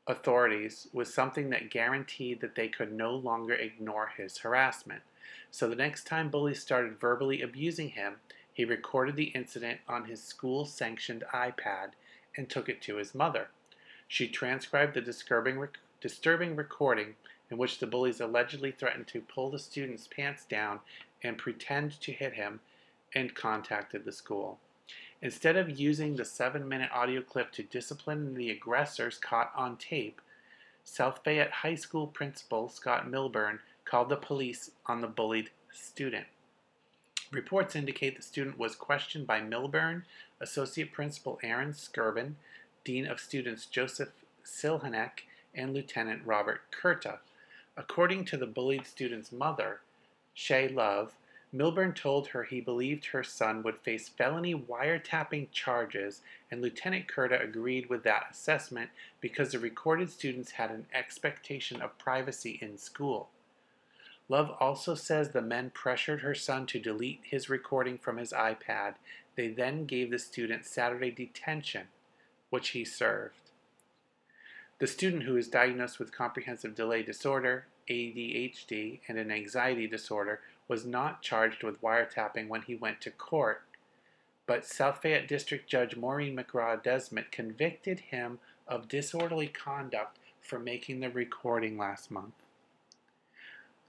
Authorities 0.07 0.88
was 0.91 1.14
something 1.14 1.52
that 1.52 1.69
guaranteed 1.69 2.41
that 2.41 2.56
they 2.56 2.68
could 2.68 2.91
no 2.91 3.14
longer 3.14 3.53
ignore 3.53 4.11
his 4.18 4.40
harassment. 4.40 5.03
So 5.52 5.69
the 5.69 5.76
next 5.76 6.06
time 6.06 6.30
bullies 6.30 6.61
started 6.61 6.99
verbally 6.99 7.41
abusing 7.41 7.90
him, 7.90 8.15
he 8.52 8.65
recorded 8.65 9.15
the 9.15 9.26
incident 9.36 9.80
on 9.88 10.06
his 10.06 10.23
school 10.23 10.65
sanctioned 10.65 11.23
iPad 11.34 11.91
and 12.36 12.49
took 12.49 12.68
it 12.68 12.82
to 12.84 12.95
his 12.95 13.14
mother. 13.14 13.49
She 14.07 14.28
transcribed 14.28 14.94
the 14.94 15.02
disturbing, 15.02 15.60
rec- 15.60 15.78
disturbing 16.02 16.56
recording 16.56 17.15
in 17.49 17.57
which 17.57 17.80
the 17.80 17.88
bullies 17.88 18.19
allegedly 18.19 18.72
threatened 18.72 19.07
to 19.07 19.22
pull 19.22 19.52
the 19.52 19.60
student's 19.60 20.07
pants 20.07 20.45
down 20.45 20.80
and 21.23 21.38
pretend 21.38 21.99
to 22.02 22.11
hit 22.11 22.34
him 22.34 22.60
and 23.14 23.36
contacted 23.36 24.03
the 24.03 24.11
school. 24.11 24.60
Instead 25.22 25.56
of 25.56 25.80
using 25.80 26.15
the 26.15 26.26
seven 26.26 26.68
minute 26.68 26.89
audio 26.91 27.22
clip 27.22 27.52
to 27.52 27.64
discipline 27.64 28.34
the 28.34 28.49
aggressors 28.49 29.18
caught 29.18 29.52
on 29.56 29.77
tape, 29.77 30.19
South 30.84 31.22
Fayette 31.23 31.52
High 31.52 31.76
School 31.76 32.07
principal 32.07 32.69
Scott 32.69 33.07
Milburn 33.07 33.60
called 33.85 34.10
the 34.10 34.15
police 34.15 34.72
on 34.88 35.02
the 35.02 35.07
bullied 35.07 35.52
student. 35.72 36.26
Reports 37.31 37.76
indicate 37.76 38.18
the 38.18 38.23
student 38.23 38.57
was 38.57 38.76
questioned 38.76 39.27
by 39.27 39.39
Milburn, 39.41 40.03
Associate 40.41 40.91
Principal 40.91 41.39
Aaron 41.43 41.72
Skirvin, 41.72 42.34
Dean 42.84 43.06
of 43.06 43.19
Students 43.19 43.68
Joseph 43.68 44.10
Silhanek, 44.43 45.22
and 45.53 45.73
Lieutenant 45.73 46.23
Robert 46.26 46.61
Kurta. 46.72 47.19
According 47.77 48.26
to 48.26 48.38
the 48.38 48.48
bullied 48.48 48.85
student's 48.85 49.31
mother, 49.31 49.81
Shay 50.34 50.68
Love, 50.68 51.14
Milburn 51.53 51.94
told 51.94 52.28
her 52.28 52.44
he 52.44 52.61
believed 52.61 53.07
her 53.07 53.23
son 53.23 53.61
would 53.64 53.80
face 53.80 54.07
felony 54.07 54.56
wiretapping 54.56 55.52
charges, 55.52 56.22
and 56.49 56.61
Lieutenant 56.61 57.07
Kurta 57.07 57.44
agreed 57.44 57.90
with 57.90 58.03
that 58.03 58.28
assessment 58.32 58.90
because 59.19 59.52
the 59.52 59.60
recorded 59.60 60.10
students 60.10 60.52
had 60.52 60.72
an 60.72 60.86
expectation 60.94 61.82
of 61.82 61.98
privacy 61.98 62.57
in 62.61 62.78
school. 62.78 63.30
Love 64.30 64.56
also 64.61 64.95
says 64.95 65.30
the 65.30 65.41
men 65.41 65.72
pressured 65.73 66.22
her 66.22 66.34
son 66.34 66.65
to 66.65 66.80
delete 66.80 67.19
his 67.23 67.49
recording 67.49 67.98
from 67.98 68.15
his 68.15 68.32
iPad. 68.32 68.94
They 69.36 69.49
then 69.49 69.86
gave 69.86 70.10
the 70.10 70.19
student 70.19 70.65
Saturday 70.65 71.11
detention, 71.11 71.88
which 72.49 72.69
he 72.69 72.86
served. 72.86 73.36
The 74.80 74.88
student 74.88 75.23
who 75.23 75.36
is 75.36 75.49
diagnosed 75.49 75.99
with 75.99 76.14
comprehensive 76.14 76.76
delay 76.76 77.03
disorder, 77.03 77.65
ADHD, 77.90 79.02
and 79.10 79.18
an 79.18 79.32
anxiety 79.32 79.86
disorder 79.86 80.40
was 80.72 80.85
not 80.85 81.22
charged 81.22 81.64
with 81.64 81.81
wiretapping 81.81 82.48
when 82.48 82.61
he 82.61 82.73
went 82.73 83.02
to 83.02 83.11
court, 83.11 83.61
but 84.48 84.65
South 84.65 85.02
Fayette 85.02 85.27
District 85.27 85.69
Judge 85.69 85.98
Maureen 85.98 86.34
McGraw 86.34 86.81
Desmet 86.81 87.30
convicted 87.30 87.99
him 87.99 88.39
of 88.69 88.88
disorderly 88.88 89.48
conduct 89.48 90.18
for 90.39 90.60
making 90.60 91.02
the 91.02 91.10
recording 91.10 91.77
last 91.77 92.10
month. 92.10 92.35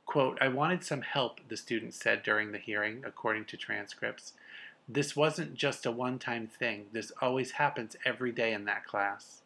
Quote, 0.06 0.36
I 0.40 0.48
wanted 0.48 0.82
some 0.82 1.02
help, 1.02 1.38
the 1.48 1.56
student 1.56 1.94
said 1.94 2.24
during 2.24 2.50
the 2.50 2.58
hearing, 2.58 3.04
according 3.06 3.44
to 3.44 3.56
transcripts. 3.56 4.32
This 4.88 5.14
wasn't 5.14 5.54
just 5.54 5.86
a 5.86 5.92
one 5.92 6.18
time 6.18 6.48
thing. 6.48 6.86
This 6.90 7.12
always 7.22 7.52
happens 7.52 7.94
every 8.04 8.32
day 8.32 8.52
in 8.52 8.64
that 8.64 8.84
class. 8.84 9.42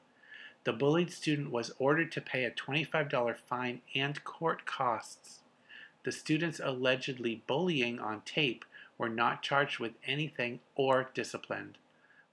The 0.65 0.73
bullied 0.73 1.13
student 1.13 1.51
was 1.51 1.73
ordered 1.79 2.11
to 2.13 2.23
pay 2.23 2.45
a 2.45 2.51
$25 2.51 3.37
fine 3.37 3.83
and 3.95 4.25
court 4.25 4.65
costs. 4.65 5.41
The 6.07 6.12
students 6.12 6.61
allegedly 6.62 7.43
bullying 7.49 7.99
on 7.99 8.20
tape 8.20 8.65
were 8.97 9.09
not 9.09 9.43
charged 9.43 9.81
with 9.81 9.95
anything 10.07 10.61
or 10.77 11.11
disciplined. 11.12 11.78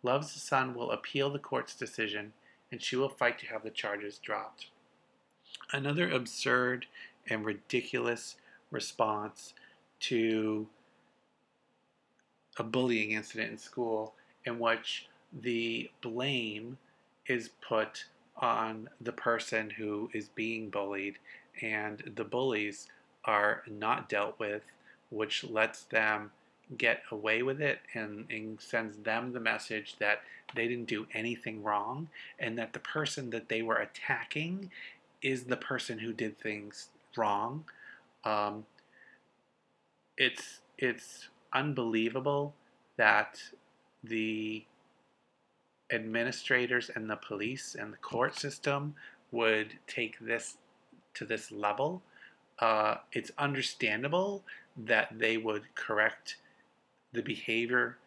Love's 0.04 0.32
son 0.32 0.76
will 0.76 0.92
appeal 0.92 1.32
the 1.32 1.40
court's 1.40 1.74
decision 1.74 2.34
and 2.72 2.84
she 2.84 2.96
will 2.96 3.10
fight 3.10 3.40
to 3.40 3.48
have 3.48 3.64
the 3.64 3.72
charges 3.72 4.20
dropped. 4.20 4.68
Another 5.72 6.08
absurd 6.08 6.86
and 7.28 7.44
ridiculous 7.44 8.36
response 8.70 9.56
to 10.02 10.68
a 12.58 12.64
bullying 12.64 13.14
incident 13.14 13.54
in 13.54 13.58
school 13.58 14.14
in 14.46 14.60
which 14.60 15.08
the 15.34 15.90
blame 16.00 16.78
is 17.26 17.50
put 17.68 18.06
on 18.38 18.88
the 19.02 19.14
person 19.14 19.72
who 19.72 20.12
is 20.14 20.30
being 20.30 20.70
bullied 20.70 21.18
and 21.60 22.14
the 22.16 22.24
bullies 22.24 22.88
are 23.26 23.64
not 23.70 24.10
dealt 24.10 24.40
with, 24.40 24.64
which 25.10 25.44
lets 25.44 25.84
them 25.84 26.32
get 26.78 27.04
away 27.12 27.44
with 27.44 27.62
it 27.62 27.80
and, 27.94 28.26
and, 28.30 28.60
sends 28.60 28.98
them 28.98 29.34
the 29.34 29.40
message 29.40 29.96
that 30.00 30.22
they 30.56 30.68
didn't 30.68 30.88
do 30.88 31.06
anything 31.14 31.62
wrong 31.62 32.08
and 32.40 32.58
that 32.58 32.74
the 32.74 32.80
person 32.80 33.30
that 33.30 33.50
they 33.50 33.62
were 33.62 33.76
attacking 33.76 34.72
is 35.22 35.44
the 35.44 35.58
person 35.58 36.00
who 36.00 36.14
did 36.14 36.40
things 36.40 36.88
wrong. 37.16 37.66
Um, 38.24 38.66
it's 40.18 40.60
it's 40.78 41.30
unbelievable 41.54 42.54
that 42.98 43.42
the 44.04 44.64
administrators 45.92 46.90
and 46.96 47.10
the 47.10 47.16
police 47.16 47.76
and 47.80 47.94
the 47.94 47.98
court 47.98 48.36
system 48.36 48.96
would 49.32 49.74
take 49.88 50.20
this 50.20 50.58
to 51.14 51.26
this 51.26 51.52
level. 51.52 52.02
Uh, 52.60 52.96
it's 53.12 53.32
understandable 53.38 54.44
that 54.78 55.10
they 55.18 55.38
would 55.38 55.64
correct 55.76 56.38
the 57.12 57.22
behavior 57.22 57.98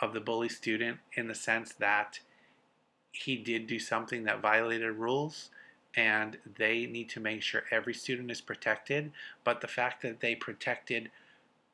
of 0.00 0.12
the 0.12 0.20
bully 0.20 0.48
student 0.48 0.98
in 1.14 1.28
the 1.28 1.34
sense 1.34 1.72
that 1.74 2.20
he 3.12 3.36
did 3.36 3.66
do 3.66 3.78
something 3.78 4.24
that 4.24 4.40
violated 4.40 4.92
rules 4.96 5.50
and 5.96 6.38
they 6.58 6.86
need 6.86 7.08
to 7.08 7.20
make 7.20 7.42
sure 7.42 7.62
every 7.70 7.94
student 7.94 8.30
is 8.30 8.40
protected. 8.40 9.12
But 9.44 9.60
the 9.60 9.68
fact 9.68 10.02
that 10.02 10.20
they 10.20 10.34
protected 10.34 11.10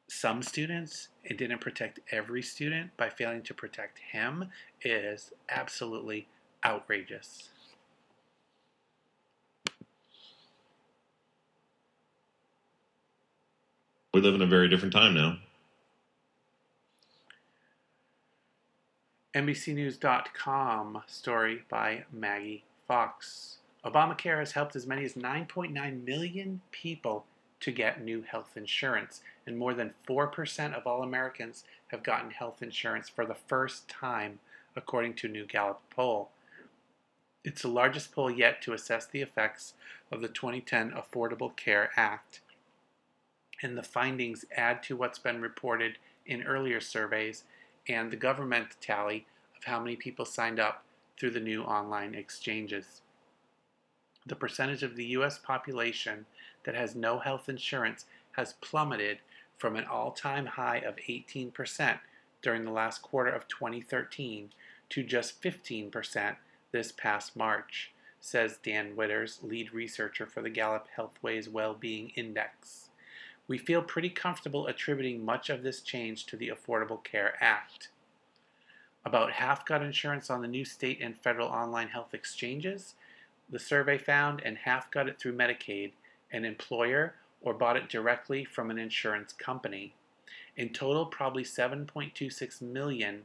some 0.09 0.43
students 0.43 1.09
and 1.28 1.39
didn't 1.39 1.61
protect 1.61 2.01
every 2.11 2.43
student 2.43 2.94
by 2.97 3.09
failing 3.09 3.43
to 3.43 3.55
protect 3.55 3.98
him 4.12 4.51
is 4.82 5.32
absolutely 5.48 6.28
outrageous. 6.65 7.51
We 14.12 14.20
live 14.20 14.35
in 14.35 14.43
a 14.43 14.47
very 14.47 14.69
different 14.69 14.93
time 14.93 15.15
now. 15.15 15.39
NBCNews.com 19.35 21.03
story 21.07 21.62
by 21.69 22.05
Maggie 22.12 22.65
Fox. 22.89 23.59
Obamacare 23.85 24.41
has 24.41 24.53
helped 24.53 24.74
as 24.74 24.89
many 24.89 25.05
as 25.05 25.15
9.9 25.15 26.05
million 26.05 26.61
people 26.73 27.24
to 27.61 27.70
get 27.70 28.03
new 28.03 28.23
health 28.23 28.57
insurance, 28.57 29.20
and 29.47 29.57
more 29.57 29.74
than 29.74 29.95
4% 30.09 30.74
of 30.74 30.87
all 30.89 31.05
Americans 31.05 31.62
have 31.89 32.03
gotten 32.03 32.32
health 32.32 32.62
insurance 32.62 33.09
for 33.09 33.24
the 33.24 33.35
first 33.35 33.89
time, 33.89 34.41
according 34.74 35.15
to 35.15 35.28
a 35.28 35.31
new 35.31 35.47
Gallup 35.47 35.81
poll. 35.91 36.31
It's 37.45 37.62
the 37.62 37.69
largest 37.69 38.12
poll 38.12 38.31
yet 38.31 38.61
to 38.62 38.73
assess 38.73 39.07
the 39.07 39.23
effects 39.23 39.74
of 40.11 40.20
the 40.20 40.28
2010 40.28 40.91
Affordable 40.91 41.55
Care 41.55 41.91
Act. 41.97 42.41
And 43.62 43.77
the 43.77 43.82
findings 43.82 44.45
add 44.57 44.82
to 44.85 44.97
what's 44.97 45.19
been 45.19 45.41
reported 45.41 45.99
in 46.27 46.43
earlier 46.43 46.81
surveys 46.81 47.45
and 47.89 48.11
the 48.11 48.16
government 48.16 48.77
tally 48.81 49.27
of 49.57 49.65
how 49.65 49.81
many 49.81 49.97
people 49.97 50.24
signed 50.24 50.61
up 50.61 50.85
through 51.19 51.31
the 51.31 51.41
new 51.41 51.62
online 51.62 52.15
exchanges 52.15 53.03
the 54.27 54.37
percentage 54.37 54.82
of 54.82 54.97
the 54.97 55.07
U.S. 55.07 55.39
population 55.39 56.27
that 56.65 56.74
has 56.74 56.95
no 56.95 57.19
health 57.19 57.49
insurance 57.49 58.07
has 58.32 58.55
plummeted 58.61 59.19
from 59.59 59.77
an 59.77 59.85
all 59.85 60.12
time 60.12 60.47
high 60.47 60.78
of 60.78 60.97
18% 60.97 61.99
during 62.43 62.65
the 62.65 62.70
last 62.70 63.03
quarter 63.03 63.31
of 63.31 63.49
2013 63.49 64.51
to 64.91 65.03
just 65.03 65.43
15% 65.43 66.37
this 66.73 66.93
past 66.93 67.37
March, 67.37 67.93
says 68.20 68.59
Dan 68.62 68.95
Witters, 68.95 69.43
lead 69.43 69.73
researcher 69.73 70.27
for 70.27 70.43
the 70.43 70.51
Gallup 70.51 70.87
Healthways 70.97 71.49
Wellbeing 71.49 72.12
Index. 72.15 72.89
We 73.51 73.59
feel 73.59 73.82
pretty 73.82 74.10
comfortable 74.10 74.68
attributing 74.68 75.24
much 75.24 75.51
of 75.51 75.64
this 75.64 75.81
change 75.81 76.24
to 76.27 76.36
the 76.36 76.52
Affordable 76.55 77.02
Care 77.02 77.35
Act. 77.40 77.89
About 79.05 79.32
half 79.32 79.66
got 79.66 79.82
insurance 79.82 80.31
on 80.31 80.40
the 80.40 80.47
new 80.47 80.64
state 80.64 81.01
and 81.02 81.18
federal 81.18 81.48
online 81.48 81.89
health 81.89 82.14
exchanges, 82.14 82.94
the 83.51 83.59
survey 83.59 83.98
found, 83.98 84.40
and 84.44 84.56
half 84.56 84.89
got 84.93 85.09
it 85.09 85.18
through 85.18 85.36
Medicaid, 85.36 85.90
an 86.31 86.44
employer, 86.44 87.14
or 87.40 87.52
bought 87.52 87.77
it 87.77 87.89
directly 87.89 88.44
from 88.44 88.70
an 88.70 88.78
insurance 88.78 89.32
company. 89.32 89.94
In 90.56 90.68
total, 90.68 91.06
probably 91.06 91.43
7.26 91.43 92.62
million, 92.62 93.24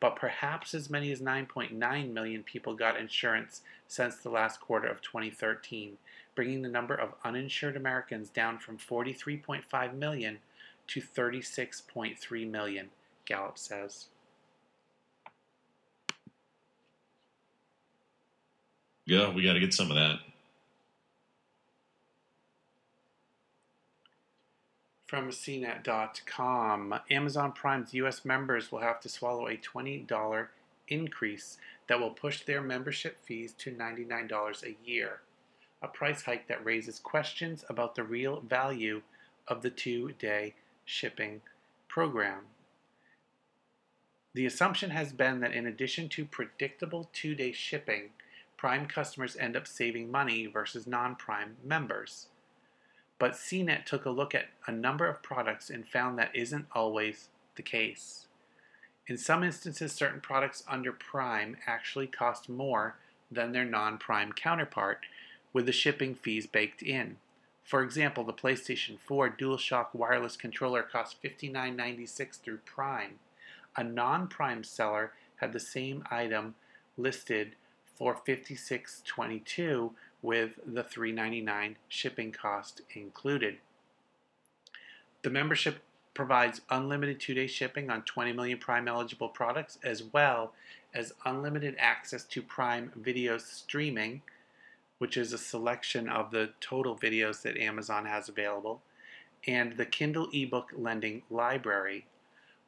but 0.00 0.16
perhaps 0.16 0.72
as 0.72 0.88
many 0.88 1.12
as 1.12 1.20
9.9 1.20 2.12
million 2.14 2.42
people 2.44 2.74
got 2.74 2.98
insurance 2.98 3.60
since 3.86 4.16
the 4.16 4.30
last 4.30 4.58
quarter 4.58 4.88
of 4.88 5.02
2013, 5.02 5.98
bringing 6.36 6.62
the 6.62 6.68
number 6.68 6.94
of 6.94 7.14
uninsured 7.24 7.76
Americans 7.76 8.28
down 8.28 8.58
from 8.58 8.78
43.5 8.78 9.94
million 9.94 10.38
to 10.86 11.00
36.3 11.00 12.50
million, 12.50 12.90
Gallup 13.24 13.58
says. 13.58 14.06
Yeah, 19.04 19.32
we 19.32 19.42
got 19.42 19.54
to 19.54 19.60
get 19.60 19.74
some 19.74 19.90
of 19.90 19.96
that. 19.96 20.18
From 25.06 25.30
CNET.com, 25.30 26.94
Amazon 27.12 27.52
Prime's 27.52 27.94
U.S. 27.94 28.24
members 28.24 28.72
will 28.72 28.80
have 28.80 29.00
to 29.02 29.08
swallow 29.08 29.46
a 29.46 29.56
$20 29.56 30.48
increase 30.88 31.58
that 31.88 32.00
will 32.00 32.10
push 32.10 32.42
their 32.42 32.60
membership 32.60 33.16
fees 33.24 33.52
to 33.58 33.70
$99 33.70 34.64
a 34.64 34.76
year, 34.84 35.20
a 35.82 35.88
price 35.88 36.22
hike 36.22 36.48
that 36.48 36.64
raises 36.64 36.98
questions 36.98 37.64
about 37.68 37.94
the 37.94 38.04
real 38.04 38.40
value 38.40 39.02
of 39.48 39.62
the 39.62 39.70
two 39.70 40.12
day 40.18 40.54
shipping 40.84 41.40
program. 41.88 42.46
The 44.34 44.46
assumption 44.46 44.90
has 44.90 45.12
been 45.12 45.40
that 45.40 45.52
in 45.52 45.66
addition 45.66 46.08
to 46.10 46.24
predictable 46.24 47.08
two 47.12 47.34
day 47.34 47.52
shipping, 47.52 48.10
Prime 48.56 48.86
customers 48.86 49.36
end 49.36 49.56
up 49.56 49.66
saving 49.66 50.10
money 50.10 50.46
versus 50.46 50.86
non 50.86 51.16
Prime 51.16 51.56
members. 51.64 52.28
But 53.18 53.32
CNET 53.32 53.84
took 53.84 54.04
a 54.04 54.10
look 54.10 54.34
at 54.34 54.48
a 54.66 54.72
number 54.72 55.06
of 55.06 55.22
products 55.22 55.70
and 55.70 55.88
found 55.88 56.18
that 56.18 56.34
isn't 56.34 56.66
always 56.72 57.28
the 57.56 57.62
case. 57.62 58.26
In 59.06 59.16
some 59.16 59.42
instances, 59.42 59.92
certain 59.92 60.20
products 60.20 60.64
under 60.68 60.92
Prime 60.92 61.56
actually 61.66 62.06
cost 62.06 62.48
more 62.48 62.96
than 63.30 63.52
their 63.52 63.64
non 63.64 63.98
Prime 63.98 64.32
counterpart, 64.32 65.06
with 65.56 65.64
the 65.64 65.72
shipping 65.72 66.14
fees 66.14 66.46
baked 66.46 66.82
in. 66.82 67.16
For 67.64 67.82
example, 67.82 68.24
the 68.24 68.32
PlayStation 68.34 68.98
4 68.98 69.30
DualShock 69.30 69.86
wireless 69.94 70.36
controller 70.36 70.82
cost 70.82 71.16
$59.96 71.22 72.32
through 72.42 72.58
Prime. 72.66 73.20
A 73.74 73.82
non 73.82 74.28
Prime 74.28 74.62
seller 74.62 75.12
had 75.36 75.54
the 75.54 75.58
same 75.58 76.04
item 76.10 76.56
listed 76.98 77.52
for 77.94 78.14
$56.22 78.14 79.92
with 80.20 80.50
the 80.66 80.84
$3.99 80.84 81.76
shipping 81.88 82.32
cost 82.32 82.82
included. 82.94 83.56
The 85.22 85.30
membership 85.30 85.82
provides 86.12 86.60
unlimited 86.68 87.18
two 87.18 87.32
day 87.32 87.46
shipping 87.46 87.88
on 87.88 88.02
20 88.02 88.34
million 88.34 88.58
Prime 88.58 88.88
eligible 88.88 89.30
products, 89.30 89.78
as 89.82 90.02
well 90.02 90.52
as 90.92 91.14
unlimited 91.24 91.76
access 91.78 92.24
to 92.24 92.42
Prime 92.42 92.92
video 92.94 93.38
streaming, 93.38 94.20
which 94.98 95.16
is 95.16 95.32
a 95.32 95.38
selection 95.38 96.08
of 96.08 96.30
the 96.30 96.50
total 96.60 96.96
videos 96.96 97.42
that 97.42 97.56
Amazon 97.58 98.06
has 98.06 98.28
available, 98.28 98.82
and 99.46 99.76
the 99.76 99.86
Kindle 99.86 100.28
ebook 100.32 100.72
lending 100.76 101.22
library. 101.30 102.06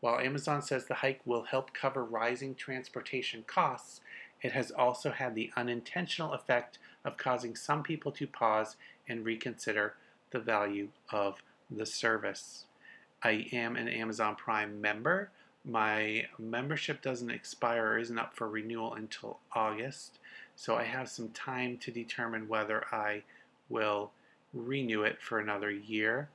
While 0.00 0.20
Amazon 0.20 0.62
says 0.62 0.86
the 0.86 0.94
hike 0.94 1.20
will 1.24 1.44
help 1.44 1.74
cover 1.74 2.05
rising 2.05 2.55
transportation 2.55 3.44
costs, 3.46 4.00
it 4.42 4.52
has 4.52 4.70
also 4.70 5.10
had 5.10 5.34
the 5.34 5.50
unintentional 5.56 6.32
effect 6.32 6.78
of 7.05 7.16
causing 7.16 7.56
some 7.56 7.82
people 7.82 8.12
to 8.12 8.26
pause 8.26 8.76
and 9.09 9.24
reconsider 9.24 9.94
the 10.30 10.38
value 10.38 10.88
of 11.10 11.42
the 11.70 11.86
service. 11.86 12.66
I 13.22 13.48
am 13.52 13.76
an 13.76 13.88
Amazon 13.88 14.36
Prime 14.36 14.80
member. 14.80 15.30
My 15.64 16.26
membership 16.38 17.02
doesn't 17.02 17.30
expire 17.30 17.92
or 17.92 17.98
isn't 17.98 18.18
up 18.18 18.36
for 18.36 18.48
renewal 18.48 18.94
until 18.94 19.40
August, 19.52 20.18
so 20.59 20.74
I 20.74 20.82
have 20.82 21.09
some 21.09 21.28
time 21.28 21.78
to 21.82 21.93
determine 21.93 22.48
whether 22.48 22.85
I 22.90 23.22
will 23.68 24.10
renew 24.52 25.05
it 25.05 25.22
for 25.22 25.39
another 25.39 25.70
year. 25.70 26.30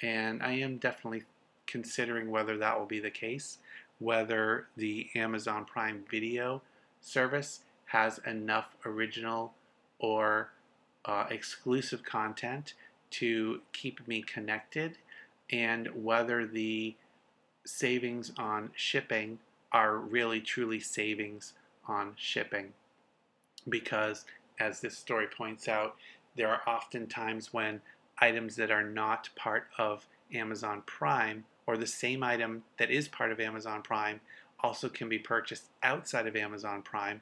And 0.00 0.42
I 0.42 0.52
am 0.52 0.78
definitely 0.78 1.24
considering 1.66 2.30
whether 2.30 2.56
that 2.56 2.78
will 2.78 2.86
be 2.86 3.00
the 3.00 3.10
case, 3.10 3.58
whether 3.98 4.68
the 4.78 5.10
Amazon 5.14 5.66
Prime 5.66 6.04
Video 6.10 6.62
service 7.02 7.60
has 7.84 8.18
enough 8.26 8.74
original 8.86 9.52
or 9.98 10.52
uh, 11.04 11.26
exclusive 11.28 12.02
content 12.02 12.72
to 13.10 13.60
keep 13.74 14.08
me 14.08 14.22
connected 14.22 14.96
and 15.50 15.88
whether 16.02 16.46
the 16.46 16.94
savings 17.66 18.32
on 18.38 18.70
shipping 18.74 19.38
are 19.70 19.98
really 19.98 20.40
truly 20.40 20.80
savings 20.80 21.52
on 21.86 22.14
shipping. 22.16 22.72
Because, 23.68 24.24
as 24.60 24.80
this 24.80 24.96
story 24.96 25.26
points 25.26 25.68
out, 25.68 25.96
there 26.36 26.48
are 26.48 26.62
often 26.66 27.06
times 27.06 27.52
when 27.52 27.80
items 28.18 28.56
that 28.56 28.70
are 28.70 28.84
not 28.84 29.28
part 29.36 29.68
of 29.78 30.06
Amazon 30.32 30.82
Prime 30.86 31.44
or 31.66 31.76
the 31.76 31.86
same 31.86 32.22
item 32.22 32.62
that 32.78 32.90
is 32.90 33.08
part 33.08 33.32
of 33.32 33.40
Amazon 33.40 33.82
Prime 33.82 34.20
also 34.60 34.88
can 34.88 35.08
be 35.08 35.18
purchased 35.18 35.70
outside 35.82 36.26
of 36.26 36.36
Amazon 36.36 36.82
Prime 36.82 37.20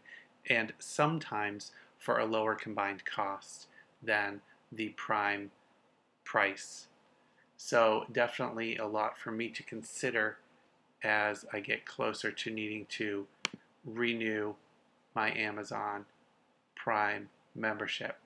and 0.48 0.72
sometimes 0.78 1.72
for 1.98 2.18
a 2.18 2.26
lower 2.26 2.54
combined 2.54 3.04
cost 3.04 3.66
than 4.02 4.40
the 4.70 4.90
Prime 4.90 5.50
price. 6.24 6.88
So, 7.56 8.04
definitely 8.12 8.76
a 8.76 8.86
lot 8.86 9.18
for 9.18 9.30
me 9.30 9.48
to 9.50 9.62
consider 9.62 10.38
as 11.02 11.44
I 11.52 11.60
get 11.60 11.86
closer 11.86 12.30
to 12.32 12.50
needing 12.50 12.86
to 12.86 13.26
renew 13.84 14.54
my 15.14 15.32
Amazon 15.32 16.06
Prime 16.84 17.30
membership. 17.54 18.18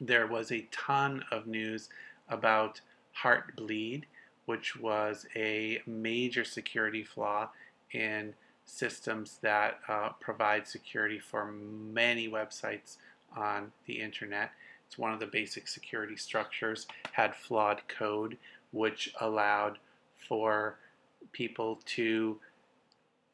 There 0.00 0.26
was 0.26 0.50
a 0.50 0.66
ton 0.70 1.22
of 1.30 1.46
news 1.46 1.90
about 2.26 2.80
Heartbleed, 3.22 4.04
which 4.46 4.74
was 4.74 5.26
a 5.36 5.82
major 5.86 6.42
security 6.42 7.04
flaw 7.04 7.50
in 7.90 8.32
systems 8.64 9.40
that 9.42 9.80
uh, 9.88 10.08
provide 10.20 10.66
security 10.66 11.18
for 11.18 11.52
many 11.52 12.30
websites 12.30 12.96
on 13.36 13.70
the 13.86 14.00
internet. 14.00 14.52
It's 14.86 14.96
one 14.96 15.12
of 15.12 15.20
the 15.20 15.26
basic 15.26 15.68
security 15.68 16.16
structures, 16.16 16.86
had 17.12 17.36
flawed 17.36 17.82
code, 17.88 18.38
which 18.70 19.12
allowed 19.20 19.76
for 20.16 20.78
people 21.32 21.78
to 21.84 22.38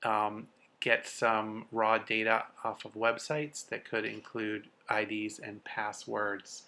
um, 0.03 0.49
get 0.81 1.07
some 1.07 1.67
raw 1.73 1.99
data 1.99 2.45
off 2.65 2.85
of 2.85 2.95
websites 2.95 3.69
that 3.69 3.89
could 3.89 4.05
include 4.05 4.69
IDs 4.91 5.39
and 5.39 5.63
passwords. 5.65 6.65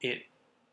It 0.00 0.22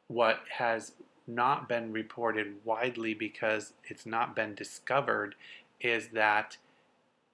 what 0.08 0.40
has 0.58 0.92
not 1.28 1.68
been 1.68 1.92
reported 1.92 2.56
widely 2.64 3.14
because 3.14 3.74
it's 3.86 4.06
not 4.06 4.36
been 4.36 4.54
discovered 4.54 5.36
is 5.82 6.10
that 6.10 6.58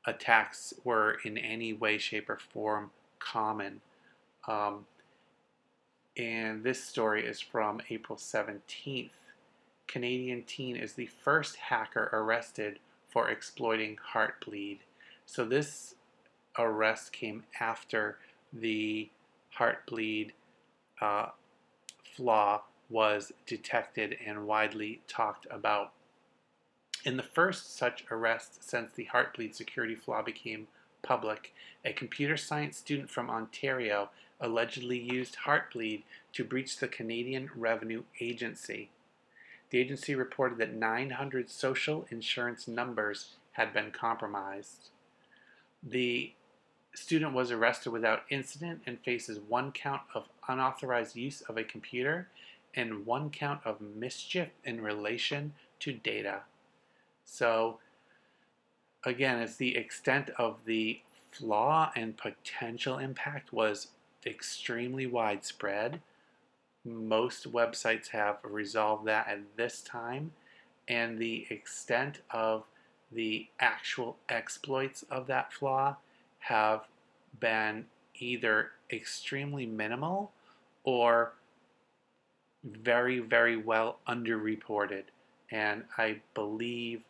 attacks 0.06 0.74
were 0.84 1.18
in 1.26 1.38
any 1.38 1.74
way, 1.74 1.98
shape, 1.98 2.30
or 2.30 2.38
form 2.38 2.92
common. 3.20 3.82
Um, 4.48 4.86
and 6.18 6.64
this 6.64 6.84
story 6.84 7.26
is 7.26 7.40
from 7.40 7.82
April 7.90 8.18
17th. 8.18 9.12
Canadian 9.88 10.44
teen 10.44 10.76
is 10.76 10.94
the 10.94 11.08
first 11.08 11.58
hacker 11.58 12.10
arrested 12.14 12.80
for 13.10 13.30
exploiting 13.30 13.98
Heartbleed. 14.14 14.80
So 15.26 15.46
this 15.46 15.96
arrest 16.58 17.14
came 17.14 17.44
after 17.60 18.18
the 18.52 19.10
Heartbleed 19.58 20.32
uh, 21.02 21.28
flaw 22.16 22.64
was 22.90 23.32
detected 23.46 24.18
and 24.26 24.46
widely 24.46 25.02
talked 25.08 25.48
about. 25.50 25.94
In 27.04 27.18
the 27.18 27.24
first 27.24 27.76
such 27.76 28.06
arrest 28.12 28.64
since 28.64 28.92
the 28.94 29.08
Heartbleed 29.14 29.56
security 29.56 29.96
flaw 29.96 30.22
became 30.22 30.68
public, 31.02 31.54
a 31.84 31.94
computer 31.94 32.38
science 32.38 32.78
student 32.78 33.10
from 33.10 33.30
Ontario 33.30 34.10
allegedly 34.40 35.00
used 35.00 35.38
Heartbleed 35.46 36.04
to 36.34 36.44
breach 36.44 36.78
the 36.78 36.88
Canadian 36.88 37.50
Revenue 37.56 38.04
Agency. 38.20 38.90
The 39.70 39.80
agency 39.80 40.16
reported 40.16 40.58
that 40.58 40.74
900 40.74 41.50
social 41.50 42.06
insurance 42.12 42.68
numbers 42.68 43.36
had 43.54 43.74
been 43.74 43.92
compromised. 43.92 44.90
The 45.84 46.34
student 46.94 47.34
was 47.34 47.52
arrested 47.52 47.92
without 47.92 48.24
incident 48.30 48.82
and 48.86 49.00
faces 49.00 49.40
one 49.40 49.72
count 49.72 50.02
of 50.14 50.26
unauthorized 50.48 51.16
use 51.16 51.42
of 51.42 51.58
a 51.58 51.64
computer 51.64 52.28
and 52.76 53.06
one 53.06 53.30
count 53.30 53.62
of 53.66 53.82
mischief 53.82 54.50
in 54.64 54.82
relation 54.82 55.54
to 55.80 55.94
data. 55.94 56.42
So, 57.26 57.80
again, 59.06 59.40
it's 59.40 59.56
the 59.56 59.76
extent 59.76 60.30
of 60.38 60.58
the 60.66 61.02
flaw 61.32 61.92
and 61.96 62.18
potential 62.18 62.98
impact 62.98 63.54
was 63.54 63.88
extremely 64.26 65.08
widespread. 65.08 66.02
Most 66.84 67.52
websites 67.52 68.10
have 68.10 68.38
resolved 68.44 69.06
that 69.08 69.28
at 69.28 69.56
this 69.56 69.82
time, 69.82 70.34
and 70.88 71.18
the 71.18 71.48
extent 71.50 72.20
of 72.32 72.66
the 73.12 73.48
actual 73.60 74.18
exploits 74.30 75.04
of 75.10 75.28
that 75.28 75.52
flaw 75.54 75.98
have 76.40 76.88
been 77.40 77.86
either 78.16 78.72
extremely 78.92 79.66
minimal 79.66 80.32
or 80.84 81.34
very, 82.64 83.20
very 83.20 83.58
well 83.58 84.00
underreported. 84.08 85.04
And 85.52 85.84
I 85.98 86.22
believe 86.34 87.02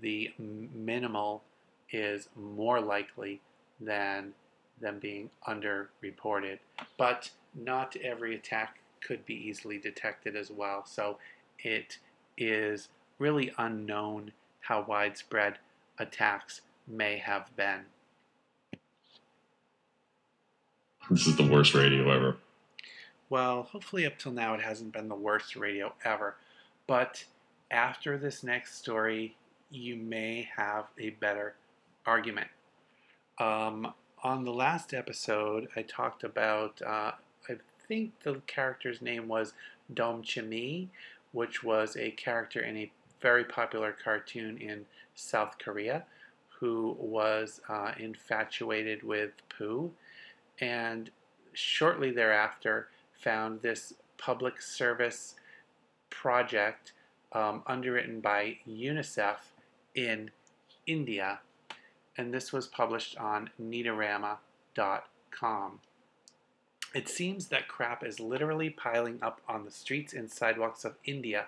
the 0.00 0.32
minimal 0.38 1.42
is 1.90 2.28
more 2.34 2.80
likely 2.80 3.40
than 3.80 4.32
them 4.80 4.98
being 4.98 5.30
underreported. 5.46 6.58
But 6.98 7.30
not 7.54 7.96
every 7.96 8.34
attack 8.34 8.78
could 9.00 9.24
be 9.24 9.34
easily 9.34 9.78
detected 9.78 10.34
as 10.36 10.50
well. 10.50 10.84
So 10.84 11.18
it 11.58 11.98
is 12.36 12.88
really 13.18 13.52
unknown 13.58 14.32
how 14.66 14.84
widespread 14.88 15.58
attacks 15.98 16.60
may 16.88 17.18
have 17.18 17.54
been. 17.56 17.80
This 21.08 21.26
is 21.28 21.36
the 21.36 21.46
worst 21.46 21.72
radio 21.74 22.10
ever. 22.10 22.36
Well, 23.30 23.64
hopefully, 23.64 24.06
up 24.06 24.18
till 24.18 24.32
now, 24.32 24.54
it 24.54 24.60
hasn't 24.60 24.92
been 24.92 25.08
the 25.08 25.14
worst 25.14 25.54
radio 25.54 25.94
ever. 26.04 26.36
But 26.86 27.24
after 27.70 28.18
this 28.18 28.42
next 28.42 28.78
story, 28.78 29.36
you 29.70 29.96
may 29.96 30.48
have 30.56 30.86
a 30.98 31.10
better 31.10 31.54
argument. 32.04 32.48
Um, 33.38 33.92
On 34.24 34.44
the 34.44 34.52
last 34.52 34.92
episode, 34.94 35.68
I 35.76 35.82
talked 35.82 36.24
about, 36.24 36.80
uh, 36.82 37.12
I 37.48 37.56
think 37.86 38.12
the 38.24 38.40
character's 38.48 39.00
name 39.00 39.28
was 39.28 39.52
Dom 39.92 40.22
Chimi, 40.22 40.88
which 41.30 41.62
was 41.62 41.96
a 41.96 42.10
character 42.12 42.60
in 42.60 42.76
a 42.76 42.90
very 43.20 43.44
popular 43.44 43.94
cartoon 44.02 44.58
in 44.58 44.86
South 45.14 45.56
Korea 45.58 46.04
who 46.60 46.96
was 46.98 47.60
uh, 47.68 47.92
infatuated 47.98 49.02
with 49.02 49.30
Pooh 49.48 49.92
and 50.60 51.10
shortly 51.52 52.10
thereafter 52.10 52.88
found 53.12 53.60
this 53.62 53.94
public 54.18 54.60
service 54.62 55.34
project 56.10 56.92
um, 57.32 57.62
underwritten 57.66 58.20
by 58.20 58.58
UNICEF 58.68 59.36
in 59.94 60.30
India, 60.86 61.40
and 62.16 62.32
this 62.32 62.52
was 62.52 62.66
published 62.66 63.18
on 63.18 63.50
Neatorama.com. 63.60 64.38
It 66.94 67.08
seems 67.08 67.48
that 67.48 67.68
crap 67.68 68.04
is 68.04 68.20
literally 68.20 68.70
piling 68.70 69.18
up 69.20 69.42
on 69.48 69.64
the 69.64 69.70
streets 69.70 70.14
and 70.14 70.30
sidewalks 70.30 70.84
of 70.84 70.96
India, 71.04 71.46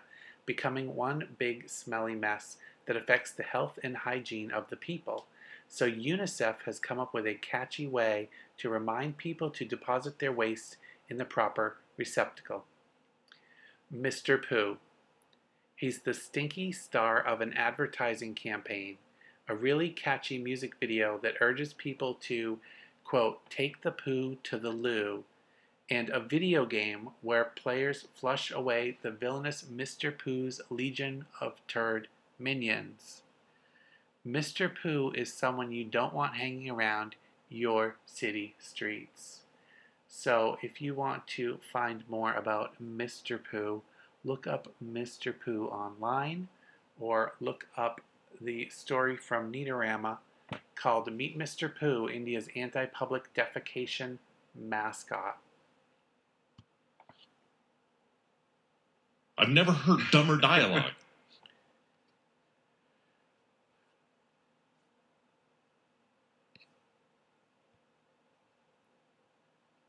becoming 0.48 0.96
one 0.96 1.36
big 1.38 1.68
smelly 1.68 2.14
mess 2.14 2.56
that 2.86 2.96
affects 2.96 3.30
the 3.30 3.42
health 3.42 3.78
and 3.84 3.98
hygiene 3.98 4.50
of 4.50 4.70
the 4.70 4.76
people. 4.76 5.26
So 5.68 5.86
UNICEF 5.86 6.62
has 6.64 6.80
come 6.80 6.98
up 6.98 7.12
with 7.12 7.26
a 7.26 7.34
catchy 7.34 7.86
way 7.86 8.30
to 8.56 8.70
remind 8.70 9.18
people 9.18 9.50
to 9.50 9.66
deposit 9.66 10.18
their 10.18 10.32
waste 10.32 10.78
in 11.10 11.18
the 11.18 11.26
proper 11.26 11.76
receptacle. 11.98 12.64
Mr. 13.94 14.42
Poo. 14.42 14.78
He's 15.76 16.00
the 16.00 16.14
stinky 16.14 16.72
star 16.72 17.20
of 17.20 17.42
an 17.42 17.52
advertising 17.52 18.34
campaign, 18.34 18.96
a 19.48 19.54
really 19.54 19.90
catchy 19.90 20.38
music 20.38 20.72
video 20.80 21.18
that 21.22 21.36
urges 21.42 21.74
people 21.74 22.14
to, 22.22 22.58
quote, 23.04 23.48
take 23.50 23.82
the 23.82 23.92
poo 23.92 24.38
to 24.44 24.58
the 24.58 24.70
loo, 24.70 25.24
and 25.90 26.10
a 26.10 26.20
video 26.20 26.66
game 26.66 27.10
where 27.22 27.44
players 27.44 28.06
flush 28.14 28.50
away 28.50 28.98
the 29.02 29.10
villainous 29.10 29.64
Mr. 29.64 30.16
Poo's 30.16 30.60
legion 30.70 31.26
of 31.40 31.54
turd 31.66 32.08
minions. 32.38 33.22
Mr. 34.26 34.70
Poo 34.74 35.12
is 35.14 35.32
someone 35.32 35.72
you 35.72 35.84
don't 35.84 36.12
want 36.12 36.36
hanging 36.36 36.68
around 36.68 37.14
your 37.48 37.96
city 38.04 38.54
streets. 38.58 39.40
So 40.08 40.58
if 40.62 40.82
you 40.82 40.94
want 40.94 41.26
to 41.28 41.58
find 41.72 42.04
more 42.08 42.34
about 42.34 42.74
Mr. 42.82 43.38
Poo, 43.42 43.82
look 44.24 44.46
up 44.46 44.68
Mr. 44.84 45.32
Poo 45.38 45.66
online 45.66 46.48
or 47.00 47.32
look 47.40 47.66
up 47.76 48.00
the 48.40 48.68
story 48.68 49.16
from 49.16 49.52
Neatorama 49.52 50.18
called 50.74 51.12
Meet 51.12 51.38
Mr. 51.38 51.74
Poo, 51.74 52.08
India's 52.08 52.48
anti 52.54 52.86
public 52.86 53.32
defecation 53.34 54.18
mascot. 54.54 55.38
I've 59.38 59.48
never 59.48 59.70
heard 59.70 60.00
dumber 60.10 60.36
dialogue. 60.36 60.90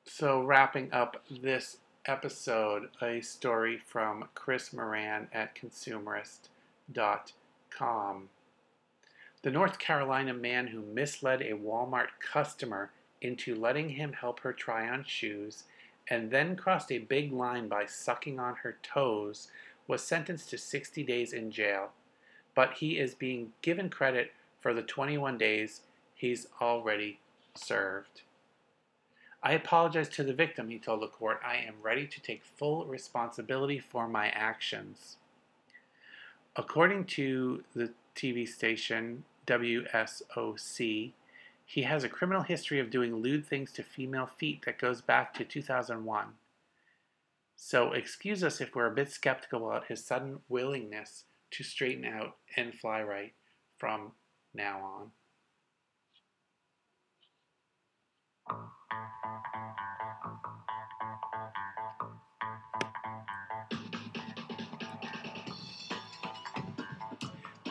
So, 0.05 0.43
wrapping 0.43 0.93
up 0.93 1.23
this 1.31 1.77
episode, 2.05 2.89
a 3.01 3.21
story 3.21 3.81
from 3.83 4.29
Chris 4.35 4.71
Morran 4.71 5.29
at 5.33 5.55
consumerist.com. 5.55 8.29
The 9.41 9.51
North 9.51 9.79
Carolina 9.79 10.33
man 10.33 10.67
who 10.67 10.81
misled 10.81 11.41
a 11.41 11.53
Walmart 11.53 12.09
customer 12.19 12.91
into 13.21 13.55
letting 13.55 13.89
him 13.89 14.13
help 14.13 14.41
her 14.41 14.53
try 14.53 14.87
on 14.87 15.03
shoes 15.05 15.63
and 16.09 16.31
then 16.31 16.55
crossed 16.55 16.91
a 16.91 16.99
big 16.99 17.31
line 17.31 17.67
by 17.67 17.85
sucking 17.85 18.39
on 18.39 18.55
her 18.55 18.77
toes 18.81 19.49
was 19.87 20.03
sentenced 20.03 20.49
to 20.49 20.57
60 20.57 21.03
days 21.03 21.33
in 21.33 21.51
jail. 21.51 21.91
But 22.55 22.73
he 22.73 22.97
is 22.97 23.13
being 23.15 23.53
given 23.61 23.89
credit 23.89 24.31
for 24.59 24.73
the 24.73 24.81
21 24.81 25.37
days 25.37 25.81
he's 26.15 26.47
already 26.61 27.19
served. 27.55 28.21
I 29.41 29.53
apologize 29.53 30.09
to 30.09 30.23
the 30.23 30.33
victim, 30.33 30.69
he 30.69 30.79
told 30.79 31.01
the 31.01 31.07
court. 31.07 31.39
I 31.45 31.57
am 31.57 31.75
ready 31.81 32.05
to 32.07 32.21
take 32.21 32.43
full 32.43 32.85
responsibility 32.85 33.79
for 33.79 34.07
my 34.07 34.27
actions. 34.29 35.17
According 36.55 37.05
to 37.05 37.63
the 37.73 37.91
TV 38.15 38.47
station 38.47 39.23
WSOC, 39.47 41.13
he 41.69 41.83
has 41.83 42.03
a 42.03 42.09
criminal 42.09 42.41
history 42.41 42.79
of 42.79 42.89
doing 42.89 43.17
lewd 43.17 43.45
things 43.45 43.71
to 43.71 43.83
female 43.83 44.25
feet 44.25 44.65
that 44.65 44.79
goes 44.79 45.01
back 45.01 45.35
to 45.35 45.45
2001. 45.45 46.25
So, 47.55 47.93
excuse 47.93 48.43
us 48.43 48.59
if 48.59 48.73
we're 48.73 48.87
a 48.87 48.95
bit 48.95 49.11
skeptical 49.11 49.69
about 49.69 49.85
his 49.85 50.03
sudden 50.03 50.39
willingness 50.49 51.25
to 51.51 51.63
straighten 51.63 52.05
out 52.05 52.37
and 52.57 52.73
fly 52.73 53.03
right 53.03 53.33
from 53.77 54.13
now 54.51 54.81
on. 54.81 55.11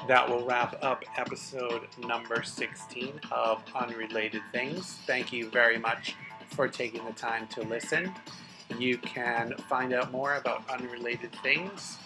That 0.08 0.26
will 0.26 0.42
wrap 0.46 0.82
up 0.82 1.04
episode 1.18 1.82
number 1.98 2.42
16 2.42 3.20
of 3.30 3.62
Unrelated 3.74 4.40
Things. 4.52 4.94
Thank 5.06 5.34
you 5.34 5.50
very 5.50 5.78
much 5.78 6.14
for 6.48 6.66
taking 6.66 7.04
the 7.04 7.12
time 7.12 7.46
to 7.48 7.60
listen. 7.60 8.14
You 8.78 8.96
can 8.96 9.52
find 9.68 9.92
out 9.92 10.10
more 10.10 10.36
about 10.36 10.62
Unrelated 10.70 11.30
Things 11.42 11.98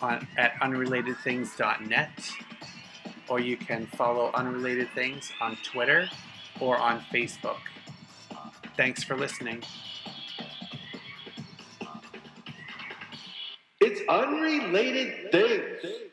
on, 0.00 0.24
at 0.38 0.54
unrelatedthings.net, 0.60 2.30
or 3.28 3.40
you 3.40 3.56
can 3.56 3.86
follow 3.88 4.30
Unrelated 4.34 4.90
Things 4.94 5.32
on 5.40 5.56
Twitter 5.64 6.08
or 6.60 6.78
on 6.78 7.00
Facebook. 7.12 7.58
Thanks 8.76 9.02
for 9.02 9.16
listening. 9.16 9.64
It's 13.80 14.00
unrelated 14.08 15.32
things. 15.32 16.11